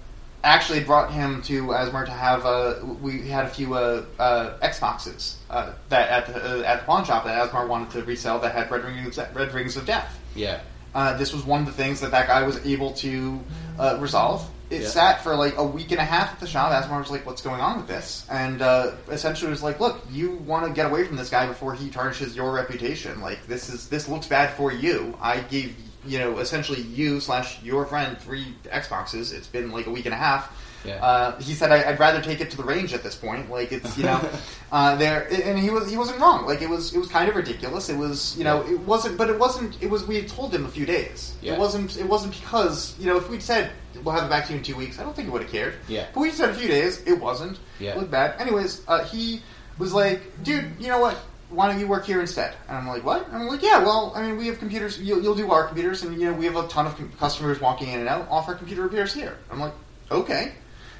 actually 0.42 0.80
brought 0.84 1.12
him 1.12 1.42
to 1.42 1.66
Asmar 1.68 2.04
to 2.06 2.10
have. 2.10 2.46
Uh, 2.46 2.76
we 3.02 3.28
had 3.28 3.44
a 3.44 3.48
few 3.48 3.74
uh, 3.74 4.04
uh, 4.18 4.58
Xboxes 4.60 5.36
uh, 5.50 5.72
that 5.88 6.08
at 6.08 6.26
the 6.26 6.60
uh, 6.60 6.62
at 6.64 6.80
the 6.80 6.86
pawn 6.86 7.04
shop 7.04 7.24
that 7.24 7.48
Asmar 7.50 7.68
wanted 7.68 7.90
to 7.90 8.02
resell 8.04 8.38
that 8.40 8.54
had 8.54 8.70
red 8.70 8.84
rings 8.84 9.18
red 9.34 9.52
rings 9.54 9.76
of 9.76 9.86
death. 9.86 10.18
Yeah. 10.34 10.60
Uh, 10.94 11.16
this 11.16 11.32
was 11.32 11.44
one 11.44 11.60
of 11.60 11.66
the 11.66 11.72
things 11.72 12.00
that 12.00 12.10
that 12.10 12.26
guy 12.26 12.42
was 12.42 12.64
able 12.66 12.92
to 12.94 13.40
uh, 13.78 13.96
resolve. 14.00 14.48
It 14.70 14.82
Yeah. 14.82 14.88
sat 14.88 15.22
for 15.24 15.34
like 15.36 15.56
a 15.56 15.64
week 15.64 15.90
and 15.90 16.00
a 16.00 16.04
half 16.04 16.32
at 16.32 16.40
the 16.40 16.46
shop. 16.46 16.70
Asmar 16.72 17.00
was 17.00 17.10
like, 17.10 17.26
"What's 17.26 17.42
going 17.42 17.60
on 17.60 17.76
with 17.78 17.88
this?" 17.88 18.24
And 18.30 18.62
uh, 18.62 18.92
essentially 19.08 19.50
was 19.50 19.62
like, 19.62 19.78
"Look, 19.80 20.00
you 20.10 20.36
want 20.46 20.66
to 20.66 20.72
get 20.72 20.86
away 20.86 21.04
from 21.04 21.16
this 21.16 21.28
guy 21.28 21.46
before 21.46 21.74
he 21.74 21.90
tarnishes 21.90 22.34
your 22.36 22.52
reputation. 22.52 23.20
Like 23.20 23.46
this 23.46 23.68
is 23.68 23.88
this 23.88 24.08
looks 24.08 24.26
bad 24.28 24.52
for 24.54 24.72
you. 24.72 25.16
I 25.20 25.40
gave 25.40 25.76
you 26.06 26.18
know, 26.18 26.38
essentially 26.38 26.80
you 26.80 27.20
slash 27.20 27.62
your 27.62 27.84
friend 27.86 28.18
three 28.18 28.54
Xboxes. 28.64 29.32
It's 29.32 29.46
been 29.46 29.70
like 29.70 29.86
a 29.86 29.90
week 29.90 30.06
and 30.06 30.14
a 30.14 30.18
half. 30.18 30.66
Yeah. 30.82 30.94
Uh, 31.04 31.38
he 31.40 31.52
said, 31.52 31.70
I, 31.72 31.90
"I'd 31.90 32.00
rather 32.00 32.22
take 32.22 32.40
it 32.40 32.50
to 32.52 32.56
the 32.56 32.62
range 32.64 32.94
at 32.94 33.02
this 33.02 33.14
point. 33.14 33.50
Like 33.50 33.70
it's 33.70 33.98
you 33.98 34.04
know, 34.04 34.18
uh, 34.72 34.96
there." 34.96 35.28
And 35.30 35.58
he 35.58 35.68
was 35.68 35.90
he 35.90 35.98
wasn't 35.98 36.20
wrong. 36.20 36.46
Like 36.46 36.62
it 36.62 36.70
was 36.70 36.94
it 36.94 36.98
was 36.98 37.08
kind 37.08 37.28
of 37.28 37.36
ridiculous. 37.36 37.90
It 37.90 37.98
was 37.98 38.34
you 38.38 38.44
know 38.44 38.64
Yeah. 38.64 38.72
it 38.72 38.80
wasn't, 38.80 39.18
but 39.18 39.28
it 39.28 39.38
wasn't. 39.38 39.76
It 39.82 39.90
was 39.90 40.06
we 40.06 40.16
had 40.16 40.28
told 40.28 40.54
him 40.54 40.64
a 40.64 40.70
few 40.70 40.86
days. 40.86 41.34
Yeah. 41.42 41.52
It 41.54 41.58
wasn't 41.58 41.98
it 41.98 42.06
wasn't 42.08 42.32
because 42.40 42.98
you 42.98 43.06
know 43.06 43.18
if 43.18 43.28
we'd 43.28 43.42
said 43.42 43.70
we'll 44.04 44.14
have 44.14 44.24
it 44.24 44.30
back 44.30 44.46
to 44.46 44.52
you 44.52 44.58
in 44.58 44.64
two 44.64 44.74
weeks, 44.76 44.98
I 44.98 45.02
don't 45.02 45.14
think 45.14 45.26
he 45.28 45.32
would 45.32 45.42
have 45.42 45.50
cared. 45.52 45.74
Yeah. 45.86 46.06
But 46.14 46.20
we 46.20 46.30
said 46.30 46.48
a 46.48 46.54
few 46.54 46.68
days. 46.68 47.02
It 47.06 47.20
wasn't. 47.20 47.58
Yeah. 47.78 47.90
It 47.90 47.98
looked 47.98 48.10
bad. 48.10 48.40
Anyways, 48.40 48.80
uh, 48.88 49.04
he 49.04 49.42
was 49.76 49.92
like, 49.92 50.42
"Dude, 50.44 50.64
you 50.78 50.88
know 50.88 50.98
what?" 51.00 51.18
Why 51.50 51.68
don't 51.68 51.80
you 51.80 51.88
work 51.88 52.06
here 52.06 52.20
instead? 52.20 52.54
And 52.68 52.78
I'm 52.78 52.86
like, 52.86 53.04
what? 53.04 53.26
And 53.26 53.36
I'm 53.36 53.48
like, 53.48 53.62
yeah, 53.62 53.78
well, 53.82 54.12
I 54.14 54.22
mean, 54.22 54.36
we 54.36 54.46
have 54.46 54.58
computers. 54.58 55.00
You'll, 55.00 55.20
you'll 55.22 55.34
do 55.34 55.50
our 55.50 55.66
computers, 55.66 56.02
and 56.02 56.16
you 56.18 56.26
know, 56.30 56.32
we 56.32 56.44
have 56.44 56.56
a 56.56 56.66
ton 56.68 56.86
of 56.86 56.96
com- 56.96 57.12
customers 57.18 57.60
walking 57.60 57.88
in 57.88 58.00
and 58.00 58.08
out. 58.08 58.28
Offer 58.30 58.54
computer 58.54 58.82
repairs 58.82 59.12
here. 59.12 59.36
I'm 59.50 59.58
like, 59.60 59.72
okay. 60.10 60.52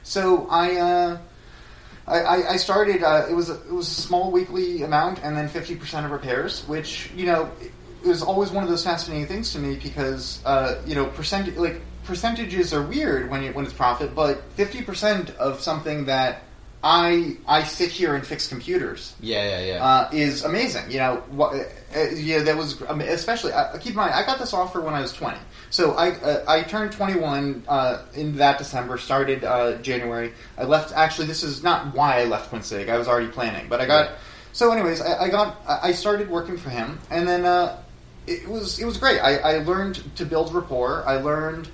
So 0.02 0.48
I, 0.50 0.76
uh, 0.76 1.18
I, 2.06 2.42
I- 2.42 2.56
started. 2.56 3.02
Uh, 3.04 3.26
it 3.30 3.34
was 3.34 3.48
a, 3.50 3.54
it 3.54 3.72
was 3.72 3.86
a 3.86 3.94
small 4.02 4.32
weekly 4.32 4.82
amount, 4.82 5.22
and 5.22 5.36
then 5.36 5.48
fifty 5.48 5.76
percent 5.76 6.04
of 6.04 6.12
repairs, 6.12 6.66
which 6.66 7.10
you 7.14 7.26
know, 7.26 7.50
it 7.60 8.08
was 8.08 8.22
always 8.22 8.50
one 8.50 8.64
of 8.64 8.70
those 8.70 8.82
fascinating 8.82 9.26
things 9.26 9.52
to 9.52 9.58
me 9.58 9.76
because 9.76 10.40
uh, 10.44 10.82
you 10.86 10.94
know, 10.96 11.06
percent 11.06 11.56
like 11.56 11.80
percentages 12.04 12.72
are 12.74 12.82
weird 12.82 13.30
when 13.30 13.42
you, 13.44 13.52
when 13.52 13.64
it's 13.64 13.74
profit, 13.74 14.14
but 14.14 14.42
fifty 14.54 14.82
percent 14.82 15.30
of 15.38 15.60
something 15.60 16.06
that 16.06 16.42
I 16.82 17.36
I 17.46 17.64
sit 17.64 17.90
here 17.90 18.14
and 18.14 18.26
fix 18.26 18.48
computers 18.48 19.14
Yeah, 19.20 19.44
yeah, 19.44 19.74
yeah. 19.74 19.84
uh, 19.84 20.10
is 20.12 20.44
amazing. 20.44 20.90
You 20.90 20.98
know, 20.98 21.16
what, 21.30 21.54
uh, 21.54 22.08
yeah, 22.14 22.38
that 22.42 22.56
was 22.56 22.80
um, 22.88 23.02
especially. 23.02 23.52
Uh, 23.52 23.76
keep 23.76 23.90
in 23.90 23.96
mind, 23.96 24.14
I 24.14 24.24
got 24.24 24.38
this 24.38 24.54
offer 24.54 24.80
when 24.80 24.94
I 24.94 25.00
was 25.00 25.12
twenty, 25.12 25.38
so 25.68 25.92
I 25.92 26.12
uh, 26.12 26.44
I 26.48 26.62
turned 26.62 26.92
twenty 26.92 27.20
one 27.20 27.64
uh, 27.68 28.02
in 28.14 28.36
that 28.36 28.56
December. 28.56 28.96
Started 28.96 29.44
uh, 29.44 29.76
January. 29.82 30.32
I 30.56 30.64
left. 30.64 30.92
Actually, 30.94 31.26
this 31.26 31.42
is 31.42 31.62
not 31.62 31.94
why 31.94 32.22
I 32.22 32.24
left 32.24 32.50
Quinsig. 32.50 32.88
I 32.88 32.96
was 32.96 33.08
already 33.08 33.28
planning, 33.28 33.68
but 33.68 33.80
I 33.80 33.86
got. 33.86 34.10
Yeah. 34.10 34.16
So, 34.52 34.72
anyways, 34.72 35.02
I, 35.02 35.24
I 35.24 35.28
got. 35.28 35.60
I 35.68 35.88
I 35.88 35.92
started 35.92 36.30
working 36.30 36.56
for 36.56 36.70
him, 36.70 36.98
and 37.10 37.28
then 37.28 37.44
uh, 37.44 37.82
it 38.26 38.48
was 38.48 38.78
it 38.78 38.86
was 38.86 38.96
great. 38.96 39.18
I, 39.20 39.36
I 39.36 39.58
learned 39.58 40.02
to 40.16 40.24
build 40.24 40.54
rapport. 40.54 41.04
I 41.06 41.16
learned 41.16 41.68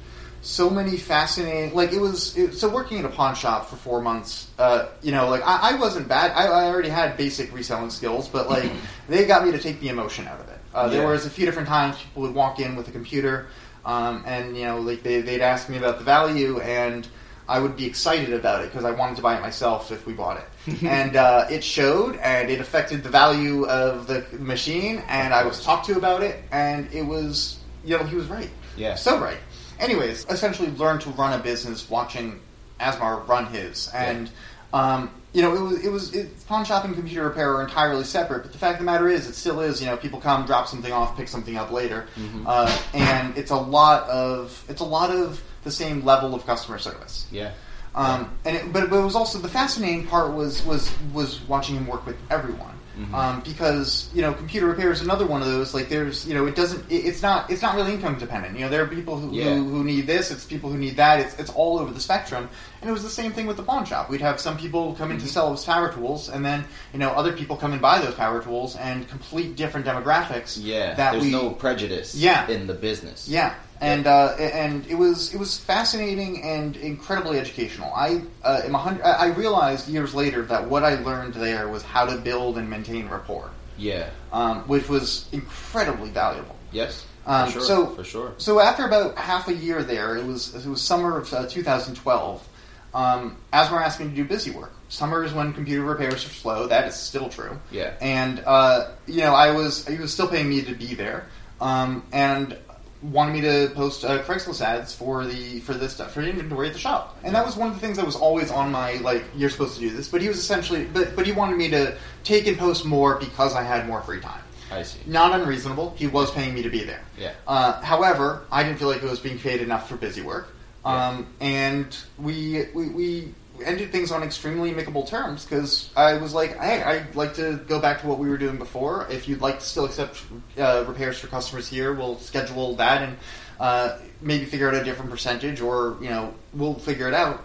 so 0.46 0.70
many 0.70 0.96
fascinating 0.96 1.74
like 1.74 1.92
it 1.92 2.00
was 2.00 2.36
it, 2.36 2.54
so 2.54 2.68
working 2.68 3.00
at 3.00 3.04
a 3.04 3.08
pawn 3.08 3.34
shop 3.34 3.68
for 3.68 3.74
four 3.74 4.00
months 4.00 4.48
uh, 4.60 4.86
you 5.02 5.10
know 5.10 5.28
like 5.28 5.42
I, 5.42 5.72
I 5.72 5.74
wasn't 5.74 6.06
bad. 6.06 6.30
I, 6.30 6.46
I 6.46 6.64
already 6.66 6.88
had 6.88 7.16
basic 7.16 7.52
reselling 7.52 7.90
skills 7.90 8.28
but 8.28 8.48
like 8.48 8.70
they 9.08 9.26
got 9.26 9.44
me 9.44 9.50
to 9.52 9.58
take 9.58 9.80
the 9.80 9.88
emotion 9.88 10.26
out 10.28 10.38
of 10.38 10.48
it. 10.48 10.58
Uh, 10.72 10.88
there 10.88 11.08
was 11.08 11.26
a 11.26 11.30
few 11.30 11.46
different 11.46 11.68
times 11.68 11.96
people 11.96 12.22
would 12.22 12.34
walk 12.34 12.60
in 12.60 12.76
with 12.76 12.86
a 12.86 12.92
computer 12.92 13.48
um, 13.84 14.22
and 14.26 14.56
you 14.56 14.64
know 14.64 14.78
like 14.78 15.02
they, 15.02 15.20
they'd 15.20 15.40
ask 15.40 15.68
me 15.68 15.78
about 15.78 15.98
the 15.98 16.04
value 16.04 16.60
and 16.60 17.08
I 17.48 17.58
would 17.58 17.76
be 17.76 17.86
excited 17.86 18.32
about 18.32 18.62
it 18.62 18.70
because 18.70 18.84
I 18.84 18.92
wanted 18.92 19.16
to 19.16 19.22
buy 19.22 19.36
it 19.36 19.40
myself 19.40 19.90
if 19.90 20.06
we 20.06 20.12
bought 20.12 20.38
it. 20.38 20.82
And 20.82 21.14
uh, 21.14 21.46
it 21.48 21.62
showed 21.62 22.16
and 22.16 22.50
it 22.50 22.60
affected 22.60 23.02
the 23.04 23.08
value 23.08 23.66
of 23.66 24.06
the 24.06 24.24
machine 24.38 25.02
and 25.08 25.32
I 25.32 25.44
was 25.44 25.62
talked 25.62 25.86
to 25.86 25.96
about 25.96 26.22
it 26.22 26.42
and 26.50 26.92
it 26.92 27.02
was 27.02 27.58
you 27.84 27.96
know 27.96 28.04
he 28.04 28.14
was 28.14 28.26
right. 28.26 28.50
Yeah. 28.76 28.94
so 28.94 29.18
right. 29.18 29.38
Anyways, 29.78 30.26
essentially 30.28 30.70
learned 30.72 31.02
to 31.02 31.10
run 31.10 31.38
a 31.38 31.42
business 31.42 31.88
watching 31.88 32.40
Asmar 32.80 33.26
run 33.26 33.46
his, 33.46 33.88
and 33.94 34.30
um, 34.72 35.10
you 35.32 35.42
know 35.42 35.54
it 35.54 35.60
was 35.60 35.84
it 35.84 35.88
was 35.90 36.14
it, 36.14 36.46
pawn 36.46 36.64
shop 36.64 36.84
and 36.84 36.94
computer 36.94 37.24
repair 37.24 37.54
are 37.54 37.62
entirely 37.62 38.04
separate. 38.04 38.42
But 38.42 38.52
the 38.52 38.58
fact 38.58 38.74
of 38.74 38.78
the 38.80 38.90
matter 38.90 39.08
is, 39.08 39.28
it 39.28 39.34
still 39.34 39.60
is. 39.60 39.80
You 39.80 39.86
know, 39.86 39.96
people 39.96 40.20
come, 40.20 40.46
drop 40.46 40.68
something 40.68 40.92
off, 40.92 41.16
pick 41.16 41.28
something 41.28 41.56
up 41.56 41.70
later, 41.70 42.06
uh, 42.46 42.78
and 42.94 43.36
it's 43.36 43.50
a 43.50 43.56
lot 43.56 44.08
of 44.08 44.64
it's 44.68 44.80
a 44.80 44.84
lot 44.84 45.10
of 45.10 45.42
the 45.64 45.70
same 45.70 46.04
level 46.04 46.34
of 46.34 46.46
customer 46.46 46.78
service. 46.78 47.26
yeah. 47.30 47.52
Um, 47.94 48.30
and 48.44 48.56
it, 48.56 48.72
but, 48.74 48.90
but 48.90 48.98
it 49.00 49.04
was 49.04 49.16
also 49.16 49.38
the 49.38 49.48
fascinating 49.48 50.06
part 50.06 50.34
was 50.34 50.64
was 50.66 50.92
was 51.14 51.40
watching 51.42 51.76
him 51.76 51.86
work 51.86 52.04
with 52.04 52.16
everyone. 52.30 52.75
Mhm. 52.98 53.12
Um, 53.12 53.40
because 53.44 54.08
you 54.14 54.22
know 54.22 54.32
computer 54.32 54.66
repair 54.66 54.90
is 54.90 55.02
another 55.02 55.26
one 55.26 55.42
of 55.42 55.48
those 55.48 55.74
like 55.74 55.90
there's 55.90 56.26
you 56.26 56.32
know 56.32 56.46
it 56.46 56.54
doesn't 56.56 56.90
it, 56.90 57.04
it's 57.04 57.20
not 57.20 57.50
it's 57.50 57.60
not 57.60 57.74
really 57.76 57.92
income 57.92 58.16
dependent 58.18 58.54
you 58.54 58.60
know 58.64 58.70
there 58.70 58.82
are 58.82 58.86
people 58.86 59.18
who, 59.18 59.34
Yeah. 59.36 59.54
who, 59.54 59.68
who 59.68 59.84
need 59.84 60.06
this 60.06 60.30
it's 60.30 60.46
people 60.46 60.70
who 60.70 60.78
need 60.78 60.96
that 60.96 61.20
it's, 61.20 61.38
it's 61.38 61.50
all 61.50 61.78
over 61.78 61.92
the 61.92 62.00
spectrum 62.00 62.48
and 62.80 62.88
it 62.88 62.92
was 62.94 63.02
the 63.02 63.10
same 63.10 63.32
thing 63.32 63.46
with 63.46 63.58
the 63.58 63.62
pawn 63.62 63.84
shop 63.84 64.08
we'd 64.08 64.22
have 64.22 64.40
some 64.40 64.56
people 64.56 64.94
come 64.94 65.10
in 65.10 65.18
to 65.18 65.28
sell 65.28 65.52
us 65.52 65.62
power 65.66 65.92
tools 65.92 66.30
and 66.30 66.42
then 66.42 66.64
you 66.94 66.98
know 66.98 67.10
other 67.10 67.32
people 67.34 67.54
come 67.54 67.72
and 67.72 67.82
buy 67.82 67.98
those 67.98 68.14
power 68.14 68.42
tools 68.42 68.76
and 68.76 69.06
complete 69.10 69.56
different 69.56 69.84
demographics 69.84 70.56
Yeah. 70.58 70.94
that 70.94 71.12
There's 71.12 71.24
we 71.24 71.30
no 71.32 71.50
prejudice 71.50 72.14
Yeah. 72.14 72.48
in 72.48 72.66
the 72.66 72.72
business. 72.74 73.28
yeah, 73.28 73.54
and 73.80 74.06
uh, 74.06 74.34
and 74.38 74.86
it 74.86 74.94
was 74.94 75.34
it 75.34 75.38
was 75.38 75.58
fascinating 75.58 76.42
and 76.42 76.76
incredibly 76.76 77.38
educational. 77.38 77.92
I 77.94 78.22
uh, 78.42 78.62
am 78.64 78.74
a 78.74 78.78
hundred. 78.78 79.02
I 79.04 79.12
I 79.12 79.26
realized 79.28 79.88
years 79.88 80.14
later 80.14 80.42
that 80.42 80.68
what 80.68 80.82
I 80.84 80.96
learned 81.02 81.34
there 81.34 81.68
was 81.68 81.82
how 81.82 82.06
to 82.06 82.16
build 82.16 82.58
and 82.58 82.68
maintain 82.70 83.08
rapport, 83.08 83.50
Yeah. 83.76 84.08
um, 84.32 84.60
which 84.68 84.88
was 84.88 85.26
incredibly 85.32 86.10
valuable. 86.10 86.56
Yes. 86.72 87.04
Um, 87.26 87.46
for 87.46 87.52
sure. 87.52 87.62
so- 87.62 87.86
for 87.86 88.04
sure. 88.04 88.32
So 88.38 88.60
after 88.60 88.86
about 88.86 89.16
half 89.18 89.48
a 89.48 89.54
year 89.54 89.82
there, 89.82 90.16
it 90.16 90.24
was 90.24 90.54
it 90.54 90.68
was 90.68 90.80
summer 90.80 91.18
of 91.18 91.32
uh, 91.32 91.46
2012. 91.46 92.48
Um, 92.94 93.36
Asmar 93.52 93.82
asked 93.82 94.00
me 94.00 94.06
to 94.08 94.14
do 94.14 94.24
busy 94.24 94.52
work. 94.52 94.72
Summer 94.88 95.22
is 95.24 95.32
when 95.34 95.52
computer 95.52 95.82
repairs 95.84 96.24
are 96.24 96.30
slow. 96.30 96.66
That 96.68 96.86
is 96.88 96.94
still 96.94 97.28
true. 97.28 97.58
Yeah. 97.70 97.92
And 98.00 98.42
uh, 98.46 98.92
you 99.06 99.20
know, 99.20 99.34
I 99.34 99.50
was 99.50 99.86
he 99.86 99.98
was 99.98 100.12
still 100.14 100.28
paying 100.28 100.48
me 100.48 100.62
to 100.62 100.74
be 100.74 100.94
there, 100.94 101.26
um, 101.60 102.04
and 102.12 102.56
wanted 103.02 103.32
me 103.32 103.40
to 103.42 103.70
post 103.74 104.04
uh, 104.04 104.22
Craigslist 104.22 104.60
ads 104.60 104.94
for 104.94 105.26
the 105.26 105.60
for 105.60 105.74
this 105.74 105.92
stuff 105.94 106.12
for 106.12 106.22
the 106.22 106.30
inventory 106.30 106.68
at 106.68 106.72
the 106.72 106.78
shop. 106.78 107.18
And 107.24 107.34
that 107.34 107.44
was 107.44 107.56
one 107.56 107.68
of 107.68 107.74
the 107.74 107.80
things 107.80 107.96
that 107.96 108.06
was 108.06 108.16
always 108.16 108.50
on 108.50 108.72
my 108.72 108.94
like 108.94 109.24
you're 109.34 109.50
supposed 109.50 109.74
to 109.74 109.80
do 109.80 109.90
this. 109.90 110.08
But 110.08 110.22
he 110.22 110.28
was 110.28 110.38
essentially 110.38 110.84
but 110.84 111.14
but 111.14 111.26
he 111.26 111.32
wanted 111.32 111.56
me 111.56 111.68
to 111.70 111.96
take 112.24 112.46
and 112.46 112.58
post 112.58 112.84
more 112.84 113.16
because 113.16 113.54
I 113.54 113.62
had 113.62 113.86
more 113.86 114.02
free 114.02 114.20
time. 114.20 114.42
I 114.70 114.82
see. 114.82 114.98
Not 115.06 115.38
unreasonable. 115.38 115.94
He 115.96 116.06
was 116.06 116.30
paying 116.30 116.54
me 116.54 116.62
to 116.62 116.70
be 116.70 116.82
there. 116.82 117.02
Yeah. 117.18 117.32
Uh, 117.46 117.80
however, 117.82 118.44
I 118.50 118.62
didn't 118.62 118.78
feel 118.78 118.88
like 118.88 119.02
it 119.02 119.08
was 119.08 119.20
being 119.20 119.38
paid 119.38 119.60
enough 119.60 119.88
for 119.88 119.96
busy 119.96 120.22
work, 120.22 120.48
um, 120.84 121.28
and 121.40 121.96
we, 122.18 122.66
we 122.74 122.88
we 122.88 123.34
ended 123.64 123.92
things 123.92 124.10
on 124.12 124.22
extremely 124.22 124.70
amicable 124.70 125.04
terms 125.04 125.44
because 125.44 125.90
I 125.96 126.14
was 126.18 126.34
like, 126.34 126.56
hey, 126.58 126.82
I'd 126.82 127.14
like 127.14 127.34
to 127.34 127.56
go 127.68 127.78
back 127.80 128.00
to 128.02 128.06
what 128.06 128.18
we 128.18 128.28
were 128.28 128.38
doing 128.38 128.56
before. 128.56 129.06
If 129.10 129.28
you'd 129.28 129.40
like 129.40 129.60
to 129.60 129.64
still 129.66 129.84
accept 129.84 130.22
uh, 130.58 130.84
repairs 130.86 131.18
for 131.18 131.26
customers 131.28 131.68
here, 131.68 131.94
we'll 131.94 132.18
schedule 132.18 132.76
that 132.76 133.02
and 133.02 133.16
uh, 133.60 133.98
maybe 134.20 134.44
figure 134.44 134.68
out 134.68 134.74
a 134.74 134.84
different 134.84 135.10
percentage, 135.10 135.60
or 135.60 135.96
you 136.00 136.08
know, 136.10 136.34
we'll 136.54 136.74
figure 136.74 137.08
it 137.08 137.14
out. 137.14 137.44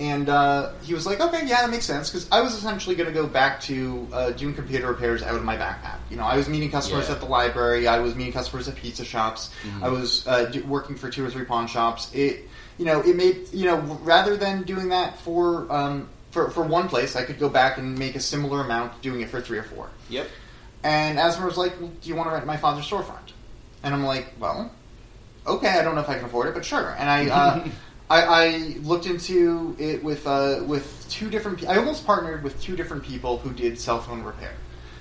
And 0.00 0.28
uh, 0.28 0.74
he 0.84 0.94
was 0.94 1.06
like, 1.06 1.18
okay, 1.20 1.44
yeah, 1.44 1.62
that 1.62 1.70
makes 1.70 1.84
sense. 1.84 2.08
Because 2.08 2.28
I 2.30 2.40
was 2.40 2.54
essentially 2.54 2.94
going 2.94 3.08
to 3.08 3.12
go 3.12 3.26
back 3.26 3.60
to 3.62 4.06
uh, 4.12 4.30
doing 4.30 4.54
computer 4.54 4.86
repairs 4.86 5.24
out 5.24 5.34
of 5.34 5.42
my 5.42 5.56
backpack. 5.56 5.98
You 6.08 6.16
know, 6.16 6.22
I 6.22 6.36
was 6.36 6.48
meeting 6.48 6.70
customers 6.70 7.08
Yeah. 7.08 7.14
at 7.16 7.20
the 7.20 7.26
library. 7.26 7.88
I 7.88 7.98
was 7.98 8.14
meeting 8.14 8.32
customers 8.32 8.68
at 8.68 8.76
pizza 8.76 9.04
shops. 9.04 9.50
Mhm. 9.64 9.82
I 9.82 9.88
was 9.88 10.24
uh, 10.28 10.44
do, 10.44 10.62
working 10.66 10.94
for 10.94 11.10
two 11.10 11.26
or 11.26 11.30
three 11.30 11.44
pawn 11.44 11.66
shops. 11.66 12.14
It, 12.14 12.47
you 12.78 12.84
know, 12.84 13.00
it 13.02 13.16
made 13.16 13.52
you 13.52 13.66
know 13.66 13.76
rather 14.02 14.36
than 14.36 14.62
doing 14.62 14.88
that 14.90 15.18
for 15.20 15.70
um, 15.72 16.08
for 16.30 16.50
for 16.50 16.62
one 16.62 16.88
place, 16.88 17.16
I 17.16 17.24
could 17.24 17.38
go 17.38 17.48
back 17.48 17.78
and 17.78 17.98
make 17.98 18.14
a 18.14 18.20
similar 18.20 18.60
amount 18.62 19.02
doing 19.02 19.20
it 19.20 19.28
for 19.30 19.40
three 19.40 19.58
or 19.58 19.64
four. 19.64 19.90
Yep. 20.08 20.28
And 20.84 21.18
Asmar 21.18 21.46
was 21.46 21.56
like, 21.58 21.80
well, 21.80 21.90
"Do 22.00 22.08
you 22.08 22.14
want 22.14 22.28
to 22.28 22.34
rent 22.34 22.46
my 22.46 22.56
father's 22.56 22.88
storefront?" 22.88 23.32
And 23.82 23.94
I'm 23.94 24.04
like, 24.04 24.32
"Well, 24.38 24.70
okay. 25.46 25.70
I 25.70 25.82
don't 25.82 25.94
know 25.94 26.00
if 26.00 26.08
I 26.08 26.14
can 26.14 26.24
afford 26.26 26.46
it, 26.48 26.54
but 26.54 26.64
sure." 26.64 26.94
And 26.98 27.10
I, 27.10 27.26
uh, 27.28 27.68
I, 28.10 28.22
I 28.22 28.76
looked 28.82 29.06
into 29.06 29.74
it 29.78 30.02
with 30.04 30.26
uh, 30.26 30.62
with 30.66 31.04
two 31.10 31.28
different. 31.30 31.58
pe- 31.58 31.66
I 31.66 31.76
almost 31.78 32.06
partnered 32.06 32.42
with 32.44 32.60
two 32.62 32.76
different 32.76 33.02
people 33.02 33.38
who 33.38 33.52
did 33.52 33.78
cell 33.78 34.00
phone 34.00 34.22
repair, 34.22 34.52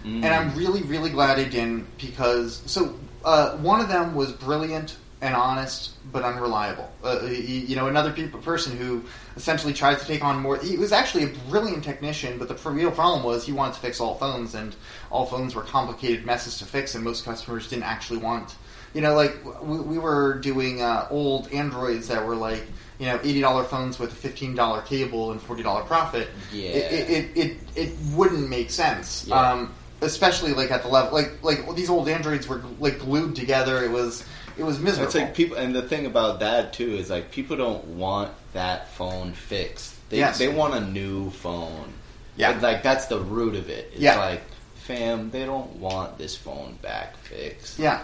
Mm. 0.03 0.23
and 0.23 0.28
I'm 0.28 0.55
really, 0.55 0.82
really 0.84 1.09
glad 1.09 1.38
I 1.39 1.43
didn't 1.45 1.86
because 1.97 2.61
so 2.65 2.97
uh, 3.25 3.57
one 3.57 3.82
of 3.82 3.88
them 3.89 4.15
was 4.15 4.32
brilliant 4.32 4.95
and 5.22 5.36
honest 5.36 5.91
but 6.11 6.24
unreliable. 6.24 6.91
Uh, 7.03 7.22
you 7.26 7.76
know, 7.76 7.88
another 7.88 8.11
people, 8.11 8.39
person 8.39 8.78
who 8.78 9.03
essentially 9.36 9.74
tried 9.74 9.99
to 9.99 10.05
take 10.05 10.24
on 10.24 10.39
more. 10.39 10.57
He 10.57 10.78
was 10.78 10.91
actually 10.91 11.24
a 11.24 11.28
brilliant 11.49 11.84
technician, 11.84 12.38
but 12.38 12.47
the 12.47 12.70
real 12.70 12.91
problem 12.91 13.24
was 13.24 13.45
he 13.45 13.51
wanted 13.51 13.76
to 13.76 13.80
fix 13.80 13.99
all 13.99 14.15
phones, 14.15 14.55
and 14.55 14.76
all 15.09 15.26
phones 15.26 15.55
were 15.55 15.63
complicated 15.63 16.26
messes 16.26 16.57
to 16.59 16.65
fix, 16.65 16.95
and 16.95 17.03
most 17.03 17.26
customers 17.26 17.68
didn't 17.68 17.84
actually 17.84 18.20
want. 18.20 18.55
You 18.93 19.01
know, 19.01 19.15
like 19.15 19.36
we, 19.61 19.80
we 19.80 19.97
were 19.97 20.36
doing 20.36 20.82
uh, 20.82 21.07
old 21.09 21.51
Androids 21.51 22.07
that 22.07 22.26
were 22.26 22.36
like 22.36 22.63
you 22.99 23.07
know 23.07 23.20
eighty 23.24 23.41
dollar 23.41 23.63
phones 23.63 23.99
with 23.99 24.11
a 24.11 24.15
fifteen 24.15 24.55
dollar 24.55 24.82
cable 24.82 25.32
and 25.32 25.41
forty 25.41 25.63
dollar 25.63 25.84
profit. 25.84 26.30
Yeah. 26.53 26.70
It, 26.70 26.91
it, 26.91 27.09
it, 27.09 27.38
it, 27.38 27.57
it 27.76 27.95
wouldn't 28.13 28.49
make 28.49 28.70
sense. 28.70 29.28
Yeah. 29.28 29.36
Um, 29.36 29.74
especially 30.01 30.53
like 30.53 30.70
at 30.70 30.84
the 30.84 30.88
level 30.88 31.11
like 31.11 31.32
like 31.41 31.76
these 31.76 31.89
old 31.89 32.07
androids 32.07 32.47
were 32.47 32.61
like 32.80 32.99
glued 32.99 33.36
together 33.36 33.84
it 33.84 33.89
was 33.89 34.24
it 34.58 34.64
was 34.64 34.80
miserable 34.80 35.05
It's 35.05 35.16
like 35.16 35.36
people, 35.36 35.58
and 35.58 35.74
the 35.76 35.82
thing 35.84 36.05
about 36.05 36.39
that 36.39 36.74
too 36.74 36.95
is 36.95 37.10
like 37.10 37.32
people 37.32 37.55
don't 37.58 37.84
want 37.86 38.32
that 38.53 38.89
phone 38.93 39.34
fixed. 39.34 39.95
They 40.10 40.18
Yes. 40.18 40.38
they 40.38 40.47
want 40.47 40.74
a 40.74 40.82
new 40.82 41.30
phone. 41.32 41.93
Yeah. 42.36 42.51
And, 42.51 42.62
like 42.62 42.84
that's 42.84 43.08
the 43.08 43.20
root 43.20 43.55
of 43.55 43.70
it. 43.70 43.89
It's 43.93 44.01
Yeah. 44.01 44.18
like 44.20 44.41
fam, 44.76 45.30
they 45.32 45.45
don't 45.45 45.76
want 45.78 46.18
this 46.18 46.36
phone 46.36 46.78
back 46.82 47.18
fixed. 47.18 47.78
Yeah, 47.78 48.01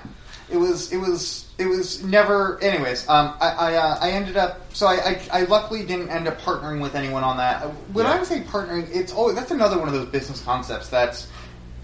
it 0.52 0.58
was 0.58 0.92
it 0.92 0.98
was 0.98 1.46
it 1.58 1.66
was 1.66 2.04
never. 2.04 2.60
Anyways, 2.62 3.08
um, 3.10 3.34
I 3.40 3.48
I, 3.50 3.74
uh, 3.76 3.98
I 4.02 4.12
ended 4.12 4.38
up 4.38 4.60
so 4.74 4.88
I, 4.88 4.94
I 5.32 5.42
I 5.42 5.44
luckily 5.44 5.86
didn't 5.86 6.10
end 6.10 6.28
up 6.28 6.40
partnering 6.42 6.82
with 6.82 6.96
anyone 6.96 7.24
on 7.24 7.38
that. 7.38 7.62
When 7.94 8.06
Yeah. 8.06 8.14
I 8.20 8.24
say 8.24 8.42
partnering, 8.42 8.94
it's 8.94 9.14
always 9.14 9.36
that's 9.36 9.52
another 9.52 9.78
one 9.80 9.88
of 9.88 9.94
those 9.94 10.08
business 10.08 10.42
concepts 10.42 10.90
that's 10.90 11.28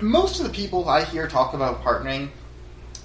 most 0.02 0.40
of 0.40 0.46
the 0.46 0.52
people 0.54 0.88
I 0.90 1.04
hear 1.06 1.28
talk 1.28 1.54
about 1.54 1.84
partnering. 1.84 2.30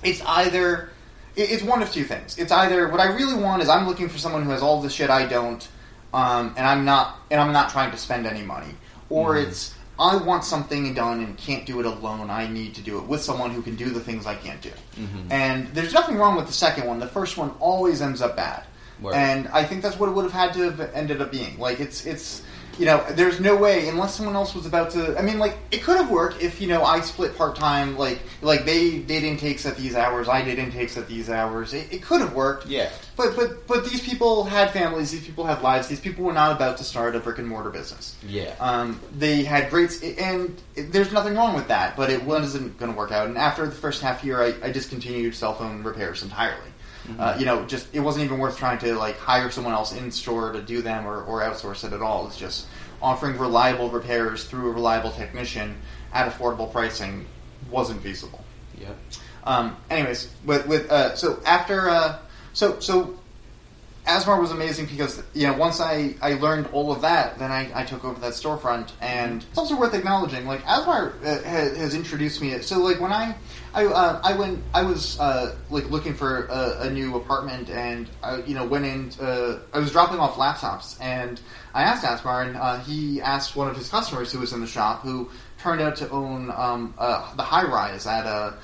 It's 0.03 0.21
either 0.27 0.75
it- 0.77 0.89
it's 1.37 1.63
one 1.63 1.83
of 1.83 1.93
two 1.93 2.05
things. 2.05 2.39
It's 2.39 2.53
either 2.53 2.89
what 2.89 3.01
I 3.01 3.07
really 3.15 3.35
want 3.35 3.63
is 3.63 3.69
I'm 3.69 3.87
looking 3.87 4.09
for 4.09 4.19
someone 4.19 4.43
who 4.43 4.51
has 4.51 4.63
all 4.63 4.81
the 4.81 4.91
shit 4.91 5.11
I 5.11 5.27
don't, 5.27 5.67
um, 6.13 6.55
and 6.57 6.67
I'm 6.67 6.85
not 6.85 7.19
and 7.31 7.41
I'm 7.41 7.53
not 7.53 7.71
trying 7.71 7.91
to 7.91 7.97
spend 7.97 8.27
any 8.27 8.43
money, 8.43 8.75
or 9.11 9.35
Mhm. 9.35 9.47
it's 9.49 9.75
I 9.99 10.17
want 10.17 10.45
something 10.45 10.93
done 10.93 11.21
and 11.21 11.37
can't 11.37 11.65
do 11.65 11.79
it 11.79 11.87
alone. 11.87 12.29
I 12.29 12.49
need 12.49 12.75
to 12.75 12.81
do 12.81 12.99
it 12.99 13.05
with 13.07 13.23
someone 13.23 13.53
who 13.53 13.63
can 13.63 13.77
do 13.77 13.91
the 13.91 14.01
things 14.01 14.27
I 14.27 14.35
can't 14.35 14.61
do. 14.61 14.73
Mhm. 14.99 15.31
And 15.31 15.69
there's 15.73 15.93
nothing 15.95 16.17
wrong 16.17 16.35
with 16.35 16.49
the 16.49 16.53
second 16.53 16.87
one. 16.89 16.99
The 16.99 17.07
first 17.07 17.37
one 17.37 17.53
always 17.61 18.03
ends 18.03 18.21
up 18.21 18.35
bad. 18.35 18.65
Word. 19.01 19.15
And 19.15 19.49
I 19.53 19.63
think 19.65 19.83
that's 19.83 19.97
what 19.99 20.09
it 20.09 20.13
would 20.13 20.25
have 20.25 20.33
had 20.33 20.53
to 20.55 20.63
have 20.71 20.81
ended 20.95 21.21
up 21.23 21.31
being. 21.31 21.59
Like 21.61 21.79
it's 21.79 22.05
it's 22.07 22.43
you 22.79 22.87
know, 22.87 23.05
there's 23.11 23.41
no 23.41 23.57
way 23.57 23.89
unless 23.89 24.15
someone 24.15 24.35
else 24.35 24.55
was 24.55 24.67
about 24.67 24.91
to 24.91 25.17
I 25.19 25.23
mean 25.23 25.39
like 25.39 25.57
it 25.71 25.83
could 25.83 25.97
have 25.97 26.11
worked 26.11 26.43
if, 26.43 26.61
you 26.61 26.69
know, 26.69 26.83
I 26.85 27.01
split 27.01 27.37
part 27.37 27.57
time 27.57 27.97
like 27.97 28.21
like 28.43 28.65
they 28.65 28.99
did 28.99 29.25
intakes 29.25 29.67
at 29.67 29.77
these 29.77 29.95
hours, 29.95 30.29
I 30.29 30.43
did 30.43 30.59
intakes 30.59 30.97
at 30.97 31.09
these 31.09 31.31
hours. 31.31 31.73
It, 31.73 31.93
it 31.93 32.03
could 32.03 32.21
have 32.21 32.35
worked. 32.35 32.67
Yeah. 32.67 32.91
But 33.17 33.37
but 33.37 33.67
but 33.67 33.85
these 33.85 34.01
people 34.01 34.45
had 34.45 34.71
families, 34.71 35.13
these 35.13 35.25
people 35.25 35.45
had 35.45 35.63
lives, 35.63 35.89
these 35.89 36.01
people 36.01 36.25
were 36.25 36.33
not 36.33 36.53
about 36.53 36.79
to 36.79 36.85
start 36.85 37.15
a 37.15 37.21
brick 37.21 37.39
and 37.39 37.47
mortar 37.47 37.71
business. 37.71 38.17
Yeah. 38.27 38.55
Um, 38.59 39.01
they 39.17 39.45
had 39.45 39.71
great, 39.71 40.03
and 40.19 40.61
there's 40.75 41.13
nothing 41.13 41.35
wrong 41.35 41.55
with 41.55 41.69
that, 41.69 41.97
but 41.97 42.11
it 42.11 42.25
wasn't 42.25 42.77
going 42.79 42.91
to 42.91 42.99
work 42.99 43.13
out. 43.13 43.29
And 43.29 43.39
after 43.39 43.67
the 43.67 43.73
first 43.73 44.03
half 44.03 44.25
year, 44.25 44.43
I, 44.43 44.55
I 44.63 44.73
discontinued 44.73 45.35
cell 45.35 45.55
phone 45.55 45.83
repairs 45.83 46.23
entirely. 46.23 46.71
Uh, 47.19 47.37
you 47.39 47.45
know, 47.45 47.65
just 47.67 47.87
it 47.95 48.01
wasn't 48.01 48.25
even 48.25 48.39
worth 48.39 48.57
trying 48.57 48.79
to 48.79 48.95
like 48.95 49.19
hire 49.19 49.51
someone 49.51 49.75
else 49.75 49.93
in 49.93 50.11
store 50.11 50.53
to 50.53 50.63
do 50.63 50.81
them 50.81 51.07
or, 51.07 51.23
or 51.25 51.43
outsource 51.43 51.85
it 51.85 51.93
at 51.93 52.01
all. 52.01 52.27
It's 52.27 52.39
just 52.39 52.67
offering 53.03 53.37
reliable 53.39 53.91
repairs 53.91 54.45
through 54.45 54.71
a 54.71 54.73
reliable 54.73 55.11
technician 55.11 55.77
at 56.13 56.33
affordable 56.33 56.73
pricing 56.73 57.27
wasn't 57.71 58.03
feasible. 58.03 58.43
Yep. 58.81 58.97
Um, 59.45 59.77
anyways, 59.91 60.33
with, 60.47 60.67
with 60.67 60.91
uh, 60.91 61.15
so 61.15 61.41
after 61.45 61.91
uh, 61.91 62.19
so 62.55 62.81
so 62.81 63.19
Asmar 64.07 64.39
was 64.39 64.51
amazing 64.51 64.85
because 64.85 65.23
you 65.33 65.47
know 65.47 65.55
once 65.55 65.81
I, 65.81 66.15
I 66.21 66.35
learned 66.35 66.67
all 66.73 66.93
of 66.93 67.01
that, 67.03 67.39
then 67.39 67.51
I, 67.51 67.71
I 67.75 67.85
took 67.85 68.05
over 68.05 68.21
that 68.21 68.35
storefront, 68.35 68.91
and 69.01 69.43
it's 69.43 69.57
also 69.57 69.79
worth 69.79 69.95
acknowledging. 69.95 70.47
Like 70.47 70.63
Asmar 70.65 71.15
uh, 71.23 71.43
has, 71.43 71.77
has 71.77 71.95
introduced 71.95 72.43
me. 72.43 72.59
So 72.61 72.79
like 72.81 73.01
when 73.01 73.13
I 73.13 73.35
I 73.73 73.87
uh, 73.87 74.21
I 74.23 74.37
went 74.37 74.63
I 74.75 74.83
was 74.83 75.19
uh, 75.19 75.57
like 75.71 75.89
looking 75.89 76.13
for 76.13 76.47
a, 76.47 76.83
a 76.83 76.91
new 76.91 77.17
apartment, 77.17 77.71
and 77.71 78.11
I 78.23 78.43
you 78.43 78.55
know 78.55 78.67
went 78.67 78.85
in. 78.85 79.11
I 79.73 79.79
was 79.79 79.91
dropping 79.91 80.19
off 80.19 80.35
laptops, 80.35 81.01
and 81.01 81.41
I 81.73 81.85
asked 81.85 82.05
Asmar, 82.05 82.47
and 82.47 82.57
uh, 82.57 82.81
he 82.81 83.23
asked 83.23 83.57
one 83.57 83.69
of 83.69 83.77
his 83.77 83.89
customers 83.89 84.31
who 84.31 84.41
was 84.41 84.53
in 84.53 84.61
the 84.61 84.67
shop, 84.67 85.01
who 85.01 85.31
turned 85.59 85.81
out 85.81 85.97
to 85.97 86.11
own 86.11 86.51
um, 86.55 86.93
uh, 86.99 87.35
the 87.37 87.43
high 87.43 87.65
rise 87.65 88.07
at 88.07 88.27
a. 88.27 88.59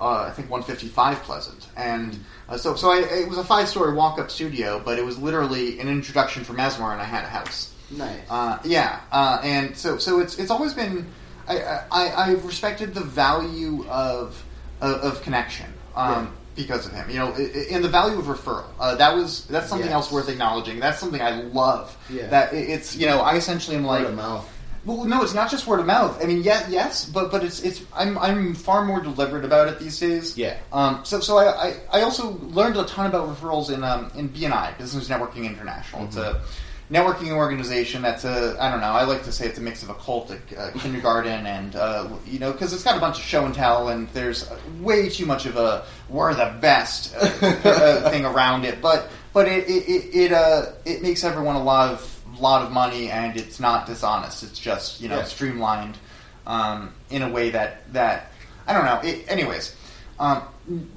Uh, 0.00 0.26
I 0.28 0.30
think 0.30 0.50
155 0.50 1.22
Pleasant, 1.22 1.68
and 1.76 2.18
uh, 2.50 2.56
so 2.58 2.74
so 2.74 2.90
I, 2.90 2.98
it 3.00 3.28
was 3.28 3.38
a 3.38 3.44
five 3.44 3.66
story 3.66 3.94
walk 3.94 4.18
up 4.18 4.30
studio, 4.30 4.78
but 4.84 4.98
it 4.98 5.04
was 5.04 5.18
literally 5.18 5.80
an 5.80 5.88
introduction 5.88 6.44
for 6.44 6.52
Asmar, 6.52 6.92
and 6.92 7.00
I 7.00 7.04
had 7.04 7.24
a 7.24 7.28
house. 7.28 7.72
Nice. 7.90 8.18
Uh, 8.28 8.58
yeah, 8.64 9.00
uh, 9.10 9.40
and 9.42 9.74
so 9.76 9.96
so 9.96 10.20
it's 10.20 10.38
it's 10.38 10.50
always 10.50 10.74
been 10.74 11.06
I, 11.48 11.80
I 11.90 12.12
I've 12.30 12.44
respected 12.44 12.92
the 12.92 13.00
value 13.00 13.86
of 13.88 14.44
of, 14.82 14.96
of 15.00 15.22
connection 15.22 15.72
um, 15.94 16.12
Right. 16.26 16.28
because 16.56 16.84
of 16.84 16.92
him. 16.92 17.08
You 17.08 17.16
know, 17.20 17.32
i- 17.32 17.40
i- 17.40 17.66
and 17.72 17.82
the 17.82 17.88
value 17.88 18.18
of 18.18 18.26
referral. 18.26 18.66
Uh, 18.78 18.96
that 18.96 19.14
was 19.14 19.46
that's 19.46 19.68
something 19.70 19.86
Yes. 19.88 19.94
else 19.94 20.12
worth 20.12 20.28
acknowledging. 20.28 20.78
That's 20.78 20.98
something 20.98 21.22
I 21.22 21.40
love. 21.40 21.96
Yeah. 22.10 22.26
That 22.26 22.52
it's 22.52 22.94
you 22.96 23.06
know 23.06 23.20
I 23.20 23.36
essentially 23.36 23.76
am 23.78 23.84
like 23.86 24.02
Word 24.02 24.10
of 24.10 24.16
mouth. 24.16 24.52
Well, 24.86 25.04
no, 25.04 25.22
it's 25.22 25.34
not 25.34 25.50
just 25.50 25.66
word 25.66 25.80
of 25.80 25.86
mouth. 25.86 26.22
I 26.22 26.26
mean, 26.26 26.42
yeah, 26.42 26.66
yes, 26.68 27.04
but 27.04 27.32
but 27.32 27.42
it's 27.42 27.60
it's 27.60 27.82
I'm 27.92 28.16
I'm 28.18 28.54
far 28.54 28.84
more 28.84 29.00
deliberate 29.00 29.44
about 29.44 29.66
it 29.66 29.80
these 29.80 29.98
days. 29.98 30.38
Yeah. 30.38 30.58
Um. 30.72 31.04
So 31.04 31.18
so 31.18 31.38
I 31.38 31.68
I, 31.68 31.76
I 31.92 32.00
also 32.02 32.38
learned 32.42 32.76
a 32.76 32.84
ton 32.84 33.06
about 33.06 33.28
referrals 33.28 33.74
in 33.74 33.82
um 33.82 34.12
in 34.14 34.28
BNI 34.28 34.78
Business 34.78 35.08
Networking 35.08 35.44
International. 35.44 36.04
It's 36.04 36.16
a 36.16 36.40
networking 36.88 37.32
organization 37.32 38.00
that's 38.00 38.24
a 38.24 38.56
I 38.60 38.70
don't 38.70 38.80
know 38.80 38.86
I 38.86 39.02
like 39.02 39.24
to 39.24 39.32
say 39.32 39.46
it's 39.46 39.58
a 39.58 39.60
mix 39.60 39.82
of 39.82 39.90
a 39.90 39.94
cult, 39.94 40.30
a, 40.30 40.38
uh 40.56 40.70
kindergarten, 40.78 41.46
and 41.46 41.74
uh, 41.74 42.08
you 42.24 42.38
know 42.38 42.52
because 42.52 42.72
it's 42.72 42.84
got 42.84 42.96
a 42.96 43.00
bunch 43.00 43.18
of 43.18 43.24
show 43.24 43.44
and 43.44 43.54
tell, 43.54 43.88
and 43.88 44.08
there's 44.10 44.48
way 44.80 45.08
too 45.08 45.26
much 45.26 45.46
of 45.46 45.56
a 45.56 45.84
we're 46.08 46.32
the 46.32 46.56
best 46.60 47.12
uh, 47.16 47.28
uh, 47.42 48.10
thing 48.10 48.24
around 48.24 48.64
it. 48.64 48.80
But 48.80 49.10
but 49.32 49.48
it 49.48 49.68
it 49.68 49.88
it, 49.88 50.14
it 50.14 50.32
uh 50.32 50.66
it 50.84 51.02
makes 51.02 51.24
everyone 51.24 51.56
a 51.56 51.62
lot 51.62 51.92
of 51.92 52.15
lot 52.40 52.62
of 52.62 52.72
money, 52.72 53.10
and 53.10 53.36
it's 53.36 53.58
not 53.60 53.86
dishonest. 53.86 54.42
It's 54.42 54.58
just 54.58 55.00
you 55.00 55.08
know 55.08 55.18
Yeah. 55.18 55.24
streamlined 55.24 55.98
um, 56.46 56.92
in 57.10 57.22
a 57.22 57.28
way 57.28 57.50
that 57.50 57.92
that 57.92 58.30
I 58.66 58.72
don't 58.72 58.84
know. 58.84 59.00
It, 59.02 59.24
anyways, 59.28 59.74
um, 60.18 60.42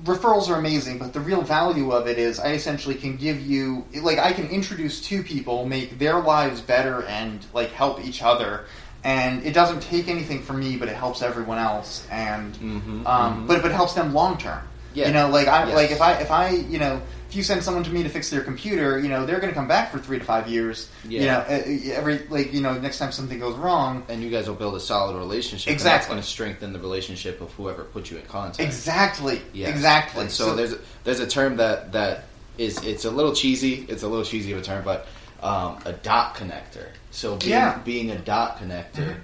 referrals 0.04 0.50
are 0.50 0.56
amazing, 0.58 0.98
but 0.98 1.14
the 1.14 1.20
real 1.20 1.42
value 1.42 1.92
of 1.92 2.08
it 2.08 2.18
is 2.18 2.40
I 2.40 2.54
essentially 2.54 2.96
can 2.96 3.16
give 3.18 3.40
you 3.42 3.86
like 4.02 4.20
I 4.20 4.34
can 4.34 4.48
introduce 4.48 5.02
two 5.02 5.24
people, 5.24 5.66
make 5.66 6.00
their 6.00 6.20
lives 6.20 6.62
better, 6.62 7.04
and 7.04 7.46
like 7.54 7.72
help 7.72 8.04
each 8.06 8.22
other. 8.22 8.66
And 9.02 9.46
it 9.46 9.54
doesn't 9.54 9.80
take 9.82 10.10
anything 10.10 10.42
from 10.42 10.60
me, 10.60 10.76
but 10.76 10.90
it 10.90 10.96
helps 10.96 11.22
everyone 11.22 11.58
else, 11.58 12.06
and 12.12 12.54
Mhm, 12.56 13.06
um, 13.08 13.44
mhm. 13.44 13.48
but 13.48 13.62
but 13.62 13.72
it 13.72 13.76
helps 13.76 13.94
them 13.94 14.14
long 14.14 14.38
term. 14.38 14.60
Yeah. 14.94 15.08
You 15.08 15.14
know, 15.14 15.30
like 15.30 15.48
I 15.48 15.68
Yes. 15.68 15.76
like 15.76 15.92
if 15.92 16.02
I 16.02 16.14
if 16.20 16.32
I 16.32 16.50
you 16.50 16.80
know 16.80 17.02
if 17.30 17.36
you 17.36 17.44
send 17.44 17.64
someone 17.64 17.84
to 17.84 17.92
me 17.92 18.02
to 18.04 18.10
fix 18.10 18.30
their 18.32 18.42
computer, 18.42 19.00
you 19.00 19.08
know 19.08 19.26
they're 19.26 19.40
going 19.40 19.52
to 19.52 19.56
come 19.56 19.68
back 19.68 19.92
for 19.92 20.00
three 20.00 20.18
to 20.18 20.26
five 20.26 20.48
years. 20.48 20.90
You 21.08 21.22
know, 21.26 21.44
every 21.48 22.26
like 22.30 22.54
you 22.54 22.62
know 22.62 22.74
next 22.80 22.98
time 22.98 23.12
something 23.12 23.40
goes 23.40 23.56
wrong, 23.56 24.04
And 24.10 24.24
you 24.24 24.30
guys 24.32 24.48
will 24.48 24.56
build 24.56 24.74
a 24.76 24.80
solid 24.80 25.16
relationship. 25.16 25.68
And 25.72 25.80
that's 25.80 25.84
Exactly. 25.86 26.14
going 26.14 26.22
to 26.24 26.28
strengthen 26.28 26.74
the 26.74 26.80
relationship 26.80 27.40
of 27.42 27.52
whoever 27.54 27.84
put 27.84 28.10
you 28.10 28.18
in 28.18 28.24
contact. 28.26 28.60
Exactly. 28.68 29.42
Yes. 29.54 29.70
Exactly. 29.70 30.22
And 30.24 30.32
so, 30.32 30.56
there's 30.56 30.74
there's 31.04 31.20
a 31.20 31.28
term 31.28 31.58
that 31.58 31.92
that 31.92 32.24
is 32.58 32.84
it's 32.84 33.06
a 33.06 33.12
little 33.12 33.34
cheesy. 33.36 33.86
It's 33.88 34.02
a 34.04 34.08
little 34.08 34.26
cheesy 34.26 34.52
of 34.54 34.60
a 34.60 34.64
term, 34.64 34.84
but 34.84 35.06
um, 35.44 35.78
a 35.86 35.94
dot 35.94 36.36
connector. 36.36 36.88
So 37.12 37.36
being, 37.38 37.52
Yeah. 37.52 37.78
being 37.86 38.10
a 38.12 38.18
dot 38.18 38.58
connector 38.60 39.18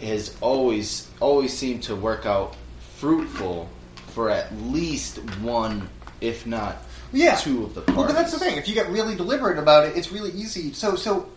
has 0.00 0.36
always 0.42 1.08
always 1.18 1.56
seemed 1.56 1.82
to 1.84 1.96
work 1.96 2.26
out 2.26 2.54
fruitful 2.98 3.68
for 4.18 4.30
at 4.30 4.52
least 4.62 5.18
one, 5.38 5.88
if 6.20 6.44
not 6.44 6.78
yeah. 7.12 7.36
two 7.36 7.62
of 7.62 7.74
the 7.76 7.84
Well, 7.92 8.04
but 8.04 8.14
that's 8.14 8.32
the 8.32 8.38
thing. 8.40 8.58
If 8.58 8.66
you 8.66 8.74
get 8.74 8.88
really 8.90 9.14
deliberate 9.14 9.60
about 9.60 9.86
it, 9.86 9.96
it's 9.96 10.10
really 10.10 10.32
easy. 10.32 10.72
So 10.72 10.96
so. 10.96 11.28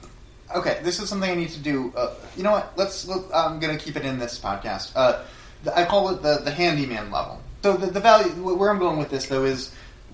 Okay, 0.55 0.79
this 0.81 0.99
is 0.99 1.07
something 1.07 1.29
I 1.29 1.35
need 1.35 1.51
to 1.51 1.59
do. 1.59 1.93
Uh, 1.95 2.15
you 2.35 2.41
know 2.41 2.53
what? 2.53 2.73
Let's. 2.77 3.07
Let, 3.07 3.19
I'm 3.35 3.59
going 3.59 3.77
to 3.77 3.81
keep 3.81 3.95
it 3.97 4.03
in 4.03 4.17
this 4.17 4.39
podcast. 4.39 4.93
Uh, 4.95 5.23
the, 5.63 5.77
I 5.77 5.85
call 5.85 6.09
it 6.09 6.23
the 6.23 6.41
the 6.43 6.49
handyman 6.49 7.11
level. 7.11 7.39
So 7.61 7.77
the, 7.77 7.85
the 7.85 7.99
value 7.99 8.31
where 8.31 8.71
I'm 8.71 8.79
going 8.79 8.97
with 8.97 9.11
this 9.11 9.27
though 9.27 9.43
is 9.43 9.71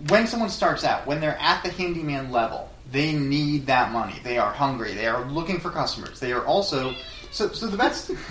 when 0.09 0.27
someone 0.27 0.49
starts 0.49 0.83
out, 0.83 1.07
when 1.07 1.21
they're 1.21 1.39
at 1.39 1.63
the 1.63 1.71
handyman 1.71 2.33
level, 2.33 2.69
they 2.91 3.13
need 3.13 3.67
that 3.67 3.93
money. 3.93 4.19
They 4.25 4.37
are 4.37 4.51
hungry. 4.51 4.93
They 4.93 5.07
are 5.07 5.23
looking 5.31 5.61
for 5.61 5.69
customers. 5.69 6.19
They 6.19 6.33
are 6.33 6.43
also 6.43 6.93
so 7.31 7.47
so 7.47 7.67
the 7.67 7.77
best. 7.77 8.11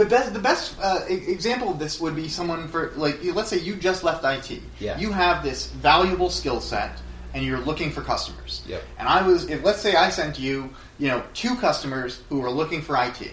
The 0.00 0.06
best, 0.06 0.32
the 0.32 0.38
best 0.38 0.76
uh, 0.80 1.00
example 1.08 1.70
of 1.72 1.78
this 1.78 2.00
would 2.00 2.16
be 2.16 2.26
someone 2.26 2.68
for 2.68 2.92
like, 2.96 3.22
you- 3.22 3.34
let's 3.34 3.50
say 3.50 3.58
you 3.58 3.76
just 3.76 4.02
left 4.02 4.24
IT. 4.24 4.62
Yeah. 4.78 4.98
You 4.98 5.12
have 5.12 5.42
this 5.44 5.66
valuable 5.66 6.30
skill 6.30 6.58
set, 6.62 6.92
and 7.34 7.44
you're 7.44 7.58
looking 7.60 7.90
for 7.92 8.00
customers. 8.00 8.62
Yep. 8.66 8.82
And 8.98 9.06
I 9.06 9.20
was, 9.20 9.50
if 9.50 9.62
let's 9.62 9.82
say 9.82 9.96
I 9.96 10.08
sent 10.08 10.38
you, 10.38 10.70
you 10.98 11.08
know, 11.08 11.22
two 11.34 11.54
customers 11.56 12.22
who 12.30 12.40
were 12.40 12.50
looking 12.50 12.80
for 12.80 12.96
IT. 12.96 13.30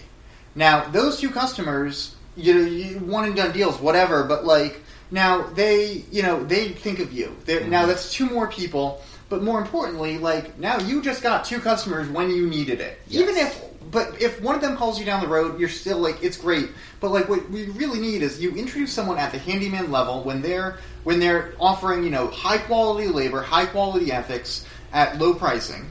Now 0.54 0.86
those 0.90 1.18
two 1.18 1.30
customers, 1.30 2.16
you 2.36 2.52
know, 2.52 2.60
you 2.60 2.98
one 2.98 3.24
and 3.24 3.34
done 3.34 3.52
deals, 3.52 3.80
whatever. 3.80 4.24
But 4.24 4.44
like 4.44 4.82
now 5.10 5.44
they, 5.54 6.04
you 6.12 6.22
know, 6.22 6.44
they 6.44 6.68
think 6.68 6.98
of 6.98 7.14
you. 7.14 7.34
They're, 7.46 7.64
Now 7.66 7.86
that's 7.86 8.12
two 8.12 8.28
more 8.28 8.46
people. 8.48 9.00
But 9.28 9.42
more 9.42 9.60
importantly, 9.60 10.18
like 10.18 10.58
now 10.58 10.78
you 10.80 11.02
just 11.02 11.22
got 11.22 11.44
two 11.44 11.60
customers 11.60 12.08
when 12.08 12.30
you 12.30 12.46
needed 12.46 12.80
it. 12.80 12.98
Yes. 13.08 13.22
Even 13.22 13.36
if 13.36 13.64
but 13.90 14.20
if 14.20 14.40
one 14.42 14.54
of 14.54 14.60
them 14.60 14.76
calls 14.76 14.98
you 14.98 15.04
down 15.04 15.20
the 15.20 15.28
road, 15.28 15.58
you're 15.58 15.68
still 15.68 15.98
like 15.98 16.22
it's 16.22 16.36
great. 16.36 16.70
But 17.00 17.10
like 17.10 17.28
what 17.28 17.48
we 17.50 17.66
really 17.70 18.00
need 18.00 18.22
is 18.22 18.40
you 18.40 18.54
introduce 18.54 18.92
someone 18.92 19.18
at 19.18 19.32
the 19.32 19.38
handyman 19.38 19.90
level 19.90 20.22
when 20.24 20.42
they're 20.42 20.78
when 21.04 21.20
they're 21.20 21.54
offering 21.58 22.04
you 22.04 22.10
know 22.10 22.28
high 22.28 22.58
quality 22.58 23.08
labor, 23.08 23.42
high 23.42 23.66
quality 23.66 24.12
ethics 24.12 24.66
at 24.92 25.18
low 25.18 25.34
pricing, 25.34 25.90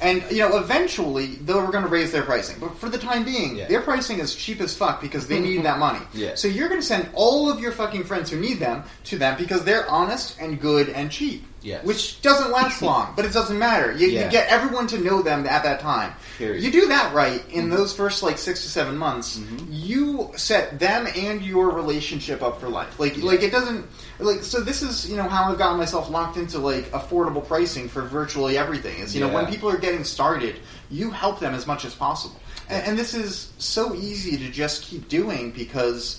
and 0.00 0.22
you 0.30 0.38
know 0.38 0.56
eventually 0.58 1.26
they're 1.42 1.66
going 1.70 1.84
to 1.84 1.88
raise 1.90 2.12
their 2.12 2.22
pricing. 2.22 2.56
But 2.60 2.76
for 2.78 2.88
the 2.88 2.98
time 2.98 3.24
being, 3.24 3.56
Yeah. 3.56 3.66
their 3.68 3.80
pricing 3.80 4.18
is 4.18 4.34
cheap 4.34 4.60
as 4.60 4.76
fuck 4.76 5.00
because 5.00 5.26
they 5.26 5.40
need 5.40 5.62
that 5.64 5.78
money. 5.78 6.00
Yeah. 6.14 6.34
So 6.34 6.48
you're 6.48 6.68
going 6.68 6.80
to 6.80 6.86
send 6.86 7.08
all 7.14 7.50
of 7.50 7.60
your 7.60 7.72
fucking 7.72 8.04
friends 8.04 8.30
who 8.30 8.38
need 8.40 8.58
them 8.60 8.84
to 9.04 9.18
them 9.18 9.36
because 9.38 9.64
they're 9.64 9.88
honest 9.90 10.36
and 10.40 10.60
good 10.60 10.88
and 10.90 11.10
cheap. 11.10 11.44
Yes. 11.62 11.82
which 11.82 12.20
doesn't 12.20 12.50
last 12.50 12.82
long, 12.90 13.14
but 13.16 13.24
it 13.24 13.32
doesn't 13.32 13.58
matter. 13.58 13.90
You, 13.92 14.08
Yeah. 14.08 14.26
you 14.26 14.30
get 14.30 14.48
everyone 14.50 14.86
to 14.88 14.98
know 14.98 15.22
them 15.22 15.46
at 15.46 15.62
that 15.62 15.80
time. 15.80 16.12
Period. 16.38 16.62
You 16.64 16.72
do 16.72 16.88
that 16.88 17.14
right 17.14 17.44
in 17.50 17.68
Mhm. 17.68 17.76
those 17.76 17.92
first 17.92 18.22
like 18.22 18.38
six 18.38 18.62
to 18.62 18.68
seven 18.68 18.96
months. 18.96 19.38
Mhm. 19.38 19.66
You 19.70 20.30
set 20.36 20.80
them 20.80 21.06
and 21.14 21.42
your 21.42 21.70
relationship 21.70 22.42
up 22.42 22.60
for 22.60 22.68
life. 22.68 22.98
Like 22.98 23.16
Yeah. 23.16 23.24
like 23.24 23.42
it 23.42 23.52
doesn't 23.52 23.86
like 24.18 24.42
so. 24.42 24.60
This 24.60 24.82
is 24.82 25.08
you 25.08 25.16
know 25.16 25.28
how 25.28 25.50
I've 25.50 25.58
gotten 25.58 25.78
myself 25.78 26.10
locked 26.10 26.36
into 26.36 26.58
like 26.58 26.90
affordable 26.92 27.46
pricing 27.46 27.88
for 27.88 28.02
virtually 28.02 28.58
everything. 28.58 28.98
Is 28.98 29.14
you 29.14 29.20
know 29.20 29.28
when 29.28 29.46
people 29.46 29.68
are 29.70 29.76
getting 29.76 30.02
started, 30.04 30.56
you 30.90 31.10
help 31.10 31.38
them 31.40 31.54
as 31.54 31.66
much 31.66 31.84
as 31.84 31.94
possible. 31.94 32.40
And, 32.68 32.84
and 32.88 32.98
this 32.98 33.14
is 33.14 33.48
so 33.58 33.94
easy 33.94 34.36
to 34.36 34.48
just 34.50 34.82
keep 34.82 35.08
doing 35.08 35.52
because 35.52 36.18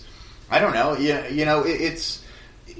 I 0.50 0.60
don't 0.60 0.74
know. 0.74 0.96
You, 0.96 1.20
you 1.32 1.44
know 1.46 1.64
it, 1.64 1.82
it's 1.82 2.20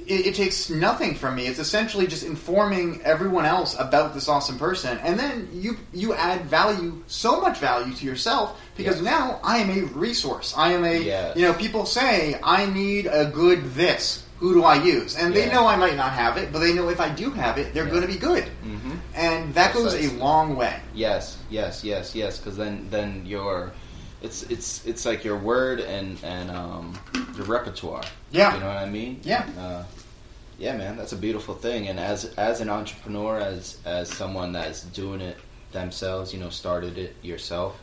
it, 0.06 0.26
it 0.28 0.34
takes 0.34 0.70
nothing 0.70 1.14
from 1.14 1.34
me. 1.36 1.46
It's 1.46 1.58
essentially 1.58 2.06
just 2.06 2.24
informing 2.24 3.00
everyone 3.02 3.44
else 3.44 3.74
about 3.78 4.14
this 4.14 4.28
awesome 4.28 4.58
person, 4.58 4.98
and 4.98 5.18
then 5.18 5.48
you 5.52 5.76
you 5.92 6.14
add 6.14 6.46
value, 6.46 7.02
so 7.06 7.40
much 7.40 7.58
value 7.58 7.94
to 7.94 8.04
yourself 8.04 8.60
because 8.76 8.96
Yes. 8.96 9.04
now 9.04 9.40
I 9.42 9.58
am 9.58 9.70
a 9.70 9.82
resource. 9.92 10.54
I 10.56 10.72
am 10.72 10.84
a 10.84 10.98
Yes. 11.02 11.36
you 11.36 11.42
know 11.46 11.52
people 11.54 11.86
say 11.86 12.38
I 12.42 12.66
need 12.66 13.06
a 13.06 13.26
good 13.26 13.74
this. 13.74 14.22
Who 14.38 14.52
do 14.52 14.64
I 14.64 14.76
use? 14.84 15.16
And 15.16 15.34
they 15.34 15.48
know 15.50 15.66
I 15.66 15.76
might 15.76 15.96
not 15.96 16.12
have 16.12 16.36
it, 16.36 16.52
but 16.52 16.58
they 16.58 16.74
know 16.74 16.90
if 16.90 17.00
I 17.00 17.08
do 17.08 17.30
have 17.30 17.56
it, 17.56 17.72
they're 17.72 17.84
Yeah. 17.86 17.90
going 17.90 18.02
to 18.02 18.08
be 18.08 18.18
good, 18.18 18.44
hmm 18.62 18.96
and 19.14 19.54
that 19.54 19.72
goes 19.72 19.94
a 19.94 20.12
long 20.18 20.56
way. 20.56 20.74
Yes, 20.94 21.38
yes, 21.48 21.82
yes, 21.82 22.14
yes. 22.14 22.38
Because 22.38 22.56
then, 22.58 22.86
then 22.90 23.24
your, 23.24 23.72
it's 24.22 24.42
it's 24.44 24.84
it's 24.86 25.04
like 25.06 25.24
your 25.24 25.36
word 25.36 25.80
and 25.80 26.18
and 26.24 26.50
um, 26.50 26.98
your 27.36 27.46
repertoire. 27.46 28.02
Yeah. 28.30 28.54
you 28.54 28.60
know 28.60 28.66
what 28.68 28.76
I 28.78 28.86
mean. 28.88 29.20
Yeah. 29.22 29.46
Uh, 29.58 29.84
yeah, 30.58 30.74
man, 30.76 30.96
that's 30.96 31.12
a 31.12 31.16
beautiful 31.16 31.54
thing. 31.54 31.88
And 31.88 32.00
as 32.00 32.24
as 32.36 32.60
an 32.60 32.70
entrepreneur, 32.70 33.38
as 33.38 33.78
as 33.84 34.08
someone 34.10 34.52
that's 34.52 34.82
doing 34.84 35.20
it 35.20 35.36
themselves, 35.72 36.32
you 36.32 36.40
know, 36.40 36.48
started 36.48 36.96
it 36.96 37.14
yourself, 37.22 37.78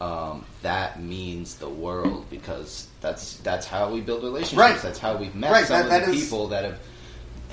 um, 0.00 0.44
that 0.62 1.02
means 1.02 1.56
the 1.56 1.68
world 1.68 2.26
because 2.30 2.86
that's 3.00 3.38
that's 3.38 3.66
how 3.66 3.90
we 3.92 4.00
build 4.00 4.22
relationships. 4.22 4.58
Right. 4.58 4.80
That's 4.80 4.98
how 5.00 5.16
we've 5.16 5.34
met 5.34 5.50
Right, 5.50 5.66
some 5.66 5.88
that- 5.88 6.02
of 6.02 6.08
the 6.08 6.14
is- 6.14 6.24
people 6.24 6.46
that 6.48 6.64
have 6.64 6.78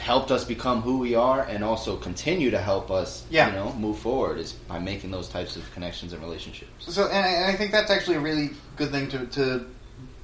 helped 0.02 0.32
us 0.32 0.44
become 0.44 0.82
who 0.82 0.98
we 0.98 1.14
are 1.16 1.42
and 1.44 1.64
also 1.64 1.96
continue 1.96 2.50
to 2.52 2.58
help 2.58 2.90
us 2.90 3.24
Yeah. 3.30 3.48
you 3.48 3.54
know 3.54 3.72
move 3.74 4.00
forward 4.00 4.40
is 4.40 4.54
by 4.54 4.80
making 4.80 5.12
those 5.12 5.30
types 5.30 5.56
of 5.56 5.64
connections 5.76 6.12
and 6.14 6.22
relationships 6.22 6.72
So, 6.96 7.06
and 7.08 7.24
I, 7.26 7.30
and 7.30 7.46
I 7.52 7.56
think 7.56 7.72
that's 7.72 7.92
actually 7.92 8.18
a 8.18 8.20
really 8.20 8.50
good 8.78 8.90
thing 8.92 9.08
to, 9.10 9.26
to 9.28 9.66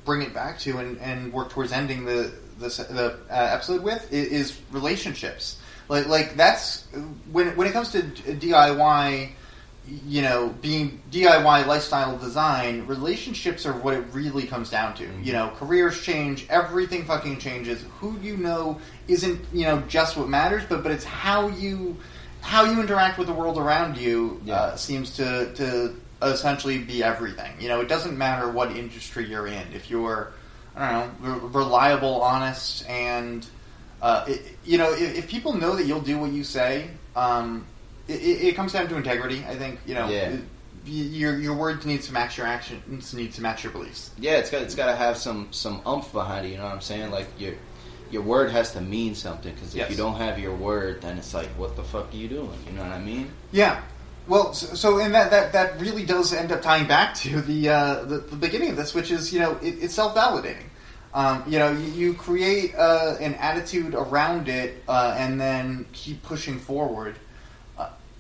bring 0.04 0.22
it 0.24 0.34
back 0.34 0.58
to 0.66 0.78
and, 0.80 0.98
and 1.00 1.32
work 1.32 1.50
towards 1.50 1.72
ending 1.72 2.06
the 2.06 2.32
the, 2.60 2.70
the 3.00 3.08
uh, 3.30 3.54
episode 3.56 3.84
with 3.84 4.02
i- 4.12 4.16
is, 4.16 4.60
relationships. 4.72 5.58
Like, 5.90 6.08
like 6.08 6.36
that's 6.36 6.86
when 7.32 7.56
when 7.56 7.68
it 7.68 7.72
comes 7.74 7.92
to 7.92 8.02
DIY, 8.02 9.30
you 10.06 10.22
know, 10.22 10.54
being 10.62 11.02
DIY 11.12 11.66
lifestyle 11.66 12.18
design, 12.18 12.86
relationships 12.88 13.66
are 13.66 13.74
what 13.74 13.94
it 13.94 14.04
really 14.12 14.46
comes 14.46 14.70
down 14.70 14.94
to. 14.96 15.08
You 15.24 15.34
know, 15.34 15.52
careers 15.56 16.02
change, 16.02 16.46
everything 16.50 17.06
fucking 17.06 17.40
changes. 17.40 17.84
Who 18.00 18.18
you 18.20 18.38
know 18.38 18.80
isn't 19.08 19.40
you 19.54 19.66
know 19.66 19.82
just 19.88 20.18
what 20.18 20.28
matters, 20.30 20.64
but 20.68 20.84
but 20.84 20.92
it's 20.92 21.06
how 21.06 21.48
you 21.50 21.98
how 22.42 22.66
you 22.66 22.80
interact 22.82 23.18
with 23.18 23.28
the 23.28 23.34
world 23.34 23.58
around 23.58 23.98
you 23.98 24.42
Yeah. 24.46 24.56
uh, 24.56 24.76
seems 24.76 25.16
to 25.18 25.54
to 25.56 25.96
essentially 26.22 26.80
be 26.80 27.04
everything. 27.04 27.54
You 27.60 27.70
know, 27.70 27.80
it 27.82 27.88
doesn't 27.88 28.18
matter 28.18 28.50
what 28.50 28.72
industry 28.76 29.26
you're 29.30 29.48
in. 29.48 29.68
If 29.74 29.90
you're, 29.90 30.32
I 30.76 30.92
don't 30.92 31.22
know, 31.24 31.34
re- 31.36 31.50
reliable, 31.62 32.22
honest, 32.24 32.88
and 32.90 33.46
uh, 34.02 34.26
it, 34.28 34.58
you 34.66 34.78
know, 34.80 34.92
if, 34.94 35.16
if 35.18 35.28
people 35.28 35.54
know 35.54 35.76
that 35.76 35.86
you'll 35.86 36.02
do 36.02 36.18
what 36.18 36.32
you 36.32 36.44
say, 36.44 36.90
um, 37.16 37.66
it, 38.08 38.14
it 38.14 38.56
comes 38.56 38.74
down 38.74 38.88
to 38.90 38.96
integrity. 38.98 39.44
I 39.48 39.56
think 39.56 39.80
you 39.86 39.94
know. 39.96 40.08
Yeah. 40.10 40.30
it- 40.30 40.42
your 40.90 41.38
your 41.38 41.54
words 41.54 41.86
need 41.86 42.02
to 42.04 42.14
match 42.14 42.38
your 42.38 42.48
actions, 42.48 43.14
need 43.14 43.34
to 43.34 43.42
match 43.42 43.62
your 43.62 43.74
beliefs. 43.74 44.12
yeah 44.18 44.38
it's 44.38 44.50
got 44.50 44.62
it's 44.62 44.74
got 44.74 44.86
to 44.86 44.96
have 44.96 45.18
some 45.18 45.50
some 45.52 45.82
umph 45.86 46.14
behind 46.14 46.46
it 46.46 46.52
you 46.52 46.56
know 46.58 46.64
what 46.64 46.72
i'm 46.72 46.80
saying 46.80 47.12
like 47.12 47.28
your 47.38 47.56
your 48.10 48.22
word 48.22 48.50
has 48.52 48.72
to 48.72 48.80
mean 48.80 49.14
something 49.14 49.54
because 49.54 49.72
if 49.72 49.76
Yes. 49.76 49.92
you 49.92 49.98
don't 49.98 50.16
have 50.16 50.40
your 50.40 50.56
word 50.56 51.02
then 51.02 51.18
it's 51.18 51.34
like 51.34 51.50
what 51.58 51.76
the 51.76 51.84
fuck 51.84 52.14
are 52.14 52.16
you 52.16 52.30
doing 52.30 52.58
you 52.66 52.72
know 52.72 52.84
what 52.84 52.94
i 52.94 53.00
mean 53.00 53.30
Yeah. 53.52 53.82
Well, 54.30 54.54
so, 54.54 54.76
so 54.76 55.00
and 55.00 55.14
that, 55.14 55.30
that 55.32 55.52
that 55.52 55.82
really 55.82 56.06
does 56.06 56.32
end 56.32 56.54
up 56.54 56.62
tying 56.62 56.88
back 56.88 57.16
to 57.16 57.42
the 57.42 57.68
uh, 57.68 58.04
the, 58.06 58.18
the 58.20 58.36
beginning 58.38 58.70
of 58.70 58.78
this, 58.78 58.94
which 58.94 59.12
is 59.12 59.34
you 59.34 59.40
know 59.42 59.58
it, 59.62 59.76
it's 59.84 59.94
self 59.94 60.16
validating. 60.16 60.68
Um, 61.14 61.44
you 61.48 61.60
know, 61.60 61.72
you, 61.72 61.92
you 61.92 62.14
create 62.14 62.76
uh, 62.76 63.16
an 63.20 63.36
attitude 63.36 63.94
around 63.96 64.48
it, 64.50 64.84
uh, 64.88 65.16
and 65.18 65.40
then 65.40 65.86
keep 65.94 66.22
pushing 66.24 66.60
forward, 66.60 67.16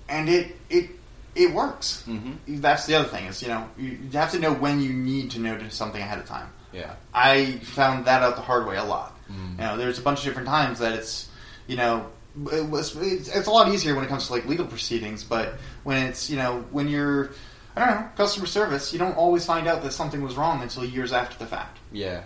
and 0.09 0.29
it 0.29 0.55
it 0.69 0.89
it 1.35 1.53
works. 1.53 2.03
mm-hmm 2.07 2.61
That's 2.61 2.85
the 2.87 2.95
other 2.95 3.07
thing 3.07 3.25
is 3.25 3.41
you 3.41 3.47
know 3.49 3.69
you 3.77 3.89
you 3.89 4.09
have 4.17 4.31
to 4.31 4.39
know 4.39 4.53
when 4.53 4.81
you 4.81 4.91
need 4.93 5.31
to 5.31 5.39
notice 5.39 5.75
something 5.75 6.01
ahead 6.01 6.19
of 6.19 6.25
time. 6.25 6.49
yeah 6.73 6.93
I 7.13 7.59
found 7.63 8.05
that 8.05 8.23
out 8.23 8.35
the 8.35 8.41
hard 8.41 8.65
way 8.67 8.77
a 8.77 8.83
lot. 8.83 9.13
Mhm. 9.29 9.51
You 9.51 9.57
know, 9.57 9.77
there's 9.77 9.99
a 9.99 10.01
bunch 10.01 10.19
of 10.19 10.25
different 10.25 10.47
times 10.47 10.79
that 10.79 10.93
it's, 10.93 11.27
you 11.67 11.75
know, 11.75 12.07
it 12.53 12.65
was, 12.69 12.95
it's, 12.95 13.27
it's 13.27 13.47
a 13.47 13.51
lot 13.51 13.67
easier 13.73 13.93
when 13.95 14.03
it 14.05 14.07
comes 14.07 14.27
to 14.27 14.33
like 14.33 14.45
legal 14.45 14.65
proceedings, 14.65 15.23
but 15.23 15.55
when 15.83 15.97
it's, 16.07 16.29
you 16.29 16.37
know, 16.37 16.63
when 16.71 16.87
you're, 16.87 17.31
I 17.75 17.79
don't 17.85 17.89
know, 17.99 18.07
customer 18.15 18.45
service, 18.45 18.93
you 18.93 18.99
don't 18.99 19.17
always 19.17 19.43
find 19.45 19.67
out 19.67 19.83
that 19.83 19.91
something 19.91 20.21
was 20.21 20.35
wrong 20.37 20.61
until 20.63 20.85
years 20.85 21.11
after 21.11 21.37
the 21.37 21.45
fact. 21.45 21.77
yeah 21.91 22.21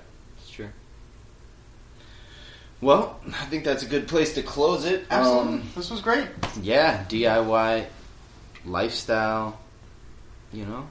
well 2.82 3.20
i 3.28 3.46
think 3.46 3.64
that's 3.64 3.84
a 3.84 3.86
good 3.86 4.08
place 4.08 4.34
to 4.34 4.42
close 4.44 4.86
it 4.86 5.06
Absolutely. 5.10 5.54
um, 5.54 5.70
this 5.76 5.90
was 5.90 6.02
great. 6.02 6.28
yeah 6.62 7.06
diy 7.10 7.86
lifestyle 8.66 9.58
you 10.54 10.66
know 10.66 10.88